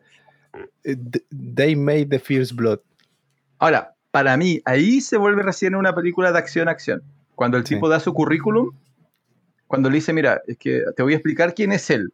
they 1.55 1.75
made 1.75 2.07
the 2.09 2.19
first 2.19 2.53
blood. 2.55 2.79
Ahora, 3.59 3.93
para 4.11 4.37
mí, 4.37 4.61
ahí 4.65 5.01
se 5.01 5.17
vuelve 5.17 5.41
recién 5.43 5.75
una 5.75 5.93
película 5.95 6.31
de 6.31 6.37
acción-acción. 6.37 7.01
Cuando 7.35 7.57
el 7.57 7.65
Sí. 7.65 7.75
tipo 7.75 7.89
da 7.89 7.99
su 7.99 8.13
currículum, 8.13 8.71
cuando 9.67 9.89
le 9.89 9.95
dice, 9.95 10.13
mira, 10.13 10.41
es 10.47 10.57
que 10.57 10.83
te 10.95 11.01
voy 11.01 11.13
a 11.13 11.15
explicar 11.15 11.53
quién 11.55 11.71
es 11.71 11.89
él. 11.89 12.13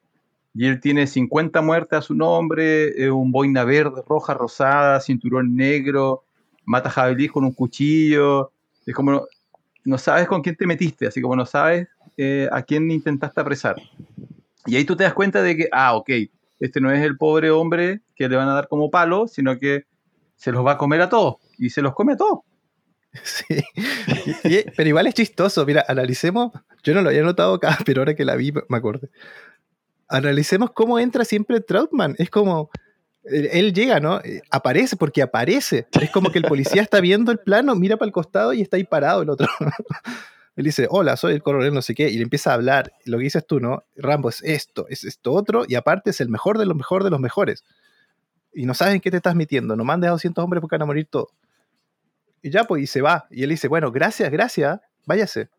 Y 0.54 0.66
él 0.66 0.80
tiene 0.80 1.08
50 1.08 1.62
muertes 1.62 2.00
a 2.00 2.02
su 2.02 2.16
nombre, 2.16 3.04
eh, 3.04 3.12
un 3.12 3.32
boina 3.32 3.64
verde, 3.66 4.02
roja, 4.08 4.34
rosada, 4.34 5.00
cinturón 5.02 5.56
negro, 5.56 6.24
mata 6.66 6.90
jabalíes 6.90 7.32
con 7.32 7.44
un 7.44 7.52
cuchillo. 7.52 8.52
Es 8.86 8.96
como, 8.96 9.12
no, 9.12 9.24
no 9.84 9.98
sabes 9.98 10.28
con 10.28 10.42
quién 10.42 10.56
te 10.56 10.66
metiste, 10.66 11.08
así 11.08 11.22
como 11.22 11.36
no 11.36 11.46
sabes 11.46 11.88
eh, 12.18 12.48
a 12.52 12.62
quién 12.62 12.90
intentaste 12.90 13.42
apresar. 13.42 13.76
Y 14.66 14.76
ahí 14.76 14.86
tú 14.86 14.96
te 14.96 15.04
das 15.04 15.14
cuenta 15.14 15.42
de 15.42 15.56
que, 15.56 15.70
ah, 15.72 15.96
ok, 15.96 16.10
este 16.60 16.82
no 16.82 16.92
es 16.92 17.02
el 17.04 17.18
pobre 17.18 17.52
hombre 17.52 18.02
que 18.16 18.28
le 18.30 18.36
van 18.36 18.50
a 18.50 18.54
dar 18.54 18.68
como 18.68 18.90
palo, 18.92 19.28
sino 19.28 19.58
que 19.58 19.86
se 20.36 20.52
los 20.52 20.66
va 20.66 20.74
a 20.74 20.78
comer 20.78 21.02
a 21.02 21.10
todos. 21.10 21.36
Y 21.58 21.70
se 21.70 21.82
los 21.82 21.94
come 21.94 22.14
a 22.14 22.18
todos. 22.18 22.40
Sí. 23.24 23.64
Y- 24.44 24.70
pero 24.78 24.88
igual 24.90 25.08
es 25.08 25.16
chistoso. 25.16 25.66
Mira, 25.66 25.84
analicemos. 25.88 26.52
Yo 26.84 26.94
no 26.94 27.02
lo 27.02 27.10
había 27.10 27.24
notado 27.24 27.56
acá, 27.56 27.76
pero 27.86 28.02
ahora 28.02 28.14
que 28.16 28.24
la 28.24 28.36
vi 28.36 28.54
me 28.68 28.78
acordé. 28.78 29.10
Analicemos 30.08 30.72
cómo 30.72 31.00
entra 31.00 31.26
siempre 31.26 31.60
Troutman. 31.62 32.16
Es 32.20 32.30
como. 32.30 32.70
Él, 33.24 33.50
él 33.52 33.74
llega, 33.74 34.00
¿no? 34.00 34.20
Eh, 34.22 34.42
Aparece 34.52 34.96
porque 34.96 35.22
aparece. 35.22 35.88
Es 36.00 36.10
como 36.12 36.32
que 36.32 36.38
el 36.40 36.46
policía 36.46 36.82
está 36.82 37.00
viendo 37.02 37.32
el 37.32 37.40
plano, 37.40 37.76
mira 37.76 37.98
para 37.98 38.08
el 38.08 38.14
costado 38.14 38.54
y 38.54 38.62
está 38.62 38.78
ahí 38.78 38.84
parado 38.86 39.22
el 39.24 39.30
otro. 39.30 39.48
Él 40.56 40.66
dice, 40.66 40.88
hola, 40.90 41.16
soy 41.16 41.34
el 41.34 41.44
coronel 41.44 41.74
no 41.74 41.82
sé 41.82 41.96
qué, 41.96 42.10
y 42.10 42.18
le 42.18 42.24
empieza 42.24 42.52
a 42.52 42.56
hablar. 42.56 42.92
Lo 43.06 43.18
que 43.18 43.24
dices 43.24 43.46
tú, 43.48 43.60
¿no? 43.60 43.84
Rambo 43.96 44.30
es 44.30 44.42
esto, 44.44 44.88
es 44.90 45.04
esto 45.04 45.32
otro, 45.32 45.64
y 45.68 45.76
aparte 45.76 46.10
es 46.10 46.20
el 46.22 46.30
mejor 46.30 46.58
de 46.58 46.66
los 46.66 46.76
mejores 46.76 47.06
de 47.06 47.12
los 47.12 47.20
mejores. 47.20 47.64
Y 48.54 48.66
no 48.66 48.74
sabes 48.74 48.96
en 48.96 49.02
qué 49.02 49.12
te 49.12 49.18
estás 49.18 49.36
metiendo. 49.36 49.76
No 49.76 49.86
mandes 49.86 50.10
a 50.10 50.12
200 50.12 50.44
hombres 50.44 50.60
porque 50.62 50.76
van 50.76 50.82
a 50.82 50.86
morir 50.88 51.08
todos. 51.10 51.30
Y 52.42 52.50
ya, 52.50 52.64
pues, 52.66 52.84
y 52.84 52.88
se 52.88 53.02
va. 53.02 53.28
Y 53.30 53.44
él 53.44 53.50
dice, 53.50 53.68
bueno, 53.68 53.92
gracias, 53.92 54.30
gracias, 54.32 54.80
váyase. 55.06 55.50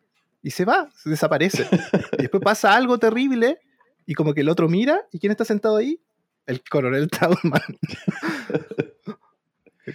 Y 0.42 0.50
se 0.50 0.64
va, 0.64 0.88
se 0.96 1.10
desaparece. 1.10 1.66
y 2.18 2.22
después 2.22 2.42
pasa 2.42 2.74
algo 2.74 2.98
terrible 2.98 3.58
y 4.06 4.14
como 4.14 4.34
que 4.34 4.40
el 4.40 4.48
otro 4.48 4.68
mira, 4.68 5.02
¿y 5.12 5.18
quién 5.18 5.30
está 5.30 5.44
sentado 5.44 5.76
ahí? 5.76 6.00
El 6.46 6.62
coronel 6.68 7.08
Trautmann. 7.08 7.62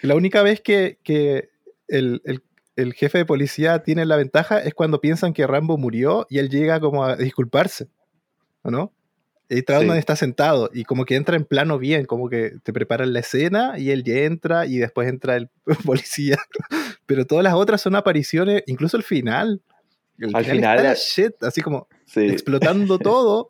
la 0.02 0.16
única 0.16 0.42
vez 0.42 0.62
que, 0.62 1.00
que 1.04 1.50
el, 1.88 2.22
el- 2.26 2.44
el 2.76 2.94
jefe 2.94 3.20
de 3.20 3.26
policía 3.26 3.80
tiene 3.84 4.06
la 4.06 4.18
ventaja 4.18 4.60
es 4.60 4.74
cuando 4.74 5.02
piensan 5.02 5.34
que 5.34 5.48
Rambo 5.48 5.78
murió 5.78 6.26
y 6.30 6.40
él 6.40 6.50
llega 6.50 6.80
como 6.80 7.04
a 7.06 7.16
disculparse, 7.16 7.88
¿o 8.64 8.72
no? 8.72 8.92
Y 9.48 9.62
Trautmann 9.62 9.96
Sí. 9.98 10.00
está 10.00 10.16
sentado 10.16 10.72
y 10.74 10.86
como 10.86 11.06
que 11.06 11.16
entra 11.16 11.36
en 11.36 11.46
plano 11.46 11.78
bien, 11.78 12.06
como 12.06 12.30
que 12.30 12.54
te 12.64 12.74
preparan 12.74 13.14
la 13.14 13.20
escena 13.20 13.78
y 13.78 13.92
él 13.92 14.04
ya 14.04 14.16
entra 14.24 14.66
y 14.66 14.78
después 14.78 15.08
entra 15.08 15.36
el 15.36 15.50
policía. 15.86 16.38
Pero 17.06 17.26
todas 17.26 17.44
las 17.44 17.54
otras 17.54 17.80
son 17.82 17.96
apariciones, 17.96 18.64
incluso 18.66 18.98
el 18.98 19.04
final. 19.04 19.62
El 20.18 20.36
Al 20.36 20.44
final, 20.46 20.56
final, 20.58 20.78
está 20.78 20.90
la 20.90 20.96
shit, 20.96 21.44
así 21.44 21.62
como 21.62 21.88
Sí. 22.08 22.22
explotando 22.22 22.98
todo. 23.00 23.46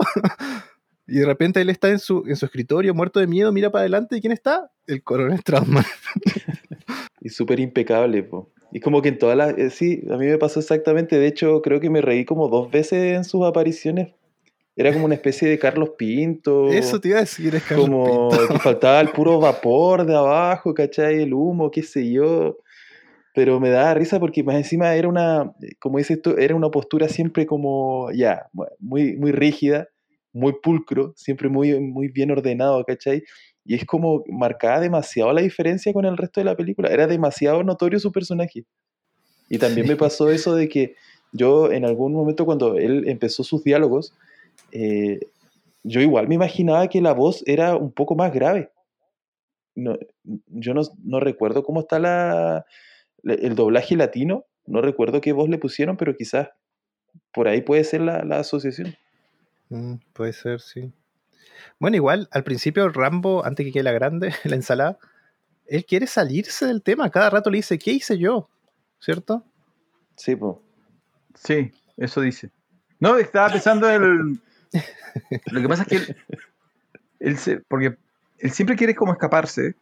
y 1.08 1.20
de 1.20 1.26
repente 1.26 1.62
él 1.62 1.70
está 1.70 1.90
en 1.90 2.00
su, 2.00 2.24
en 2.28 2.36
su 2.36 2.46
escritorio, 2.46 2.94
muerto 2.94 3.20
de 3.22 3.28
miedo, 3.28 3.52
mira 3.54 3.70
para 3.72 3.82
adelante 3.84 4.18
y 4.18 4.22
¿quién 4.22 4.34
está? 4.34 4.70
El 4.88 5.02
coronel 5.04 5.44
Trautmann. 5.44 5.86
Y 7.22 7.30
súper 7.30 7.60
impecable, 7.60 8.22
po. 8.22 8.52
Y 8.76 8.82
como 8.82 9.02
que 9.02 9.08
en 9.08 9.18
todas 9.18 9.38
las... 9.38 9.58
eh, 9.58 9.70
sí, 9.70 10.02
a 10.12 10.18
mí 10.18 10.26
me 10.26 10.38
pasó 10.38 10.60
exactamente. 10.60 11.18
De 11.18 11.28
hecho, 11.28 11.62
creo 11.62 11.80
que 11.80 11.90
me 11.90 12.02
reí 12.02 12.26
como 12.26 12.50
dos 12.50 12.70
veces 12.70 13.16
en 13.16 13.24
sus 13.24 13.46
apariciones. 13.46 14.12
Era 14.76 14.92
como 14.92 15.06
una 15.06 15.16
especie 15.16 15.48
de 15.48 15.58
Carlos 15.58 15.92
Pinto. 15.98 16.68
Eso 16.68 17.00
te 17.00 17.08
iba 17.08 17.20
a 17.20 17.22
decir, 17.22 17.56
es 17.56 17.64
Carlos 17.64 17.88
como 17.88 18.28
Pinto. 18.28 18.48
que 18.50 18.60
faltaba 18.60 19.00
el 19.00 19.12
puro 19.12 19.40
vapor 19.40 20.06
de 20.06 20.14
abajo, 20.14 20.74
¿cachai? 20.74 21.22
El 21.22 21.34
humo, 21.34 21.72
qué 21.72 21.84
sé 21.84 22.12
yo. 22.12 22.58
Pero 23.34 23.62
me 23.62 23.70
daba 23.70 23.94
risa 23.94 24.20
porque 24.20 24.44
más 24.44 24.58
encima 24.58 24.94
era 24.94 25.08
una, 25.08 25.54
como 25.80 25.98
dices 25.98 26.22
tú, 26.22 26.36
era 26.38 26.54
una 26.54 26.70
postura 26.70 27.08
siempre 27.08 27.46
como, 27.46 28.12
ya, 28.12 28.50
muy, 28.80 29.16
muy 29.16 29.32
rígida, 29.32 29.88
muy 30.34 30.52
pulcro, 30.62 31.14
siempre 31.16 31.48
muy, 31.48 31.80
muy 31.80 32.10
bien 32.10 32.30
ordenado, 32.30 32.84
¿cachai? 32.84 33.24
Y 33.66 33.76
es 33.76 33.86
como 33.86 34.24
marcaba 34.30 34.80
demasiado 34.80 35.34
la 35.34 35.42
diferencia 35.42 35.92
con 35.92 36.06
el 36.06 36.18
resto 36.18 36.40
de 36.40 36.46
la 36.46 36.56
película. 36.56 36.90
Era 36.90 37.08
demasiado 37.08 37.64
notorio 37.64 38.00
su 38.00 38.12
personaje. 38.12 38.64
Y 39.50 39.58
también 39.58 39.86
Sí. 39.88 39.94
me 39.94 39.98
pasó 39.98 40.30
eso 40.30 40.56
de 40.56 40.70
que 40.70 40.96
yo 41.32 41.72
en 41.72 41.84
algún 41.86 42.14
momento 42.14 42.46
cuando 42.46 42.78
él 42.78 43.08
empezó 43.08 43.44
sus 43.44 43.64
diálogos, 43.64 44.14
eh, 44.72 45.20
yo 45.84 46.00
igual 46.02 46.28
me 46.28 46.36
imaginaba 46.36 46.88
que 46.88 47.02
la 47.02 47.14
voz 47.14 47.44
era 47.48 47.76
un 47.76 47.92
poco 47.92 48.16
más 48.16 48.34
grave. 48.34 48.72
No, 49.76 49.98
yo 50.48 50.74
no, 50.74 50.82
no 51.04 51.20
recuerdo 51.20 51.64
cómo 51.64 51.82
está 51.82 52.00
la, 52.00 52.66
la- 53.24 53.34
el 53.34 53.56
doblaje 53.56 53.96
latino, 53.96 54.46
no 54.66 54.82
recuerdo 54.82 55.22
qué 55.22 55.34
voz 55.34 55.50
le 55.50 55.58
pusieron, 55.58 55.98
pero 55.98 56.16
quizás 56.16 56.50
por 57.34 57.48
ahí 57.48 57.62
puede 57.62 57.84
ser 57.84 58.02
la, 58.02 58.24
la 58.24 58.40
asociación. 58.40 58.96
Mm, 59.70 59.96
puede 60.14 60.34
ser, 60.34 60.62
sí. 60.62 60.92
Bueno, 61.80 61.98
igual, 61.98 62.28
al 62.32 62.44
principio 62.44 62.90
Rambo, 62.90 63.46
antes 63.46 63.66
que 63.66 63.72
quede 63.72 63.84
la 63.84 63.92
grande, 63.92 64.34
la 64.44 64.56
ensalada, 64.56 64.98
él 65.66 65.86
quiere 65.86 66.08
salirse 66.08 66.66
del 66.66 66.82
tema. 66.84 67.10
Cada 67.10 67.30
rato 67.30 67.50
le 67.50 67.58
dice, 67.58 67.78
¿qué 67.80 67.92
hice 67.92 68.18
yo? 68.18 68.50
¿Cierto? 69.00 69.44
Sí, 70.16 70.36
pues. 70.36 70.56
Sí, 71.36 71.72
eso 71.98 72.22
dice. 72.22 72.50
No, 73.00 73.18
estaba 73.18 73.50
pensando 73.50 73.90
en 73.90 74.04
el... 74.04 74.82
Lo 75.52 75.62
que 75.62 75.68
pasa 75.68 75.84
es 75.84 75.88
que 75.90 75.96
él, 75.96 76.18
él 77.20 77.38
se- 77.38 77.58
porque 77.68 77.98
él 78.40 78.52
siempre 78.52 78.76
quiere 78.76 78.96
como 78.96 79.14
escaparse, 79.14 79.76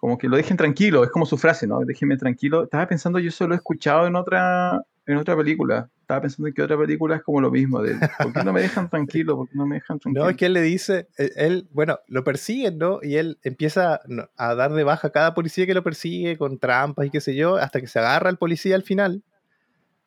como 0.00 0.16
que 0.16 0.28
lo 0.28 0.36
dejen 0.36 0.56
tranquilo, 0.56 1.04
es 1.04 1.10
como 1.10 1.26
su 1.26 1.36
frase, 1.36 1.66
¿no? 1.66 1.80
Déjenme 1.80 2.16
tranquilo. 2.16 2.64
Estaba 2.64 2.88
pensando, 2.88 3.18
yo 3.18 3.28
eso 3.28 3.46
lo 3.46 3.54
he 3.54 3.56
escuchado 3.56 4.06
en 4.06 4.16
otra, 4.16 4.82
en 5.04 5.18
otra 5.18 5.36
película. 5.36 5.90
Estaba 6.00 6.22
pensando 6.22 6.48
en 6.48 6.54
que 6.54 6.62
otra 6.62 6.78
película 6.78 7.16
es 7.16 7.22
como 7.22 7.42
lo 7.42 7.50
mismo, 7.50 7.82
de 7.82 7.96
¿por 8.18 8.32
qué 8.32 8.42
no 8.42 8.52
me 8.54 8.62
dejan 8.62 8.88
tranquilo? 8.90 9.36
¿Por 9.36 9.48
qué 9.50 9.58
no 9.58 9.66
me 9.66 9.74
dejan 9.74 9.98
tranquilo? 9.98 10.24
No, 10.24 10.30
es 10.30 10.38
que 10.38 10.46
él 10.46 10.54
le 10.54 10.62
dice, 10.62 11.08
él, 11.18 11.32
él, 11.36 11.68
bueno, 11.72 11.98
lo 12.08 12.24
persiguen, 12.24 12.78
¿no? 12.78 13.00
Y 13.02 13.16
él 13.16 13.38
empieza 13.42 14.00
a 14.36 14.54
dar 14.54 14.72
de 14.72 14.84
baja 14.84 15.08
a 15.08 15.12
cada 15.12 15.34
policía 15.34 15.66
que 15.66 15.74
lo 15.74 15.84
persigue 15.84 16.38
con 16.38 16.58
trampas 16.58 17.06
y 17.06 17.10
qué 17.10 17.20
sé 17.20 17.36
yo, 17.36 17.56
hasta 17.56 17.78
que 17.82 17.86
se 17.86 17.98
agarra 17.98 18.30
al 18.30 18.38
policía 18.38 18.76
al 18.76 18.82
final 18.82 19.22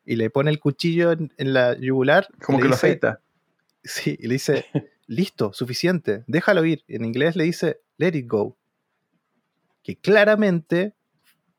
y 0.04 0.16
le 0.16 0.28
pone 0.28 0.50
el 0.50 0.58
cuchillo 0.58 1.12
en, 1.12 1.32
en 1.38 1.54
la 1.54 1.78
yugular. 1.78 2.28
como 2.44 2.58
que 2.58 2.68
lo 2.68 2.74
afeita. 2.74 3.20
Sí, 3.84 4.16
y 4.18 4.26
le 4.26 4.34
dice, 4.34 4.66
listo, 5.06 5.52
suficiente, 5.52 6.24
déjalo 6.26 6.64
ir. 6.64 6.84
En 6.88 7.04
inglés 7.04 7.36
le 7.36 7.44
dice, 7.44 7.80
let 7.96 8.16
it 8.16 8.26
go. 8.26 8.56
Que 9.84 9.94
claramente 9.94 10.94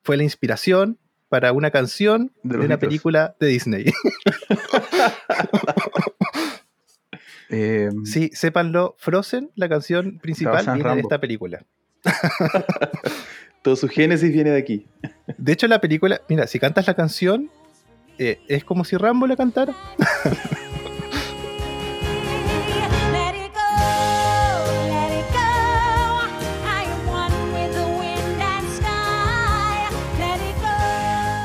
fue 0.03 0.17
la 0.17 0.23
inspiración 0.23 0.99
para 1.29 1.53
una 1.53 1.71
canción 1.71 2.33
De 2.43 2.57
una 2.57 2.77
película 2.77 3.35
de 3.39 3.47
Disney. 3.47 3.85
Eh, 7.49 7.91
sí, 8.05 8.31
sépanlo, 8.33 8.95
Frozen, 8.97 9.51
la 9.55 9.69
canción 9.69 10.17
principal, 10.17 10.65
viene 10.65 10.95
de 10.95 11.01
esta 11.01 11.21
película. 11.21 11.63
Todo 13.61 13.75
su 13.75 13.87
génesis 13.87 14.33
viene 14.33 14.49
de 14.49 14.57
aquí. 14.57 14.87
De 15.37 15.53
hecho, 15.53 15.67
la 15.67 15.79
película, 15.79 16.21
mira, 16.27 16.47
si 16.47 16.59
cantas 16.59 16.87
la 16.87 16.95
canción, 16.95 17.51
eh, 18.17 18.39
es 18.47 18.63
como 18.63 18.83
si 18.83 18.97
Rambo 18.97 19.27
la 19.27 19.35
cantara. 19.35 19.75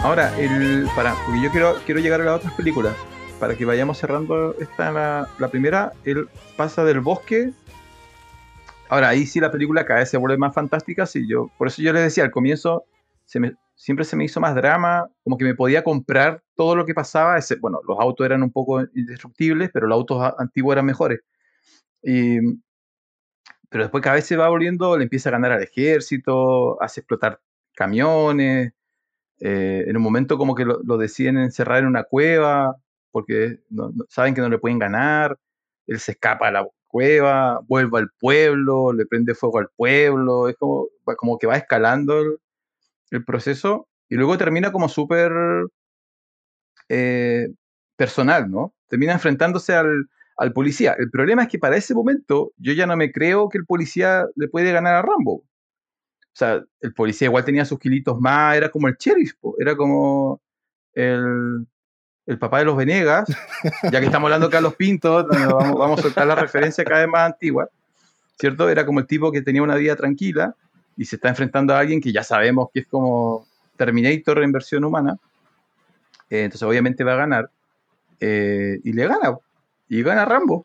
Ahora, 0.03 0.35
el, 0.41 0.89
para, 0.97 1.15
porque 1.27 1.43
yo 1.43 1.51
quiero, 1.51 1.75
quiero 1.85 2.01
llegar 2.01 2.23
a 2.23 2.25
las 2.25 2.37
otras 2.37 2.55
películas. 2.55 2.97
Para 3.39 3.55
que 3.55 3.65
vayamos 3.67 3.99
cerrando 3.99 4.55
esta, 4.59 4.91
la, 5.39 5.49
primera, 5.51 5.93
él 6.05 6.29
pasa 6.57 6.85
del 6.85 7.01
bosque. 7.01 7.53
Ahora, 8.89 9.11
ahí 9.11 9.27
sí 9.27 9.41
la 9.41 9.51
película 9.53 9.85
cada 9.85 10.01
vez 10.01 10.11
se 10.11 10.17
vuelve 10.17 10.39
más 10.39 10.55
fantástica. 10.55 11.07
Sí, 11.07 11.29
yo, 11.29 11.51
por 11.59 11.69
eso 11.69 11.83
yo 11.83 11.93
les 11.93 12.03
decía, 12.03 12.25
al 12.25 12.31
comienzo 12.31 12.85
se 13.27 13.41
siempre 13.75 14.05
se 14.05 14.17
me 14.17 14.25
hizo 14.25 14.41
más 14.41 14.55
drama, 14.55 15.09
como 15.23 15.39
que 15.39 15.45
me 15.45 15.55
podía 15.55 15.85
comprar 15.85 16.43
todo 16.55 16.77
lo 16.77 16.85
que 16.85 16.95
pasaba. 16.95 17.39
ese- 17.39 17.57
bueno, 17.57 17.81
los 17.87 17.99
autos 17.99 18.25
eran 18.27 18.43
un 18.43 18.51
poco 18.51 18.83
indestructibles, 18.95 19.71
pero 19.73 19.87
los 19.87 19.97
autos 19.97 20.35
antiguos 20.39 20.75
eran 20.75 20.87
mejores. 20.87 21.21
Y, 22.03 22.39
pero 23.69 23.85
después 23.85 24.03
cada 24.03 24.17
vez 24.17 24.27
se 24.27 24.37
va 24.37 24.49
volviendo, 24.49 24.97
le 24.97 25.05
empieza 25.05 25.29
a 25.29 25.33
ganar 25.33 25.53
al 25.53 25.63
ejército, 25.63 26.83
hace 26.83 27.01
explotar 27.01 27.41
camiones. 27.75 28.73
Eh, 29.41 29.85
en 29.87 29.97
un 29.97 30.03
momento 30.03 30.39
como 30.39 30.55
que 30.55 30.65
lo, 30.65 30.79
deciden 30.99 31.39
encerrar 31.39 31.79
en 31.81 31.87
una 31.87 32.05
cueva, 32.05 32.77
porque 33.11 33.61
no- 33.71 33.93
saben 34.09 34.35
que 34.35 34.41
no 34.41 34.49
le 34.49 34.59
pueden 34.59 34.79
ganar. 34.79 35.39
Él 35.87 35.99
se 36.01 36.13
escapa 36.13 36.49
a 36.49 36.53
la 36.53 36.67
cueva, 36.89 37.61
vuelve 37.67 37.99
al 37.99 38.11
pueblo, 38.19 38.93
le 38.93 39.07
prende 39.07 39.35
fuego 39.35 39.59
al 39.59 39.69
pueblo. 39.77 40.49
Es 40.49 40.57
como, 40.57 40.89
como 41.19 41.39
que 41.39 41.47
va 41.47 41.57
escalando 41.57 42.21
el, 42.21 42.39
el 43.13 43.25
proceso 43.25 43.89
y 44.09 44.17
luego 44.17 44.39
termina 44.39 44.73
como 44.73 44.89
súper 44.89 45.33
eh, 46.89 47.49
personal, 47.97 48.51
¿no? 48.51 48.75
Termina 48.89 49.13
enfrentándose 49.13 49.75
al, 49.75 50.07
al 50.37 50.53
policía. 50.53 50.95
El 50.99 51.11
problema 51.11 51.43
es 51.43 51.49
que 51.49 51.59
para 51.59 51.77
ese 51.77 51.95
momento 51.95 52.53
yo 52.57 52.73
ya 52.73 52.87
no 52.87 52.97
me 52.97 53.13
creo 53.13 53.49
que 53.49 53.59
el 53.59 53.67
policía 53.67 54.27
le 54.37 54.49
puede 54.49 54.73
ganar 54.73 54.95
a 54.97 55.03
Rambo. 55.03 55.45
O 56.33 56.37
sea, 56.41 56.63
el 56.81 56.95
policía 56.95 57.27
igual 57.27 57.45
tenía 57.45 57.65
sus 57.65 57.79
kilitos 57.79 58.19
más, 58.21 58.57
era 58.57 58.71
como 58.71 58.89
el 58.89 58.97
sheriff, 58.97 59.35
po, 59.41 59.57
era 59.59 59.77
como 59.77 60.41
el, 60.95 61.67
el 62.27 62.39
papá 62.39 62.61
de 62.61 62.65
los 62.65 62.77
Venegas, 62.77 63.25
ya 63.91 64.01
que 64.01 64.07
estamos 64.07 64.29
hablando 64.29 64.47
de 64.47 64.53
Carlos 64.53 64.75
Pinto, 64.77 65.27
vamos, 65.27 65.79
vamos 65.79 65.99
a 65.99 66.03
soltar 66.03 66.27
la 66.27 66.37
referencia 66.37 66.85
cada 66.85 67.01
vez 67.01 67.09
más 67.09 67.33
antigua, 67.33 67.69
¿cierto? 68.39 68.69
Era 68.69 68.87
como 68.87 69.01
el 69.01 69.07
tipo 69.07 69.33
que 69.33 69.43
tenía 69.43 69.63
una 69.63 69.75
vida 69.75 69.97
tranquila 69.97 70.55
y 70.97 71.05
se 71.05 71.17
está 71.17 71.29
enfrentando 71.29 71.75
a 71.75 71.81
alguien 71.81 72.01
que 72.01 72.13
ya 72.13 72.23
sabemos 72.23 72.69
que 72.73 72.81
es 72.81 72.87
como 72.87 73.47
Terminator 73.77 74.43
en 74.43 74.53
versión 74.53 74.85
humana, 74.85 75.17
Eh, 76.31 76.45
entonces 76.45 76.63
obviamente 76.63 77.03
va 77.03 77.15
a 77.15 77.17
ganar, 77.17 77.51
eh, 78.21 78.79
y 78.85 78.93
le 78.93 79.07
gana, 79.07 79.37
y 79.89 80.03
gana 80.03 80.25
Rambo. 80.25 80.65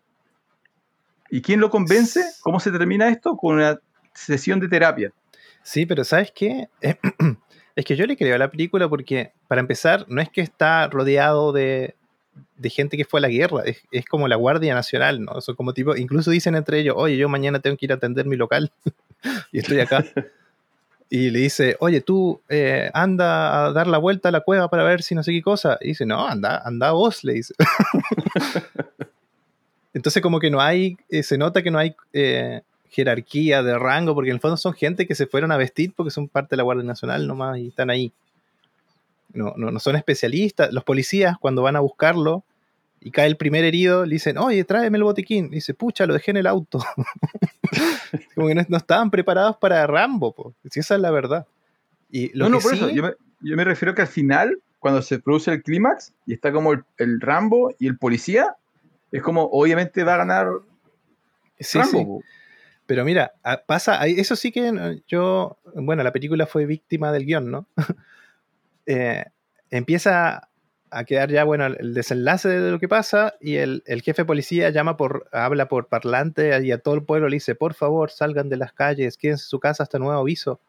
¿Y 1.31 1.41
quién 1.41 1.59
lo 1.59 1.71
convence? 1.71 2.21
¿Cómo 2.41 2.59
se 2.59 2.71
termina 2.71 3.09
esto? 3.09 3.35
Con 3.35 3.55
una 3.55 3.79
sesión 4.13 4.59
de 4.59 4.67
terapia. 4.67 5.11
Sí, 5.65 5.87
pero 5.87 6.03
¿sabes 6.03 6.31
qué? 6.31 6.69
Es 7.75 7.83
que 7.83 7.97
yo 7.97 8.05
le 8.05 8.15
creo 8.15 8.35
a 8.35 8.37
la 8.37 8.49
película 8.49 8.87
porque, 8.87 9.33
para 9.49 9.59
empezar, 9.59 10.05
no 10.07 10.21
es 10.21 10.29
que 10.29 10.39
está 10.39 10.87
rodeado 10.87 11.51
de, 11.51 11.93
de 12.55 12.69
gente 12.69 12.95
que 12.95 13.03
fue 13.03 13.19
a 13.19 13.21
la 13.21 13.27
guerra, 13.27 13.63
es, 13.65 13.83
es 13.91 14.05
como 14.05 14.29
la 14.29 14.37
Guardia 14.37 14.73
Nacional, 14.73 15.21
¿no? 15.21 15.41
Son 15.41 15.55
como 15.55 15.73
tipo, 15.73 15.93
incluso 15.97 16.31
dicen 16.31 16.55
entre 16.55 16.79
ellos, 16.79 16.95
oye, 16.97 17.17
yo 17.17 17.27
mañana 17.27 17.59
tengo 17.59 17.75
que 17.75 17.87
ir 17.87 17.91
a 17.91 17.95
atender 17.95 18.27
mi 18.27 18.37
local 18.37 18.71
y 19.51 19.59
estoy 19.59 19.81
acá. 19.81 20.05
Y 21.07 21.29
le 21.29 21.37
dice, 21.37 21.77
oye, 21.81 22.01
tú 22.01 22.41
eh, 22.49 22.89
anda 22.91 23.67
a 23.67 23.71
dar 23.71 23.85
la 23.85 23.99
vuelta 23.99 24.29
a 24.29 24.31
la 24.31 24.41
cueva 24.41 24.69
para 24.69 24.83
ver 24.83 25.03
si 25.03 25.13
no 25.13 25.21
sé 25.21 25.31
qué 25.31 25.43
cosa. 25.43 25.77
Y 25.79 25.89
dice, 25.89 26.03
no, 26.03 26.27
anda, 26.27 26.63
anda 26.65 26.93
vos, 26.93 27.23
le 27.23 27.33
dice. 27.33 27.53
Entonces 29.93 30.23
como 30.23 30.39
que 30.39 30.49
no 30.49 30.59
hay, 30.59 30.97
eh, 31.09 31.21
se 31.21 31.37
nota 31.37 31.61
que 31.61 31.69
no 31.69 31.77
hay 31.77 31.95
eh, 32.11 32.63
jerarquía 32.95 33.61
de 33.61 33.77
rango, 33.77 34.13
porque 34.15 34.29
en 34.29 34.35
el 34.35 34.39
fondo 34.39 34.55
son 34.55 34.73
gente 34.73 35.05
que 35.05 35.15
se 35.15 35.27
fueron 35.27 35.51
a 35.51 35.57
vestir 35.57 35.91
porque 35.93 36.11
son 36.11 36.29
parte 36.29 36.51
de 36.51 36.57
la 36.57 36.63
Guardia 36.63 36.85
Nacional 36.85 37.27
nomás 37.27 37.57
y 37.59 37.67
están 37.67 37.89
ahí. 37.89 38.13
No, 39.33 39.53
no, 39.57 39.69
no 39.69 39.79
son 39.79 39.97
especialistas. 39.97 40.71
Los 40.71 40.85
policías 40.85 41.37
cuando 41.37 41.61
van 41.61 41.75
a 41.75 41.81
buscarlo 41.81 42.43
y 43.01 43.11
cae 43.11 43.27
el 43.27 43.35
primer 43.35 43.65
herido, 43.65 44.05
le 44.05 44.13
dicen, 44.13 44.37
oye, 44.37 44.63
tráeme 44.63 44.97
el 44.97 45.03
botiquín. 45.03 45.47
Y 45.47 45.55
dice, 45.55 45.73
pucha, 45.73 46.05
lo 46.05 46.13
dejé 46.13 46.31
en 46.31 46.37
el 46.37 46.47
auto. 46.47 46.79
como 48.35 48.47
que 48.47 48.55
no, 48.55 48.63
no 48.69 48.77
estaban 48.77 49.11
preparados 49.11 49.57
para 49.57 49.85
Rambo, 49.85 50.31
po. 50.31 50.53
si 50.71 50.79
esa 50.79 50.95
es 50.95 51.01
la 51.01 51.11
verdad. 51.11 51.45
Y 52.09 52.35
lo 52.37 52.45
no, 52.45 52.51
no, 52.55 52.59
por 52.59 52.71
sí- 52.71 52.77
eso. 52.77 52.89
Yo 52.89 53.03
me, 53.03 53.13
yo 53.41 53.57
me 53.57 53.65
refiero 53.65 53.93
que 53.93 54.01
al 54.03 54.07
final, 54.07 54.59
cuando 54.79 55.01
se 55.01 55.19
produce 55.19 55.51
el 55.51 55.63
clímax 55.63 56.13
y 56.25 56.33
está 56.33 56.53
como 56.53 56.71
el, 56.71 56.83
el 56.97 57.19
Rambo 57.19 57.73
y 57.77 57.87
el 57.87 57.97
policía, 57.97 58.55
es 59.11 59.21
como, 59.21 59.43
obviamente 59.51 60.03
va 60.05 60.13
a 60.13 60.17
ganar 60.17 60.47
sí, 61.59 61.77
Rambo. 61.77 62.21
sí. 62.21 62.27
Pero 62.85 63.03
mira, 63.03 63.33
pasa, 63.65 64.05
eso 64.05 64.35
sí 64.35 64.51
que 64.51 65.01
yo, 65.07 65.57
bueno, 65.73 66.03
la 66.03 66.11
película 66.11 66.45
fue 66.45 66.65
víctima 66.65 67.11
del 67.11 67.25
guion, 67.25 67.51
¿no? 67.51 67.67
Eh, 68.87 69.25
empieza 69.71 70.47
a 70.91 71.03
quedar 71.05 71.31
ya, 71.31 71.43
bueno, 71.43 71.65
el 71.65 71.95
desenlace 71.95 72.47
de 72.47 72.69
lo 72.69 72.79
que 72.79 72.87
pasa 72.87 73.33
y 73.41 73.55
el, 73.55 73.81
el 73.87 74.03
jefe 74.03 74.21
de 74.21 74.27
policía 74.27 74.69
llama 74.69 74.95
por, 74.95 75.27
habla 75.31 75.67
por 75.67 75.87
parlante 75.87 76.63
y 76.63 76.71
a 76.71 76.77
todo 76.77 76.93
el 76.93 77.03
pueblo 77.03 77.27
le 77.27 77.37
dice, 77.37 77.55
por 77.55 77.73
favor, 77.73 78.11
salgan 78.11 78.47
de 78.47 78.57
las 78.57 78.73
calles, 78.73 79.17
quédense 79.17 79.45
en 79.45 79.49
su 79.49 79.59
casa 79.59 79.81
hasta 79.81 79.97
nuevo 79.97 80.19
aviso. 80.19 80.59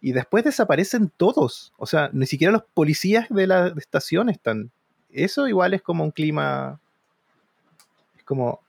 Y 0.00 0.12
después 0.12 0.42
desaparecen 0.42 1.12
todos, 1.16 1.72
o 1.78 1.86
sea, 1.86 2.10
ni 2.12 2.26
siquiera 2.26 2.52
los 2.52 2.64
policías 2.74 3.28
de 3.30 3.46
la 3.46 3.68
estación 3.78 4.28
están. 4.30 4.72
Eso 5.10 5.46
igual 5.46 5.74
es 5.74 5.80
como 5.80 6.02
un 6.02 6.10
clima, 6.10 6.80
es 8.18 8.24
como, 8.24 8.60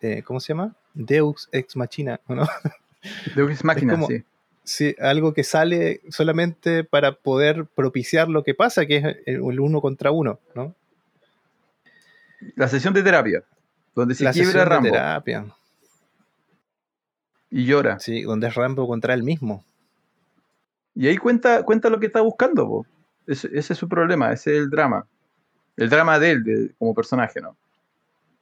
eh, 0.00 0.22
¿cómo 0.24 0.40
se 0.40 0.54
llama? 0.54 0.74
Deus 0.94 1.48
ex 1.52 1.76
machina, 1.76 2.20
¿no? 2.28 2.46
De 3.34 3.42
Ex 3.42 3.62
como- 3.62 4.06
sí. 4.06 4.22
Sí, 4.64 4.94
algo 5.00 5.34
que 5.34 5.42
sale 5.42 6.00
solamente 6.08 6.84
para 6.84 7.10
poder 7.16 7.66
propiciar 7.66 8.28
lo 8.28 8.44
que 8.44 8.54
pasa, 8.54 8.86
que 8.86 8.96
es 8.98 9.04
el 9.26 9.36
el 9.50 9.58
uno 9.60 9.80
contra 9.80 10.12
uno, 10.12 10.38
¿no? 10.54 10.72
La 12.54 12.68
sesión 12.68 12.94
de 12.94 13.02
terapia, 13.02 13.42
donde 13.96 14.14
se 14.14 14.22
la 14.22 14.30
quiebra 14.32 14.52
sesión 14.52 14.64
de 14.68 14.70
Rambo 14.70 14.90
terapia, 14.92 15.46
y 17.50 17.64
llora. 17.64 17.98
sí, 17.98 18.22
donde 18.22 18.46
es 18.48 18.54
Rambo 18.54 18.86
contra 18.86 19.14
él 19.14 19.22
mismo. 19.24 19.64
Y 20.94 21.08
ahí 21.08 21.16
cuenta, 21.16 21.64
cuenta 21.64 21.90
lo 21.90 21.98
que 21.98 22.06
está 22.06 22.20
buscando. 22.20 22.66
po. 22.66 22.86
Ese, 23.26 23.48
ese 23.52 23.72
es 23.72 23.78
su 23.78 23.88
problema, 23.88 24.32
ese 24.32 24.52
es 24.52 24.58
el 24.58 24.70
drama. 24.70 25.06
El 25.76 25.88
drama 25.90 26.18
de 26.18 26.30
él 26.30 26.44
de- 26.44 26.70
como 26.78 26.94
personaje, 26.94 27.40
¿no? 27.40 27.56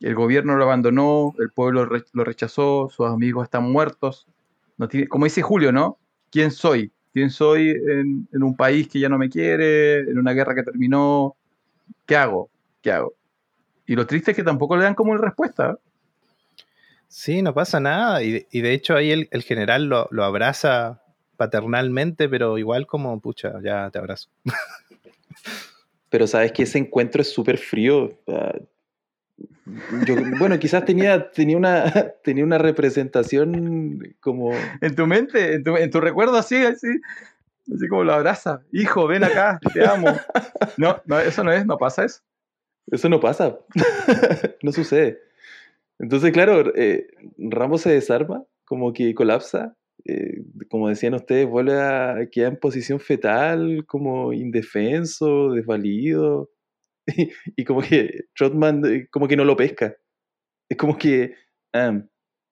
El 0.00 0.14
gobierno 0.14 0.56
lo 0.56 0.64
abandonó, 0.64 1.34
el 1.38 1.50
pueblo 1.50 1.86
lo 1.86 2.24
rechazó, 2.24 2.88
sus 2.88 3.06
amigos 3.06 3.44
están 3.44 3.70
muertos. 3.70 4.26
No 4.78 4.88
tiene, 4.88 5.08
como 5.08 5.26
dice 5.26 5.42
Julio, 5.42 5.72
¿no? 5.72 5.98
¿Quién 6.30 6.50
soy? 6.50 6.90
¿Quién 7.12 7.30
soy 7.30 7.70
en, 7.70 8.28
en 8.32 8.42
un 8.42 8.56
país 8.56 8.88
que 8.88 8.98
ya 8.98 9.08
no 9.08 9.18
me 9.18 9.28
quiere, 9.28 9.98
en 10.00 10.18
una 10.18 10.32
guerra 10.32 10.54
que 10.54 10.62
terminó? 10.62 11.36
¿Qué 12.06 12.16
hago? 12.16 12.48
¿Qué 12.80 12.92
hago? 12.92 13.14
Y 13.86 13.94
lo 13.94 14.06
triste 14.06 14.30
es 14.30 14.36
que 14.36 14.44
tampoco 14.44 14.76
le 14.76 14.84
dan 14.84 14.94
como 14.94 15.12
una 15.12 15.20
respuesta. 15.20 15.78
Sí, 17.08 17.42
no 17.42 17.52
pasa 17.52 17.80
nada. 17.80 18.22
Y 18.22 18.32
de, 18.32 18.48
y 18.50 18.60
de 18.60 18.72
hecho 18.72 18.94
ahí 18.94 19.10
el, 19.10 19.28
el 19.32 19.42
general 19.42 19.86
lo, 19.86 20.08
lo 20.12 20.24
abraza 20.24 21.02
paternalmente, 21.36 22.28
pero 22.28 22.56
igual 22.56 22.86
como, 22.86 23.18
pucha, 23.20 23.54
ya 23.62 23.90
te 23.90 23.98
abrazo. 23.98 24.28
Pero 26.08 26.26
sabes 26.26 26.52
que 26.52 26.62
ese 26.62 26.78
encuentro 26.78 27.22
es 27.22 27.32
súper 27.32 27.58
frío. 27.58 28.12
Yo, 30.06 30.16
bueno, 30.38 30.58
quizás 30.58 30.84
tenía, 30.84 31.30
tenía, 31.30 31.56
una, 31.56 31.84
tenía 32.24 32.44
una 32.44 32.58
representación 32.58 34.14
como... 34.20 34.52
En 34.80 34.94
tu 34.94 35.06
mente, 35.06 35.54
en 35.54 35.64
tu, 35.64 35.76
en 35.76 35.90
tu 35.90 36.00
recuerdo 36.00 36.36
así, 36.36 36.56
así, 36.56 36.88
así 37.72 37.88
como 37.88 38.04
lo 38.04 38.12
abraza. 38.12 38.62
Hijo, 38.72 39.06
ven 39.06 39.24
acá, 39.24 39.60
te 39.72 39.86
amo. 39.86 40.08
No, 40.76 41.00
no, 41.06 41.20
eso 41.20 41.44
no 41.44 41.52
es, 41.52 41.64
no 41.66 41.76
pasa 41.78 42.04
eso. 42.04 42.20
Eso 42.90 43.08
no 43.08 43.20
pasa. 43.20 43.58
no 44.62 44.72
sucede. 44.72 45.20
Entonces, 45.98 46.32
claro, 46.32 46.74
eh, 46.74 47.06
Rambo 47.38 47.78
se 47.78 47.90
desarma, 47.90 48.42
como 48.64 48.92
que 48.92 49.14
colapsa. 49.14 49.76
eh, 50.04 50.42
como 50.70 50.88
decían 50.88 51.14
ustedes, 51.14 51.46
vuelve 51.46 51.78
a 51.80 52.26
quedar 52.32 52.52
en 52.52 52.58
posición 52.58 53.00
fetal, 53.00 53.84
como 53.86 54.32
indefenso, 54.32 55.52
desvalido. 55.52 56.50
Y, 57.56 57.64
como 57.64 57.82
que 57.82 58.24
Trotman 58.36 58.84
eh, 58.86 59.08
como 59.10 59.28
que 59.28 59.36
no 59.36 59.44
lo 59.44 59.56
pesca. 59.56 59.96
Es 60.68 60.76
como 60.76 60.98
que, 60.98 61.34
ah, 61.72 62.02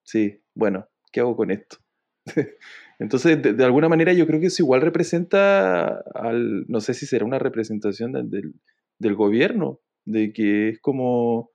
sí, 0.03 0.41
bueno, 0.55 0.87
¿qué 1.11 1.21
hago 1.21 1.35
con 1.35 1.51
esto? 1.51 1.77
Entonces, 2.99 3.41
de, 3.41 3.63
alguna 3.65 3.89
manera 3.89 4.13
yo 4.13 4.27
creo 4.27 4.39
que 4.39 4.47
eso 4.47 4.63
igual 4.63 4.81
representa 4.81 6.03
al, 6.15 6.65
no 6.67 6.81
sé 6.81 6.93
si 6.93 7.05
será 7.05 7.25
una 7.25 7.39
representación 7.39 8.11
del- 8.13 8.29
del, 8.29 8.53
del 8.99 9.15
gobierno, 9.15 9.79
de 10.05 10.33
que 10.33 10.69
es 10.69 10.79
como, 10.81 11.51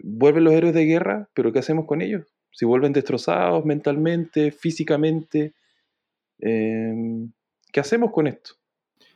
vuelven 0.00 0.44
los 0.44 0.54
héroes 0.54 0.74
de 0.74 0.86
guerra, 0.86 1.30
pero 1.34 1.52
¿qué 1.52 1.60
hacemos 1.60 1.86
con 1.86 2.02
ellos? 2.02 2.26
Si 2.52 2.66
vuelven 2.66 2.92
destrozados 2.92 3.64
mentalmente, 3.64 4.52
físicamente, 4.52 5.54
em, 6.40 7.32
¿qué 7.72 7.80
hacemos 7.80 8.12
con 8.12 8.26
esto? 8.28 8.52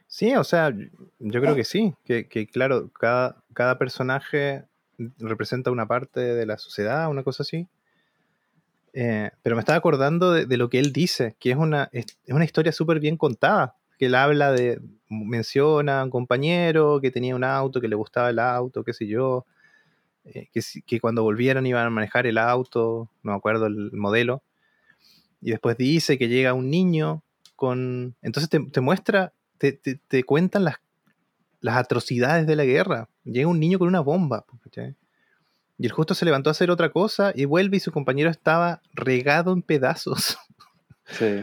Sí, 0.07 0.35
o 0.35 0.45
sea, 0.45 0.73
yo 1.19 1.41
creo 1.41 1.55
que 1.55 1.65
sí, 1.65 1.95
que, 2.05 2.29
que 2.29 2.47
claro, 2.47 2.91
cada, 2.93 3.43
cada 3.55 3.77
personaje 3.79 4.65
representa 5.19 5.71
una 5.71 5.87
parte 5.87 6.21
de 6.21 6.47
la 6.47 6.59
sociedad, 6.59 7.11
una 7.11 7.23
cosa 7.23 7.43
así. 7.43 7.69
Eh, 8.93 9.31
pero 9.43 9.57
me 9.57 9.61
estaba 9.61 9.77
acordando 9.77 10.33
de, 10.33 10.47
de 10.47 10.57
lo 10.57 10.71
que 10.71 10.79
él 10.79 10.93
dice, 10.93 11.37
que 11.39 11.51
es 11.51 11.57
una, 11.57 11.91
es, 11.93 12.07
una 12.29 12.45
historia 12.45 12.73
súper 12.73 12.99
bien 12.99 13.17
contada, 13.17 13.77
que 13.99 14.07
él 14.07 14.15
habla 14.15 14.53
de, 14.53 14.81
menciona 15.09 16.01
a 16.01 16.05
un 16.05 16.11
compañero 16.11 17.01
que 17.01 17.11
tenía 17.11 17.37
un 17.37 17.45
auto, 17.45 17.81
que 17.81 17.89
le 17.89 17.97
gustaba 17.97 18.31
el 18.31 18.39
auto, 18.39 18.85
qué 18.85 18.95
sé 18.95 19.07
yo, 19.07 19.45
eh, 20.25 20.49
que, 20.53 20.61
que 20.87 21.01
cuando 21.01 21.23
volvieron 21.23 21.67
iban 21.67 21.87
a 21.87 21.91
manejar 21.91 22.27
el 22.27 22.39
auto, 22.39 23.11
no 23.23 23.33
me 23.33 23.37
acuerdo 23.37 23.67
el 23.67 23.93
modelo, 23.93 24.43
y 25.43 25.51
después 25.51 25.77
dice 25.77 26.17
que 26.17 26.29
llega 26.29 26.55
un 26.55 26.71
niño 26.71 27.23
con... 27.55 28.15
Entonces 28.23 28.49
te, 28.49 28.61
te 28.61 28.81
muestra 28.81 29.33
te, 29.59 29.73
te- 29.73 30.01
te 30.09 30.25
cuentan 30.25 30.65
las, 30.65 30.77
las 31.61 31.77
atrocidades 31.77 32.47
de 32.47 32.57
la 32.57 32.65
guerra. 32.65 33.09
Llega 33.25 33.49
un 33.49 33.61
niño 33.61 33.79
con 33.79 33.89
una 33.89 34.01
bomba. 34.01 34.45
Y 35.79 35.85
el 35.87 35.93
justo 35.93 36.15
se 36.15 36.25
levantó 36.25 36.51
a 36.51 36.53
hacer 36.53 36.71
otra 36.71 36.91
cosa 36.91 37.33
y 37.35 37.45
vuelve 37.45 37.77
y 37.77 37.81
su 37.81 37.93
compañero 37.93 38.31
estaba 38.31 38.81
regado 38.95 39.53
en 39.53 39.63
pedazos. 39.63 40.39
Sí. 41.07 41.43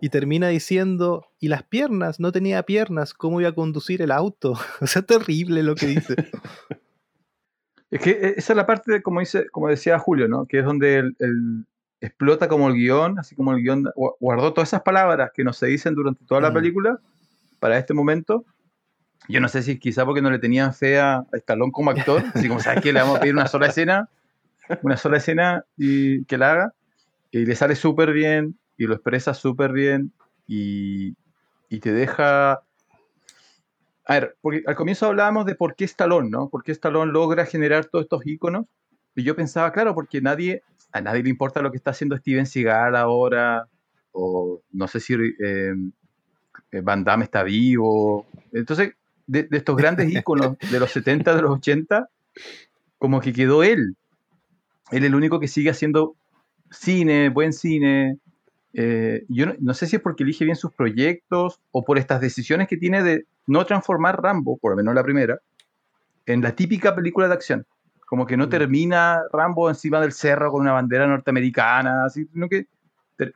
Y 0.00 0.08
termina 0.08 0.48
diciendo, 0.48 1.26
y 1.38 1.48
las 1.48 1.62
piernas, 1.64 2.20
no 2.20 2.32
tenía 2.32 2.62
piernas, 2.62 3.12
¿cómo 3.12 3.40
iba 3.40 3.50
a 3.50 3.54
conducir 3.54 4.00
el 4.02 4.10
auto? 4.12 4.54
O 4.80 4.86
sea, 4.86 5.02
terrible 5.02 5.62
lo 5.62 5.74
que 5.74 5.86
dice. 5.86 6.14
Es 7.90 8.00
que 8.00 8.10
e- 8.10 8.34
esa 8.36 8.52
es 8.52 8.56
la 8.56 8.66
parte, 8.66 8.92
de, 8.92 9.02
como, 9.02 9.20
dice, 9.20 9.48
como 9.50 9.68
decía 9.68 9.98
Julio, 9.98 10.28
¿no? 10.28 10.46
Que 10.46 10.60
es 10.60 10.64
donde 10.64 10.98
el, 10.98 11.16
el- 11.18 11.66
explota 12.00 12.48
como 12.48 12.68
el 12.68 12.74
guion, 12.74 13.18
así 13.18 13.34
como 13.34 13.52
el 13.52 13.62
guion 13.62 13.84
gu- 13.84 14.14
guardó 14.20 14.52
todas 14.54 14.68
esas 14.70 14.82
palabras 14.82 15.32
que 15.34 15.44
no 15.44 15.52
se 15.52 15.66
dicen 15.66 15.94
durante 15.94 16.24
toda 16.24 16.40
la 16.40 16.50
Mm. 16.50 16.54
película 16.54 17.00
para 17.60 17.78
este 17.78 17.94
momento. 17.94 18.44
Yo 19.28 19.40
no 19.40 19.48
sé 19.48 19.62
si 19.62 19.78
quizá 19.78 20.04
porque 20.04 20.22
no 20.22 20.30
le 20.30 20.40
tenían 20.40 20.74
fe 20.74 20.98
a 20.98 21.24
Stallone 21.32 21.70
como 21.70 21.90
actor, 21.90 22.24
así 22.34 22.48
como, 22.48 22.58
¿sabes 22.60 22.82
qué? 22.82 22.92
Le 22.92 23.00
vamos 23.00 23.18
a 23.18 23.20
pedir 23.20 23.34
una 23.34 23.46
sola 23.46 23.68
escena, 23.68 24.08
una 24.82 24.96
sola 24.96 25.18
escena 25.18 25.64
y 25.76 26.24
que 26.24 26.38
la 26.38 26.52
haga, 26.52 26.74
y 27.30 27.46
le 27.46 27.54
sale 27.54 27.76
súper 27.76 28.12
bien, 28.12 28.58
y 28.76 28.86
lo 28.86 28.94
expresa 28.94 29.34
súper 29.34 29.72
bien, 29.72 30.12
y, 30.48 31.14
y 31.68 31.78
te 31.78 31.92
deja... 31.92 32.62
A 34.06 34.14
ver, 34.14 34.36
porque 34.40 34.64
al 34.66 34.74
comienzo 34.74 35.06
hablábamos 35.06 35.46
de 35.46 35.54
por 35.54 35.76
qué 35.76 35.84
Stallone, 35.84 36.30
¿no? 36.30 36.48
¿Por 36.48 36.64
qué 36.64 36.72
Stallone 36.72 37.12
logra 37.12 37.46
generar 37.46 37.84
todos 37.84 38.06
estos 38.06 38.26
iconos? 38.26 38.66
Y 39.14 39.22
yo 39.22 39.36
pensaba, 39.36 39.70
claro, 39.70 39.94
porque 39.94 40.20
nadie, 40.20 40.62
a 40.90 41.00
nadie 41.00 41.22
le 41.22 41.30
importa 41.30 41.62
lo 41.62 41.70
que 41.70 41.76
está 41.76 41.92
haciendo 41.92 42.16
Steven 42.16 42.46
Seagal 42.46 42.96
ahora, 42.96 43.68
o 44.10 44.62
no 44.72 44.88
sé 44.88 44.98
si 44.98 45.14
eh, 45.14 45.74
Van 46.82 47.04
Damme 47.04 47.24
está 47.24 47.42
vivo. 47.42 48.26
Entonces, 48.52 48.94
de, 49.26 49.44
de 49.44 49.56
estos 49.58 49.76
grandes 49.76 50.08
íconos 50.14 50.56
de 50.70 50.80
los 50.80 50.90
70, 50.92 51.34
de 51.34 51.42
los 51.42 51.50
80, 51.52 52.08
como 52.98 53.20
que 53.20 53.32
quedó 53.32 53.62
él. 53.62 53.96
Él 54.90 55.02
es 55.02 55.04
el 55.04 55.14
único 55.14 55.40
que 55.40 55.48
sigue 55.48 55.70
haciendo 55.70 56.14
cine, 56.70 57.28
buen 57.28 57.52
cine. 57.52 58.18
Eh, 58.72 59.24
yo 59.28 59.46
no, 59.46 59.54
no 59.58 59.74
sé 59.74 59.86
si 59.86 59.96
es 59.96 60.02
porque 60.02 60.22
elige 60.22 60.44
bien 60.44 60.56
sus 60.56 60.72
proyectos 60.72 61.60
o 61.72 61.84
por 61.84 61.98
estas 61.98 62.20
decisiones 62.20 62.68
que 62.68 62.76
tiene 62.76 63.02
de 63.02 63.24
no 63.46 63.64
transformar 63.66 64.22
Rambo, 64.22 64.56
por 64.58 64.72
lo 64.72 64.76
menos 64.76 64.94
la 64.94 65.02
primera, 65.02 65.40
en 66.26 66.40
la 66.40 66.54
típica 66.54 66.94
película 66.94 67.26
de 67.26 67.34
acción. 67.34 67.66
Como 68.06 68.26
que 68.26 68.36
no 68.36 68.46
Mm. 68.46 68.50
termina 68.50 69.20
Rambo 69.32 69.68
encima 69.68 70.00
del 70.00 70.12
cerro 70.12 70.50
con 70.52 70.60
una 70.62 70.72
bandera 70.72 71.06
norteamericana, 71.06 72.08
sino 72.10 72.48
que 72.48 72.66
ter- 73.16 73.34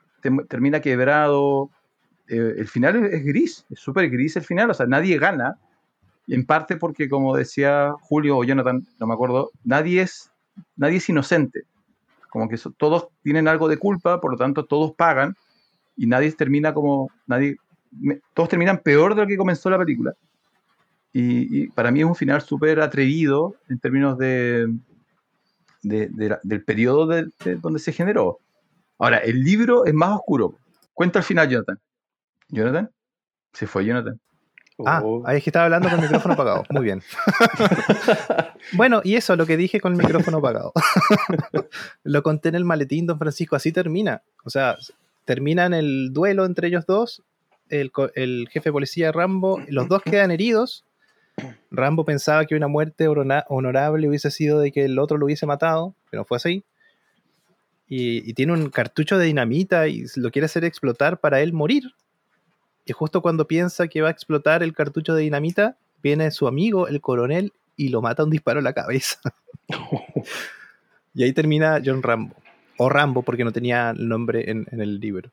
termina 0.49 0.81
quebrado. 0.81 1.71
Eh, 2.29 2.55
el 2.59 2.69
final 2.69 3.05
es, 3.07 3.25
gris, 3.25 3.67
es 3.71 3.79
súper 3.81 4.09
gris 4.11 4.37
el 4.37 4.45
final, 4.45 4.71
o 4.71 4.75
sea, 4.75 4.87
nadie 4.87 5.19
gana. 5.19 5.59
En 6.27 6.47
parte 6.47 6.77
porque, 6.77 7.09
como 7.09 7.37
decía 7.37 7.93
Julio 8.01 8.39
o 8.39 8.45
Jonathan, 8.45 8.87
no 8.99 9.07
me 9.07 9.13
acuerdo, 9.15 9.51
nadie 9.63 10.01
es, 10.03 10.31
nadie 10.77 10.97
es 10.97 11.09
inocente. 11.11 11.65
Como 12.31 12.49
que 12.49 12.57
so- 12.57 12.73
todos 12.73 13.09
tienen 13.23 13.47
algo 13.47 13.69
de 13.69 13.77
culpa, 13.77 14.21
por 14.21 14.31
lo 14.33 14.39
tanto 14.39 14.65
todos 14.65 14.93
pagan 14.95 15.35
y 15.97 16.07
nadie 16.07 16.33
termina 16.33 16.73
como, 16.73 17.11
nadie, 17.27 17.57
me- 17.93 18.21
todos 18.33 18.49
terminan 18.49 18.79
peor 18.79 19.15
de 19.15 19.23
lo 19.23 19.29
que 19.29 19.37
comenzó 19.37 19.69
la 19.69 19.79
película. 19.79 20.15
Y, 21.13 21.65
y 21.65 21.69
para 21.69 21.91
mí 21.91 22.01
es 22.01 22.07
un 22.07 22.17
final 22.17 22.41
súper 22.41 22.81
atrevido 22.81 23.55
en 23.69 23.79
términos 23.79 24.17
de, 24.19 24.67
de- 25.83 26.09
de 26.09 26.29
la- 26.31 26.41
del 26.43 26.65
periodo 26.65 27.07
de- 27.07 27.27
de 27.45 27.57
donde 27.57 27.79
se 27.79 27.93
generó. 27.93 28.39
Ahora, 28.99 29.19
el 29.19 29.43
libro 29.45 29.85
es 29.85 29.93
más 29.95 30.11
oscuro. 30.17 30.55
Cuenta 30.95 31.19
el 31.19 31.25
final, 31.25 31.49
Jonathan. 31.49 31.79
¿Jonathan? 32.49 32.91
Se 33.53 33.67
fue 33.67 33.85
Jonathan. 33.85 34.21
Ah, 34.85 35.03
Oh. 35.05 35.23
ahí 35.25 35.39
es 35.39 35.45
que 35.45 35.51
estaba 35.51 35.67
hablando 35.67 35.89
con 35.89 35.99
el 35.99 36.05
micrófono 36.05 36.35
apagado. 36.35 36.65
Muy 36.71 36.83
bien. 36.83 37.03
bueno, 38.73 39.01
y 39.05 39.15
eso, 39.15 39.37
lo 39.37 39.47
que 39.47 39.57
dije 39.57 39.81
con 39.81 39.93
el 39.93 39.99
micrófono 39.99 40.39
apagado. 40.39 40.73
lo 42.03 42.23
conté 42.23 42.49
en 42.49 42.57
el 42.57 42.65
maletín, 42.65 43.07
don 43.07 43.19
Francisco, 43.19 43.55
así 43.55 43.71
termina. 43.71 44.23
O 44.45 44.51
sea, 44.51 44.77
termina 45.25 45.67
en 45.67 45.75
el 45.75 46.13
duelo 46.13 46.45
entre 46.45 46.69
ellos 46.69 46.87
dos, 46.87 47.23
el, 47.69 47.93
jefe 48.51 48.69
de 48.69 48.73
policía 48.73 49.13
Rambo, 49.13 49.61
los 49.69 49.89
dos 49.89 50.03
quedan 50.03 50.31
heridos. 50.31 50.85
Rambo 51.71 52.05
pensaba 52.05 52.45
que 52.45 52.55
una 52.55 52.69
muerte 52.69 53.09
honorable 53.09 54.09
hubiese 54.09 54.31
sido 54.31 54.61
de 54.61 54.73
que 54.73 54.85
el 54.85 54.99
otro 54.99 55.19
lo 55.19 55.27
hubiese 55.27 55.47
matado, 55.47 55.95
pero 56.11 56.23
no 56.23 56.25
fue 56.25 56.37
así. 56.37 56.65
Y, 57.87 58.29
y 58.29 58.35
tiene 58.35 58.53
un 58.53 58.71
cartucho 58.71 59.19
de 59.19 59.27
dinamita 59.27 59.87
y 59.89 60.05
lo 60.17 60.31
quiere 60.31 60.47
hacer 60.47 60.65
explotar 60.65 61.21
para 61.21 61.41
él 61.41 61.53
morir. 61.53 61.95
Y 62.85 62.93
justo 62.93 63.23
cuando 63.23 63.47
piensa 63.47 63.89
que 63.89 64.03
va 64.03 64.09
a 64.09 64.11
explotar 64.11 64.63
el 64.63 64.75
cartucho 64.75 65.15
de 65.15 65.23
dinamita, 65.23 65.77
viene 66.03 66.31
su 66.31 66.47
amigo, 66.47 66.87
el 66.89 67.01
coronel, 67.01 67.53
y 67.77 67.89
lo 67.89 68.03
mata 68.03 68.25
un 68.25 68.31
disparo 68.31 68.61
en 68.61 68.65
la 68.65 68.73
cabeza. 68.73 69.19
y 71.15 71.23
ahí 71.25 71.33
termina 71.33 71.81
John 71.85 72.03
Rambo. 72.03 72.35
O 72.77 72.89
Rambo, 72.89 73.23
porque 73.23 73.45
no 73.45 73.53
tenía 73.53 73.91
el 73.91 74.09
nombre 74.09 74.51
en, 74.51 74.67
en 74.71 74.81
el 74.81 74.99
libro. 75.01 75.31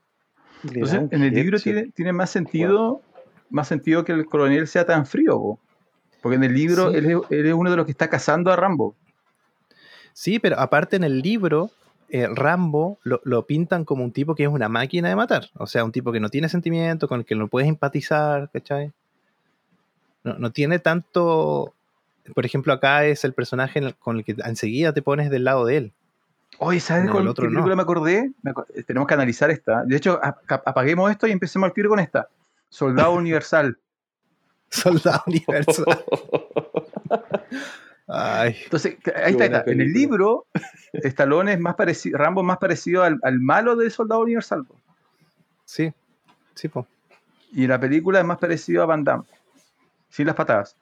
Entonces, 0.64 1.02
en 1.10 1.24
el 1.24 1.34
libro 1.34 1.60
tiene, 1.60 1.88
tiene 1.92 2.14
más 2.14 2.30
sentido 2.30 3.02
más 3.52 3.68
sentido 3.68 4.06
que 4.06 4.14
el 4.14 4.26
coronel 4.26 4.68
sea 4.68 4.86
tan 4.86 5.06
frío, 5.06 5.38
po. 5.38 5.60
porque 6.22 6.36
en 6.38 6.44
el 6.44 6.54
libro 6.54 6.90
Sí. 6.92 6.98
él, 6.98 7.06
es, 7.12 7.18
él 7.30 7.46
es 7.48 7.54
uno 7.54 7.70
de 7.70 7.76
los 7.76 7.86
que 7.86 7.92
está 7.92 8.10
cazando 8.10 8.52
a 8.52 8.56
Rambo. 8.56 8.96
Sí, 10.14 10.40
pero 10.40 10.60
aparte 10.60 10.96
en 10.96 11.04
el 11.04 11.20
libro, 11.22 11.70
eh, 12.12 12.28
Rambo 12.34 13.00
lo, 13.04 13.22
lo 13.24 13.46
pintan 13.46 13.86
como 13.86 14.04
un 14.04 14.12
tipo 14.12 14.36
que 14.36 14.44
es 14.44 14.50
una 14.50 14.70
máquina 14.70 15.10
de 15.10 15.16
matar. 15.16 15.50
O 15.58 15.68
sea, 15.68 15.84
un 15.84 15.92
tipo 15.92 16.12
que 16.12 16.20
no 16.20 16.30
tiene 16.30 16.50
sentimiento, 16.50 17.08
con 17.08 17.20
el 17.22 17.26
que 17.26 17.36
no 17.36 17.48
puedes 17.48 17.68
empatizar, 17.70 18.50
¿cachai? 18.52 18.92
No, 20.24 20.36
no 20.38 20.52
tiene 20.52 20.80
tanto... 20.80 21.74
Por 22.36 22.46
ejemplo, 22.46 22.72
acá 22.74 23.06
es 23.06 23.24
el 23.26 23.34
personaje 23.34 23.80
el- 23.80 23.96
con 23.96 24.18
el 24.18 24.24
que 24.24 24.36
enseguida 24.46 24.94
te 24.94 25.02
pones 25.02 25.30
del 25.32 25.44
lado 25.44 25.66
de 25.66 25.78
él. 25.78 25.92
Oye, 26.60 26.80
¿sabes 26.80 27.06
No, 27.06 27.14
con 27.14 27.22
el 27.22 27.28
qué 27.28 27.32
otro 27.32 27.46
no. 27.46 27.52
película 27.52 27.76
me 27.76 27.82
acordé? 27.82 28.32
Me 28.44 28.54
tenemos 28.84 29.08
que 29.08 29.14
analizar 29.16 29.50
esta. 29.50 29.84
De 29.84 29.96
hecho, 29.96 30.20
ap- 30.22 30.40
ap- 30.48 30.68
apaguemos 30.68 31.10
esto 31.10 31.26
y 31.26 31.32
empecemos 31.32 31.68
al 31.68 31.74
tiro 31.74 31.90
con 31.90 32.00
esta. 32.00 32.28
Soldado 32.70 33.14
Universal. 33.16 33.78
Soldado 34.70 35.24
Universal. 35.28 35.86
Ay, 38.14 38.58
Entonces, 38.66 38.98
ahí 39.16 39.32
está, 39.32 39.46
está. 39.46 39.64
En 39.72 39.80
el 39.80 39.94
libro, 39.94 40.46
Stallone 40.94 41.54
es 41.54 41.60
más 41.60 41.76
parecido, 41.76 42.18
Rambo 42.18 42.42
es 42.42 42.46
más 42.48 42.58
parecido 42.58 43.04
al, 43.04 43.20
al 43.24 43.40
malo 43.40 43.76
de 43.78 43.90
Soldado 43.90 44.22
Universal. 44.22 44.66
po. 44.66 44.76
sí, 45.66 45.94
sí, 46.56 46.68
po. 46.68 46.86
Y 47.54 47.64
en 47.64 47.70
la 47.70 47.80
película 47.80 48.20
es 48.20 48.26
más 48.26 48.38
parecido 48.38 48.84
a 48.84 48.86
Van 48.86 49.04
Damme. 49.04 49.24
Sin 50.10 50.26
las 50.28 50.36
patadas. 50.36 50.76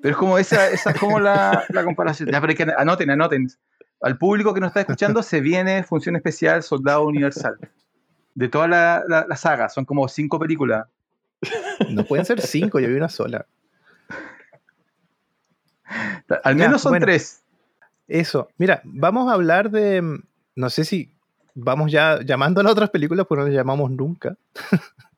Pero 0.00 0.12
es 0.12 0.16
como 0.16 0.38
esa, 0.38 0.68
esa 0.70 0.90
es 0.92 0.98
como 0.98 1.20
la, 1.20 1.64
la 1.70 1.84
comparación. 1.84 2.30
Ya, 2.30 2.40
pero 2.40 2.54
que 2.54 2.62
anoten, 2.76 3.10
anoten. 3.10 3.48
Al 4.00 4.16
público 4.16 4.54
que 4.54 4.60
nos 4.60 4.68
está 4.68 4.80
escuchando 4.80 5.22
se 5.22 5.40
viene 5.42 5.82
función 5.82 6.16
especial 6.16 6.62
Soldado 6.62 7.04
Universal. 7.06 7.56
De 8.34 8.48
toda 8.48 8.66
la, 8.68 9.02
la- 9.06 9.26
la 9.28 9.36
saga. 9.36 9.68
Son 9.68 9.84
como 9.84 10.08
cinco 10.08 10.38
películas. 10.38 10.86
No 11.90 12.04
pueden 12.04 12.24
ser 12.24 12.40
cinco, 12.40 12.80
yo 12.80 12.88
vi 12.88 12.94
una 12.94 13.10
sola. 13.10 13.44
Al 16.44 16.56
Ya, 16.56 16.64
menos 16.66 16.82
son 16.82 16.92
bueno. 16.92 17.06
tres. 17.06 17.42
Eso, 18.08 18.48
mira, 18.58 18.80
vamos 18.84 19.30
a 19.30 19.34
hablar 19.34 19.70
de. 19.70 20.20
No 20.56 20.70
sé 20.70 20.84
si 20.84 21.10
vamos 21.54 21.90
ya 21.92 22.20
llamando 22.24 22.60
a 22.60 22.64
las 22.64 22.72
otras 22.72 22.90
películas, 22.90 23.26
porque 23.26 23.40
no 23.42 23.46
las 23.48 23.56
llamamos 23.56 23.90
nunca. 23.90 24.36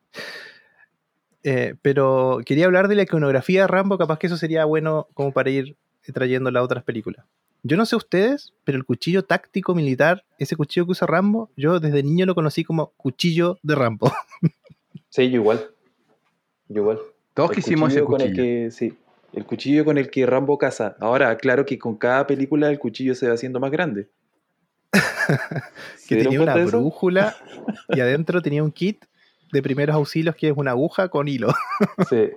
Eh, 1.45 1.75
pero 1.83 2.39
quería 2.47 2.67
hablar 2.67 2.87
de 2.87 2.95
la 2.95 3.03
iconografía 3.03 3.63
de 3.63 3.67
Rambo, 3.67 3.99
capaz 3.99 4.19
que 4.21 4.29
eso 4.29 4.37
sería 4.37 4.65
bueno 4.65 5.09
como 5.15 5.33
para 5.33 5.51
ir 5.51 5.77
trayendo 6.15 6.53
las 6.53 6.63
otras 6.63 6.85
películas. 6.85 7.27
Yo 7.65 7.77
no 7.77 7.85
sé 7.85 7.97
ustedes, 7.97 8.53
pero 8.63 8.79
el 8.79 8.85
cuchillo 8.85 9.25
táctico 9.25 9.75
militar, 9.75 10.25
ese 10.39 10.55
cuchillo 10.55 10.87
que 10.87 10.93
usa 10.93 11.09
Rambo, 11.09 11.51
yo 11.57 11.81
desde 11.81 12.05
niño 12.05 12.27
lo 12.27 12.37
conocí 12.37 12.63
como 12.63 12.93
cuchillo 12.97 13.59
de 13.63 13.75
Rambo. 13.75 14.13
Sí, 15.09 15.29
yo 15.31 15.41
igual. 15.41 15.69
Yo 16.69 16.81
igual. 16.83 16.99
Todos 17.35 17.51
El 17.51 17.57
quisimos 17.57 17.91
ese 17.93 18.03
con 18.03 18.21
el 18.21 18.29
cuchillo. 18.29 18.43
que, 18.43 18.71
sí, 18.71 18.95
el 19.33 19.45
cuchillo 19.47 19.85
con 19.85 19.99
el 19.99 20.11
que 20.11 20.27
Rambo 20.27 20.59
caza. 20.59 20.97
Ahora, 21.01 21.37
claro 21.37 21.65
que 21.65 21.79
con 21.79 21.97
cada 21.97 22.27
película 22.27 22.69
el 22.71 22.79
cuchillo 22.79 23.15
se 23.15 23.29
va 23.29 23.35
haciendo 23.35 23.61
más 23.61 23.71
grande. 23.71 24.09
¿Se 25.97 26.17
que 26.17 26.23
tenía 26.23 26.41
una 26.41 26.55
brújula 26.57 27.35
y 27.89 28.01
adentro 28.01 28.43
tenía 28.43 28.63
un 28.63 28.73
kit 28.73 29.05
de 29.53 29.63
primeros 29.63 29.95
auxilios 29.97 30.35
que 30.37 30.49
es 30.49 30.55
una 30.57 30.73
aguja 30.73 31.09
con 31.09 31.29
hilo. 31.29 31.49
Sí. 32.11 32.31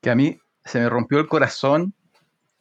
Que 0.00 0.10
a 0.10 0.14
mí 0.14 0.38
se 0.64 0.80
me 0.80 0.88
rompió 0.88 1.18
el 1.18 1.28
corazón 1.28 1.92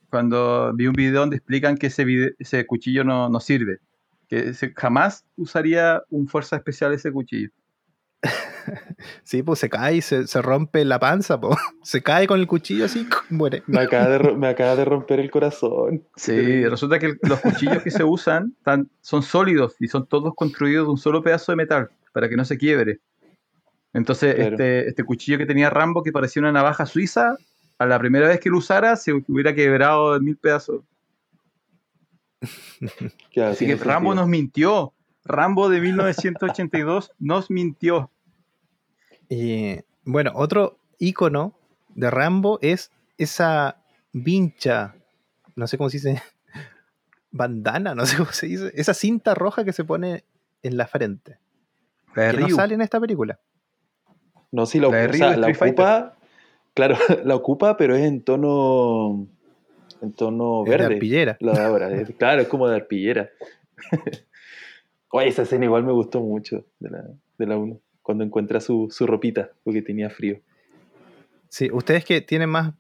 cuando 0.10 0.74
vi 0.74 0.88
un 0.88 0.94
video 0.94 1.22
donde 1.22 1.38
explican 1.38 1.78
que 1.78 1.88
ese, 1.88 2.04
vide- 2.04 2.36
ese 2.40 2.66
cuchillo 2.66 3.04
no, 3.04 3.30
no 3.30 3.40
sirve. 3.40 3.78
Que 4.28 4.50
ese- 4.50 4.74
jamás 4.76 5.26
usaría 5.38 6.02
un 6.10 6.28
fuerza 6.28 6.56
especial 6.58 6.94
ese 6.94 7.12
cuchillo. 7.12 7.50
Sí, 9.24 9.42
pues 9.44 9.60
se 9.60 9.70
cae 9.70 9.96
y 9.96 10.02
se, 10.02 10.28
se 10.28 10.42
rompe 10.42 10.84
la 10.86 11.00
panza, 11.00 11.40
po. 11.40 11.56
Se 11.84 12.04
cae 12.04 12.28
con 12.28 12.40
el 12.40 12.48
cuchillo 12.48 12.86
así, 12.86 13.08
muere. 13.30 13.64
Me 13.66 13.80
acaba, 13.80 14.10
de, 14.10 14.36
me 14.36 14.48
acaba 14.48 14.76
de 14.76 14.86
romper 14.86 15.20
el 15.22 15.32
corazón. 15.32 16.04
Sí, 16.16 16.66
resulta 16.66 17.00
que 17.00 17.16
los 17.24 17.40
cuchillos 17.40 17.82
que 17.82 17.90
se 17.92 18.04
usan 18.04 18.56
son 19.02 19.24
sólidos 19.24 19.76
y 19.80 19.88
son 19.88 20.06
todos 20.06 20.34
construidos 20.36 20.86
de 20.88 20.92
un 20.92 20.98
solo 20.98 21.24
pedazo 21.24 21.52
de 21.52 21.56
metal 21.56 21.90
para 22.14 22.28
que 22.30 22.36
no 22.36 22.44
se 22.46 22.58
quiebre. 22.58 23.00
Entonces, 23.94 24.36
Claro. 24.36 24.52
este, 24.52 24.90
este 24.90 25.04
cuchillo 25.04 25.38
que 25.40 25.46
tenía 25.48 25.70
Rambo, 25.70 26.04
que 26.04 26.12
parecía 26.12 26.42
una 26.42 26.52
navaja 26.52 26.86
suiza, 26.86 27.38
a 27.80 27.86
la 27.86 27.98
primera 27.98 28.28
vez 28.28 28.40
que 28.40 28.50
lo 28.50 28.58
usara, 28.58 28.96
se 28.98 29.14
hubiera 29.14 29.56
quebrado 29.56 30.16
en 30.18 30.26
mil 30.26 30.38
pedazos. 30.38 30.82
Así 32.42 33.66
que 33.66 33.76
Rambo 33.76 34.10
sentido. 34.12 34.16
nos 34.16 34.28
mintió. 34.28 34.94
Rambo 35.30 35.70
de 35.70 35.80
1982 35.80 37.12
nos 37.20 37.50
mintió. 37.52 38.12
Y 39.30 39.78
bueno, 40.04 40.32
otro 40.36 40.80
icono 40.98 41.54
de 41.96 42.10
Rambo 42.10 42.58
es 42.62 42.92
esa 43.18 43.78
vincha, 44.12 44.96
no 45.56 45.68
sé 45.68 45.78
cómo 45.78 45.90
se 45.92 45.98
dice, 45.98 46.22
bandana, 47.32 47.94
no 47.96 48.06
sé 48.08 48.18
cómo 48.18 48.32
se 48.32 48.48
dice, 48.48 48.72
esa 48.74 48.94
cinta 48.96 49.36
roja 49.36 49.64
que 49.64 49.72
se 49.72 49.84
pone 49.84 50.24
en 50.64 50.78
la 50.78 50.88
frente, 50.88 51.38
La 52.16 52.32
que 52.32 52.38
no 52.38 52.50
sale 52.50 52.74
en 52.74 52.82
esta 52.82 53.00
película. 53.00 53.40
No, 54.52 54.66
sí, 54.66 54.80
la, 54.80 54.90
La 54.90 55.10
o 55.10 55.14
sea, 55.14 55.38
la 55.38 55.48
ocupa. 55.48 56.18
Claro, 56.74 56.98
la 57.24 57.36
ocupa, 57.36 57.78
pero 57.78 57.96
es 57.96 58.04
en 58.04 58.24
tono. 58.24 59.28
En 60.02 60.14
tono 60.14 60.64
Es 60.64 60.72
de 60.72 60.78
verde. 60.78 60.94
arpillera. 60.96 61.38
La 61.40 61.52
de 61.54 61.62
ahora. 61.62 61.92
es- 61.92 62.16
claro, 62.18 62.42
es 62.42 62.48
como 62.48 62.68
de 62.68 62.78
arpillera. 62.78 63.30
Oye, 65.12 65.28
esa 65.30 65.42
escena 65.44 65.66
igual 65.66 65.84
me 65.84 65.92
gustó 65.92 66.22
mucho 66.22 66.66
de 66.80 66.90
la, 66.90 67.04
de 67.38 67.46
la 67.46 67.58
1. 67.58 67.80
Cuando 68.02 68.24
encuentra 68.24 68.60
su, 68.60 68.88
su 68.92 69.06
ropita, 69.08 69.52
porque 69.64 69.82
tenía 69.82 70.10
frío. 70.10 70.40
Sí, 71.50 71.70
ustedes 71.72 72.06
que 72.06 72.22
tienen 72.22 72.50
más 72.50 72.74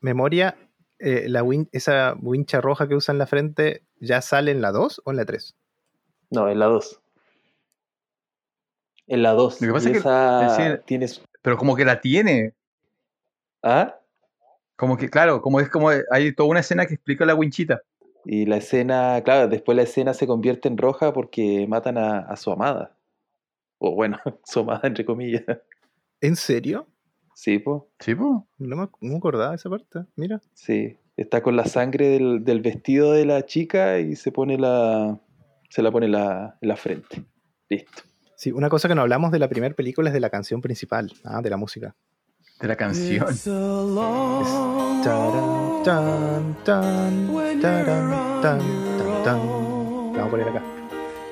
memoria, 0.00 0.56
eh, 0.98 1.28
la 1.28 1.42
win- 1.44 1.68
esa 1.72 2.14
wincha 2.20 2.60
roja 2.60 2.88
que 2.88 2.94
usan 2.96 3.14
en 3.14 3.18
la 3.18 3.26
frente, 3.26 3.82
¿ya 4.00 4.20
sale 4.22 4.50
en 4.50 4.60
la 4.60 4.72
2 4.72 5.00
o 5.04 5.10
en 5.12 5.16
la 5.18 5.24
3? 5.24 5.56
No, 6.30 6.48
en 6.48 6.58
la 6.58 6.66
2. 6.66 7.00
En 9.06 9.22
la 9.22 9.32
2. 9.32 9.60
Lo 9.62 9.68
que 9.68 9.72
pasa 9.72 9.88
y 9.88 9.92
es 9.92 10.02
que- 10.02 10.08
es 10.08 10.56
decir- 10.58 10.82
tienes. 10.84 11.22
Pero 11.42 11.56
como 11.56 11.76
que 11.76 11.84
la 11.84 12.00
tiene. 12.00 12.54
¿Ah? 13.62 13.96
Como 14.76 14.96
que, 14.96 15.08
claro, 15.08 15.40
como 15.40 15.60
es 15.60 15.68
como 15.68 15.90
hay 16.10 16.34
toda 16.34 16.48
una 16.50 16.60
escena 16.60 16.86
que 16.86 16.94
explica 16.94 17.24
la 17.24 17.34
winchita. 17.34 17.82
Y 18.24 18.46
la 18.46 18.56
escena, 18.56 19.20
claro, 19.24 19.48
después 19.48 19.76
la 19.76 19.82
escena 19.82 20.14
se 20.14 20.26
convierte 20.26 20.68
en 20.68 20.76
roja 20.76 21.12
porque 21.12 21.66
matan 21.68 21.98
a, 21.98 22.18
a 22.20 22.36
su 22.36 22.50
amada. 22.50 22.96
O 23.78 23.94
bueno, 23.94 24.18
su 24.44 24.60
amada 24.60 24.82
entre 24.84 25.04
comillas. 25.04 25.44
¿En 26.20 26.36
serio? 26.36 26.86
Sí, 27.34 27.58
pues. 27.58 27.82
Sí, 28.00 28.14
pues. 28.14 28.30
No 28.58 28.76
me, 28.76 28.88
no 29.00 29.12
me 29.12 29.16
acordaba 29.16 29.50
de 29.50 29.56
esa 29.56 29.70
parte, 29.70 30.00
mira. 30.16 30.40
Sí. 30.54 30.98
Está 31.16 31.42
con 31.42 31.56
la 31.56 31.66
sangre 31.66 32.08
del, 32.08 32.44
del 32.44 32.60
vestido 32.60 33.12
de 33.12 33.24
la 33.24 33.46
chica 33.46 33.98
y 34.00 34.16
se 34.16 34.32
pone 34.32 34.58
la. 34.58 35.20
Se 35.70 35.82
la 35.82 35.90
pone 35.90 36.06
en 36.06 36.12
la, 36.12 36.56
la 36.60 36.76
frente. 36.76 37.24
Listo. 37.68 38.02
Sí, 38.36 38.52
una 38.52 38.68
cosa 38.68 38.88
que 38.88 38.94
no 38.94 39.02
hablamos 39.02 39.32
de 39.32 39.38
la 39.38 39.48
primera 39.48 39.74
película 39.74 40.10
es 40.10 40.14
de 40.14 40.20
la 40.20 40.30
canción 40.30 40.60
principal, 40.60 41.12
ah, 41.24 41.40
de 41.42 41.50
la 41.50 41.56
música. 41.56 41.94
De 42.60 42.68
la 42.68 42.76
canción. 42.76 43.26
Taran, 45.08 45.82
tan, 45.84 46.54
tan, 46.64 47.62
taran, 47.62 48.42
tan, 48.42 48.58
tan, 48.60 49.24
tan. 49.24 49.38
La 50.12 50.18
vamos 50.18 50.26
a 50.26 50.30
poner 50.30 50.48
acá. 50.48 50.62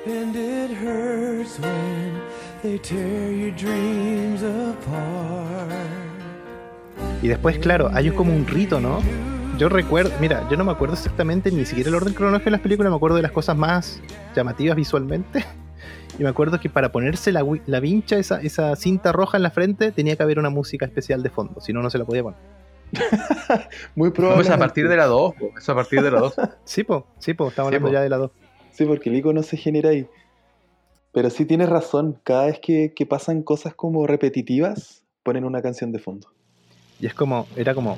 And 0.07 0.35
it 0.35 0.71
hurts 0.71 1.59
when 1.59 2.19
they 2.63 2.79
tear 2.79 3.31
your 3.31 3.55
dreams 3.55 4.41
apart. 4.41 5.69
Y 7.21 7.27
después, 7.27 7.59
claro, 7.59 7.91
hay 7.93 8.09
como 8.09 8.33
un 8.33 8.47
rito, 8.47 8.79
¿no? 8.79 8.99
Yo 9.59 9.69
recuerdo, 9.69 10.11
mira, 10.19 10.47
yo 10.49 10.57
no 10.57 10.63
me 10.63 10.71
acuerdo 10.71 10.95
exactamente 10.95 11.51
ni 11.51 11.63
siquiera 11.63 11.89
el 11.89 11.95
orden 11.95 12.15
cronológico 12.15 12.45
de 12.45 12.51
las 12.53 12.61
películas, 12.61 12.89
me 12.89 12.95
acuerdo 12.95 13.17
de 13.17 13.21
las 13.21 13.31
cosas 13.31 13.55
más 13.55 14.01
llamativas 14.35 14.75
visualmente. 14.75 15.45
Y 16.19 16.23
me 16.23 16.29
acuerdo 16.29 16.59
que 16.59 16.67
para 16.67 16.91
ponerse 16.91 17.31
la, 17.31 17.45
la 17.67 17.79
vincha, 17.79 18.17
esa, 18.17 18.41
esa 18.41 18.75
cinta 18.75 19.11
roja 19.11 19.37
en 19.37 19.43
la 19.43 19.51
frente, 19.51 19.91
tenía 19.91 20.15
que 20.15 20.23
haber 20.23 20.39
una 20.39 20.49
música 20.49 20.83
especial 20.83 21.21
de 21.21 21.29
fondo, 21.29 21.61
si 21.61 21.73
no, 21.73 21.83
no 21.83 21.91
se 21.91 21.99
la 21.99 22.05
podía 22.05 22.23
poner. 22.23 22.39
Muy 23.95 24.09
No, 24.09 24.13
probable. 24.13 24.43
pues 24.43 24.49
a 24.49 24.57
partir 24.57 24.87
de 24.87 24.95
la 24.97 25.05
2, 25.05 25.35
po, 25.35 25.51
eso 25.57 25.71
a 25.71 25.75
partir 25.75 26.01
de 26.01 26.11
la 26.11 26.19
2. 26.19 26.33
Sí, 26.65 26.83
po, 26.83 27.05
sí, 27.19 27.33
po, 27.33 27.49
estamos 27.49 27.69
Sí, 27.71 27.75
hablando 27.75 27.87
po. 27.89 27.93
ya 27.93 28.01
de 28.01 28.09
la 28.09 28.17
2. 28.17 28.31
Sí, 28.71 28.85
porque 28.85 29.09
el 29.09 29.15
icono 29.15 29.43
se 29.43 29.57
genera 29.57 29.89
ahí. 29.89 30.07
Pero 31.11 31.29
sí 31.29 31.45
tienes 31.45 31.69
razón. 31.69 32.19
Cada 32.23 32.45
vez 32.45 32.59
que, 32.59 32.93
que 32.95 33.05
pasan 33.05 33.41
cosas 33.41 33.73
como 33.73 34.05
repetitivas, 34.07 35.03
ponen 35.23 35.45
una 35.45 35.61
canción 35.61 35.91
de 35.91 35.99
fondo. 35.99 36.29
Y 36.99 37.07
es 37.07 37.13
como, 37.13 37.47
era 37.55 37.73
como, 37.73 37.97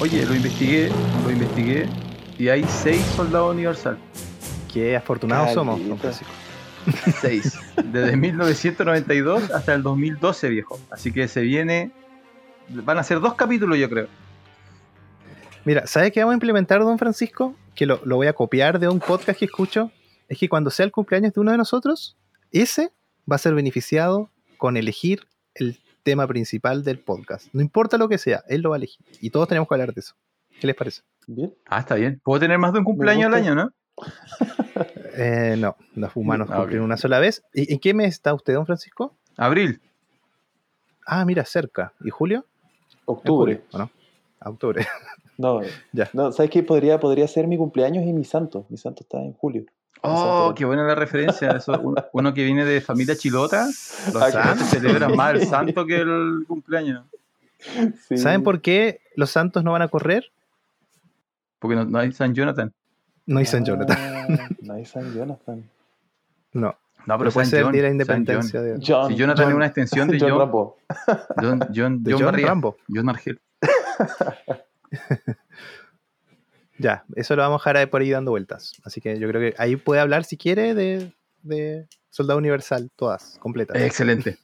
Oye, 0.00 0.24
lo 0.24 0.34
investigué, 0.34 0.88
lo 1.24 1.30
investigué 1.30 1.86
y 2.38 2.48
hay 2.48 2.64
6 2.64 3.00
soldados 3.16 3.52
universal. 3.52 3.98
qué 4.72 4.96
afortunados 4.96 5.52
somos, 5.52 5.78
don. 5.86 5.98
Francisco. 5.98 6.32
6. 7.20 7.58
Desde 7.84 8.16
1992 8.16 9.50
hasta 9.50 9.74
el 9.74 9.82
2012, 9.82 10.48
viejo. 10.48 10.80
Así 10.90 11.12
que 11.12 11.28
se 11.28 11.40
viene. 11.42 11.92
Van 12.68 12.98
a 12.98 13.02
ser 13.02 13.20
dos 13.20 13.34
capítulos, 13.34 13.78
yo 13.78 13.88
creo. 13.88 14.08
Mira, 15.64 15.86
¿sabe 15.86 16.10
qué 16.10 16.20
vamos 16.20 16.32
a 16.32 16.36
implementar, 16.36 16.80
don 16.80 16.98
Francisco? 16.98 17.54
Que 17.74 17.86
lo, 17.86 18.00
lo 18.04 18.16
voy 18.16 18.26
a 18.26 18.32
copiar 18.32 18.78
de 18.78 18.88
un 18.88 19.00
podcast 19.00 19.38
que 19.38 19.44
escucho. 19.44 19.90
Es 20.28 20.38
que 20.38 20.48
cuando 20.48 20.70
sea 20.70 20.86
el 20.86 20.92
cumpleaños 20.92 21.34
de 21.34 21.40
uno 21.40 21.50
de 21.50 21.58
nosotros, 21.58 22.16
ese 22.52 22.92
va 23.30 23.36
a 23.36 23.38
ser 23.38 23.54
beneficiado 23.54 24.30
con 24.56 24.76
elegir 24.76 25.26
el 25.54 25.78
tema 26.02 26.26
principal 26.26 26.84
del 26.84 26.98
podcast. 26.98 27.48
No 27.52 27.60
importa 27.60 27.98
lo 27.98 28.08
que 28.08 28.18
sea, 28.18 28.42
él 28.48 28.62
lo 28.62 28.70
va 28.70 28.76
a 28.76 28.78
elegir. 28.78 29.04
Y 29.20 29.30
todos 29.30 29.48
tenemos 29.48 29.68
que 29.68 29.74
hablar 29.74 29.92
de 29.92 30.00
eso. 30.00 30.14
¿Qué 30.60 30.66
les 30.66 30.76
parece? 30.76 31.02
Bien. 31.26 31.54
Ah, 31.66 31.80
está 31.80 31.94
bien. 31.94 32.20
¿Puedo 32.22 32.40
tener 32.40 32.58
más 32.58 32.72
de 32.72 32.80
un 32.80 32.84
cumpleaños 32.84 33.26
al 33.26 33.34
año, 33.34 33.54
no? 33.54 33.70
Eh, 35.16 35.56
no, 35.58 35.76
los 35.96 36.14
humanos 36.16 36.48
Ah, 36.50 36.56
cumplen 36.58 36.80
una 36.80 36.96
sola 36.96 37.18
vez. 37.18 37.42
¿Y 37.52 37.74
en 37.74 37.80
qué 37.80 37.92
mes 37.92 38.08
está 38.14 38.32
usted, 38.32 38.54
don 38.54 38.64
Francisco? 38.64 39.14
Abril. 39.36 39.80
Ah, 41.04 41.24
mira, 41.24 41.44
cerca. 41.44 41.92
¿Y 42.02 42.10
Julio? 42.10 42.46
Octubre. 43.04 43.56
julio, 43.56 43.68
¿o 43.72 43.78
no? 43.78 43.90
A 44.38 44.48
Octubre. 44.50 44.86
No, 45.36 45.60
Ya. 45.92 46.08
no, 46.14 46.32
¿sabes 46.32 46.50
qué? 46.50 46.62
Podría, 46.62 46.98
podría 47.00 47.26
ser 47.28 47.46
mi 47.48 47.58
cumpleaños 47.58 48.04
y 48.06 48.12
mi 48.12 48.24
santo. 48.24 48.64
Mi 48.70 48.78
santo 48.78 49.02
está 49.02 49.18
en 49.18 49.32
julio. 49.34 49.64
Oh, 50.02 50.54
qué 50.56 50.64
buena 50.64 50.84
la 50.84 50.94
referencia. 50.94 51.50
Eso, 51.50 51.78
uno, 51.82 52.02
uno 52.14 52.32
que 52.32 52.44
viene 52.44 52.64
de 52.64 52.80
familia 52.80 53.14
chilota. 53.16 53.66
Los 53.66 54.16
Ah, 54.16 54.30
santos 54.30 54.68
celebran 54.68 55.14
más 55.16 55.34
el 55.34 55.46
santo 55.46 55.84
que 55.84 55.96
el 55.96 56.44
cumpleaños. 56.48 57.04
Sí. 58.08 58.16
¿Saben 58.16 58.42
por 58.42 58.62
qué 58.62 59.00
los 59.16 59.30
santos 59.30 59.64
no 59.64 59.72
van 59.72 59.82
a 59.82 59.88
correr? 59.88 60.32
Porque 61.58 61.76
no, 61.76 61.84
no 61.84 61.98
hay 61.98 62.12
San 62.12 62.34
Jonathan. 62.34 62.72
No 63.30 63.38
hay 63.38 63.46
San 63.46 63.64
Jonathan. 63.64 63.96
Ah, 63.98 64.48
no 64.62 64.74
hay 64.74 64.84
San 64.84 65.14
Jonathan. 65.14 65.62
No, 66.52 66.76
No, 67.06 67.18
pero 67.18 67.30
puede 67.30 67.46
ser 67.46 67.62
John, 67.62 67.72
de 67.72 67.78
la 67.82 67.88
John. 67.88 67.92
independencia 67.92 68.60
de, 68.60 68.72
John, 68.84 69.08
Si 69.08 69.16
Jonathan 69.16 69.44
John- 69.44 69.50
es 69.52 69.56
una 69.56 69.66
extensión 69.66 70.08
de 70.08 70.18
John 70.20 70.30
John, 70.30 70.38
Rambo. 70.40 70.76
John, 71.36 71.60
John, 71.74 72.02
de 72.02 72.12
John 72.12 72.20
John 72.20 72.26
Barriga. 72.26 72.48
Rambo. 72.48 72.76
John 72.88 73.08
Argel. 73.08 73.40
Ya, 76.78 77.04
eso 77.14 77.36
lo 77.36 77.42
vamos 77.42 77.60
a 77.60 77.60
dejar 77.60 77.76
ahí 77.76 77.86
por 77.86 78.00
ahí 78.00 78.10
dando 78.10 78.30
vueltas. 78.30 78.72
Así 78.84 79.02
que 79.02 79.18
yo 79.18 79.28
creo 79.28 79.40
que 79.40 79.54
ahí 79.60 79.76
puede 79.76 80.00
hablar 80.00 80.24
si 80.24 80.38
quiere 80.38 80.74
de, 80.74 81.12
de 81.42 81.86
Soldado 82.08 82.38
Universal, 82.38 82.90
todas, 82.96 83.36
completas. 83.38 83.76
Excelente. 83.82 84.38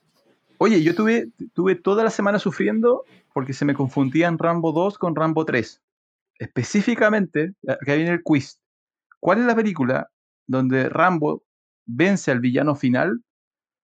Oye, 0.58 0.82
yo 0.82 0.94
tuve, 0.94 1.30
tuve 1.54 1.76
toda 1.76 2.04
la 2.04 2.10
semana 2.10 2.38
sufriendo 2.38 3.04
porque 3.32 3.54
se 3.54 3.64
me 3.64 3.72
confundían 3.74 4.38
Rambo 4.38 4.72
2 4.72 4.98
con 4.98 5.16
Rambo 5.16 5.46
3. 5.46 5.80
Específicamente, 6.38 7.54
acá 7.66 7.94
viene 7.94 8.10
el 8.10 8.22
quiz. 8.22 8.60
¿Cuál 9.26 9.40
es 9.40 9.46
la 9.46 9.56
película 9.56 10.08
donde 10.46 10.88
Rambo 10.88 11.42
vence 11.84 12.30
al 12.30 12.38
villano 12.38 12.76
final 12.76 13.24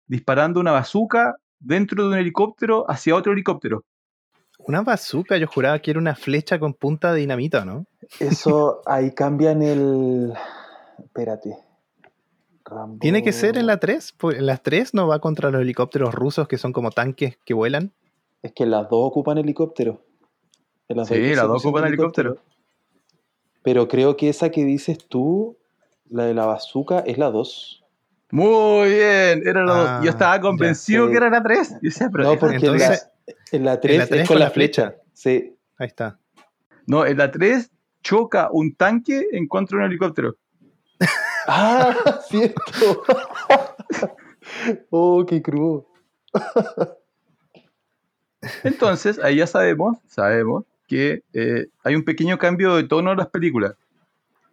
disparando 0.06 0.60
una 0.60 0.70
bazooka 0.70 1.34
dentro 1.58 2.04
de 2.04 2.10
un 2.10 2.14
helicóptero 2.16 2.88
hacia 2.88 3.16
otro 3.16 3.32
helicóptero? 3.32 3.82
Una 4.60 4.82
bazooka, 4.82 5.36
yo 5.38 5.48
juraba 5.48 5.80
que 5.80 5.90
era 5.90 5.98
una 5.98 6.14
flecha 6.14 6.60
con 6.60 6.74
punta 6.74 7.12
de 7.12 7.22
dinamita, 7.22 7.64
¿no? 7.64 7.86
Eso, 8.20 8.82
ahí 8.86 9.12
cambian 9.16 9.62
el. 9.62 10.32
Espérate. 11.02 11.56
Rambo. 12.64 12.98
Tiene 13.00 13.24
que 13.24 13.32
ser 13.32 13.58
en 13.58 13.66
la 13.66 13.80
3. 13.80 14.14
pues 14.18 14.38
En 14.38 14.46
las 14.46 14.62
3 14.62 14.94
no 14.94 15.08
va 15.08 15.18
contra 15.18 15.50
los 15.50 15.60
helicópteros 15.60 16.14
rusos 16.14 16.46
que 16.46 16.56
son 16.56 16.72
como 16.72 16.92
tanques 16.92 17.36
que 17.44 17.52
vuelan. 17.52 17.92
Es 18.42 18.52
que 18.52 18.64
las 18.64 18.82
dos 18.82 19.08
ocupan 19.08 19.38
helicóptero. 19.38 20.04
En 20.86 20.98
las 20.98 21.08
Sí, 21.08 21.34
las 21.34 21.48
dos 21.48 21.66
ocupan 21.66 21.88
helicóptero. 21.88 22.38
Pero 23.62 23.88
creo 23.88 24.16
que 24.16 24.28
esa 24.28 24.50
que 24.50 24.64
dices 24.64 24.98
tú, 25.08 25.56
la 26.10 26.24
de 26.24 26.34
la 26.34 26.46
bazooka, 26.46 27.00
es 27.00 27.16
la 27.18 27.30
2. 27.30 27.84
Muy 28.30 28.88
bien, 28.90 29.42
era 29.46 29.64
la 29.64 29.72
dos. 29.74 29.88
Ah, 29.88 30.00
Yo 30.02 30.10
estaba 30.10 30.40
convencido 30.40 31.08
que 31.10 31.16
era 31.16 31.28
la 31.30 31.42
3. 31.42 31.70
Yo 31.74 31.78
decía, 31.82 32.08
pero 32.10 32.24
No, 32.24 32.38
porque 32.38 32.56
entonces- 32.56 33.08
la- 33.26 33.34
en 33.52 33.64
la 33.64 33.78
3 33.80 34.08
tres 34.08 34.20
es 34.22 34.28
con 34.28 34.38
la 34.38 34.50
flecha. 34.50 34.96
Sí. 35.12 35.54
Ahí 35.78 35.86
está. 35.86 36.18
no, 36.86 37.04
en 37.06 37.18
la 37.18 37.30
3 37.30 37.70
choca 38.02 38.48
un 38.50 38.74
tanque 38.74 39.26
en 39.32 39.46
contra 39.46 39.78
de 39.78 39.84
un 39.84 39.90
helicóptero. 39.90 40.34
¡Ah! 41.46 41.94
¡Cierto! 42.28 43.02
¡Oh, 44.90 45.24
qué 45.26 45.40
crudo! 45.42 45.86
Entonces, 48.64 49.18
ahí 49.22 49.36
ya 49.36 49.46
sabemos, 49.46 49.98
sabemos 50.08 50.64
que 50.86 51.22
eh, 51.32 51.66
hay 51.84 51.94
un 51.94 52.04
pequeño 52.04 52.38
cambio 52.38 52.76
de 52.76 52.84
tono 52.84 53.12
en 53.12 53.18
las 53.18 53.28
películas. 53.28 53.74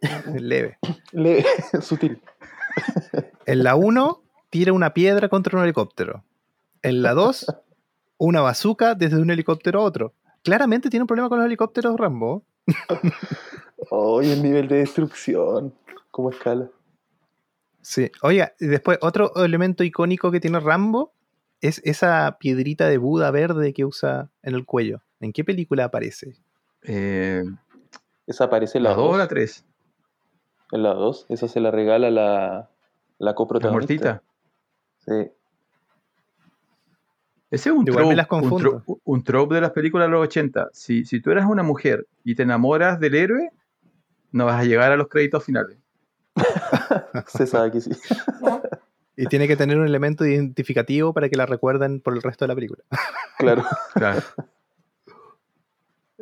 Leve. 0.34 0.78
Le- 1.12 1.44
sutil. 1.82 2.20
En 3.46 3.62
la 3.64 3.74
1, 3.74 4.22
tira 4.50 4.72
una 4.72 4.94
piedra 4.94 5.28
contra 5.28 5.58
un 5.58 5.64
helicóptero. 5.64 6.24
En 6.82 7.02
la 7.02 7.12
2, 7.14 7.46
una 8.18 8.40
bazooka 8.40 8.94
desde 8.94 9.16
un 9.20 9.30
helicóptero 9.30 9.80
a 9.80 9.84
otro. 9.84 10.14
Claramente 10.42 10.88
tiene 10.88 11.02
un 11.02 11.06
problema 11.08 11.28
con 11.28 11.38
los 11.38 11.46
helicópteros 11.46 11.96
Rambo. 11.98 12.44
Oh, 13.88 14.22
y 14.22 14.30
el 14.30 14.42
nivel 14.42 14.68
de 14.68 14.76
destrucción. 14.76 15.74
¿Cómo 16.10 16.30
escala? 16.30 16.68
Sí. 17.80 18.10
Oiga, 18.22 18.52
y 18.60 18.66
después 18.66 18.98
otro 19.00 19.32
elemento 19.42 19.82
icónico 19.84 20.30
que 20.30 20.38
tiene 20.38 20.60
Rambo 20.60 21.14
es 21.62 21.80
esa 21.84 22.36
piedrita 22.38 22.86
de 22.88 22.98
Buda 22.98 23.30
verde 23.30 23.72
que 23.72 23.86
usa 23.86 24.28
en 24.42 24.54
el 24.54 24.66
cuello. 24.66 25.02
¿En 25.20 25.32
qué 25.32 25.44
película 25.44 25.84
aparece? 25.84 26.34
Eh, 26.82 27.44
Esa 28.26 28.44
aparece 28.44 28.78
en 28.78 28.84
la 28.84 28.90
¿La 28.90 28.96
2 28.96 29.04
o 29.04 29.08
2. 29.10 29.18
la 29.18 29.28
3? 29.28 29.66
En 30.72 30.82
la 30.82 30.94
2. 30.94 31.26
Esa 31.28 31.48
se 31.48 31.60
la 31.60 31.70
regala 31.70 32.10
la, 32.10 32.20
la 32.20 32.70
La 33.18 33.34
coprotagonista. 33.34 33.94
muertita. 33.94 34.22
Sí. 35.00 35.30
Ese 37.50 37.68
es 37.70 37.74
un 37.74 37.86
Igual 37.86 38.06
me 38.06 38.14
trope, 38.14 38.38
las 38.38 38.52
un, 38.86 38.98
un 39.04 39.24
trope 39.24 39.56
de 39.56 39.60
las 39.60 39.72
películas 39.72 40.06
de 40.06 40.12
los 40.12 40.22
80. 40.24 40.68
Si, 40.72 41.04
si 41.04 41.20
tú 41.20 41.32
eres 41.32 41.44
una 41.44 41.62
mujer 41.64 42.06
y 42.22 42.36
te 42.36 42.44
enamoras 42.44 43.00
del 43.00 43.16
héroe, 43.16 43.50
no 44.30 44.46
vas 44.46 44.60
a 44.60 44.64
llegar 44.64 44.92
a 44.92 44.96
los 44.96 45.08
créditos 45.08 45.44
finales. 45.44 45.76
Se 47.26 47.46
sabe 47.48 47.72
que 47.72 47.80
sí. 47.80 47.90
Y 49.16 49.26
tiene 49.26 49.48
que 49.48 49.56
tener 49.56 49.78
un 49.78 49.84
elemento 49.86 50.24
identificativo 50.24 51.12
para 51.12 51.28
que 51.28 51.36
la 51.36 51.44
recuerden 51.44 52.00
por 52.00 52.14
el 52.14 52.22
resto 52.22 52.44
de 52.44 52.48
la 52.48 52.54
película. 52.54 52.84
Claro. 53.38 53.64
Claro. 53.94 54.20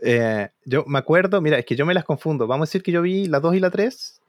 Eh, 0.03 0.49
yo 0.65 0.85
me 0.87 0.99
acuerdo, 0.99 1.41
mira, 1.41 1.59
es 1.59 1.65
que 1.65 1.77
yo 1.77 1.87
me 1.87 1.95
las 1.95 2.05
confundo. 2.05 2.47
Vamos 2.47 2.69
a 2.69 2.69
decir 2.69 2.83
que 2.83 2.93
yo 2.93 3.03
vi 3.03 3.27
las 3.27 3.43
2 3.43 3.57
y 3.57 3.61
la 3.61 3.71
3. 3.71 4.21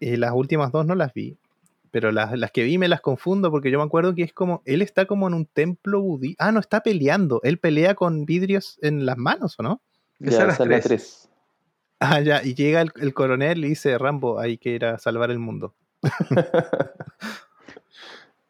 Y 0.00 0.16
las 0.16 0.32
últimas 0.32 0.72
dos 0.72 0.84
no 0.84 0.94
las 0.94 1.12
vi. 1.14 1.38
Pero 1.90 2.10
las, 2.10 2.36
las 2.38 2.50
que 2.50 2.64
vi 2.64 2.78
me 2.78 2.88
las 2.88 3.00
confundo 3.00 3.50
porque 3.50 3.70
yo 3.70 3.78
me 3.78 3.84
acuerdo 3.84 4.14
que 4.14 4.22
es 4.22 4.32
como. 4.32 4.62
Él 4.64 4.82
está 4.82 5.06
como 5.06 5.28
en 5.28 5.34
un 5.34 5.46
templo 5.46 6.00
budista. 6.00 6.46
Ah, 6.46 6.52
no, 6.52 6.60
está 6.60 6.80
peleando. 6.80 7.40
Él 7.44 7.58
pelea 7.58 7.94
con 7.94 8.24
vidrios 8.24 8.78
en 8.82 9.06
las 9.06 9.18
manos, 9.18 9.54
¿o 9.58 9.62
no? 9.62 9.80
Ya, 10.18 10.30
es 10.30 10.38
la 10.38 10.44
esa 10.52 10.62
es 10.64 10.68
la 10.68 10.80
3. 10.80 10.84
3. 10.84 11.28
Ah, 12.00 12.20
ya. 12.20 12.42
Y 12.42 12.54
llega 12.54 12.80
el, 12.80 12.90
el 12.96 13.14
coronel 13.14 13.64
y 13.64 13.68
dice: 13.68 13.96
Rambo, 13.98 14.40
hay 14.40 14.58
que 14.58 14.70
ir 14.70 14.84
a 14.84 14.98
salvar 14.98 15.30
el 15.30 15.38
mundo. 15.38 15.74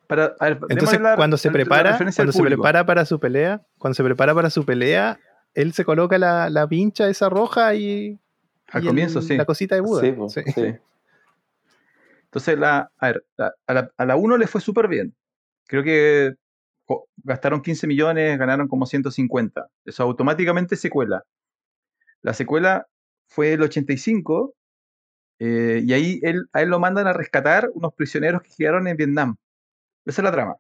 Para, 0.07 0.37
a 0.41 0.45
ver, 0.49 0.59
Entonces, 0.69 1.01
cuando 1.17 1.37
se 1.39 1.51
prepara, 1.51 1.97
cuando 1.97 2.33
se 2.33 2.43
prepara 2.43 2.85
para 2.85 3.07
su 3.07 3.19
pelea, 3.19 3.63
cuando 3.79 3.95
se 3.95 4.05
prepara 4.05 4.35
para 4.35 4.51
su 4.51 4.65
pelea, 4.65 5.19
él 5.55 5.73
se 5.73 5.85
coloca 5.85 6.19
la, 6.19 6.49
la 6.51 6.67
pincha 6.67 7.09
esa 7.09 7.29
roja 7.29 7.75
y, 7.75 8.19
Al 8.69 8.83
y 8.83 8.87
el- 8.87 8.91
comienzo, 8.91 9.23
sí. 9.23 9.37
la 9.37 9.45
cosita 9.45 9.75
de 9.75 9.81
Buda. 9.83 10.01
Sí, 10.01 10.15
Sí. 10.43 10.53
sí. 10.53 10.75
Entonces, 12.25 12.59
la, 12.59 12.91
a, 12.99 13.07
ver, 13.09 13.25
la- 13.37 13.55
a 13.67 13.75
la, 13.75 13.91
a 13.97 14.05
la 14.07 14.17
1 14.17 14.37
le 14.39 14.47
fue 14.47 14.61
súper 14.61 14.89
bien. 14.89 15.15
Creo 15.67 15.83
que 15.83 16.35
gastaron 17.25 17.63
15 17.63 17.87
millones, 17.87 18.39
ganaron 18.39 18.69
como 18.69 18.87
150. 18.87 19.69
Eso 19.85 20.03
automáticamente 20.03 20.77
secuela. 20.77 21.25
La 22.23 22.35
secuela 22.35 22.87
fue 23.29 23.53
el 23.55 23.63
85 23.63 24.55
eh, 25.39 25.83
y 25.85 25.93
ahí 25.93 26.21
él, 26.23 26.49
a 26.53 26.63
él 26.63 26.69
lo 26.69 26.79
mandan 26.79 27.07
a 27.07 27.13
rescatar 27.13 27.71
unos 27.75 27.95
prisioneros 27.95 28.43
que 28.43 28.51
quedaron 28.57 28.87
en 28.89 28.97
Vietnam. 28.97 29.37
Esa 30.05 30.21
es 30.21 30.25
la 30.25 30.33
trama. 30.33 30.57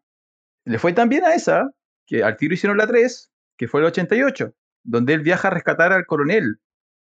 Le 0.64 0.78
fue 0.78 0.92
tan 0.92 1.08
bien 1.08 1.24
a 1.24 1.34
esa 1.34 1.70
que 2.06 2.22
al 2.22 2.36
tiro 2.36 2.54
hicieron 2.54 2.78
la 2.78 2.86
3, 2.86 3.30
que 3.56 3.68
fue 3.68 3.80
el 3.80 3.86
88, 3.86 4.52
donde 4.84 5.14
él 5.14 5.20
viaja 5.20 5.48
a 5.48 5.50
rescatar 5.52 5.92
al 5.92 6.06
coronel 6.06 6.58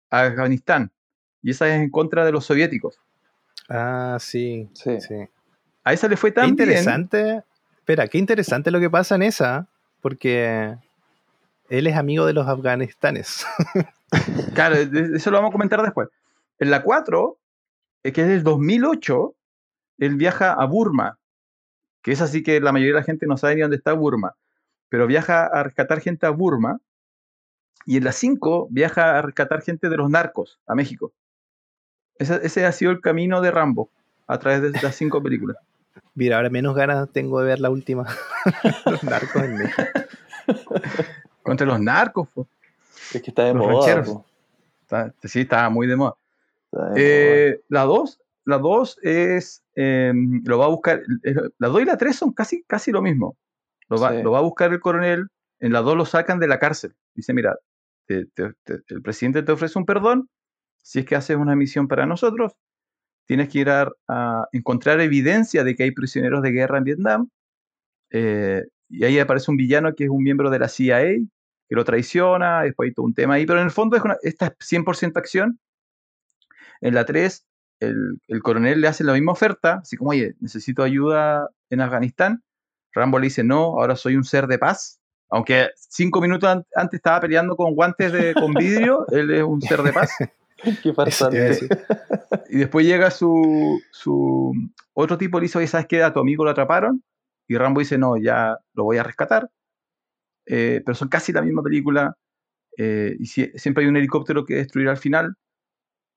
a 0.10 0.22
Afganistán. 0.24 0.92
Y 1.42 1.52
esa 1.52 1.68
es 1.68 1.82
en 1.82 1.90
contra 1.90 2.26
de 2.26 2.32
los 2.32 2.46
soviéticos. 2.46 3.00
Ah, 3.70 4.18
sí. 4.20 4.70
Sí. 4.74 5.00
sí. 5.02 5.16
A 5.84 5.94
esa 5.94 6.08
le 6.08 6.18
fue 6.18 6.32
Qué 6.32 6.36
tan 6.36 6.56
bien. 6.56 6.70
interesante. 6.70 7.44
Espera, 7.78 8.08
qué 8.08 8.18
interesante 8.18 8.72
lo 8.72 8.80
que 8.80 8.90
pasa 8.90 9.16
en 9.16 9.22
esa, 9.24 9.68
porque 10.02 10.76
él 11.70 11.88
es 11.88 11.96
amigo 11.96 12.26
de 12.26 12.34
los 12.34 12.48
afganistanes. 12.48 13.46
Claro, 14.54 14.76
eso 14.76 15.32
lo 15.32 15.38
vamos 15.38 15.50
a 15.50 15.52
comentar 15.52 15.82
después. 15.82 16.08
En 16.60 16.70
la 16.70 16.84
4, 16.84 17.38
eh, 18.04 18.14
que 18.14 18.22
es 18.22 18.28
del 18.28 18.44
2008, 18.44 19.36
él 19.98 20.16
viaja 20.16 20.54
a 20.54 20.66
Burma, 20.66 21.18
que 22.02 22.12
es 22.14 22.22
así 22.22 22.44
que 22.44 22.62
la 22.62 22.72
mayoría 22.72 22.94
de 22.94 23.00
la 23.00 23.06
gente 23.06 23.26
no 23.28 23.36
sabe 23.36 23.56
ni 23.56 23.62
dónde 23.62 23.76
está 23.76 23.92
Burma, 23.94 24.36
pero 24.88 25.08
viaja 25.08 25.48
a 25.48 25.64
rescatar 25.64 26.00
gente 26.00 26.28
a 26.28 26.30
Burma. 26.30 26.80
Y 27.86 27.98
en 27.98 28.04
la 28.04 28.12
5 28.12 28.68
viaja 28.72 29.18
a 29.18 29.22
rescatar 29.22 29.62
gente 29.62 29.90
de 29.90 29.98
los 29.98 30.10
narcos 30.10 30.60
a 30.68 30.76
México. 30.76 31.12
Ese, 32.18 32.40
ese 32.44 32.66
ha 32.66 32.72
sido 32.72 32.92
el 32.92 33.02
camino 33.02 33.42
de 33.42 33.52
Rambo 33.52 33.90
a 34.28 34.40
través 34.40 34.62
de 34.62 34.72
las 34.82 34.96
cinco 34.96 35.22
películas. 35.22 35.58
Mira, 36.16 36.38
ahora 36.38 36.50
menos 36.50 36.76
ganas 36.76 37.10
tengo 37.12 37.40
de 37.42 37.48
ver 37.48 37.60
la 37.60 37.70
última. 37.70 38.06
los 38.86 39.04
narcos 39.04 39.44
en 39.44 39.58
México. 39.58 39.84
Contra 41.44 41.68
los 41.68 41.80
narcos, 41.80 42.28
po. 42.30 42.48
Es 43.14 43.22
que 43.22 43.30
está 43.32 43.44
de 43.44 43.54
Los 43.54 43.66
moda. 43.68 44.24
Está- 44.82 45.14
sí, 45.24 45.42
estaba 45.42 45.70
muy 45.70 45.88
de 45.88 45.96
moda. 45.96 46.16
De 46.94 47.50
Eh, 47.52 47.62
la 47.70 47.84
2, 47.84 48.20
la 48.46 48.58
2 48.58 49.00
es, 49.04 49.64
eh, 49.76 50.12
lo 50.44 50.58
va 50.58 50.66
a 50.66 50.70
buscar, 50.70 51.02
eh, 51.24 51.36
la 51.60 51.68
2 51.68 51.82
y 51.82 51.86
la 51.86 51.98
3 51.98 52.16
son 52.16 52.32
casi, 52.34 52.64
casi 52.64 52.92
lo 52.92 53.02
mismo. 53.02 53.36
Lo 53.90 53.98
va, 54.00 54.12
Sí. 54.12 54.24
lo 54.24 54.32
va 54.32 54.40
a 54.40 54.42
buscar 54.42 54.72
el 54.74 54.80
coronel, 54.80 55.28
en 55.60 55.72
la 55.74 55.82
2 55.82 55.96
lo 55.96 56.06
sacan 56.06 56.40
de 56.40 56.48
la 56.48 56.60
cárcel. 56.60 56.94
Dice, 57.14 57.34
mira, 57.34 57.58
el 58.08 59.02
presidente 59.04 59.44
te 59.44 59.52
ofrece 59.52 59.80
un 59.80 59.86
perdón, 59.86 60.30
si 60.84 61.00
es 61.00 61.06
que 61.06 61.16
haces 61.16 61.38
una 61.38 61.56
misión 61.56 61.88
para 61.88 62.06
nosotros, 62.06 62.54
tienes 63.28 63.50
que 63.50 63.60
ir 63.60 63.70
a, 63.70 63.90
a 64.08 64.48
encontrar 64.54 65.02
evidencia 65.02 65.64
de 65.64 65.76
que 65.76 65.84
hay 65.84 65.92
prisioneros 65.92 66.42
de 66.44 66.52
guerra 66.52 66.78
en 66.80 66.84
Vietnam. 66.86 67.30
eh, 68.12 68.64
y 68.90 69.06
ahí 69.06 69.20
aparece 69.20 69.52
un 69.52 69.58
villano 69.58 69.94
que 69.96 70.06
es 70.06 70.10
un 70.12 70.24
miembro 70.24 70.50
de 70.52 70.60
la 70.60 70.70
CIA, 70.70 71.02
que 71.70 71.76
lo 71.76 71.86
traiciona, 71.86 72.64
después 72.64 72.90
hay 72.90 72.94
todo 72.94 73.06
un 73.08 73.14
tema 73.16 73.36
ahí, 73.36 73.46
pero 73.46 73.60
en 73.60 73.66
el 73.66 73.72
fondo 73.72 73.98
es 73.98 74.04
una, 74.04 74.18
esta 74.24 74.48
es 74.48 74.54
100% 74.68 75.18
acción. 75.20 75.60
En 76.82 76.94
la 76.96 77.06
3, 77.06 77.46
el, 77.80 78.20
el 78.28 78.42
coronel 78.42 78.82
le 78.82 78.88
hace 78.88 79.04
la 79.04 79.14
misma 79.14 79.32
oferta, 79.34 79.80
así 79.82 79.98
como, 79.98 80.12
oye, 80.12 80.36
necesito 80.40 80.84
ayuda 80.84 81.50
en 81.70 81.82
Afganistán. 81.82 82.44
Rambo 82.94 83.20
le 83.20 83.26
dice, 83.28 83.44
no, 83.44 83.80
ahora 83.80 83.96
soy 83.96 84.16
un 84.16 84.24
ser 84.24 84.48
de 84.48 84.60
paz. 84.60 85.00
Aunque 85.30 85.70
cinco 85.76 86.22
minutos 86.22 86.50
an- 86.50 86.66
antes 86.76 86.98
estaba 87.00 87.20
peleando 87.22 87.56
con 87.56 87.74
guantes 87.74 88.12
de, 88.12 88.34
con 88.34 88.54
vidrio, 88.54 89.06
él 89.12 89.32
es 89.32 89.44
un 89.44 89.62
ser 89.62 89.82
de 89.84 89.92
paz. 89.94 90.12
Qué 90.84 90.94
farsante. 90.94 91.68
Y 92.50 92.58
después 92.60 92.86
llega 92.86 93.12
su, 93.12 93.80
su 93.92 94.54
otro 94.94 95.18
tipo 95.18 95.38
y 95.38 95.42
le 95.42 95.46
dice, 95.46 95.58
oye, 95.58 95.68
¿sabes 95.68 95.88
qué? 95.88 96.02
A 96.04 96.14
tu 96.14 96.20
amigo 96.20 96.44
lo 96.46 96.52
atraparon. 96.52 97.04
Y 97.48 97.58
Rambo 97.58 97.80
dice, 97.82 97.98
no, 97.98 98.18
ya 98.18 98.58
lo 98.74 98.84
voy 98.86 98.98
a 98.98 99.04
rescatar. 99.04 99.50
Eh, 100.48 100.82
pero 100.86 100.96
son 100.96 101.10
casi 101.10 101.32
la 101.34 101.42
misma 101.42 101.62
película. 101.64 102.18
eh, 102.78 103.16
y 103.20 103.26
sie- 103.26 103.52
siempre 103.58 103.84
hay 103.84 103.90
un 103.90 103.98
helicóptero 103.98 104.44
que 104.46 104.56
destruir 104.56 104.90
al 104.90 104.98
final. 104.98 105.36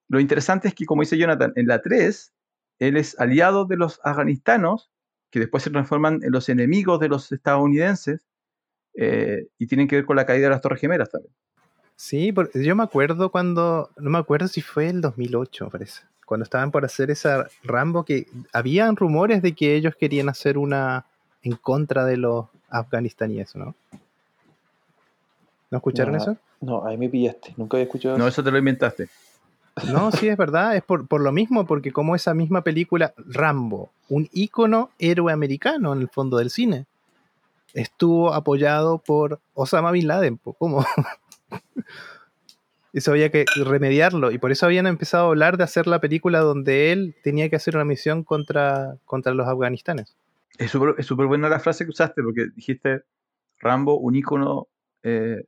Lo 0.08 0.18
interesante 0.20 0.68
es 0.68 0.74
que, 0.74 0.86
como 0.86 1.02
dice 1.02 1.18
Jonathan, 1.18 1.52
en 1.56 1.66
la 1.66 1.82
3, 1.82 2.32
él 2.78 2.96
es 2.96 3.18
aliado 3.20 3.64
de 3.66 3.76
los 3.76 4.00
afganistanos, 4.04 4.90
que 5.30 5.40
después 5.40 5.62
se 5.62 5.70
transforman 5.70 6.20
en 6.22 6.32
los 6.32 6.48
enemigos 6.48 6.98
de 7.00 7.08
los 7.08 7.30
estadounidenses, 7.32 8.26
eh, 9.00 9.46
y 9.58 9.66
tienen 9.66 9.86
que 9.86 9.96
ver 9.96 10.04
con 10.04 10.16
la 10.16 10.26
caída 10.26 10.44
de 10.48 10.50
las 10.50 10.60
Torres 10.60 10.80
Gemelas 10.80 11.08
también. 11.10 11.32
Sí, 11.94 12.32
por- 12.32 12.50
yo 12.52 12.74
me 12.76 12.82
acuerdo 12.82 13.30
cuando, 13.30 13.90
no 13.96 14.10
me 14.10 14.18
acuerdo 14.18 14.48
si 14.48 14.60
fue 14.60 14.88
el 14.88 15.00
2008, 15.00 15.66
me 15.66 15.70
parece, 15.70 16.02
cuando 16.26 16.44
estaban 16.44 16.70
por 16.70 16.84
hacer 16.84 17.10
esa 17.10 17.46
Rambo, 17.62 18.04
que 18.04 18.26
habían 18.52 18.96
rumores 18.96 19.40
de 19.42 19.52
que 19.54 19.74
ellos 19.76 19.94
querían 19.96 20.28
hacer 20.28 20.58
una 20.58 21.06
en 21.42 21.52
contra 21.56 22.04
de 22.04 22.16
los 22.16 22.46
afganistaníes, 22.68 23.54
¿no? 23.56 23.74
¿No 25.70 25.78
escucharon 25.78 26.14
No. 26.14 26.22
eso? 26.22 26.36
No, 26.60 26.84
ahí 26.86 26.96
me 26.96 27.08
pillaste. 27.08 27.54
Nunca 27.56 27.76
había 27.76 27.84
escuchado 27.84 28.18
No, 28.18 28.24
eso. 28.24 28.34
eso 28.40 28.44
te 28.44 28.50
lo 28.50 28.58
inventaste. 28.58 29.08
No, 29.92 30.10
sí, 30.10 30.28
es 30.28 30.36
verdad, 30.36 30.74
es 30.74 30.82
por, 30.82 31.06
por 31.06 31.20
lo 31.20 31.30
mismo, 31.30 31.64
porque 31.66 31.92
como 31.92 32.16
esa 32.16 32.34
misma 32.34 32.62
película, 32.62 33.14
Rambo, 33.16 33.90
un 34.08 34.28
ícono 34.32 34.90
héroe 34.98 35.32
americano 35.32 35.92
en 35.92 36.00
el 36.00 36.08
fondo 36.08 36.38
del 36.38 36.50
cine, 36.50 36.86
estuvo 37.74 38.32
apoyado 38.32 38.98
por 38.98 39.40
Osama 39.54 39.90
Bin 39.92 40.06
Laden, 40.08 40.38
¿cómo? 40.58 40.84
Eso 42.92 43.10
había 43.10 43.30
que 43.30 43.44
remediarlo, 43.64 44.30
y 44.30 44.38
por 44.38 44.50
eso 44.50 44.64
habían 44.64 44.86
empezado 44.86 45.26
a 45.26 45.28
hablar 45.28 45.58
de 45.58 45.64
hacer 45.64 45.86
la 45.86 46.00
película 46.00 46.40
donde 46.40 46.90
él 46.90 47.14
tenía 47.22 47.50
que 47.50 47.56
hacer 47.56 47.76
una 47.76 47.84
misión 47.84 48.24
contra, 48.24 48.96
contra 49.04 49.34
los 49.34 49.46
afganistanes. 49.46 50.16
Es 50.56 50.70
súper 50.70 50.94
es 50.98 51.04
súper 51.06 51.26
buena 51.26 51.48
la 51.50 51.60
frase 51.60 51.84
que 51.84 51.90
usaste 51.90 52.22
porque 52.22 52.46
dijiste 52.56 53.02
Rambo, 53.60 53.98
un 53.98 54.16
ícono 54.16 54.68
eh, 55.02 55.44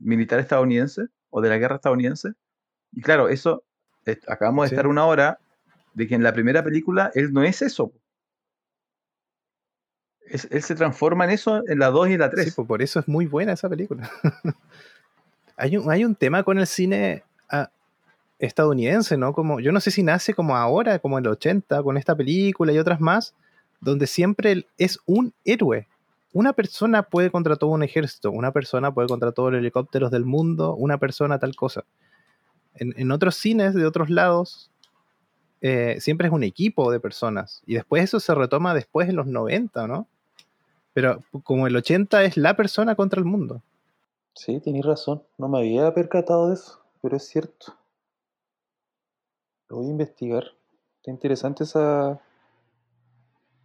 militar 0.00 0.40
estadounidense 0.40 1.06
o 1.30 1.40
de 1.40 1.48
la 1.48 1.58
guerra 1.58 1.76
estadounidense. 1.76 2.32
Y 2.92 3.00
claro, 3.02 3.28
eso, 3.28 3.62
eh, 4.04 4.18
acabamos 4.26 4.64
de 4.64 4.68
Sí. 4.70 4.74
estar 4.74 4.88
una 4.88 5.06
hora 5.06 5.38
de 5.94 6.08
que 6.08 6.16
en 6.16 6.24
la 6.24 6.32
primera 6.32 6.64
película 6.64 7.10
él 7.14 7.32
no 7.32 7.44
es 7.44 7.62
eso. 7.62 7.92
Es- 10.26 10.48
él 10.50 10.62
se 10.62 10.74
transforma 10.74 11.24
en 11.24 11.30
eso 11.30 11.62
en 11.68 11.78
la 11.78 11.90
2 11.90 12.08
y 12.10 12.16
la 12.16 12.30
3. 12.30 12.46
Sí, 12.46 12.52
pues 12.56 12.66
por 12.68 12.82
eso 12.82 13.00
es 13.00 13.08
muy 13.08 13.26
buena 13.26 13.52
esa 13.52 13.68
película. 13.68 14.10
hay, 15.56 15.76
un, 15.76 15.90
hay 15.90 16.04
un 16.04 16.14
tema 16.14 16.42
con 16.42 16.58
el 16.58 16.66
cine. 16.66 17.22
ah, 17.50 17.70
estadounidense, 18.40 19.16
¿no? 19.16 19.32
Como, 19.32 19.60
yo 19.60 19.72
no 19.72 19.80
sé 19.80 19.90
si 19.90 20.02
nace 20.02 20.34
como 20.34 20.56
ahora, 20.56 20.98
como 20.98 21.18
en 21.18 21.24
el 21.26 21.32
80, 21.32 21.82
con 21.82 21.96
esta 21.96 22.16
película 22.16 22.72
y 22.72 22.78
otras 22.78 23.00
más, 23.00 23.34
donde 23.80 24.06
siempre 24.06 24.66
es 24.78 24.98
un 25.06 25.32
héroe. 25.44 25.88
Una 26.32 26.52
persona 26.52 27.04
puede 27.04 27.30
contra 27.30 27.56
todo 27.56 27.70
un 27.70 27.82
ejército, 27.84 28.30
una 28.32 28.52
persona 28.52 28.92
puede 28.94 29.08
contra 29.08 29.32
todos 29.32 29.52
los 29.52 29.60
helicópteros 29.60 30.10
del 30.10 30.24
mundo, 30.26 30.74
una 30.74 30.98
persona 30.98 31.38
tal 31.38 31.56
cosa. 31.56 31.84
En, 32.74 32.94
en 32.96 33.12
otros 33.12 33.36
cines 33.36 33.74
de 33.74 33.86
otros 33.86 34.10
lados, 34.10 34.70
eh, 35.62 35.96
siempre 36.00 36.28
es 36.28 36.32
un 36.32 36.44
equipo 36.44 36.92
de 36.92 37.00
personas. 37.00 37.62
Y 37.66 37.74
después 37.74 38.04
eso 38.04 38.20
se 38.20 38.34
retoma 38.34 38.74
después 38.74 39.08
en 39.08 39.16
los 39.16 39.26
90, 39.26 39.86
¿no? 39.88 40.08
Pero 40.94 41.22
como 41.42 41.66
el 41.66 41.76
80 41.76 42.24
es 42.24 42.36
la 42.36 42.56
persona 42.56 42.94
contra 42.94 43.18
el 43.18 43.26
mundo. 43.26 43.62
Sí, 44.34 44.60
tenéis 44.60 44.86
razón. 44.86 45.22
No 45.38 45.48
me 45.48 45.58
había 45.58 45.92
percatado 45.92 46.48
de 46.48 46.54
eso, 46.54 46.80
pero 47.02 47.16
es 47.16 47.28
cierto. 47.28 47.76
Lo 49.68 49.76
voy 49.76 49.86
a 49.86 49.90
investigar. 49.90 50.44
Está 50.96 51.10
interesante 51.10 51.64
esa, 51.64 52.20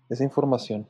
esa 0.09 0.23
información. 0.23 0.87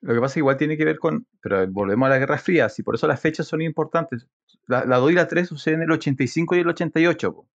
Lo 0.00 0.14
que 0.14 0.20
pasa 0.20 0.30
es 0.30 0.34
que 0.34 0.40
igual 0.40 0.56
tiene 0.56 0.76
que 0.76 0.84
ver 0.84 0.98
con, 0.98 1.26
pero 1.40 1.66
volvemos 1.70 2.06
a 2.06 2.10
la 2.10 2.18
Guerra 2.18 2.38
Fría, 2.38 2.68
y 2.76 2.82
por 2.82 2.94
eso 2.96 3.06
las 3.06 3.20
fechas 3.20 3.46
son 3.46 3.62
importantes. 3.62 4.26
La, 4.66 4.84
la 4.84 4.96
2 4.96 5.12
y 5.12 5.14
la 5.14 5.28
3 5.28 5.48
suceden 5.48 5.80
en 5.80 5.84
el 5.84 5.92
85 5.92 6.56
y 6.56 6.58
el 6.60 6.68
88, 6.68 7.34
po. 7.34 7.48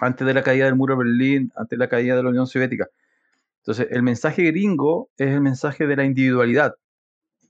antes 0.00 0.26
de 0.26 0.34
la 0.34 0.42
caída 0.42 0.64
del 0.64 0.74
muro 0.74 0.94
de 0.94 1.04
Berlín, 1.04 1.52
antes 1.54 1.78
de 1.78 1.84
la 1.84 1.88
caída 1.88 2.16
de 2.16 2.22
la 2.22 2.30
Unión 2.30 2.46
Soviética. 2.46 2.88
Entonces, 3.58 3.86
el 3.90 4.02
mensaje 4.02 4.42
gringo 4.42 5.10
es 5.16 5.28
el 5.28 5.40
mensaje 5.40 5.86
de 5.86 5.96
la 5.96 6.04
individualidad, 6.04 6.74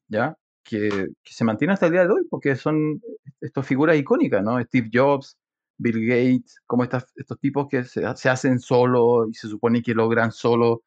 ¿ya? 0.09 0.37
Que, 0.63 1.09
se 1.25 1.45
mantiene 1.45 1.75
hasta 1.75 1.87
el 1.87 1.93
día 1.93 2.07
de 2.07 2.13
hoy, 2.13 2.23
porque 2.31 2.57
son 2.57 3.01
estas 3.41 3.67
figuras 3.67 3.97
icónicas, 3.97 4.43
¿no? 4.43 4.61
Steve 4.63 4.91
Jobs, 4.93 5.37
Bill 5.77 6.07
Gates, 6.07 6.61
como 6.67 6.85
estas, 6.85 7.13
estos 7.17 7.39
tipos 7.41 7.69
que 7.69 7.85
se, 7.85 8.05
hacen 8.05 8.61
solo 8.61 9.29
y 9.29 9.35
se 9.35 9.49
supone 9.49 9.83
que 9.83 9.95
logran 9.95 10.33
solo 10.33 10.83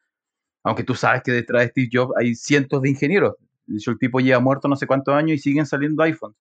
aunque 0.67 0.83
tú 0.83 0.95
sabes 0.95 1.23
que 1.23 1.31
detrás 1.31 1.61
de 1.63 1.69
Steve 1.69 1.89
Jobs 1.93 2.13
hay 2.17 2.35
cientos 2.35 2.81
de 2.81 2.89
ingenieros. 2.89 3.35
De 3.67 3.77
hecho, 3.77 3.91
el 3.91 3.97
tipo 3.97 4.19
lleva 4.19 4.41
muerto 4.41 4.67
no 4.67 4.75
sé 4.75 4.85
cuántos 4.85 5.13
años 5.13 5.37
y 5.37 5.39
siguen 5.39 5.65
saliendo 5.65 6.03
iPhones. 6.03 6.37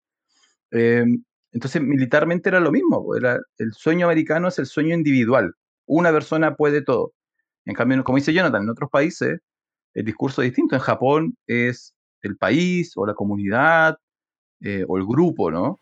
Eh, 0.73 1.05
entonces, 1.53 1.81
militarmente 1.81 2.48
era 2.48 2.59
lo 2.59 2.73
mismo. 2.73 3.15
Era, 3.16 3.39
el 3.59 3.73
sueño 3.73 4.07
americano 4.07 4.48
es 4.48 4.59
el 4.59 4.66
sueño 4.66 4.94
individual. 4.94 5.55
Una 5.86 6.11
persona 6.11 6.57
puede 6.57 6.82
todo. 6.82 7.12
En 7.65 7.74
cambio, 7.74 8.03
como 8.03 8.19
dice 8.19 8.32
Jonathan, 8.32 8.65
en 8.65 8.70
otros 8.70 8.90
países 8.90 9.39
el 9.94 10.05
discurso 10.05 10.43
es 10.43 10.48
distinto. 10.48 10.74
En 10.74 10.81
Japón 10.82 11.36
es 11.47 11.94
el 12.23 12.37
país 12.37 12.93
o 12.97 13.07
la 13.07 13.15
comunidad 13.15 13.99
eh, 14.61 14.85
o 14.89 14.97
el 14.99 15.05
grupo, 15.07 15.51
¿no? 15.51 15.79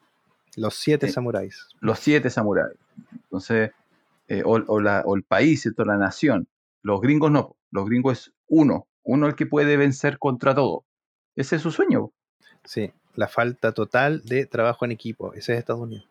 Los 0.56 0.74
siete 0.74 1.06
Sí. 1.08 1.12
samuráis. 1.12 1.68
los 1.80 1.98
siete 1.98 2.30
samuráis. 2.30 2.76
Entonces, 3.12 3.72
eh, 4.28 4.42
o, 4.44 4.52
o 4.66 4.80
la- 4.80 5.02
o 5.04 5.16
el 5.16 5.22
país, 5.22 5.62
¿cierto? 5.62 5.84
la 5.84 5.96
nación. 5.96 6.46
Los 6.82 7.00
gringos 7.00 7.30
no. 7.30 7.56
Los 7.70 7.86
gringos 7.86 8.18
es 8.28 8.32
uno. 8.48 8.86
Uno 9.02 9.26
el 9.26 9.34
que 9.34 9.46
puede 9.46 9.76
vencer 9.76 10.18
contra 10.18 10.54
todo. 10.54 10.84
Ese 11.36 11.56
es 11.56 11.62
su 11.62 11.70
sueño. 11.70 12.10
Sí, 12.64 12.92
la 13.16 13.28
falta 13.28 13.72
total 13.72 14.22
de 14.24 14.46
trabajo 14.46 14.84
en 14.84 14.92
equipo. 14.92 15.32
Ese 15.34 15.52
es 15.54 15.58
Estados 15.58 15.82
Unidos. 15.82 16.06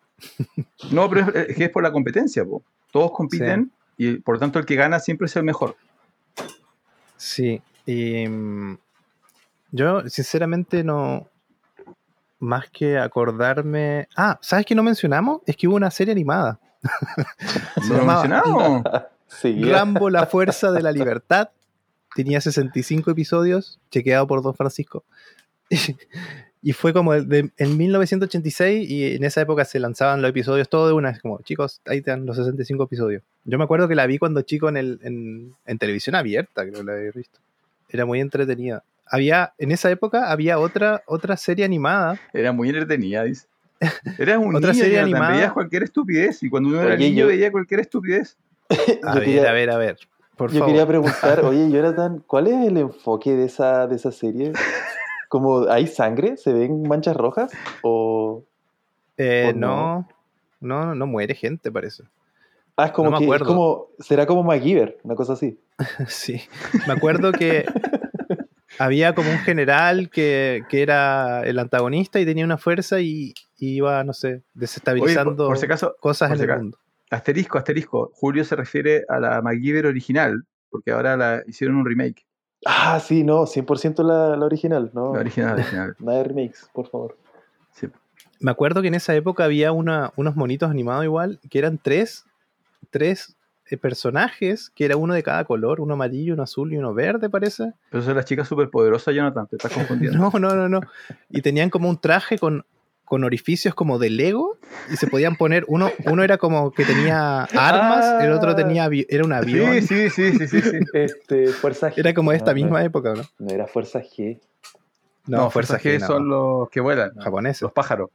No, 0.91 1.10
pero 1.10 1.22
es, 1.30 1.50
es 1.50 1.56
que 1.58 1.64
es 1.66 1.70
por 1.72 1.84
la 1.84 1.91
competencia. 1.91 2.45
po. 2.45 2.64
Todos 2.91 3.12
compiten 3.12 3.72
y 3.98 4.18
por 4.18 4.36
lo 4.36 4.40
tanto 4.40 4.60
el 4.60 4.66
que 4.66 4.76
gana 4.76 5.00
siempre 5.00 5.26
es 5.26 5.36
el 5.36 5.44
mejor. 5.44 5.76
Sí, 7.18 7.62
y 7.86 8.28
mm, 8.28 8.78
yo 9.74 10.08
sinceramente 10.08 10.84
no, 10.84 11.28
más 12.40 12.70
que 12.70 12.98
acordarme... 13.00 14.08
Ah, 14.16 14.38
¿sabes 14.41 14.66
qué 14.66 14.76
no 14.76 14.84
mencionamos? 14.84 15.41
Es 15.48 15.58
que 15.58 15.68
hubo 15.68 15.76
una 15.76 15.90
serie 15.90 16.12
animada. 16.12 16.60
¿No 17.90 17.98
lo 17.98 18.06
mencionamos? 18.06 18.84
Rambo, 19.72 20.12
la 20.12 20.28
fuerza 20.28 20.72
de 20.72 20.84
la 20.84 20.91
libertad. 20.91 21.50
Tenía 22.16 22.40
65 22.40 23.10
episodios, 23.10 23.80
chequeado 23.90 24.28
por 24.28 24.41
Don 24.44 24.54
Francisco. 24.54 25.04
Y 26.66 26.72
fue 26.72 26.94
como 26.94 27.12
de, 27.12 27.52
en 27.58 27.78
1986 27.78 28.90
y 28.90 29.16
en 29.18 29.26
esa 29.26 29.41
época 29.41 29.66
se 29.66 29.82
lanzaban 29.82 30.22
los 30.22 30.30
episodios 30.30 30.70
todo 30.70 30.88
de 30.88 30.94
una. 30.94 31.10
Es 31.10 31.20
como, 31.20 31.41
chicos, 31.41 31.82
ahí 31.86 31.98
están 31.98 32.26
los 32.26 32.38
65 32.38 32.84
episodios. 32.84 33.22
Yo 33.44 33.58
me 33.58 33.66
acuerdo 33.66 33.90
que 33.90 33.95
la 33.95 34.08
vi 34.08 34.18
cuando 34.18 34.41
chico 34.44 34.70
en, 34.70 34.78
el, 34.78 35.02
en, 35.04 35.52
en 35.66 35.78
televisión 35.78 36.16
abierta, 36.16 36.62
creo 36.62 36.76
que 36.76 36.84
la 36.86 36.94
había 36.94 37.12
visto. 37.12 37.38
Era 37.90 38.06
muy 38.06 38.22
entretenida. 38.22 38.82
Había, 39.14 39.53
en 39.60 39.72
esa 39.72 39.91
época 39.91 40.31
había 40.31 40.57
otra, 40.57 41.03
otra 41.06 41.38
serie 41.38 41.64
animada. 41.65 42.19
Era 42.34 42.52
muy 42.52 42.69
entretenida, 42.69 43.23
dice. 43.23 43.45
Eras 44.18 44.40
un 44.40 44.56
Otra 44.56 44.72
niño, 44.72 44.84
serie 44.84 44.98
Jonathan, 44.98 45.14
animada. 45.15 45.34
veías 45.38 45.53
cualquier 45.53 45.84
estupidez. 45.84 46.41
Y 46.41 46.49
cuando 46.49 46.69
uno 46.69 46.81
era 46.81 46.95
Oye, 46.95 47.10
niño 47.10 47.22
yo- 47.22 47.27
veía 47.27 47.52
cualquier 47.52 47.81
estupidez. 47.81 48.38
A 49.03 49.14
ver, 49.15 49.23
quería- 49.23 49.49
a 49.49 49.53
ver, 49.53 49.69
a 49.69 49.77
ver. 49.77 49.98
Por 50.35 50.49
Yo 50.52 50.60
favor. 50.60 50.68
quería 50.73 50.88
preguntar, 50.88 51.40
oye, 51.45 51.69
Jonathan, 51.69 52.23
¿cuál 52.26 52.48
es 52.48 52.68
el 52.68 52.77
enfoque 52.77 53.35
de 53.35 53.45
esa, 53.45 53.85
de 53.85 53.95
esa 53.98 54.11
serie? 54.11 54.52
¿Como 55.30 55.68
hay 55.69 55.85
sangre? 55.85 56.38
¿Se 56.38 56.52
ven 56.52 56.81
manchas 56.84 57.15
rojas? 57.15 57.52
¿O 57.84 58.44
Eh, 59.18 59.52
¿O 59.53 59.53
no? 59.57 60.07
no, 60.60 60.85
no, 60.85 60.95
no 60.95 61.06
muere 61.07 61.35
gente, 61.35 61.72
parece. 61.72 62.03
Ah, 62.76 62.88
es 62.88 62.91
como 62.94 63.11
No 63.11 63.11
me 63.11 63.18
que 63.19 63.23
es 63.26 63.27
acuerdo. 63.30 63.45
como, 63.45 63.88
será 63.99 64.26
como 64.26 64.41
MacGyver, 64.44 64.98
una 65.03 65.14
cosa 65.14 65.34
así. 65.34 65.60
Sí, 66.07 66.41
me 66.88 66.94
acuerdo 66.94 67.31
que 67.31 67.65
había 68.80 69.14
como 69.16 69.30
un 69.32 69.38
general 69.40 70.10
que, 70.10 70.64
que 70.70 70.82
era 70.82 71.41
el 71.44 71.60
antagonista 71.60 72.20
y 72.20 72.26
tenía 72.26 72.45
una 72.45 72.58
fuerza 72.58 73.00
y, 73.02 73.34
y 73.58 73.76
iba, 73.76 74.04
no 74.04 74.14
sé, 74.14 74.28
Oye, 74.28 74.44
desestabilizando 74.54 75.36
por, 75.36 75.48
por 75.48 75.58
si 75.58 75.66
acaso, 75.66 75.95
cosas 76.00 76.30
por 76.30 76.36
en 76.36 76.40
si 76.40 76.44
el 76.44 76.50
acaso. 76.50 76.64
mundo. 76.64 76.78
asterisco, 77.12 77.58
asterisco. 77.58 78.12
Julio 78.14 78.44
se 78.45 78.56
refiere 78.56 79.06
a 79.10 79.20
la 79.20 79.41
MacGyver 79.41 79.86
original, 79.86 80.44
porque 80.70 80.91
ahora 80.91 81.16
la 81.18 81.44
hicieron 81.48 81.78
un 81.78 81.86
remake. 81.86 82.26
Ah, 82.66 83.00
sí, 83.00 83.24
no, 83.24 83.41
100% 83.45 84.04
la, 84.04 84.38
la 84.38 84.45
original, 84.45 84.90
¿no? 84.94 85.14
La 85.14 85.20
original, 85.20 85.54
original. 85.56 85.95
Nada 86.00 86.18
de 86.20 86.24
remakes, 86.24 86.70
por 86.74 86.88
favor. 86.90 87.18
Sí. 87.74 87.88
Me 88.40 88.52
acuerdo 88.52 88.82
que 88.82 88.88
en 88.88 88.95
esa 88.95 89.14
época 89.16 89.44
había 89.44 89.72
una, 89.72 90.12
unos 90.16 90.36
monitos 90.36 90.70
animados 90.70 91.04
igual, 91.04 91.40
que 91.50 91.60
eran 91.60 91.78
tres, 91.78 92.26
tres 92.90 93.36
personajes, 93.78 94.70
que 94.76 94.86
era 94.86 94.98
uno 94.98 95.14
de 95.14 95.24
cada 95.24 95.44
color, 95.45 95.82
uno 95.82 95.94
amarillo, 95.94 96.34
uno 96.34 96.44
azul 96.44 96.74
y 96.74 96.78
uno 96.78 96.94
verde, 96.94 97.30
parece. 97.30 97.74
Pero 97.90 98.02
eso 98.02 98.12
es 98.12 98.16
la 98.16 98.24
chica 98.26 98.45
superpoderosa, 98.45 99.12
Jonathan, 99.12 99.48
te 99.48 99.56
estás 99.58 99.72
confundiendo. 99.74 100.18
No, 100.18 100.40
no, 100.40 100.56
no, 100.56 100.70
no. 100.70 100.82
Y 101.30 101.41
tenían 101.41 101.70
como 101.70 101.90
un 101.90 101.98
traje 102.00 102.38
con, 102.38 102.66
con 103.06 103.24
orificios 103.24 103.76
como 103.76 104.00
de 104.00 104.10
Lego 104.10 104.58
y 104.91 104.95
se 104.98 105.08
podían 105.08 105.36
poner, 105.36 105.66
uno, 105.68 105.91
uno 106.06 106.24
era 106.24 106.38
como 106.38 106.72
que 106.72 106.84
tenía 106.86 107.44
armas, 107.44 108.22
el 108.24 108.32
otro 108.32 108.56
tenía, 108.56 108.88
avi- 108.88 109.06
era 109.10 109.24
un 109.24 109.34
avión. 109.34 109.82
Sí, 109.82 110.10
sí, 110.10 110.10
sí, 110.10 110.38
sí, 110.40 110.48
sí, 110.48 110.62
sí. 110.62 110.78
Este, 110.94 111.48
Fuerza 111.48 111.90
G. 111.91 111.94
Era 111.98 112.14
como 112.14 112.32
de 112.32 112.38
esta 112.38 112.52
No, 112.52 112.56
misma 112.56 112.80
no, 112.80 112.86
época, 112.86 113.14
¿no? 113.16 113.24
No 113.40 113.52
era 113.54 113.68
Fuerza 113.68 114.02
G. 114.02 114.40
No, 115.28 115.50
Fuerza 115.50 115.80
G 115.80 116.00
no, 116.00 116.08
son 116.08 116.28
los 116.28 116.70
que 116.70 116.82
vuelan, 116.82 117.14
japoneses. 117.16 117.62
los 117.62 117.72
pájaros. 117.72 118.10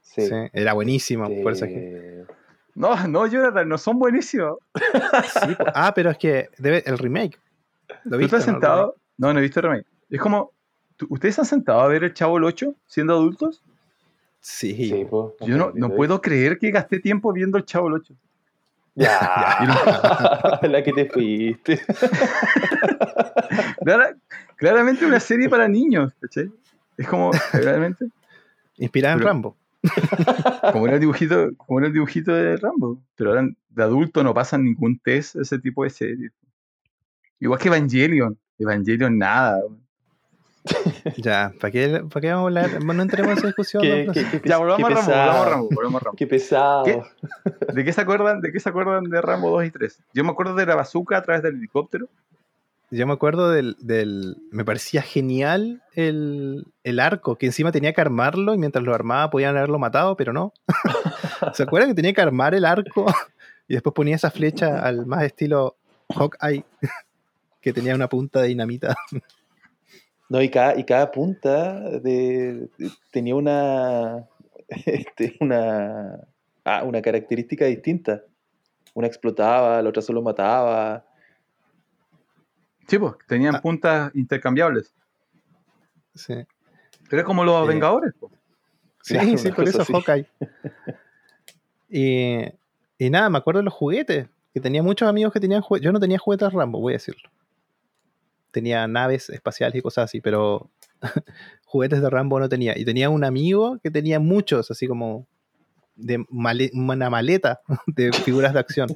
Sí. 0.00 0.28
Sí, 0.28 0.34
era 0.52 0.72
buenísimo, 0.74 1.26
Este, 1.26 1.42
Fuerza 1.42 1.66
G. 1.66 2.24
No, 2.74 3.06
no, 3.06 3.26
Jonathan, 3.26 3.68
no 3.68 3.78
son 3.78 3.98
buenísimos. 3.98 4.58
Sí, 4.74 5.56
ah, 5.74 5.92
pero 5.94 6.10
es 6.10 6.18
que 6.18 6.48
debe, 6.58 6.82
el 6.86 6.98
remake. 6.98 7.38
¿Lo 8.04 8.18
¿Tú 8.18 8.26
no? 8.28 8.36
El 8.36 8.42
sentado? 8.42 8.96
No, 9.16 9.32
no 9.32 9.38
he 9.38 9.42
visto 9.42 9.60
el 9.60 9.64
remake. 9.66 9.86
Es 10.10 10.20
como, 10.20 10.50
¿tú- 10.96 11.06
¿ustedes 11.10 11.38
han 11.38 11.44
sentado 11.44 11.80
a 11.80 11.88
ver 11.88 12.02
el 12.04 12.12
Chavo 12.14 12.36
el 12.38 12.44
8 12.44 12.74
siendo 12.86 13.12
adultos? 13.14 13.62
Sí. 14.40 14.74
Sí, 14.88 15.04
po, 15.08 15.34
Yo 15.40 15.56
no, 15.56 15.70
no 15.74 15.90
puedo 15.90 16.20
creer 16.20 16.58
que 16.58 16.70
gasté 16.70 16.98
tiempo 17.00 17.32
viendo 17.32 17.56
el 17.58 17.64
Chavo 17.64 17.88
el 17.88 17.94
8. 17.94 18.14
Ya. 18.96 20.58
la 20.62 20.82
que 20.82 20.92
te 20.92 21.06
fuiste. 21.08 21.80
Clara- 23.84 24.14
claramente 24.56 25.04
una 25.06 25.20
serie 25.20 25.48
para 25.48 25.68
niños, 25.68 26.12
¿cachai? 26.20 26.50
Es 26.96 27.08
como, 27.08 27.30
realmente, 27.52 28.06
Inspirada 28.76 29.14
en 29.14 29.18
Pero- 29.20 29.28
Rambo. 29.28 29.56
como 30.72 30.86
era 30.86 30.94
el 30.96 31.00
dibujito, 31.00 31.50
como 31.56 31.78
era 31.78 31.88
el 31.88 31.92
dibujito 31.94 32.32
de 32.32 32.56
Rambo. 32.56 33.02
Pero 33.16 33.30
ahora 33.30 33.48
de 33.68 33.82
adulto 33.82 34.22
no 34.24 34.32
pasan 34.34 34.64
ningún 34.64 34.98
test 34.98 35.36
ese 35.36 35.58
tipo 35.58 35.84
de 35.84 35.90
series. 35.90 36.32
Igual 37.40 37.58
que 37.58 37.68
Evangelion. 37.68 38.38
Evangelion 38.58 39.18
nada. 39.18 39.60
Ya, 41.18 41.52
¿para 41.60 41.70
qué, 41.70 42.02
¿para 42.10 42.20
qué 42.22 42.28
vamos 42.32 42.44
a 42.56 42.64
hablar? 42.64 42.82
No 42.82 43.02
entremos 43.02 43.32
en 43.32 43.38
esa 43.38 43.46
discusión. 43.48 43.82
Qué, 43.82 44.04
¿no? 44.06 44.12
qué- 44.14 44.24
qué- 44.40 44.48
Ya, 44.48 44.56
volvamos 44.56 44.90
a 44.90 44.94
Rambo, 44.94 45.10
volvamos 45.12 45.46
a 45.46 45.50
Rambo, 45.50 45.68
volvamos 45.74 46.00
a 46.00 46.04
Rambo. 46.06 46.16
Qué 46.16 46.26
pesado. 46.26 46.84
¿Qué? 46.84 47.02
¿De 47.74 47.84
qué 47.84 47.92
se 47.92 48.00
acuerdan? 48.00 48.40
¿De 48.40 48.50
qué 48.50 48.58
se 48.60 48.68
acuerdan 48.70 49.04
de 49.04 49.20
Rambo 49.20 49.50
2 49.50 49.66
y 49.66 49.70
3? 49.70 50.00
Yo 50.14 50.24
me 50.24 50.30
acuerdo 50.30 50.54
de 50.54 50.64
la 50.64 50.74
bazooka 50.74 51.18
a 51.18 51.22
través 51.22 51.42
del 51.42 51.56
helicóptero. 51.56 52.08
Yo 52.90 53.06
me 53.06 53.12
acuerdo 53.12 53.50
del, 53.50 53.76
del- 53.80 54.36
Me 54.50 54.64
parecía 54.64 55.02
genial 55.02 55.82
el, 55.94 56.64
el 56.84 57.00
arco, 57.00 57.36
que 57.36 57.46
encima 57.46 57.72
tenía 57.72 57.92
que 57.92 58.00
armarlo 58.00 58.54
y 58.54 58.58
mientras 58.58 58.84
lo 58.84 58.94
armaba 58.94 59.30
podían 59.30 59.56
haberlo 59.56 59.78
matado, 59.78 60.16
pero 60.16 60.32
no. 60.32 60.52
¿Se 61.54 61.62
acuerdan 61.64 61.90
que 61.90 61.94
tenía 61.96 62.12
que 62.12 62.20
armar 62.20 62.54
el 62.54 62.64
arco 62.64 63.06
y 63.68 63.74
después 63.74 63.94
ponía 63.94 64.14
esa 64.16 64.30
flecha 64.30 64.80
al 64.80 65.06
más 65.06 65.24
estilo 65.24 65.76
Hawkeye, 66.14 66.64
que 67.60 67.72
tenía 67.72 67.94
una 67.94 68.08
punta 68.08 68.42
de 68.42 68.48
dinamita? 68.48 68.94
No, 70.28 70.40
y 70.40 70.48
cada, 70.48 70.78
y 70.78 70.84
cada 70.84 71.10
punta 71.10 71.80
de, 71.80 72.68
de- 72.78 72.90
tenía 73.10 73.34
una, 73.34 74.24
este, 74.68 75.36
una, 75.40 76.18
ah, 76.64 76.82
una 76.84 77.02
característica 77.02 77.64
distinta. 77.64 78.22
una 78.94 79.06
explotaba, 79.08 79.82
la 79.82 79.88
otra 79.88 80.02
solo 80.02 80.22
mataba. 80.22 81.04
Sí, 82.88 82.98
pues, 82.98 83.14
tenían 83.26 83.56
Ah. 83.56 83.60
puntas 83.62 84.10
intercambiables. 84.14 84.92
Sí, 86.14 86.34
Era 87.10 87.24
como 87.24 87.44
los 87.44 87.64
Eh, 87.64 87.68
Vengadores. 87.68 88.14
po. 88.18 88.30
sí, 89.02 89.14
Claro, 89.14 89.36
sí, 89.38 89.50
por 89.52 89.68
eso 89.68 89.82
así. 89.82 89.92
Hawkeye. 89.92 90.26
y, 91.88 92.38
y 92.98 93.10
nada, 93.10 93.28
me 93.30 93.38
acuerdo 93.38 93.58
de 93.60 93.64
los 93.64 93.74
juguetes. 93.74 94.28
Que 94.52 94.60
tenía 94.60 94.82
muchos 94.82 95.08
amigos 95.08 95.32
que 95.32 95.40
tenían 95.40 95.62
juguetes. 95.62 95.84
Yo 95.84 95.92
no 95.92 95.98
tenía 96.00 96.18
juguetes 96.18 96.52
Rambo, 96.52 96.80
voy 96.80 96.92
a 96.92 96.96
decirlo. 96.96 97.28
Tenía 98.52 98.86
naves 98.86 99.28
espaciales 99.30 99.74
y 99.76 99.82
cosas 99.82 100.04
así, 100.04 100.20
pero 100.20 100.70
juguetes 101.66 102.00
de 102.00 102.08
Rambo 102.10 102.38
no 102.38 102.48
tenía. 102.48 102.78
Y 102.78 102.84
tenía 102.84 103.10
un 103.10 103.24
amigo 103.24 103.78
que 103.82 103.90
tenía 103.90 104.20
muchos, 104.20 104.70
así 104.70 104.86
como 104.86 105.26
de 105.96 106.24
male- 106.30 106.70
una 106.74 107.10
maleta 107.10 107.60
de 107.88 108.12
figuras 108.12 108.52
de 108.54 108.60
acción. 108.60 108.88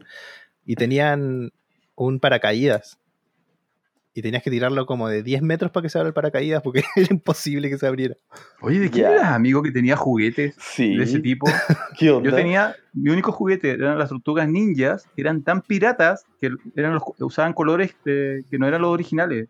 Y 0.65 0.77
tenían 0.77 1.51
un 1.97 2.20
paracaídas. 2.20 2.98
Y 4.19 4.23
tenías 4.23 4.43
que 4.43 4.51
tirarlo 4.51 4.85
como 4.85 5.09
de 5.09 5.23
10 5.23 5.43
metros 5.43 5.70
para 5.70 5.82
que 5.82 5.89
se 5.90 5.97
abra 5.97 6.09
el 6.09 6.12
paracaídas 6.15 6.61
porque 6.61 6.82
era 6.97 7.07
imposible 7.09 7.70
que 7.70 7.78
se 7.78 7.86
abriera. 7.86 8.16
Oye, 8.61 8.81
¿de 8.81 8.90
quién 8.90 9.07
eras 9.07 9.27
amigo 9.28 9.62
que 9.62 9.70
tenía 9.70 9.95
juguetes 9.97 10.57
Sí. 10.59 10.97
de 10.97 11.05
ese 11.05 11.20
tipo? 11.20 11.47
¿Qué 11.97 12.11
onda? 12.11 12.28
Yo 12.28 12.35
tenía, 12.35 12.74
mi 12.95 13.11
único 13.11 13.31
juguete 13.31 13.70
eran 13.70 13.97
las 13.97 14.09
tortugas 14.09 14.49
ninjas, 14.49 15.07
que 15.15 15.20
eran 15.23 15.45
tan 15.45 15.62
piratas 15.62 16.24
que 16.40 16.51
eran 16.74 16.95
los, 16.95 17.03
usaban 17.20 17.53
colores 17.53 17.95
de- 18.05 18.45
que 18.51 18.59
no 18.59 18.66
eran 18.66 18.82
los 18.82 18.90
originales. 18.90 19.49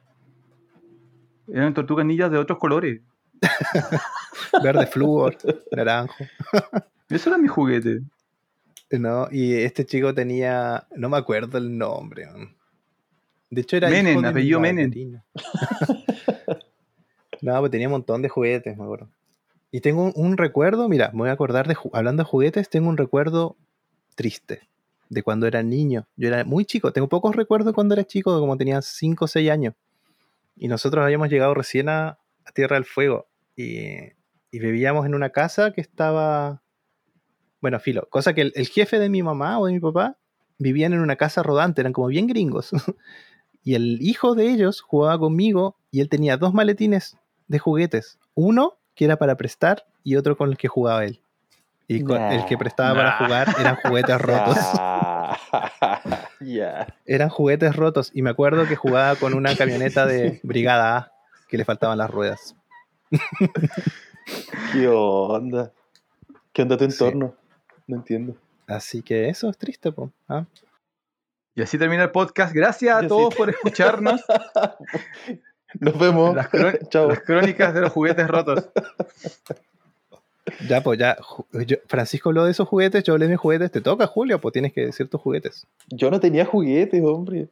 Eran 1.50 1.72
tortugas 1.72 2.04
ninjas 2.04 2.30
de 2.30 2.36
otros 2.36 2.58
colores. 2.58 3.00
Verde 4.62 4.86
flúor, 4.86 5.34
naranjo. 5.74 6.14
Eso 7.08 7.30
era 7.30 7.38
mi 7.38 7.48
juguete. 7.48 8.00
No, 8.90 9.28
y 9.30 9.54
este 9.54 9.86
chico 9.86 10.12
tenía, 10.12 10.86
no 10.94 11.08
me 11.08 11.16
acuerdo 11.16 11.56
el 11.56 11.78
nombre. 11.78 12.26
man. 12.26 12.54
De 13.50 13.62
hecho 13.62 13.76
era 13.76 13.88
Menem, 13.88 14.24
apellido 14.24 14.60
Menem. 14.60 15.20
no, 17.42 17.60
pues 17.60 17.70
tenía 17.70 17.88
un 17.88 17.92
montón 17.92 18.22
de 18.22 18.28
juguetes, 18.28 18.76
me 18.76 18.84
acuerdo. 18.84 19.08
Y 19.70 19.80
tengo 19.80 20.04
un, 20.04 20.12
un 20.14 20.36
recuerdo, 20.36 20.88
mira, 20.88 21.10
me 21.12 21.20
voy 21.20 21.28
a 21.28 21.32
acordar 21.32 21.68
de, 21.68 21.76
hablando 21.92 22.22
de 22.22 22.28
juguetes, 22.28 22.68
tengo 22.68 22.88
un 22.88 22.96
recuerdo 22.96 23.56
triste 24.14 24.62
de 25.08 25.22
cuando 25.22 25.46
era 25.46 25.62
niño. 25.62 26.06
Yo 26.16 26.28
era 26.28 26.44
muy 26.44 26.64
chico, 26.64 26.92
tengo 26.92 27.08
pocos 27.08 27.36
recuerdos 27.36 27.74
cuando 27.74 27.94
era 27.94 28.04
chico, 28.04 28.38
como 28.40 28.56
tenía 28.56 28.82
5 28.82 29.24
o 29.24 29.28
6 29.28 29.50
años. 29.50 29.74
Y 30.56 30.68
nosotros 30.68 31.04
habíamos 31.04 31.28
llegado 31.28 31.54
recién 31.54 31.88
a, 31.88 32.18
a 32.44 32.52
Tierra 32.54 32.76
del 32.76 32.84
Fuego. 32.84 33.26
Y, 33.56 33.88
y 34.50 34.58
vivíamos 34.58 35.06
en 35.06 35.14
una 35.14 35.30
casa 35.30 35.72
que 35.72 35.80
estaba 35.80 36.62
bueno, 37.60 37.80
filo, 37.80 38.08
cosa 38.08 38.34
que 38.34 38.42
el, 38.42 38.52
el 38.54 38.68
jefe 38.68 38.98
de 38.98 39.08
mi 39.08 39.22
mamá 39.22 39.58
o 39.58 39.66
de 39.66 39.72
mi 39.72 39.80
papá 39.80 40.16
vivían 40.58 40.92
en 40.92 41.00
una 41.00 41.16
casa 41.16 41.42
rodante, 41.42 41.80
eran 41.80 41.92
como 41.92 42.08
bien 42.08 42.26
gringos. 42.26 42.70
y 43.64 43.74
el 43.74 43.98
hijo 44.02 44.34
de 44.34 44.50
ellos 44.50 44.80
jugaba 44.80 45.18
conmigo 45.18 45.76
y 45.90 46.00
él 46.00 46.08
tenía 46.08 46.36
dos 46.36 46.54
maletines 46.54 47.16
de 47.48 47.58
juguetes. 47.58 48.18
Uno 48.34 48.74
que 48.94 49.04
era 49.04 49.16
para 49.16 49.36
prestar 49.36 49.86
y 50.04 50.16
otro 50.16 50.36
con 50.36 50.50
el 50.50 50.56
que 50.56 50.68
jugaba 50.68 51.04
él. 51.04 51.20
Y 51.86 52.02
con 52.02 52.20
el 52.20 52.44
que 52.44 52.54
Nah. 52.54 52.58
prestaba 52.58 52.94
para 52.94 53.12
jugar 53.18 53.48
eran 53.60 53.76
juguetes 53.76 54.20
rotos. 54.20 54.56
Ah, 54.60 55.38
ya. 56.40 56.94
eran 57.06 57.28
juguetes 57.30 57.74
rotos. 57.74 58.10
Y 58.12 58.20
me 58.22 58.30
acuerdo 58.30 58.66
que 58.68 58.76
jugaba 58.76 59.16
con 59.16 59.32
una 59.34 59.54
camioneta 59.56 60.04
de 60.06 60.40
Brigada 60.42 60.96
A 60.98 61.12
que 61.48 61.56
le 61.56 61.64
faltaban 61.64 61.96
las 61.98 62.10
ruedas. 62.10 62.54
¿Qué 64.72 64.86
onda? 64.88 65.72
¿Qué 66.52 66.62
onda 66.62 66.76
tu 66.76 66.84
Sí. 66.90 66.90
entorno? 67.04 67.34
No 67.86 67.96
entiendo. 67.96 68.36
Así 68.66 69.00
que 69.02 69.28
eso 69.30 69.48
es 69.48 69.56
triste, 69.56 69.90
po. 69.92 70.10
¿ah? 70.28 70.44
Y 71.58 71.62
así 71.62 71.76
termina 71.76 72.04
el 72.04 72.12
podcast. 72.12 72.54
Gracias 72.54 72.94
a 73.02 73.08
todos 73.08 73.34
por 73.34 73.50
escucharnos. 73.50 74.24
Nos 75.80 75.98
vemos. 75.98 76.32
Las, 76.36 76.48
Chao. 76.88 77.08
las 77.08 77.18
crónicas 77.18 77.74
de 77.74 77.80
los 77.80 77.90
juguetes 77.90 78.28
rotos. 78.28 78.68
Ya, 80.68 80.80
pues 80.84 81.00
ya. 81.00 81.16
yo- 81.66 81.78
Francisco 81.88 82.28
habló 82.28 82.44
de 82.44 82.52
esos 82.52 82.68
juguetes, 82.68 83.02
yo 83.02 83.14
hablé 83.14 83.26
de 83.26 83.32
mis 83.32 83.40
juguetes. 83.40 83.72
Te 83.72 83.80
toca, 83.80 84.06
Julio, 84.06 84.40
pues 84.40 84.52
tienes 84.52 84.72
que 84.72 84.86
decir 84.86 85.08
tus 85.10 85.20
juguetes. 85.20 85.66
Yo 85.88 86.12
no 86.12 86.20
tenía 86.20 86.44
juguetes, 86.46 87.02
hombre. 87.04 87.48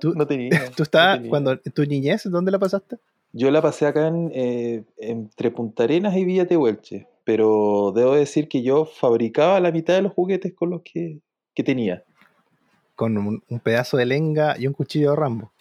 Tú, 0.00 0.14
No 0.16 0.26
tenía. 0.26 0.64
tú 0.70 0.72
no 0.78 0.82
estabas, 0.84 1.16
tenía. 1.18 1.28
cuando 1.28 1.58
tu 1.58 1.84
niñez, 1.84 2.22
¿dónde 2.24 2.50
la 2.50 2.58
pasaste? 2.58 2.96
Yo 3.34 3.50
la 3.50 3.60
pasé 3.60 3.84
acá 3.84 4.06
en, 4.08 4.32
eh, 4.34 4.84
entre 4.96 5.50
Punta 5.50 5.84
Arenas 5.84 6.16
y 6.16 6.24
Villa 6.24 6.46
Tehuelche, 6.46 7.08
pero 7.24 7.92
debo 7.94 8.14
decir 8.14 8.48
que 8.48 8.62
yo 8.62 8.86
fabricaba 8.86 9.60
la 9.60 9.70
mitad 9.70 9.92
de 9.92 10.00
los 10.02 10.14
juguetes 10.14 10.54
con 10.54 10.70
los 10.70 10.80
que, 10.80 11.18
que 11.54 11.62
tenía. 11.62 12.04
Con 12.94 13.16
un, 13.18 13.42
un 13.48 13.60
pedazo 13.60 13.96
de 13.96 14.06
lenga 14.06 14.56
y 14.58 14.66
un 14.66 14.72
cuchillo 14.74 15.10
de 15.10 15.16
Rambo. 15.16 15.52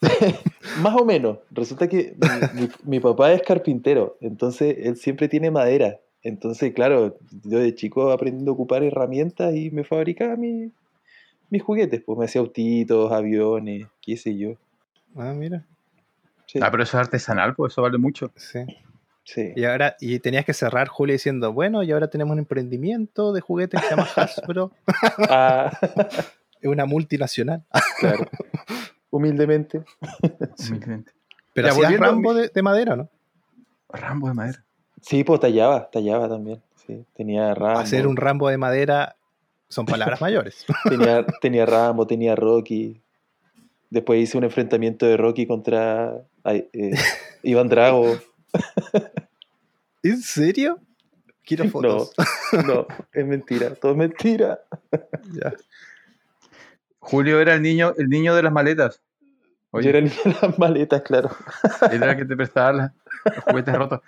Más 0.82 0.94
o 1.00 1.04
menos. 1.04 1.38
Resulta 1.50 1.88
que 1.88 2.14
mi, 2.54 2.60
mi- 2.62 2.70
mi 2.84 3.00
papá 3.00 3.32
es 3.32 3.42
carpintero, 3.42 4.16
entonces 4.20 4.76
él 4.80 4.96
siempre 4.96 5.28
tiene 5.28 5.50
madera. 5.50 5.98
Entonces, 6.22 6.72
claro, 6.72 7.16
yo 7.44 7.58
de 7.58 7.74
chico 7.74 8.10
aprendiendo 8.12 8.52
a 8.52 8.54
ocupar 8.54 8.82
herramientas 8.82 9.54
y 9.54 9.70
me 9.70 9.84
fabricaba 9.84 10.36
mi- 10.36 10.70
mis 11.50 11.62
juguetes. 11.62 12.02
Pues 12.04 12.18
me 12.18 12.24
hacía 12.26 12.40
autitos, 12.40 13.10
aviones, 13.12 13.86
qué 14.00 14.16
sé 14.16 14.36
yo. 14.36 14.52
Ah, 15.16 15.32
mira. 15.36 15.64
Sí, 16.46 16.58
Ah, 16.62 16.70
pero 16.70 16.82
eso 16.82 16.96
es 16.98 17.06
artesanal, 17.06 17.54
pues 17.54 17.72
eso 17.72 17.82
vale 17.82 17.98
mucho. 17.98 18.30
Sí. 18.36 18.60
sí. 19.24 19.52
Y 19.56 19.64
ahora, 19.64 19.96
y 20.00 20.18
tenías 20.20 20.44
que 20.44 20.52
cerrar, 20.54 20.88
Julio, 20.88 21.12
diciendo, 21.14 21.52
bueno, 21.52 21.82
y 21.82 21.90
ahora 21.92 22.08
tenemos 22.08 22.32
un 22.32 22.38
emprendimiento 22.40 23.32
de 23.32 23.40
juguetes 23.40 23.80
que 23.80 23.86
se 23.86 23.94
llama 23.94 24.08
Hasbro. 24.16 24.70
Ah, 25.28 25.72
es 26.62 26.68
una 26.68 26.86
multinacional. 26.86 27.64
claro. 27.98 28.26
Humildemente. 29.10 29.82
humildemente. 30.58 31.12
Pero 31.52 31.68
Ya, 31.68 31.72
hacías 31.74 32.00
Rambo 32.00 32.32
de, 32.32 32.48
de 32.48 32.62
madera, 32.62 32.96
¿no? 32.96 33.10
Rambo 33.90 34.28
de 34.28 34.34
madera. 34.34 34.64
Sí, 35.02 35.24
pues 35.24 35.40
tallaba, 35.40 35.90
tallaba 35.90 36.28
también. 36.28 36.62
Sí, 36.86 37.04
tenía 37.14 37.54
Rambo. 37.54 37.80
Hacer 37.80 38.06
un 38.06 38.16
Rambo 38.16 38.48
de 38.48 38.56
madera 38.56 39.16
son 39.68 39.86
palabras 39.86 40.20
mayores. 40.20 40.64
Tenía, 40.88 41.26
tenía 41.40 41.66
Rambo, 41.66 42.06
tenía 42.06 42.34
Rocky. 42.36 43.02
Después 43.90 44.22
hice 44.22 44.38
un 44.38 44.44
enfrentamiento 44.44 45.04
de 45.04 45.16
Rocky 45.16 45.46
contra 45.46 46.22
ay, 46.44 46.68
eh, 46.72 46.94
Iván 47.42 47.68
Drago. 47.68 48.18
¿En 50.02 50.22
serio? 50.22 50.78
Quiero 51.44 51.68
fotos. 51.68 52.12
No, 52.52 52.62
no, 52.62 52.86
es 53.12 53.26
mentira, 53.26 53.74
todo 53.74 53.92
es 53.92 53.98
mentira. 53.98 54.60
Ya. 55.32 55.52
Julio 57.04 57.40
era 57.40 57.54
el 57.54 57.62
niño, 57.62 57.92
el 57.98 58.08
niño 58.08 58.34
de 58.34 58.42
las 58.44 58.52
maletas. 58.52 59.02
Oye, 59.72 59.84
Yo 59.84 59.90
era 59.90 60.00
niño 60.00 60.14
de 60.24 60.36
las 60.40 60.58
maletas, 60.58 61.02
claro. 61.02 61.30
él 61.90 62.02
era 62.02 62.12
el 62.12 62.16
que 62.18 62.24
te 62.24 62.36
prestaba 62.36 62.72
la- 62.72 62.94
los 63.24 63.44
juguetes 63.44 63.74
rotos. 63.74 64.00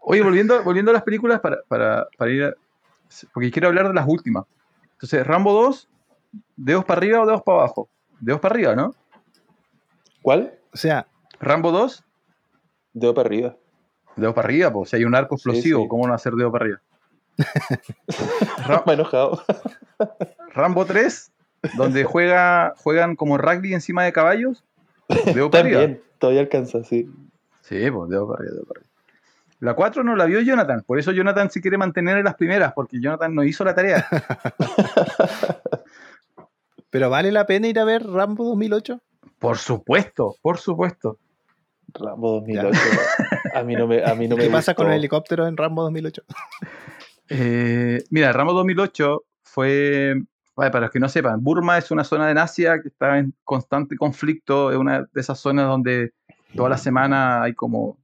Oye, 0.00 0.22
volviendo, 0.22 0.62
volviendo 0.62 0.90
a 0.90 0.94
las 0.94 1.02
películas 1.02 1.40
para, 1.40 1.58
para, 1.68 2.06
para 2.18 2.30
ir 2.30 2.44
a- 2.44 2.54
Porque 3.32 3.50
quiero 3.50 3.68
hablar 3.68 3.88
de 3.88 3.94
las 3.94 4.06
últimas. 4.06 4.44
Entonces, 4.92 5.26
Rambo 5.26 5.52
2, 5.52 5.88
dedos 6.56 6.84
para 6.84 6.98
arriba 6.98 7.22
o 7.22 7.26
dedos 7.26 7.42
para 7.42 7.58
abajo. 7.58 7.88
Dedos 8.20 8.40
para 8.40 8.54
arriba, 8.54 8.74
¿no? 8.76 8.94
¿Cuál? 10.22 10.58
O 10.72 10.76
sea, 10.76 11.06
Rambo 11.40 11.70
2, 11.72 12.04
Dedo 12.92 13.14
para 13.14 13.26
arriba. 13.26 13.56
dedos 14.16 14.34
para 14.34 14.46
arriba, 14.46 14.72
pues 14.72 14.90
si 14.90 14.96
hay 14.96 15.04
un 15.04 15.14
arco 15.14 15.36
Sí, 15.36 15.48
explosivo, 15.48 15.82
sí. 15.82 15.88
¿cómo 15.88 16.06
no 16.06 16.14
hacer 16.14 16.34
dedo 16.34 16.52
para 16.52 16.64
arriba? 16.64 16.80
Ra- 18.66 18.82
Me 18.86 18.92
he 18.92 18.94
enojado. 18.96 19.42
Rambo 20.54 20.84
3, 20.84 21.32
donde 21.76 22.04
juega, 22.04 22.74
juegan 22.76 23.16
como 23.16 23.38
rugby 23.38 23.74
encima 23.74 24.04
de 24.04 24.12
caballos, 24.12 24.64
dedo. 25.34 25.50
También, 25.50 26.02
todavía 26.18 26.42
alcanza, 26.42 26.84
sí. 26.84 27.08
Sí, 27.62 27.90
pues 27.90 28.10
dedo 28.10 28.28
para 28.28 28.40
arriba, 28.40 28.54
dedo 28.54 28.64
para 28.66 28.80
arriba. 28.80 28.94
La 29.60 29.74
4 29.74 30.04
no 30.04 30.16
la 30.16 30.26
vio 30.26 30.40
Jonathan, 30.40 30.82
por 30.86 30.98
eso 30.98 31.12
Jonathan 31.12 31.50
se 31.50 31.60
quiere 31.60 31.78
mantener 31.78 32.18
en 32.18 32.24
las 32.24 32.34
primeras, 32.34 32.72
porque 32.74 33.00
Jonathan 33.00 33.34
no 33.34 33.44
hizo 33.44 33.64
la 33.64 33.74
tarea. 33.74 34.06
¿pero 36.94 37.10
vale 37.10 37.32
la 37.32 37.44
pena 37.44 37.66
ir 37.66 37.80
a 37.80 37.84
ver 37.84 38.06
Rambo 38.06 38.44
2008? 38.44 39.00
Por 39.40 39.58
supuesto, 39.58 40.36
por 40.40 40.58
supuesto. 40.58 41.18
Rambo 41.92 42.34
2008. 42.34 42.78
A 43.52 43.64
mí 43.64 43.74
no 43.74 43.88
me, 43.88 44.04
a 44.04 44.14
mí 44.14 44.28
no 44.28 44.36
me 44.36 44.44
¿Qué 44.44 44.50
pasa 44.50 44.74
con 44.74 44.86
el 44.86 44.98
helicóptero 44.98 45.48
en 45.48 45.56
Rambo 45.56 45.82
2008? 45.82 46.22
Eh, 47.30 48.04
mira, 48.10 48.32
Rambo 48.34 48.52
2008 48.52 49.24
fue, 49.42 50.14
vale, 50.56 50.70
para 50.70 50.86
los 50.86 50.90
que 50.90 51.00
no 51.00 51.08
sepan, 51.08 51.42
Burma 51.42 51.78
es 51.78 51.90
una 51.90 52.04
zona 52.04 52.32
de 52.32 52.40
Asia 52.40 52.80
que 52.80 52.88
está 52.88 53.18
en 53.18 53.34
constante 53.44 53.96
conflicto, 53.96 54.70
es 54.70 54.76
una 54.76 55.02
de 55.02 55.20
esas 55.20 55.38
zonas 55.38 55.66
donde 55.66 56.12
toda 56.54 56.68
la 56.68 56.78
semana 56.78 57.42
hay 57.42 57.54
como 57.54 57.98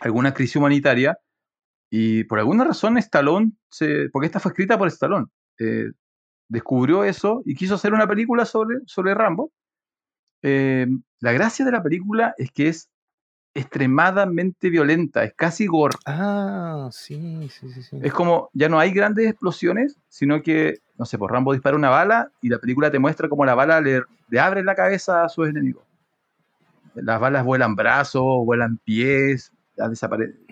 alguna 0.00 0.32
crisis 0.32 0.56
humanitaria 0.56 1.18
y 1.90 2.24
por 2.24 2.38
alguna 2.38 2.64
razón 2.64 2.98
Stallone, 2.98 3.52
se, 3.70 4.08
porque 4.10 4.26
esta 4.26 4.40
fue 4.40 4.50
escrita 4.50 4.78
por 4.78 4.88
Stallone, 4.88 5.26
eh, 5.58 5.90
descubrió 6.48 7.04
eso 7.04 7.42
y 7.44 7.54
quiso 7.54 7.74
hacer 7.74 7.92
una 7.92 8.06
película 8.06 8.44
sobre, 8.44 8.78
sobre 8.86 9.14
Rambo. 9.14 9.52
Eh, 10.42 10.86
la 11.20 11.32
gracia 11.32 11.64
de 11.64 11.72
la 11.72 11.82
película 11.82 12.34
es 12.38 12.52
que 12.52 12.68
es 12.68 12.88
extremadamente 13.58 14.70
violenta, 14.70 15.24
es 15.24 15.32
casi 15.34 15.66
gore. 15.66 15.96
Ah, 16.06 16.88
sí, 16.92 17.48
sí, 17.50 17.70
sí. 17.70 17.82
sí. 17.82 17.98
Es 18.02 18.12
como, 18.12 18.50
ya 18.52 18.68
no 18.68 18.78
hay 18.78 18.92
grandes 18.92 19.28
explosiones, 19.28 19.96
sino 20.08 20.42
que, 20.42 20.78
no 20.96 21.04
sé, 21.04 21.18
por 21.18 21.32
Rambo 21.32 21.52
dispara 21.52 21.76
una 21.76 21.90
bala 21.90 22.30
y 22.40 22.48
la 22.48 22.58
película 22.58 22.90
te 22.90 22.98
muestra 22.98 23.28
cómo 23.28 23.44
la 23.44 23.54
bala 23.54 23.80
le, 23.80 24.02
le 24.28 24.40
abre 24.40 24.62
la 24.62 24.74
cabeza 24.74 25.24
a 25.24 25.28
sus 25.28 25.48
enemigos. 25.48 25.82
Las 26.94 27.20
balas 27.20 27.44
vuelan 27.44 27.76
brazos, 27.76 28.44
vuelan 28.44 28.78
pies, 28.78 29.52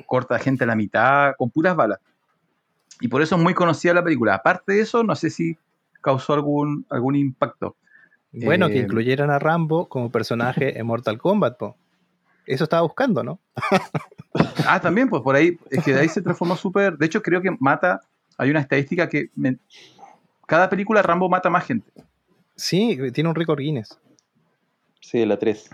corta 0.07 0.39
gente 0.39 0.65
a 0.65 0.67
la 0.67 0.77
mitad, 0.77 1.33
con 1.37 1.51
puras 1.51 1.75
balas. 1.75 1.99
Y 3.01 3.09
por 3.09 3.21
eso 3.23 3.37
es 3.37 3.43
muy 3.43 3.55
conocida 3.55 3.95
la 3.95 4.05
película. 4.05 4.35
Aparte 4.35 4.73
de 4.75 4.81
eso, 4.81 5.03
no 5.03 5.17
sé 5.17 5.31
si 5.31 5.59
causó 6.01 6.35
algún, 6.35 6.87
algún 6.89 7.17
impacto. 7.17 7.77
Bueno, 8.33 8.69
que 8.69 8.79
Eh, 8.79 8.83
incluyeran 8.83 9.31
a 9.31 9.39
Rambo 9.39 9.89
como 9.89 10.11
personaje 10.11 10.79
en 10.79 10.87
Mortal 10.87 11.19
Kombat, 11.19 11.59
po. 11.59 11.77
Eso 12.47 12.65
estaba 12.65 12.83
buscando, 12.83 13.23
¿no? 13.23 13.41
Ah, 14.69 14.81
también, 14.81 15.09
pues 15.09 15.23
por 15.23 15.35
ahí, 15.35 15.59
es 15.71 15.83
que 15.83 15.95
de 15.95 16.01
ahí 16.01 16.09
se 16.11 16.21
transformó 16.21 16.57
súper. 16.57 16.99
De 16.99 17.07
hecho, 17.07 17.23
creo 17.23 17.41
que 17.41 17.57
mata. 17.59 18.01
Hay 18.37 18.51
una 18.51 18.61
estadística 18.61 19.09
que 19.09 19.31
me- 19.35 19.57
cada 20.47 20.69
película 20.69 21.01
Rambo 21.03 21.29
mata 21.31 21.49
más 21.49 21.65
gente. 21.65 21.91
Sí, 22.55 22.99
tiene 23.13 23.31
un 23.31 23.35
récord 23.35 23.59
Guinness. 23.61 23.99
Sí, 25.01 25.25
la 25.25 25.39
3. 25.39 25.71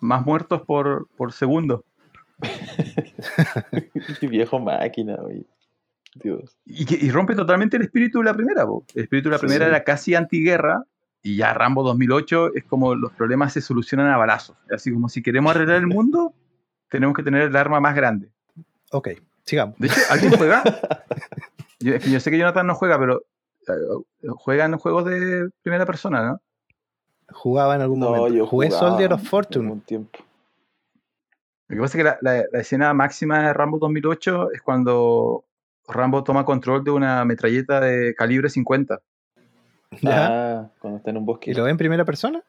Más 0.00 0.24
muertos 0.24 0.62
por, 0.62 1.08
por 1.16 1.32
segundo. 1.32 1.84
Qué 4.20 4.26
viejo 4.26 4.58
máquina, 4.58 5.16
güey. 5.16 5.46
Dios. 6.14 6.56
Y, 6.64 7.10
rompe 7.10 7.34
totalmente 7.34 7.76
el 7.76 7.82
espíritu 7.82 8.18
de 8.20 8.24
la 8.24 8.34
primera. 8.34 8.64
El 8.94 9.02
espíritu 9.02 9.28
de 9.28 9.32
la 9.34 9.38
Sí, 9.38 9.46
primera 9.46 9.66
sí. 9.66 9.68
era 9.70 9.84
casi 9.84 10.14
antiguerra. 10.14 10.84
Y 11.22 11.36
ya 11.36 11.52
Rambo 11.52 11.82
2008 11.82 12.54
es 12.54 12.64
como 12.64 12.94
los 12.94 13.12
problemas 13.12 13.52
se 13.52 13.60
solucionan 13.60 14.06
a 14.10 14.16
balazos. 14.16 14.56
Así 14.72 14.92
como 14.92 15.08
si 15.08 15.22
queremos 15.22 15.54
arreglar 15.54 15.76
el 15.78 15.86
mundo, 15.88 16.32
tenemos 16.88 17.14
que 17.16 17.22
tener 17.22 17.42
el 17.42 17.56
arma 17.56 17.80
más 17.80 17.94
grande. 17.94 18.30
Ok, 18.92 19.08
sigamos. 19.44 19.76
De 19.78 19.88
hecho, 19.88 20.00
¿alguien 20.10 20.32
juega? 20.36 20.62
Yo, 21.80 21.94
es 21.94 22.02
que 22.02 22.10
yo 22.10 22.18
sé 22.18 22.30
que 22.32 22.38
Jonathan 22.38 22.66
no 22.66 22.74
juega, 22.74 22.98
pero 22.98 23.22
eh, 23.68 24.28
juegan 24.36 24.76
juegos 24.78 25.04
de 25.04 25.48
primera 25.62 25.86
persona, 25.86 26.26
¿no? 26.26 26.40
Jugaba 27.30 27.76
en 27.76 27.82
algún 27.82 28.00
No, 28.00 28.06
momento. 28.10 28.34
yo 28.36 28.46
Jugué 28.48 28.70
Soldier 28.72 29.12
of 29.12 29.22
Fortune. 29.22 29.66
algún 29.66 29.80
tiempo. 29.82 30.18
Lo 31.68 31.76
que 31.76 31.80
pasa 31.82 31.96
es 31.98 32.02
que 32.02 32.04
la, 32.04 32.18
la- 32.22 32.44
la 32.50 32.58
escena 32.60 32.92
máxima 32.94 33.42
de 33.46 33.52
Rambo 33.52 33.78
2008 33.78 34.50
es 34.52 34.62
cuando 34.62 35.44
Rambo 35.86 36.24
toma 36.24 36.44
control 36.44 36.82
de 36.82 36.90
una 36.90 37.24
metralleta 37.24 37.78
de 37.80 38.12
calibre 38.16 38.48
50. 38.50 39.00
¿Ya? 40.02 40.26
Ah, 40.60 40.70
cuando 40.78 40.98
está 40.98 41.10
en 41.10 41.16
un 41.18 41.26
bosque. 41.26 41.50
¿Y 41.50 41.54
lo 41.54 41.64
ve 41.64 41.70
en 41.70 41.76
primera 41.76 42.04
persona? 42.04 42.42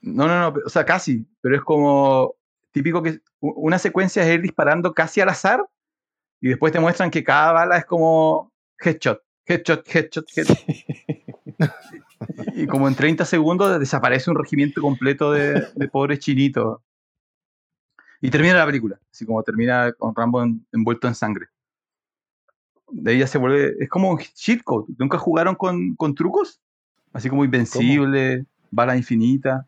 No, 0.00 0.26
no, 0.28 0.50
no, 0.50 0.60
o 0.64 0.68
sea, 0.68 0.84
casi, 0.84 1.26
pero 1.40 1.56
es 1.56 1.62
como 1.62 2.34
típico 2.72 3.02
que 3.02 3.20
una 3.40 3.78
secuencia 3.78 4.22
es 4.22 4.28
él 4.28 4.42
disparando 4.42 4.92
casi 4.92 5.20
al 5.20 5.28
azar 5.30 5.64
y 6.40 6.48
después 6.48 6.72
te 6.72 6.80
muestran 6.80 7.10
que 7.10 7.24
cada 7.24 7.52
bala 7.52 7.78
es 7.78 7.84
como 7.86 8.52
headshot, 8.78 9.22
headshot, 9.46 9.86
headshot, 9.94 10.26
headshot. 10.36 10.58
Y 12.54 12.66
como 12.66 12.88
en 12.88 12.94
30 12.94 13.24
segundos 13.26 13.78
desaparece 13.78 14.30
un 14.30 14.38
regimiento 14.38 14.80
completo 14.80 15.30
de, 15.32 15.66
de 15.74 15.88
pobres 15.88 16.18
chinitos. 16.20 16.80
Y 18.20 18.30
termina 18.30 18.54
la 18.56 18.66
película, 18.66 18.98
así 19.12 19.26
como 19.26 19.42
termina 19.42 19.92
con 19.92 20.14
Rambo 20.14 20.42
en- 20.42 20.66
envuelto 20.72 21.06
en 21.06 21.14
sangre. 21.14 21.46
De 22.96 23.10
ahí 23.12 23.18
ya 23.18 23.26
se 23.26 23.38
vuelve. 23.38 23.74
Es 23.80 23.88
como 23.88 24.10
un 24.10 24.18
cheat 24.18 24.62
code. 24.62 24.86
¿Nunca 24.98 25.18
jugaron 25.18 25.54
con, 25.56 25.94
con 25.96 26.14
trucos? 26.14 26.60
Así 27.12 27.28
como 27.28 27.44
invencible, 27.44 28.44
bala 28.70 28.96
infinita. 28.96 29.66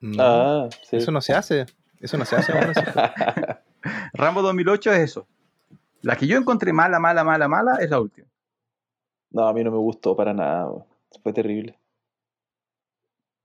No, 0.00 0.22
Ah, 0.22 0.68
sí. 0.82 0.96
Eso 0.96 1.10
no 1.12 1.20
se 1.20 1.32
hace. 1.32 1.66
Eso 2.00 2.18
no 2.18 2.24
se 2.24 2.36
hace 2.36 2.52
ahora. 2.52 3.62
Rambo 4.12 4.42
2008 4.42 4.92
es 4.92 4.98
eso. 5.00 5.26
La 6.02 6.16
que 6.16 6.26
yo 6.26 6.36
encontré 6.36 6.72
mala, 6.72 6.98
mala, 6.98 7.24
mala, 7.24 7.48
mala 7.48 7.76
es 7.80 7.88
la 7.90 8.00
última. 8.00 8.26
No, 9.30 9.46
a 9.48 9.52
mí 9.54 9.62
no 9.64 9.70
me 9.70 9.78
gustó 9.78 10.14
para 10.16 10.34
nada. 10.34 10.68
Fue 11.22 11.32
terrible. 11.32 11.78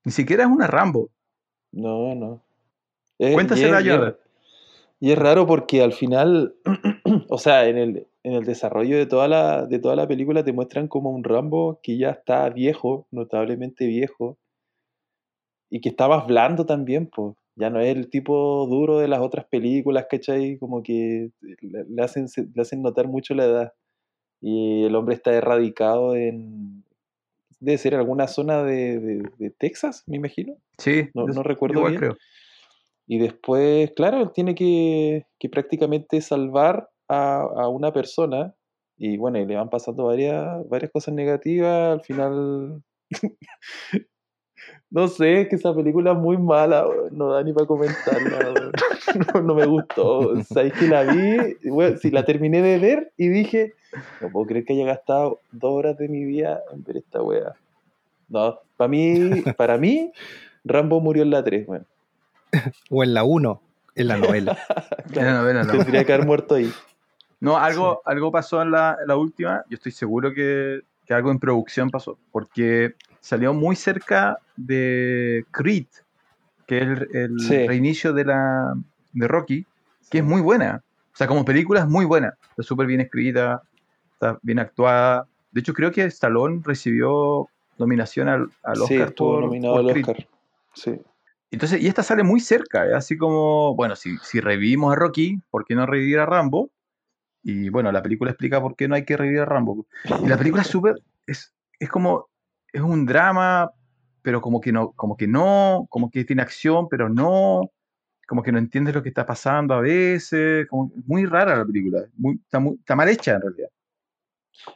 Ni 0.04 0.12
siquiera 0.12 0.44
es 0.44 0.50
una 0.50 0.68
Rambo. 0.68 1.10
No, 1.72 2.16
no. 2.16 2.42
Es- 3.20 3.34
Cuéntasela, 3.34 3.78
y 3.78 3.80
es- 3.82 3.86
y 3.86 3.90
es- 3.90 3.96
Jonathan. 3.96 4.20
Y 5.00 5.12
es 5.12 5.18
raro 5.20 5.46
porque 5.46 5.84
al 5.84 5.94
final, 5.94 6.56
o 7.30 7.38
sea, 7.38 7.66
en 7.68 7.78
el, 7.78 8.08
en 8.28 8.34
el 8.34 8.44
desarrollo 8.44 8.98
de 8.98 9.06
toda, 9.06 9.28
la, 9.30 9.66
de 9.66 9.80
toda 9.80 9.96
la 9.96 10.06
película 10.08 10.44
te 10.44 10.52
muestran 10.52 10.88
como 10.90 11.12
un 11.12 11.24
Rambo 11.24 11.80
que 11.82 11.98
ya 11.98 12.10
está 12.10 12.50
viejo, 12.50 13.08
notablemente 13.10 13.88
viejo, 13.88 14.38
y 15.70 15.80
que 15.80 15.90
está 15.90 16.08
más 16.08 16.28
blando 16.28 16.66
también, 16.66 17.08
pues. 17.08 17.36
Ya 17.56 17.70
no 17.72 17.80
es 17.80 17.88
el 17.96 18.10
tipo 18.10 18.68
duro 18.70 19.00
de 19.00 19.08
las 19.08 19.20
otras 19.22 19.46
películas, 19.46 20.06
¿cachai? 20.10 20.58
Como 20.60 20.84
que 20.84 21.32
le, 21.62 22.04
hacen, 22.04 22.28
le 22.54 22.62
hacen 22.62 22.82
notar 22.84 23.08
mucho 23.08 23.34
la 23.34 23.46
edad. 23.46 23.74
Y 24.42 24.84
el 24.84 24.94
hombre 24.96 25.16
está 25.16 25.34
erradicado 25.34 26.16
en... 26.16 26.84
Debe 27.60 27.78
ser 27.80 27.96
alguna 27.96 28.28
zona 28.28 28.62
de, 28.64 29.00
de- 29.00 29.30
de 29.40 29.50
Texas, 29.50 30.04
me 30.06 30.18
imagino. 30.18 30.56
Sí, 30.78 31.10
No- 31.16 31.26
recuerdo 31.42 31.80
igual 31.80 31.92
bien. 31.94 32.00
creo. 32.02 32.18
Y 33.08 33.18
después, 33.20 33.92
claro, 33.96 34.22
él 34.22 34.32
tiene 34.34 34.54
que, 34.54 35.26
que 35.40 35.50
prácticamente 35.50 36.22
salvar 36.22 36.90
a, 37.08 37.42
a 37.42 37.68
una 37.70 37.92
persona. 37.92 38.54
Y 38.98 39.18
bueno, 39.18 39.38
y 39.38 39.46
le 39.46 39.56
van 39.56 39.70
pasando 39.70 40.06
varias, 40.06 40.68
varias 40.70 40.92
cosas 40.92 41.14
negativas. 41.14 41.94
Al 41.94 42.02
final. 42.02 42.84
no 44.90 45.08
sé, 45.08 45.42
es 45.42 45.50
que 45.50 45.56
esa 45.56 45.74
película 45.76 46.12
es 46.12 46.18
muy 46.18 46.38
mala, 46.38 46.86
no 47.12 47.34
da 47.34 47.44
ni 47.44 47.54
para 47.54 47.68
comentarla. 47.68 48.72
No, 49.34 49.42
no 49.42 49.56
me 49.56 49.66
gustó. 49.66 50.44
Sabéis 50.44 50.74
que 50.74 50.88
la 50.88 51.04
vi, 51.04 51.38
sí, 52.02 52.12
la 52.12 52.26
terminé 52.26 52.62
de 52.62 52.78
ver 52.78 53.14
y 53.16 53.30
dije, 53.30 53.74
no 54.20 54.30
puedo 54.30 54.48
creer 54.48 54.66
que 54.66 54.74
haya 54.74 54.86
gastado 54.86 55.40
dos 55.52 55.72
horas 55.72 55.98
de 55.98 56.10
mi 56.10 56.26
vida 56.26 56.62
en 56.74 56.84
ver 56.84 56.98
esta 56.98 57.22
wea. 57.24 57.54
No, 58.28 58.60
para 58.76 58.88
mí, 58.90 59.30
para 59.58 59.78
mí, 59.78 60.12
Rambo 60.66 61.00
murió 61.00 61.24
en 61.24 61.32
la 61.32 61.44
3, 61.44 61.68
weón. 61.68 61.88
O 62.90 63.04
en 63.04 63.14
la 63.14 63.24
1, 63.24 63.62
en 63.96 64.08
la 64.08 64.18
novela. 64.18 64.58
En 65.14 65.26
la 65.26 65.38
novela, 65.40 65.64
no. 65.64 65.72
Tendría 65.72 66.04
que 66.04 66.14
haber 66.14 66.26
muerto 66.26 66.56
ahí. 66.56 66.70
No, 67.40 67.58
algo, 67.58 68.02
algo 68.06 68.32
pasó 68.32 68.62
en 68.62 68.72
la, 68.72 68.98
en 69.02 69.08
la 69.08 69.16
última. 69.16 69.64
Yo 69.70 69.76
estoy 69.76 69.92
seguro 69.92 70.34
que, 70.34 70.82
que 71.06 71.14
algo 71.14 71.32
en 71.32 71.40
producción 71.40 71.90
pasó. 71.90 72.18
Porque 72.32 72.96
salió 73.20 73.54
muy 73.54 73.76
cerca 73.76 74.40
de 74.56 75.46
Creed, 75.52 75.86
que 76.66 76.78
es 76.80 76.84
el, 76.84 77.08
el 77.14 77.40
Sí. 77.40 77.68
reinicio 77.68 78.14
de, 78.14 78.26
la, 78.26 78.74
de 79.14 79.28
Rocky, 79.28 79.66
que 80.10 80.20
es 80.20 80.24
muy 80.24 80.42
buena. 80.42 80.84
O 81.14 81.16
sea, 81.18 81.28
como 81.28 81.46
película 81.46 81.82
es 81.82 81.88
muy 81.88 82.06
buena. 82.06 82.34
Está 82.50 82.64
súper 82.64 82.88
bien 82.88 83.02
escrita, 83.02 83.62
está 84.14 84.40
bien 84.42 84.60
actuada. 84.60 85.28
De 85.52 85.62
hecho, 85.62 85.74
creo 85.74 85.92
que 85.92 86.04
Stallone 86.06 86.62
recibió 86.64 87.48
nominación 87.78 88.28
al, 88.30 88.50
al 88.64 88.76
sí, 88.78 88.82
Oscar 88.84 89.08
estuvo 89.10 89.34
por, 89.34 89.44
nominado 89.46 89.76
por 89.76 89.86
al 89.86 89.92
Creed. 89.92 90.06
Oscar. 90.10 90.28
Sí. 90.74 91.02
Entonces, 91.52 91.82
y 91.82 91.88
esta 91.88 92.04
sale 92.04 92.24
muy 92.24 92.40
cerca, 92.40 92.86
¿eh? 92.88 92.94
así 92.94 93.16
como, 93.18 93.74
bueno, 93.76 93.96
si, 93.96 94.18
si 94.18 94.40
revivimos 94.42 94.92
a 94.92 94.96
Rocky, 94.96 95.40
¿por 95.50 95.64
qué 95.66 95.76
no 95.76 95.86
revivir 95.86 96.20
a 96.20 96.26
Rambo? 96.26 96.70
Y 97.50 97.70
bueno, 97.70 97.90
la 97.94 98.04
película 98.04 98.32
explica 98.32 98.62
por 98.62 98.76
qué 98.76 98.90
no 98.90 98.96
hay 98.96 99.06
que 99.06 99.16
revivir 99.16 99.40
a 99.40 99.46
Rambo. 99.46 99.86
Y 100.22 100.28
la 100.28 100.38
película 100.38 100.64
es 100.64 100.68
súper, 100.68 100.96
es, 101.26 101.56
es 101.80 101.88
como, 101.90 102.28
es 102.74 102.82
un 102.82 103.06
drama, 103.06 103.72
pero 104.22 104.42
como 104.42 104.60
que 104.60 104.74
no, 104.74 104.92
como 104.92 105.16
que 105.16 105.28
no, 105.28 105.88
como 105.90 106.12
que 106.12 106.26
tiene 106.26 106.42
acción, 106.42 106.90
pero 106.90 107.08
no, 107.08 107.72
como 108.28 108.44
que 108.44 108.52
no 108.52 108.58
entiendes 108.58 108.94
lo 108.94 109.02
que 109.02 109.08
está 109.08 109.26
pasando 109.26 109.76
a 109.76 109.80
veces, 109.80 110.68
como, 110.68 110.92
muy 111.06 111.26
rara 111.26 111.56
la 111.56 111.64
película, 111.64 112.04
muy, 112.18 112.36
está, 112.36 112.60
muy- 112.60 112.76
está 112.76 112.98
mal 112.98 113.08
hecha 113.08 113.36
en 113.36 113.42
realidad. 113.42 113.70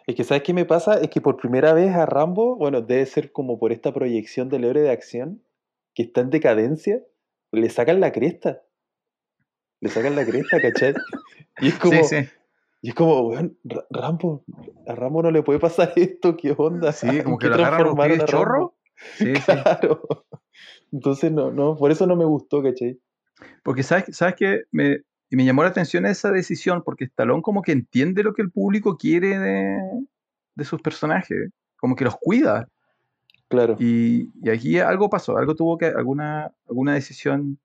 Es 0.07 0.15
que, 0.15 0.23
¿sabes 0.23 0.43
qué 0.43 0.53
me 0.53 0.63
pasa? 0.63 0.93
Es 0.93 1.09
que 1.09 1.19
por 1.19 1.35
primera 1.35 1.73
vez 1.73 1.93
a 1.93 2.05
Rambo, 2.05 2.55
bueno, 2.55 2.79
debe 2.79 3.05
ser 3.05 3.33
como 3.33 3.59
por 3.59 3.73
esta 3.73 3.93
proyección 3.93 4.47
del 4.47 4.63
héroe 4.63 4.83
de 4.83 4.91
acción, 4.91 5.43
que 5.93 6.03
está 6.03 6.21
en 6.21 6.29
decadencia, 6.29 7.01
le 7.51 7.69
sacan 7.69 7.99
la 7.99 8.13
cresta. 8.13 8.61
Le 9.81 9.89
sacan 9.89 10.15
la 10.15 10.23
cresta, 10.23 10.61
¿cachai? 10.61 10.93
Y 11.59 11.67
es 11.67 11.77
como, 11.77 12.01
sí, 12.05 12.21
sí, 12.21 12.29
Y 12.81 12.89
es 12.89 12.95
como, 12.95 13.21
weón, 13.29 13.57
Ra- 13.63 13.85
Rambo, 13.91 14.43
a 14.87 14.95
Rambo 14.95 15.21
no 15.21 15.31
le 15.31 15.43
puede 15.43 15.59
pasar 15.59 15.93
esto, 15.95 16.35
¿qué 16.35 16.53
onda? 16.57 16.91
sí, 16.91 17.07
¿En 17.07 17.23
como 17.23 17.37
que 17.37 17.47
lo 17.47 17.55
agarran 17.55 17.95
los 17.95 18.25
chorro. 18.25 18.75
Sí, 19.17 19.33
sí. 19.35 19.41
Claro. 19.45 20.01
Entonces, 20.91 21.31
no, 21.31 21.51
no, 21.51 21.75
por 21.75 21.91
eso 21.91 22.05
no 22.07 22.15
me 22.15 22.25
gustó, 22.25 22.61
¿cachai? 22.61 22.99
Porque 23.63 23.83
sabes, 23.83 24.15
sabes 24.15 24.35
que 24.35 24.63
me, 24.71 25.01
y 25.29 25.35
me 25.35 25.45
llamó 25.45 25.63
la 25.63 25.69
atención 25.69 26.05
esa 26.05 26.31
decisión, 26.31 26.83
porque 26.83 27.05
Stallone 27.05 27.41
como 27.41 27.61
que 27.61 27.71
entiende 27.71 28.23
lo 28.23 28.33
que 28.33 28.41
el 28.41 28.51
público 28.51 28.97
quiere 28.97 29.39
de, 29.39 29.77
de 30.55 30.65
sus 30.65 30.81
personajes, 30.81 31.49
como 31.77 31.95
que 31.95 32.03
los 32.03 32.15
cuida. 32.17 32.67
Claro. 33.47 33.75
Y, 33.79 34.29
y 34.43 34.49
aquí 34.49 34.79
algo 34.79 35.09
pasó, 35.09 35.37
algo 35.37 35.55
tuvo 35.55 35.77
que, 35.77 35.85
alguna, 35.85 36.51
alguna 36.67 36.93
decisión, 36.93 37.59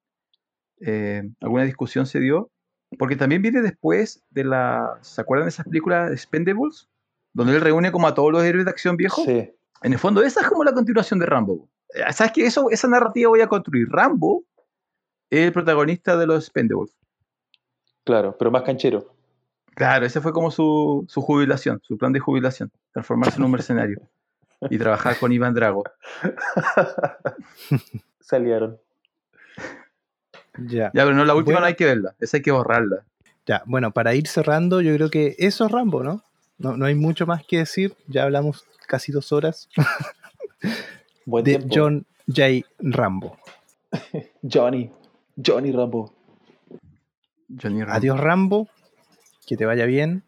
eh, 0.81 1.23
alguna 1.41 1.65
discusión 1.65 2.07
se 2.07 2.21
dio, 2.21 2.51
porque 2.99 3.17
también 3.17 3.43
viene 3.43 3.63
después 3.63 4.25
de 4.31 4.45
la, 4.45 4.99
¿se 5.01 5.21
acuerdan 5.21 5.47
de 5.47 5.51
esas 5.51 5.67
películas 5.67 6.13
Expendables? 6.13 6.89
Donde 7.33 7.55
él 7.55 7.61
reúne 7.61 7.93
como 7.93 8.07
a 8.07 8.15
todos 8.15 8.33
los 8.33 8.43
héroes 8.43 8.65
de 8.65 8.71
acción 8.71 8.97
viejos. 8.97 9.25
Sí, 9.25 9.53
En 9.83 9.93
el 9.93 9.99
fondo, 9.99 10.23
esa 10.23 10.41
es 10.41 10.49
como 10.49 10.65
la 10.65 10.73
continuación 10.73 11.21
de 11.21 11.27
Rambo. 11.27 11.69
Eh, 11.95 12.13
¿Sabes 12.13 12.33
qué? 12.33 12.47
Eso, 12.47 12.71
esa 12.71 12.89
narrativa 12.89 13.29
voy 13.29 13.41
a 13.41 13.49
construir. 13.49 13.89
Rambo 13.91 14.45
el 15.31 15.53
protagonista 15.53 16.17
de 16.17 16.27
los 16.27 16.47
Spendables. 16.47 16.97
Claro, 18.05 18.37
pero 18.39 18.51
más 18.51 18.63
canchero. 18.63 19.13
Claro, 19.75 20.07
ese 20.07 20.21
fue 20.21 20.33
como 20.33 20.51
su, 20.51 21.05
su 21.09 21.21
jubilación, 21.21 21.81
su 21.83 21.99
plan 21.99 22.13
de 22.13 22.21
jubilación, 22.21 22.71
transformarse 22.93 23.37
en 23.37 23.45
un 23.45 23.51
mercenario 23.51 24.01
y 24.71 24.79
trabajar 24.79 25.19
con 25.19 25.33
Iván 25.33 25.53
Drago. 25.53 25.85
Salieron. 28.21 28.81
Ya. 30.59 30.91
Ya, 30.95 31.05
pero 31.05 31.15
no, 31.15 31.25
la 31.25 31.35
última 31.35 31.55
Bueno. 31.55 31.61
no 31.61 31.67
hay 31.67 31.75
que 31.75 31.85
verla, 31.85 32.15
esa 32.21 32.37
hay 32.39 32.43
que 32.43 32.51
borrarla. 32.51 33.05
Ya, 33.47 33.63
bueno, 33.67 33.93
para 33.93 34.15
ir 34.15 34.27
cerrando, 34.27 34.81
yo 34.81 34.95
creo 34.95 35.11
que 35.11 35.37
eso 35.39 35.67
es 35.67 35.73
Rambo, 35.73 36.03
¿no? 36.03 36.23
No, 36.59 36.77
no 36.77 36.87
hay 36.87 36.95
mucho 36.95 37.27
más 37.27 37.45
que 37.47 37.59
decir. 37.59 37.95
Ya 38.09 38.25
hablamos 38.25 38.65
casi 38.87 39.13
dos 39.13 39.33
horas 39.33 39.69
Buen 41.27 41.45
de 41.45 41.57
tiempo. 41.57 41.75
John 41.75 42.07
J. 42.29 42.67
Rambo. 42.79 43.39
Johnny. 44.43 44.91
Johnny 45.45 45.71
Rambo. 45.73 46.13
Johnny 47.49 47.81
Rambo. 47.81 47.93
Adiós, 47.93 48.19
Rambo. 48.19 48.69
Que 49.47 49.57
te 49.57 49.67
vaya 49.67 49.85
bien. 49.87 50.25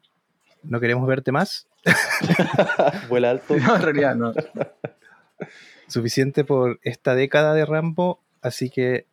No 0.63 0.81
queremos 0.81 1.07
verte 1.09 1.33
más. 1.33 1.67
Vuela 3.09 3.31
alto. 3.31 3.57
No, 3.57 3.77
en 3.77 3.83
realidad 3.83 4.15
no. 4.17 4.33
Suficiente 5.87 6.45
por 6.45 6.79
esta 6.83 7.15
década 7.15 7.55
de 7.55 7.65
Rambo. 7.65 8.21
Así 8.43 8.71
que. 8.71 9.07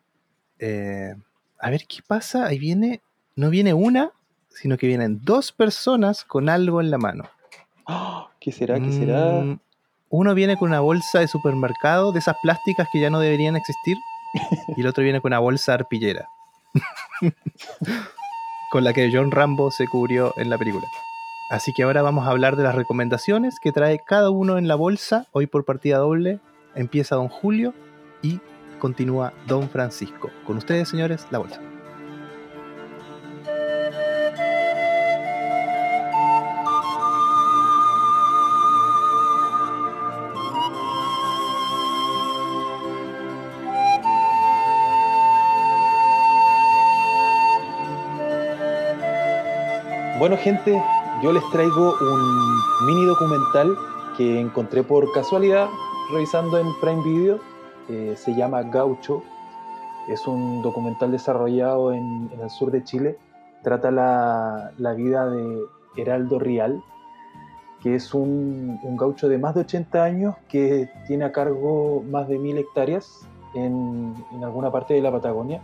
Eh, 0.59 1.15
a 1.59 1.69
ver 1.69 1.85
qué 1.87 1.99
pasa. 2.05 2.45
Ahí 2.45 2.59
viene. 2.59 3.01
No 3.35 3.49
viene 3.49 3.73
una, 3.73 4.11
sino 4.49 4.77
que 4.77 4.87
vienen 4.87 5.19
dos 5.23 5.51
personas 5.51 6.23
con 6.23 6.49
algo 6.49 6.79
en 6.81 6.89
la 6.89 6.97
mano. 6.97 7.25
¡Ah! 7.85 8.29
¿Qué 8.39 8.51
será? 8.51 8.79
¿Qué 8.79 8.91
será? 8.91 9.41
Mm, 9.41 9.59
Uno 10.09 10.35
viene 10.35 10.55
con 10.55 10.69
una 10.69 10.79
bolsa 10.79 11.19
de 11.19 11.27
supermercado, 11.27 12.11
de 12.11 12.19
esas 12.19 12.35
plásticas 12.41 12.87
que 12.91 12.99
ya 12.99 13.09
no 13.09 13.19
deberían 13.19 13.55
existir, 13.55 13.97
y 14.77 14.81
el 14.81 14.87
otro 14.87 15.03
viene 15.03 15.19
con 15.19 15.29
una 15.29 15.39
bolsa 15.39 15.73
arpillera, 15.73 16.29
con 18.71 18.83
la 18.83 18.93
que 18.93 19.09
John 19.11 19.31
Rambo 19.31 19.71
se 19.71 19.87
cubrió 19.87 20.33
en 20.37 20.51
la 20.51 20.59
película. 20.59 20.85
Así 21.49 21.73
que 21.73 21.83
ahora 21.83 22.01
vamos 22.01 22.27
a 22.27 22.31
hablar 22.31 22.55
de 22.55 22.63
las 22.63 22.75
recomendaciones 22.75 23.59
que 23.59 23.71
trae 23.71 23.99
cada 23.99 24.29
uno 24.29 24.57
en 24.57 24.67
la 24.67 24.75
bolsa. 24.75 25.27
Hoy 25.31 25.47
por 25.47 25.65
partida 25.65 25.97
doble 25.97 26.39
empieza 26.75 27.15
Don 27.15 27.29
Julio 27.29 27.73
y 28.21 28.39
continúa 28.85 29.33
Don 29.47 29.67
Francisco. 29.67 30.29
Con 30.45 30.57
ustedes, 30.57 30.89
señores, 30.89 31.25
la 31.31 31.39
bolsa. 31.39 31.59
Bueno, 50.19 50.37
gente, 50.37 50.79
yo 51.23 51.33
les 51.33 51.43
traigo 51.49 51.95
un 51.99 52.85
mini 52.85 53.05
documental 53.07 53.75
que 54.15 54.39
encontré 54.39 54.83
por 54.83 55.11
casualidad 55.11 55.69
revisando 56.13 56.59
en 56.59 56.67
Prime 56.81 57.03
Video. 57.03 57.54
Se 57.87 58.35
llama 58.35 58.63
Gaucho. 58.63 59.23
Es 60.07 60.27
un 60.27 60.61
documental 60.61 61.11
desarrollado 61.11 61.93
en, 61.93 62.29
el 62.41 62.49
sur 62.49 62.71
de 62.71 62.83
Chile. 62.83 63.17
Trata 63.63 63.91
la, 63.91 64.93
vida 64.95 65.29
de 65.29 65.59
Heraldo 65.97 66.39
Rial, 66.39 66.83
que 67.81 67.95
es 67.95 68.13
un, 68.13 68.79
gaucho 68.97 69.27
de 69.27 69.37
más 69.37 69.55
de 69.55 69.61
80 69.61 70.03
años 70.03 70.35
que 70.47 70.89
tiene 71.07 71.25
a 71.25 71.31
cargo 71.31 72.03
más 72.09 72.27
de 72.27 72.37
mil 72.37 72.57
hectáreas 72.57 73.27
en, 73.55 74.13
alguna 74.43 74.71
parte 74.71 74.93
de 74.93 75.01
la 75.01 75.11
Patagonia. 75.11 75.61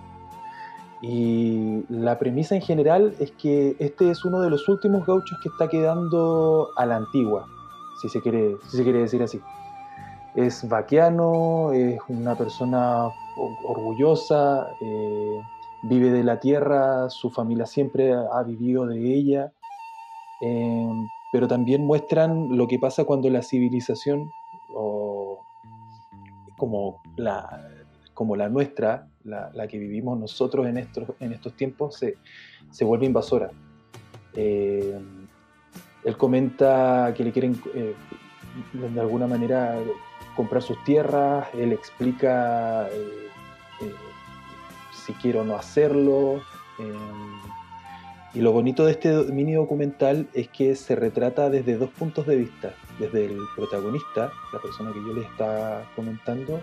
Y 1.04 1.84
la 1.90 2.20
premisa 2.20 2.56
en 2.56 2.62
general 2.62 3.16
es 3.20 3.32
que 3.32 3.76
este 3.80 4.12
es 4.12 4.24
uno 4.24 4.40
de 4.40 4.52
los 4.52 4.70
últimos 4.70 5.06
gauchos 5.06 5.40
que 5.42 5.50
está 5.50 5.68
quedando 5.68 6.70
a 6.76 6.86
la 6.86 6.98
antigua, 6.98 7.48
si 8.00 8.10
se 8.10 8.22
quiere 8.22 8.58
decir 9.00 9.24
así. 9.24 9.42
Es 10.36 10.68
vaquiano, 10.68 11.74
es 11.74 12.00
una 12.08 12.36
persona 12.36 13.10
orgullosa, 13.36 14.68
eh, 14.80 15.42
vive 15.84 16.12
de 16.12 16.24
la 16.24 16.40
tierra, 16.40 17.10
su 17.10 17.30
familia 17.30 17.66
siempre 17.66 18.14
ha 18.14 18.44
vivido 18.44 18.86
de 18.86 19.14
ella, 19.14 19.52
eh, 20.42 20.88
pero 21.32 21.48
también 21.48 21.86
muestran 21.86 22.56
lo 22.56 22.68
que 22.68 22.80
pasa 22.80 23.04
cuando 23.04 23.30
la 23.30 23.42
civilización, 23.42 24.32
o 24.74 25.42
como 26.58 27.02
la, 27.18 27.68
como 28.14 28.36
la 28.36 28.50
nuestra, 28.50 29.08
la, 29.24 29.68
que 29.68 29.78
vivimos 29.78 30.20
nosotros 30.20 30.68
en 30.68 30.78
estos, 30.78 31.10
en 31.20 31.34
estos 31.34 31.56
tiempos, 31.56 31.96
se, 31.96 32.18
se 32.70 32.86
vuelve 32.86 33.06
invasora. 33.06 33.52
Eh, 34.34 35.00
él 36.04 36.18
comenta 36.18 37.14
que 37.16 37.24
le 37.24 37.32
quieren, 37.32 37.62
eh, 37.76 37.96
de 38.74 39.00
alguna 39.00 39.28
manera, 39.28 39.78
comprar 40.42 40.64
sus 40.64 40.84
tierras, 40.84 41.46
él 41.54 41.72
explica 41.72 42.88
eh, 42.88 43.30
eh, 43.82 43.94
si 44.92 45.14
quiere 45.14 45.38
o 45.38 45.44
no 45.44 45.56
hacerlo. 45.56 46.42
eh, 46.80 46.96
y 48.34 48.40
lo 48.42 48.52
bonito 48.52 48.86
de 48.86 48.94
este 48.94 49.12
mini 49.32 49.54
documental 49.54 50.28
es 50.34 50.48
que 50.48 50.76
se 50.76 50.96
retrata 50.96 51.52
desde 51.52 51.78
dos 51.78 51.92
puntos 51.92 52.26
de 52.26 52.38
vista, 52.38 52.74
desde 52.98 53.26
el 53.26 53.38
protagonista, 53.56 54.32
la 54.52 54.60
persona 54.60 54.92
que 54.92 55.00
yo 55.06 55.14
les 55.14 55.26
estaba 55.26 55.84
comentando, 55.96 56.60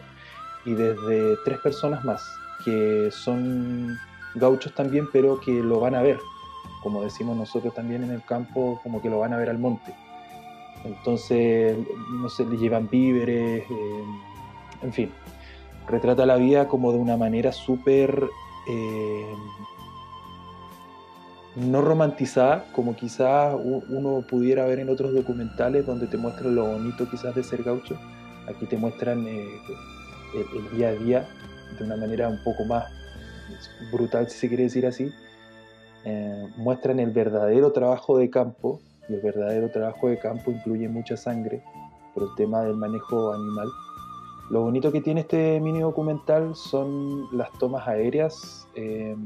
y 0.64 0.72
desde 0.74 1.36
tres 1.44 1.58
personas 1.60 2.04
más, 2.04 2.20
que 2.64 3.10
son 3.12 3.96
gauchos 4.34 4.74
también, 4.74 5.06
pero 5.12 5.38
que 5.38 5.52
lo 5.52 5.78
van 5.78 5.94
a 5.94 6.02
ver, 6.02 6.18
como 6.82 7.04
decimos 7.04 7.36
nosotros 7.36 7.72
también 7.74 8.02
en 8.02 8.10
el 8.10 8.24
campo, 8.24 8.80
como 8.82 9.00
que 9.00 9.08
lo 9.08 9.20
van 9.20 9.34
a 9.34 9.36
ver 9.36 9.50
al 9.50 9.58
monte. 9.58 9.94
Entonces, 10.84 11.76
no 12.10 12.28
sé, 12.28 12.44
le 12.46 12.56
llevan 12.56 12.88
víveres, 12.88 13.64
eh, 13.68 14.04
en 14.82 14.92
fin, 14.92 15.10
retrata 15.88 16.24
la 16.26 16.36
vida 16.36 16.68
como 16.68 16.92
de 16.92 16.98
una 16.98 17.16
manera 17.16 17.52
súper 17.52 18.28
eh, 18.68 19.34
no 21.56 21.80
romantizada, 21.82 22.66
como 22.72 22.94
quizás 22.94 23.56
uno 23.56 24.24
pudiera 24.28 24.64
ver 24.66 24.78
en 24.78 24.88
otros 24.88 25.12
documentales 25.12 25.84
donde 25.84 26.06
te 26.06 26.16
muestran 26.16 26.54
lo 26.54 26.66
bonito 26.66 27.08
quizás 27.10 27.34
de 27.34 27.42
ser 27.42 27.64
gaucho. 27.64 27.98
Aquí 28.46 28.66
te 28.66 28.76
muestran 28.76 29.26
eh, 29.26 29.46
el, 30.34 30.76
día 30.76 30.88
a 30.88 30.92
día 30.92 31.28
de 31.78 31.84
una 31.84 31.96
manera 31.96 32.28
un 32.28 32.42
poco 32.44 32.64
más 32.64 32.84
brutal, 33.92 34.28
si 34.30 34.38
se 34.38 34.48
quiere 34.48 34.64
decir 34.64 34.86
así. 34.86 35.10
Muestran 36.56 37.00
el 37.00 37.10
verdadero 37.10 37.72
trabajo 37.72 38.16
de 38.16 38.30
campo, 38.30 38.80
y 39.08 39.14
el 39.14 39.20
verdadero 39.20 39.70
trabajo 39.70 40.08
de 40.08 40.18
campo 40.18 40.50
incluye 40.50 40.88
mucha 40.88 41.16
sangre 41.16 41.62
por 42.14 42.24
el 42.24 42.34
tema 42.36 42.62
del 42.62 42.76
manejo 42.76 43.32
animal. 43.32 43.68
Lo 44.50 44.62
bonito 44.62 44.90
que 44.90 45.00
tiene 45.00 45.20
este 45.20 45.60
mini 45.60 45.80
documental 45.80 46.54
son 46.54 47.26
las 47.36 47.50
tomas 47.58 47.86
aéreas. 47.86 48.66
eh, 48.74 49.16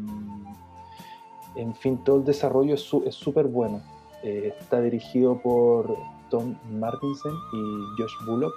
en 1.55 1.75
fin, 1.75 1.99
todo 2.05 2.17
el 2.17 2.25
desarrollo 2.25 2.75
es 2.75 3.15
súper 3.15 3.47
bueno. 3.47 3.83
Eh, 4.23 4.55
está 4.59 4.81
dirigido 4.81 5.41
por 5.43 5.97
Tom 6.31 6.55
Martinson 6.71 7.35
y 7.53 8.01
Josh 8.01 8.15
Bullock. 8.27 8.55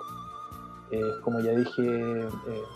Eh, 0.91 1.01
como 1.23 1.39
ya 1.39 1.51
dije, 1.51 1.81
eh, 1.81 2.29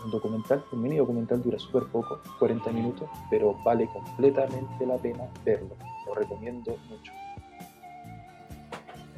un 0.04 0.10
documental, 0.10 0.64
un 0.72 0.82
mini 0.82 0.96
documental 0.96 1.40
dura 1.42 1.58
súper 1.58 1.84
poco, 1.84 2.18
40 2.38 2.70
minutos, 2.72 3.08
pero 3.30 3.54
vale 3.64 3.88
completamente 3.92 4.84
la 4.84 4.96
pena 4.96 5.28
verlo. 5.44 5.70
Lo 6.06 6.14
recomiendo 6.14 6.76
mucho. 6.88 7.12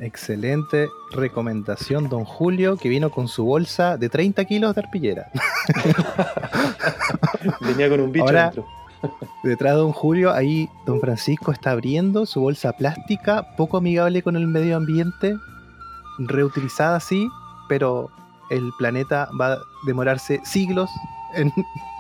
Excelente 0.03 0.89
recomendación, 1.13 2.09
don 2.09 2.25
Julio, 2.25 2.77
que 2.77 2.89
vino 2.89 3.11
con 3.11 3.29
su 3.29 3.45
bolsa 3.45 3.97
de 3.97 4.09
30 4.09 4.45
kilos 4.47 4.75
de 4.75 4.81
arpillera. 4.81 5.31
Venía 7.61 7.89
con 7.89 8.01
un 8.01 8.11
bicho 8.11 8.25
Ahora- 8.25 8.47
dentro. 8.47 8.67
Detrás 9.45 9.75
de 9.75 9.79
don 9.81 9.93
Julio, 9.93 10.33
ahí 10.33 10.69
don 10.87 11.01
Francisco 11.01 11.53
está 11.53 11.71
abriendo 11.71 12.27
su 12.27 12.41
bolsa 12.41 12.73
plástica, 12.73 13.55
poco 13.57 13.77
amigable 13.77 14.23
con 14.23 14.35
el 14.35 14.49
medio 14.49 14.77
ambiente, 14.77 15.37
reutilizada 16.19 16.99
sí, 16.99 17.29
pero 17.69 18.11
el 18.51 18.71
planeta 18.79 19.29
va 19.41 19.53
a 19.53 19.59
demorarse 19.87 20.41
siglos 20.45 20.91
en, 21.35 21.53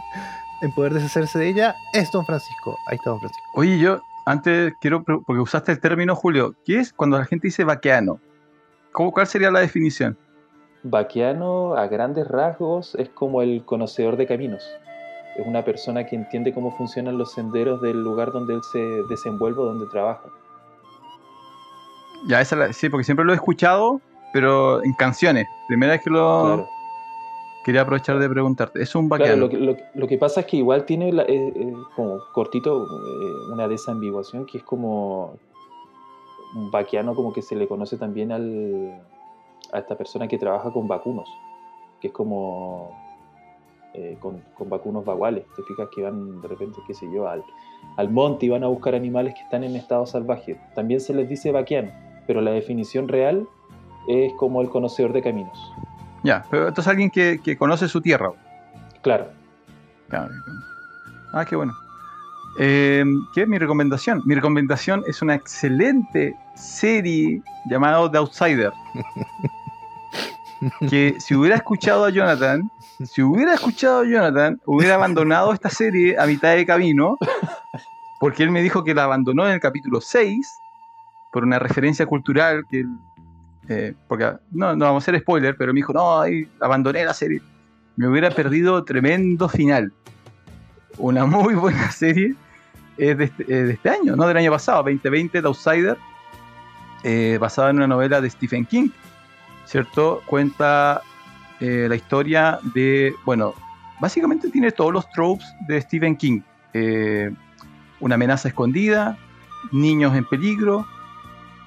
en 0.62 0.74
poder 0.74 0.94
deshacerse 0.94 1.38
de 1.38 1.50
ella. 1.50 1.76
Es 1.92 2.10
don 2.10 2.26
Francisco. 2.26 2.76
Ahí 2.88 2.96
está 2.96 3.10
don 3.10 3.20
Francisco. 3.20 3.44
Oye, 3.54 3.78
yo 3.78 4.00
antes 4.26 4.72
quiero, 4.80 5.02
porque 5.04 5.40
usaste 5.40 5.72
el 5.72 5.80
término, 5.80 6.14
Julio, 6.14 6.54
¿qué 6.64 6.78
es 6.78 6.92
cuando 6.92 7.18
la 7.18 7.24
gente 7.24 7.48
dice 7.48 7.64
vaqueano? 7.64 8.18
¿Cómo, 8.92 9.12
¿Cuál 9.12 9.26
sería 9.26 9.50
la 9.50 9.60
definición? 9.60 10.16
Vaquiano, 10.84 11.76
a 11.76 11.86
grandes 11.86 12.26
rasgos, 12.28 12.94
es 12.96 13.08
como 13.10 13.40
el 13.42 13.64
conocedor 13.64 14.16
de 14.16 14.26
caminos. 14.26 14.62
Es 15.36 15.46
una 15.46 15.64
persona 15.64 16.04
que 16.04 16.16
entiende 16.16 16.52
cómo 16.52 16.76
funcionan 16.76 17.16
los 17.16 17.32
senderos 17.32 17.80
del 17.80 18.02
lugar 18.02 18.32
donde 18.32 18.54
él 18.54 18.60
se 18.72 18.78
desenvuelve 19.08 19.60
o 19.60 19.64
donde 19.66 19.86
trabaja. 19.86 20.24
Ya, 22.26 22.40
esa 22.40 22.56
la- 22.56 22.72
sí, 22.72 22.88
porque 22.88 23.04
siempre 23.04 23.24
lo 23.24 23.32
he 23.32 23.36
escuchado, 23.36 24.00
pero 24.32 24.82
en 24.84 24.92
canciones. 24.94 25.46
Primera 25.68 25.92
vez 25.92 26.02
que 26.02 26.10
lo, 26.10 26.42
Claro. 26.42 26.68
Quería 27.64 27.82
aprovechar 27.82 28.18
de 28.18 28.28
preguntarte. 28.28 28.82
Es 28.82 28.94
un 28.94 29.08
Claro, 29.08 29.24
bacán. 29.24 29.40
lo 29.40 29.48
que, 29.48 29.56
lo, 29.58 29.76
lo 29.94 30.06
que 30.06 30.18
pasa 30.18 30.40
es 30.40 30.46
que 30.46 30.56
igual 30.58 30.84
tiene 30.84 31.12
la- 31.12 31.22
eh, 31.24 31.52
eh, 31.54 31.72
como 31.96 32.18
cortito 32.32 32.84
eh, 32.84 33.52
una 33.52 33.68
desambiguación 33.68 34.46
que 34.46 34.58
es 34.58 34.64
como 34.64 35.38
un 36.54 36.70
vaquiano 36.70 37.14
como 37.14 37.32
que 37.32 37.40
se 37.42 37.56
le 37.56 37.66
conoce 37.66 37.96
también 37.96 38.30
al, 38.32 39.02
a 39.72 39.78
esta 39.78 39.96
persona 39.96 40.28
que 40.28 40.38
trabaja 40.38 40.70
con 40.70 40.86
vacunos, 40.88 41.28
que 42.00 42.08
es 42.08 42.12
como 42.12 42.90
con, 44.20 44.42
con 44.54 44.70
vacunos 44.70 45.04
vaguales, 45.04 45.44
te 45.54 45.62
fijas 45.64 45.86
que 45.94 46.02
van 46.02 46.40
de 46.40 46.48
repente, 46.48 46.78
qué 46.86 46.94
sé 46.94 47.06
yo, 47.12 47.28
al, 47.28 47.44
al 47.98 48.08
monte 48.10 48.46
y 48.46 48.48
van 48.48 48.64
a 48.64 48.68
buscar 48.68 48.94
animales 48.94 49.34
que 49.34 49.40
están 49.42 49.64
en 49.64 49.76
estado 49.76 50.06
salvaje. 50.06 50.58
También 50.74 50.98
se 51.00 51.12
les 51.12 51.28
dice 51.28 51.52
vaquiano, 51.52 51.90
pero 52.26 52.40
la 52.40 52.52
definición 52.52 53.06
real 53.06 53.46
es 54.08 54.32
como 54.38 54.62
el 54.62 54.70
conocedor 54.70 55.12
de 55.12 55.20
caminos. 55.22 55.58
Ya, 56.22 56.44
pero 56.50 56.68
entonces 56.68 56.90
alguien 56.90 57.10
que, 57.10 57.40
que 57.42 57.56
conoce 57.56 57.88
su 57.88 58.00
tierra. 58.00 58.30
Claro, 59.02 59.28
Claro. 60.12 60.30
Ah, 61.32 61.46
qué 61.46 61.56
bueno. 61.56 61.72
Eh, 62.58 63.02
¿Qué 63.34 63.42
es 63.42 63.48
mi 63.48 63.58
recomendación? 63.58 64.20
Mi 64.26 64.34
recomendación 64.34 65.02
es 65.06 65.22
una 65.22 65.34
excelente 65.34 66.36
serie 66.54 67.42
llamada 67.64 68.10
The 68.10 68.18
Outsider. 68.18 68.72
que 70.90 71.16
si 71.18 71.34
hubiera 71.34 71.56
escuchado 71.56 72.04
a 72.04 72.10
Jonathan, 72.10 72.70
si 73.02 73.22
hubiera 73.22 73.54
escuchado 73.54 74.00
a 74.00 74.04
Jonathan, 74.04 74.60
hubiera 74.66 74.96
abandonado 74.96 75.54
esta 75.54 75.70
serie 75.70 76.18
a 76.18 76.26
mitad 76.26 76.54
de 76.54 76.66
camino, 76.66 77.16
porque 78.20 78.42
él 78.42 78.50
me 78.50 78.60
dijo 78.60 78.84
que 78.84 78.94
la 78.94 79.04
abandonó 79.04 79.46
en 79.46 79.54
el 79.54 79.60
capítulo 79.60 80.02
6 80.02 80.60
por 81.32 81.44
una 81.44 81.58
referencia 81.58 82.04
cultural 82.04 82.66
que 82.68 82.80
él, 82.80 82.98
eh, 83.68 83.94
porque 84.08 84.24
no, 84.50 84.74
no 84.74 84.84
vamos 84.86 85.02
a 85.02 85.04
hacer 85.04 85.20
spoiler, 85.20 85.56
pero 85.56 85.72
me 85.72 85.78
dijo, 85.78 85.92
no, 85.92 86.22
abandoné 86.60 87.04
la 87.04 87.14
serie. 87.14 87.40
Me 87.96 88.08
hubiera 88.08 88.30
perdido 88.30 88.82
tremendo 88.84 89.48
final. 89.48 89.92
Una 90.98 91.24
muy 91.24 91.54
buena 91.54 91.90
serie 91.90 92.34
es 92.98 93.18
de 93.18 93.24
este, 93.24 93.42
eh, 93.44 93.62
de 93.64 93.72
este 93.72 93.90
año, 93.90 94.16
no 94.16 94.26
del 94.26 94.36
año 94.36 94.50
pasado, 94.50 94.78
2020, 94.78 95.40
The 95.40 95.46
Outsider, 95.46 95.96
eh, 97.04 97.38
basada 97.40 97.70
en 97.70 97.76
una 97.76 97.86
novela 97.86 98.20
de 98.20 98.30
Stephen 98.30 98.64
King, 98.64 98.90
¿cierto? 99.64 100.22
Cuenta 100.26 101.02
eh, 101.60 101.86
la 101.88 101.96
historia 101.96 102.58
de, 102.74 103.14
bueno, 103.24 103.54
básicamente 104.00 104.50
tiene 104.50 104.70
todos 104.70 104.92
los 104.92 105.08
tropes 105.10 105.46
de 105.66 105.80
Stephen 105.80 106.16
King. 106.16 106.40
Una 108.00 108.14
amenaza 108.14 108.48
escondida, 108.48 109.16
niños 109.70 110.16
en 110.16 110.24
peligro 110.24 110.86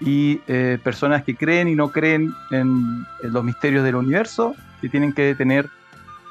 y 0.02 0.42
eh, 0.48 0.78
personas 0.84 1.24
que 1.24 1.36
creen 1.36 1.68
y 1.68 1.76
no 1.76 1.92
creen 1.92 2.34
en, 2.52 3.06
en 3.24 3.34
los 3.34 3.44
misterios 3.44 3.84
del 3.84 3.96
universo, 3.96 4.56
que 4.82 4.90
tienen 4.90 5.14
que 5.14 5.24
detener 5.24 5.70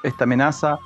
esta 0.02 0.24
amenaza, 0.24 0.78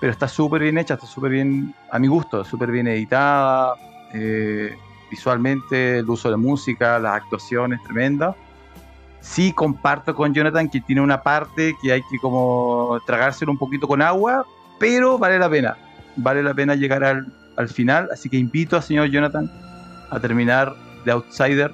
pero 0.00 0.12
está 0.12 0.28
súper 0.28 0.62
bien 0.62 0.78
hecha, 0.78 0.94
está 0.94 1.06
súper 1.06 1.32
bien, 1.32 1.74
a 1.90 1.98
mi 1.98 2.08
gusto, 2.08 2.44
súper 2.44 2.70
bien 2.70 2.86
editada, 2.86 3.74
eh, 4.12 4.76
visualmente, 5.10 5.98
el 5.98 6.10
uso 6.10 6.30
de 6.30 6.36
música, 6.36 6.98
las 6.98 7.14
actuaciones, 7.14 7.82
tremenda. 7.84 8.34
Sí 9.20 9.52
comparto 9.52 10.14
con 10.14 10.34
Jonathan 10.34 10.68
que 10.68 10.80
tiene 10.80 11.00
una 11.00 11.22
parte 11.22 11.74
que 11.82 11.92
hay 11.92 12.02
que 12.10 12.18
como 12.18 13.00
tragárselo 13.06 13.50
un 13.50 13.58
poquito 13.58 13.88
con 13.88 14.02
agua, 14.02 14.44
pero 14.78 15.18
vale 15.18 15.38
la 15.38 15.48
pena, 15.48 15.76
vale 16.16 16.42
la 16.42 16.54
pena 16.54 16.74
llegar 16.74 17.02
al, 17.02 17.26
al 17.56 17.68
final, 17.68 18.08
así 18.12 18.28
que 18.28 18.36
invito 18.36 18.76
al 18.76 18.82
señor 18.82 19.08
Jonathan 19.08 19.50
a 20.10 20.20
terminar 20.20 20.74
The 21.04 21.12
Outsider, 21.12 21.72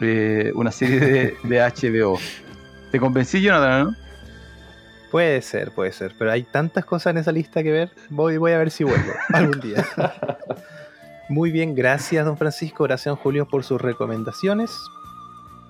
eh, 0.00 0.52
una 0.54 0.70
serie 0.70 1.00
de, 1.00 1.36
de 1.42 1.60
HBO. 1.60 2.18
¿Te 2.90 3.00
convencí, 3.00 3.40
Jonathan, 3.40 3.84
no? 3.84 4.04
Puede 5.10 5.42
ser, 5.42 5.70
puede 5.70 5.92
ser, 5.92 6.12
pero 6.18 6.32
hay 6.32 6.42
tantas 6.42 6.84
cosas 6.84 7.12
en 7.12 7.18
esa 7.18 7.30
lista 7.30 7.62
que 7.62 7.70
ver. 7.70 7.92
Voy, 8.10 8.36
voy 8.36 8.50
a 8.50 8.58
ver 8.58 8.72
si 8.72 8.82
vuelvo 8.82 9.12
algún 9.32 9.60
día. 9.60 9.84
Muy 11.28 11.52
bien, 11.52 11.74
gracias, 11.74 12.26
don 12.26 12.36
Francisco. 12.36 12.82
Gracias, 12.84 13.14
don 13.14 13.16
Julio, 13.22 13.46
por 13.46 13.62
sus 13.62 13.80
recomendaciones. 13.80 14.76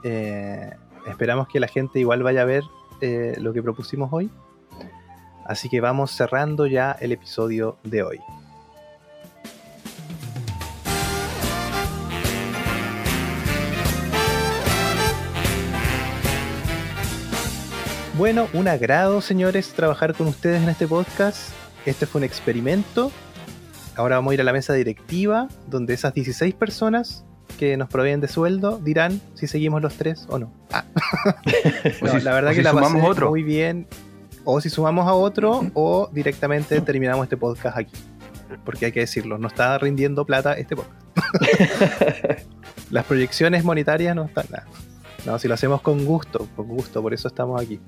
Eh, 0.02 0.70
esperamos 1.06 1.48
que 1.48 1.60
la 1.60 1.68
gente 1.68 2.00
igual 2.00 2.22
vaya 2.22 2.42
a 2.42 2.44
ver 2.46 2.62
eh, 3.02 3.34
lo 3.38 3.52
que 3.52 3.62
propusimos 3.62 4.10
hoy. 4.12 4.30
Así 5.44 5.68
que 5.68 5.80
vamos 5.80 6.10
cerrando 6.10 6.66
ya 6.66 6.92
el 7.00 7.12
episodio 7.12 7.76
de 7.84 8.02
hoy. 8.02 8.20
Bueno, 18.16 18.48
un 18.52 18.68
agrado, 18.68 19.20
señores, 19.20 19.72
trabajar 19.72 20.14
con 20.14 20.28
ustedes 20.28 20.62
en 20.62 20.68
este 20.68 20.86
podcast. 20.86 21.50
Este 21.84 22.06
fue 22.06 22.20
un 22.20 22.24
experimento. 22.24 23.10
Ahora 23.96 24.16
vamos 24.16 24.32
a 24.32 24.34
ir 24.34 24.40
a 24.40 24.44
la 24.44 24.52
mesa 24.52 24.72
directiva, 24.74 25.48
donde 25.68 25.94
esas 25.94 26.14
16 26.14 26.54
personas 26.54 27.24
que 27.58 27.76
nos 27.76 27.88
proveen 27.88 28.20
de 28.20 28.28
sueldo 28.28 28.78
dirán 28.78 29.20
si 29.34 29.46
seguimos 29.46 29.82
los 29.82 29.94
tres 29.94 30.26
o 30.28 30.38
no. 30.38 30.52
Ah. 30.72 30.84
O 32.02 32.06
No, 32.06 32.12
si- 32.18 32.20
la 32.24 32.32
verdad 32.34 32.50
que 32.50 32.56
si 32.56 32.62
la 32.62 32.72
pasé 32.72 33.00
otro. 33.02 33.30
muy 33.30 33.42
bien. 33.42 33.86
O 34.44 34.60
si 34.60 34.70
sumamos 34.70 35.06
a 35.08 35.12
otro, 35.14 35.66
o 35.74 36.08
directamente 36.12 36.80
terminamos 36.80 37.24
este 37.24 37.36
podcast 37.36 37.76
aquí. 37.78 37.92
Porque 38.64 38.86
hay 38.86 38.92
que 38.92 39.00
decirlo, 39.00 39.38
no 39.38 39.48
está 39.48 39.76
rindiendo 39.78 40.24
plata 40.24 40.54
este 40.54 40.76
podcast. 40.76 41.00
Las 42.90 43.04
proyecciones 43.06 43.64
monetarias 43.64 44.14
no 44.14 44.24
están 44.24 44.46
nada. 44.50 44.66
No, 45.24 45.38
si 45.38 45.48
lo 45.48 45.54
hacemos 45.54 45.80
con 45.80 46.04
gusto, 46.04 46.48
con 46.54 46.68
gusto, 46.68 47.00
por 47.00 47.14
eso 47.14 47.28
estamos 47.28 47.60
aquí. 47.60 47.80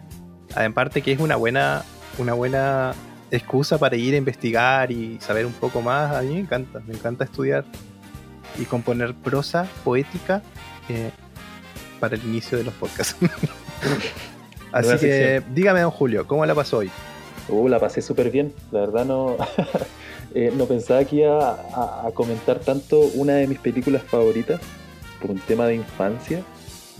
En 0.56 0.72
parte 0.72 1.02
que 1.02 1.12
es 1.12 1.20
una 1.20 1.36
buena, 1.36 1.84
una 2.18 2.32
buena 2.32 2.94
excusa 3.30 3.78
para 3.78 3.96
ir 3.96 4.14
a 4.14 4.16
investigar 4.16 4.90
y 4.90 5.18
saber 5.20 5.44
un 5.44 5.52
poco 5.52 5.82
más. 5.82 6.14
A 6.14 6.22
mí 6.22 6.34
me 6.34 6.40
encanta, 6.40 6.80
me 6.86 6.94
encanta 6.94 7.24
estudiar 7.24 7.64
y 8.58 8.64
componer 8.64 9.14
prosa 9.14 9.66
poética 9.84 10.42
eh, 10.88 11.10
para 12.00 12.16
el 12.16 12.24
inicio 12.24 12.56
de 12.56 12.64
los 12.64 12.74
podcasts. 12.74 13.16
Así 14.72 14.90
que 14.92 14.98
sección. 14.98 15.54
dígame, 15.54 15.80
don 15.80 15.90
Julio, 15.90 16.26
¿cómo 16.26 16.44
la 16.46 16.54
pasó 16.54 16.78
hoy? 16.78 16.90
Uh, 17.48 17.68
la 17.68 17.78
pasé 17.78 18.02
súper 18.02 18.30
bien. 18.30 18.52
La 18.70 18.80
verdad 18.80 19.04
no, 19.04 19.36
eh, 20.34 20.52
no 20.56 20.64
pensaba 20.64 21.04
que 21.04 21.16
iba 21.16 21.50
a, 21.50 22.06
a 22.06 22.10
comentar 22.12 22.58
tanto 22.60 23.00
una 23.14 23.34
de 23.34 23.46
mis 23.46 23.58
películas 23.58 24.02
favoritas 24.02 24.60
por 25.20 25.30
un 25.30 25.38
tema 25.38 25.66
de 25.66 25.76
infancia. 25.76 26.42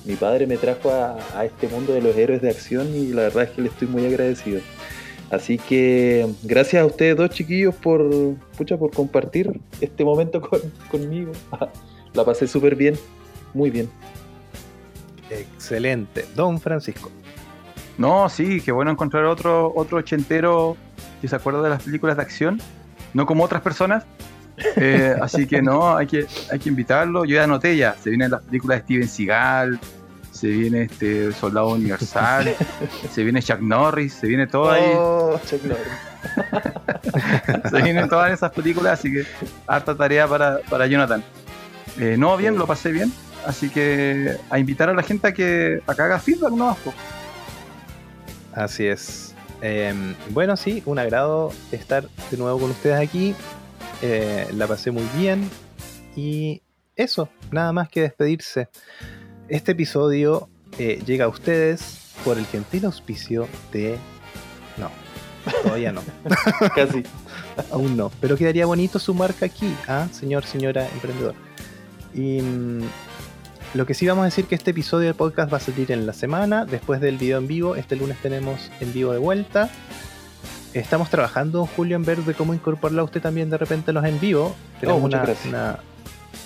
Mi 0.06 0.14
padre 0.14 0.46
me 0.46 0.56
trajo 0.56 0.90
a, 0.90 1.16
a 1.36 1.44
este 1.44 1.68
mundo 1.68 1.92
de 1.92 2.00
los 2.00 2.16
héroes 2.16 2.40
de 2.40 2.50
acción 2.50 2.88
y 2.94 3.08
la 3.08 3.22
verdad 3.22 3.44
es 3.44 3.50
que 3.50 3.62
le 3.62 3.68
estoy 3.68 3.88
muy 3.88 4.06
agradecido. 4.06 4.60
Así 5.30 5.58
que 5.58 6.26
gracias 6.44 6.82
a 6.82 6.86
ustedes 6.86 7.16
dos 7.16 7.30
chiquillos 7.30 7.74
por, 7.74 8.08
pucha, 8.56 8.76
por 8.76 8.92
compartir 8.92 9.60
este 9.80 10.04
momento 10.04 10.40
con- 10.40 10.60
conmigo. 10.90 11.32
La 12.14 12.24
pasé 12.24 12.46
súper 12.46 12.76
bien, 12.76 12.96
muy 13.52 13.70
bien. 13.70 13.90
Excelente. 15.28 16.24
Don 16.34 16.60
Francisco. 16.60 17.10
No, 17.98 18.28
sí, 18.28 18.60
qué 18.60 18.70
bueno 18.72 18.90
encontrar 18.92 19.24
otro, 19.24 19.72
otro 19.74 19.98
ochentero 19.98 20.76
que 21.20 21.28
se 21.28 21.34
acuerda 21.34 21.62
de 21.62 21.70
las 21.70 21.82
películas 21.82 22.16
de 22.16 22.22
acción, 22.22 22.60
no 23.12 23.26
como 23.26 23.42
otras 23.42 23.62
personas. 23.62 24.04
Eh, 24.76 25.14
así 25.20 25.46
que 25.46 25.60
no, 25.60 25.96
hay 25.96 26.06
que, 26.06 26.26
hay 26.50 26.58
que 26.58 26.68
invitarlo. 26.68 27.24
Yo 27.24 27.36
ya 27.36 27.44
anoté 27.44 27.76
ya, 27.76 27.94
se 27.94 28.10
vienen 28.10 28.30
las 28.30 28.42
películas 28.42 28.78
de 28.78 28.84
Steven 28.84 29.08
Seagal, 29.08 29.80
se 30.30 30.48
viene 30.48 30.82
este 30.82 31.32
Soldado 31.32 31.68
Universal, 31.68 32.54
se 33.12 33.22
viene 33.22 33.42
Chuck 33.42 33.60
Norris, 33.60 34.14
se 34.14 34.26
viene 34.26 34.46
todo 34.46 34.70
ahí, 34.70 34.92
Oh, 34.94 35.40
Chuck 35.48 35.62
Norris. 35.64 35.86
se 37.70 37.82
vienen 37.82 38.08
todas 38.08 38.32
esas 38.32 38.50
películas, 38.52 38.98
así 38.98 39.12
que 39.12 39.24
harta 39.66 39.94
tarea 39.94 40.26
para, 40.26 40.58
para 40.68 40.86
Jonathan. 40.86 41.22
Eh, 41.98 42.16
no, 42.18 42.36
bien, 42.36 42.58
lo 42.58 42.66
pasé 42.66 42.92
bien, 42.92 43.12
así 43.46 43.70
que 43.70 44.36
a 44.50 44.58
invitar 44.58 44.90
a 44.90 44.94
la 44.94 45.02
gente 45.02 45.28
a 45.28 45.32
que, 45.32 45.80
a 45.86 45.94
que 45.94 46.02
haga 46.02 46.18
feedback, 46.18 46.52
¿no? 46.52 46.76
Po. 46.84 46.92
Así 48.54 48.86
es. 48.86 49.34
Em, 49.62 50.14
bueno, 50.30 50.56
sí, 50.56 50.82
un 50.84 50.98
agrado 50.98 51.52
estar 51.72 52.06
de 52.30 52.36
nuevo 52.36 52.58
con 52.58 52.70
ustedes 52.70 52.98
aquí. 52.98 53.34
Eh, 54.02 54.48
la 54.52 54.66
pasé 54.66 54.90
muy 54.90 55.04
bien. 55.16 55.48
Y 56.14 56.62
eso, 56.94 57.28
nada 57.50 57.72
más 57.72 57.88
que 57.88 58.00
despedirse. 58.02 58.68
Este 59.48 59.72
episodio 59.72 60.48
eh, 60.78 61.02
llega 61.06 61.26
a 61.26 61.28
ustedes 61.28 62.12
por 62.24 62.38
el 62.38 62.46
gentil 62.46 62.86
auspicio 62.86 63.48
de... 63.72 63.98
No, 64.76 64.90
todavía 65.62 65.92
no. 65.92 66.02
Casi. 66.74 67.02
Aún 67.70 67.96
no. 67.96 68.10
Pero 68.20 68.36
quedaría 68.36 68.66
bonito 68.66 68.98
su 68.98 69.14
marca 69.14 69.46
aquí, 69.46 69.74
¿ah? 69.88 70.08
señor, 70.12 70.44
señora 70.44 70.86
emprendedor. 70.88 71.34
Y 72.14 72.40
mm, 72.40 72.82
lo 73.74 73.86
que 73.86 73.94
sí 73.94 74.06
vamos 74.06 74.22
a 74.22 74.26
decir 74.26 74.46
que 74.46 74.54
este 74.54 74.70
episodio 74.70 75.06
del 75.06 75.14
podcast 75.14 75.52
va 75.52 75.58
a 75.58 75.60
salir 75.60 75.92
en 75.92 76.06
la 76.06 76.12
semana, 76.12 76.64
después 76.64 77.00
del 77.00 77.18
video 77.18 77.38
en 77.38 77.46
vivo. 77.46 77.76
Este 77.76 77.96
lunes 77.96 78.16
tenemos 78.22 78.70
en 78.80 78.92
vivo 78.92 79.12
de 79.12 79.18
vuelta. 79.18 79.70
Estamos 80.80 81.08
trabajando, 81.08 81.66
Julio, 81.66 81.96
en 81.96 82.04
ver 82.04 82.18
de 82.18 82.34
cómo 82.34 82.52
incorporarlo 82.52 83.00
a 83.02 83.04
usted 83.06 83.22
también 83.22 83.48
de 83.48 83.56
repente 83.56 83.90
en 83.90 83.94
los 83.94 84.04
en 84.04 84.20
vivo. 84.20 84.54
Tenemos 84.80 85.00
muchas 85.00 85.20
una, 85.20 85.26
gracias. 85.26 85.46
una, 85.46 85.78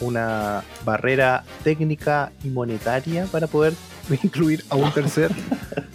una 0.00 0.62
barrera 0.84 1.42
técnica 1.64 2.30
y 2.44 2.48
monetaria 2.48 3.26
para 3.26 3.48
poder 3.48 3.74
incluir 4.22 4.64
a 4.70 4.76
un 4.76 4.90
tercer. 4.94 5.32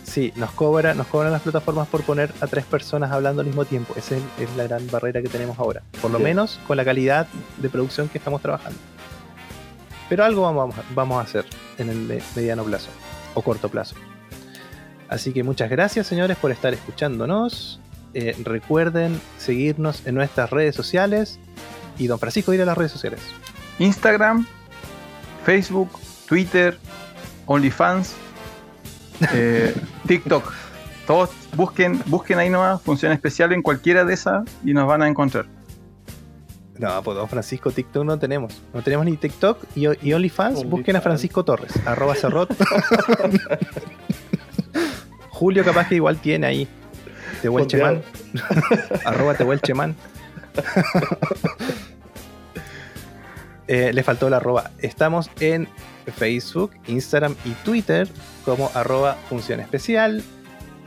Sí, 0.04 0.34
nos 0.36 0.52
cobra, 0.52 0.94
nos 0.94 1.08
cobran 1.08 1.32
las 1.32 1.42
plataformas 1.44 1.88
por 1.88 2.04
poner 2.04 2.32
a 2.42 2.48
tres 2.48 2.66
personas 2.66 3.12
hablando 3.12 3.40
al 3.42 3.48
mismo 3.48 3.64
tiempo. 3.64 3.94
Esa 3.96 4.18
es, 4.18 4.24
es 4.40 4.54
la 4.58 4.64
gran 4.64 4.86
barrera 4.92 5.22
que 5.22 5.30
tenemos 5.30 5.58
ahora. 5.58 5.82
Por 6.02 6.12
lo 6.12 6.18
Sí. 6.18 6.24
menos 6.26 6.60
con 6.68 6.76
la 6.76 6.84
calidad 6.84 7.28
de 7.58 7.70
producción 7.70 8.10
que 8.10 8.18
estamos 8.18 8.42
trabajando. 8.42 8.78
Pero 10.10 10.26
algo 10.26 10.42
vamos, 10.42 10.78
a- 10.78 10.84
vamos 10.94 11.18
a 11.20 11.22
hacer 11.22 11.46
en 11.78 11.90
el 11.90 11.98
me- 12.00 12.22
mediano 12.36 12.64
plazo 12.66 12.90
o 13.34 13.42
corto 13.42 13.70
plazo. 13.70 13.96
Así 15.08 15.32
que 15.32 15.44
muchas 15.44 15.70
gracias, 15.70 16.06
señores, 16.08 16.36
por 16.38 16.52
estar 16.52 16.74
escuchándonos. 16.74 17.80
Eh, 18.18 18.34
recuerden 18.46 19.20
seguirnos 19.38 20.08
en 20.08 20.16
nuestras 20.16 20.50
redes 20.50 20.74
sociales. 20.74 21.38
Y 21.98 22.08
don 22.08 22.18
Francisco, 22.18 22.54
ir 22.54 22.62
a 22.62 22.66
las 22.66 22.78
redes 22.78 22.94
sociales. 22.94 23.20
Instagram, 23.78 24.48
Facebook, 25.46 25.90
Twitter, 26.26 26.78
OnlyFans, 27.46 28.16
eh, 29.34 29.76
TikTok. 30.08 30.50
Todos 31.06 31.30
busquen, 31.58 32.02
busquen 32.06 32.40
ahí 32.40 32.50
nomás 32.50 32.82
función 32.82 33.12
especial 33.12 33.52
en 33.52 33.62
cualquiera 33.62 34.06
de 34.06 34.14
esas 34.14 34.46
y 34.64 34.74
nos 34.74 34.88
van 34.88 35.02
a 35.02 35.10
encontrar. 35.10 35.46
No, 36.78 37.04
pues 37.04 37.18
don 37.18 37.28
Francisco 37.28 37.70
TikTok 37.72 38.06
no 38.06 38.18
tenemos. 38.18 38.62
No 38.74 38.82
tenemos 38.82 39.06
ni 39.06 39.18
TikTok 39.18 39.62
y, 39.76 39.82
y 39.82 40.14
OnlyFans. 40.14 40.60
OnlyFans. 40.60 40.70
Busquen 40.70 40.96
a 40.96 41.02
Francisco 41.02 41.44
Torres, 41.44 41.74
arroba 41.86 42.16
cerrot. 42.16 42.50
Julio 45.30 45.66
capaz 45.66 45.90
que 45.90 45.96
igual 45.96 46.18
tiene 46.18 46.48
ahí. 46.48 46.68
Tehuelcheman. 47.46 48.02
arroba 49.06 49.36
Tehuelcheman. 49.36 49.96
Eh, 53.68 53.94
le 53.94 54.04
faltó 54.04 54.30
la 54.30 54.38
arroba. 54.38 54.70
Estamos 54.78 55.32
en 55.40 55.68
Facebook, 56.16 56.70
Instagram 56.86 57.36
y 57.46 57.50
Twitter 57.64 58.08
como 58.44 58.70
arroba 58.76 59.16
función 59.28 59.60
especial. 59.60 60.24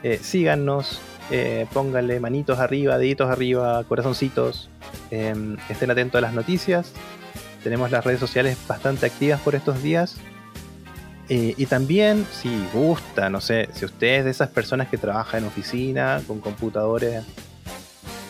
Eh, 0.04 0.20
síganos, 0.22 1.00
eh, 1.32 1.66
pónganle 1.72 2.20
manitos 2.20 2.60
arriba, 2.60 2.96
deditos 2.96 3.28
arriba, 3.28 3.82
corazoncitos. 3.82 4.70
Eh, 5.10 5.56
estén 5.68 5.90
atentos 5.90 6.18
a 6.18 6.22
las 6.22 6.34
noticias. 6.34 6.92
Tenemos 7.64 7.90
las 7.90 8.04
redes 8.04 8.20
sociales 8.20 8.56
bastante 8.68 9.06
activas 9.06 9.40
por 9.40 9.56
estos 9.56 9.82
días. 9.82 10.16
Eh, 11.28 11.54
y 11.56 11.66
también, 11.66 12.26
si 12.32 12.48
gusta, 12.72 13.28
no 13.28 13.40
sé, 13.40 13.68
si 13.74 13.84
usted 13.84 14.18
es 14.18 14.24
de 14.24 14.30
esas 14.30 14.48
personas 14.48 14.88
que 14.88 14.96
trabajan 14.96 15.42
en 15.42 15.48
oficina 15.48 16.22
con 16.26 16.40
computadores 16.40 17.24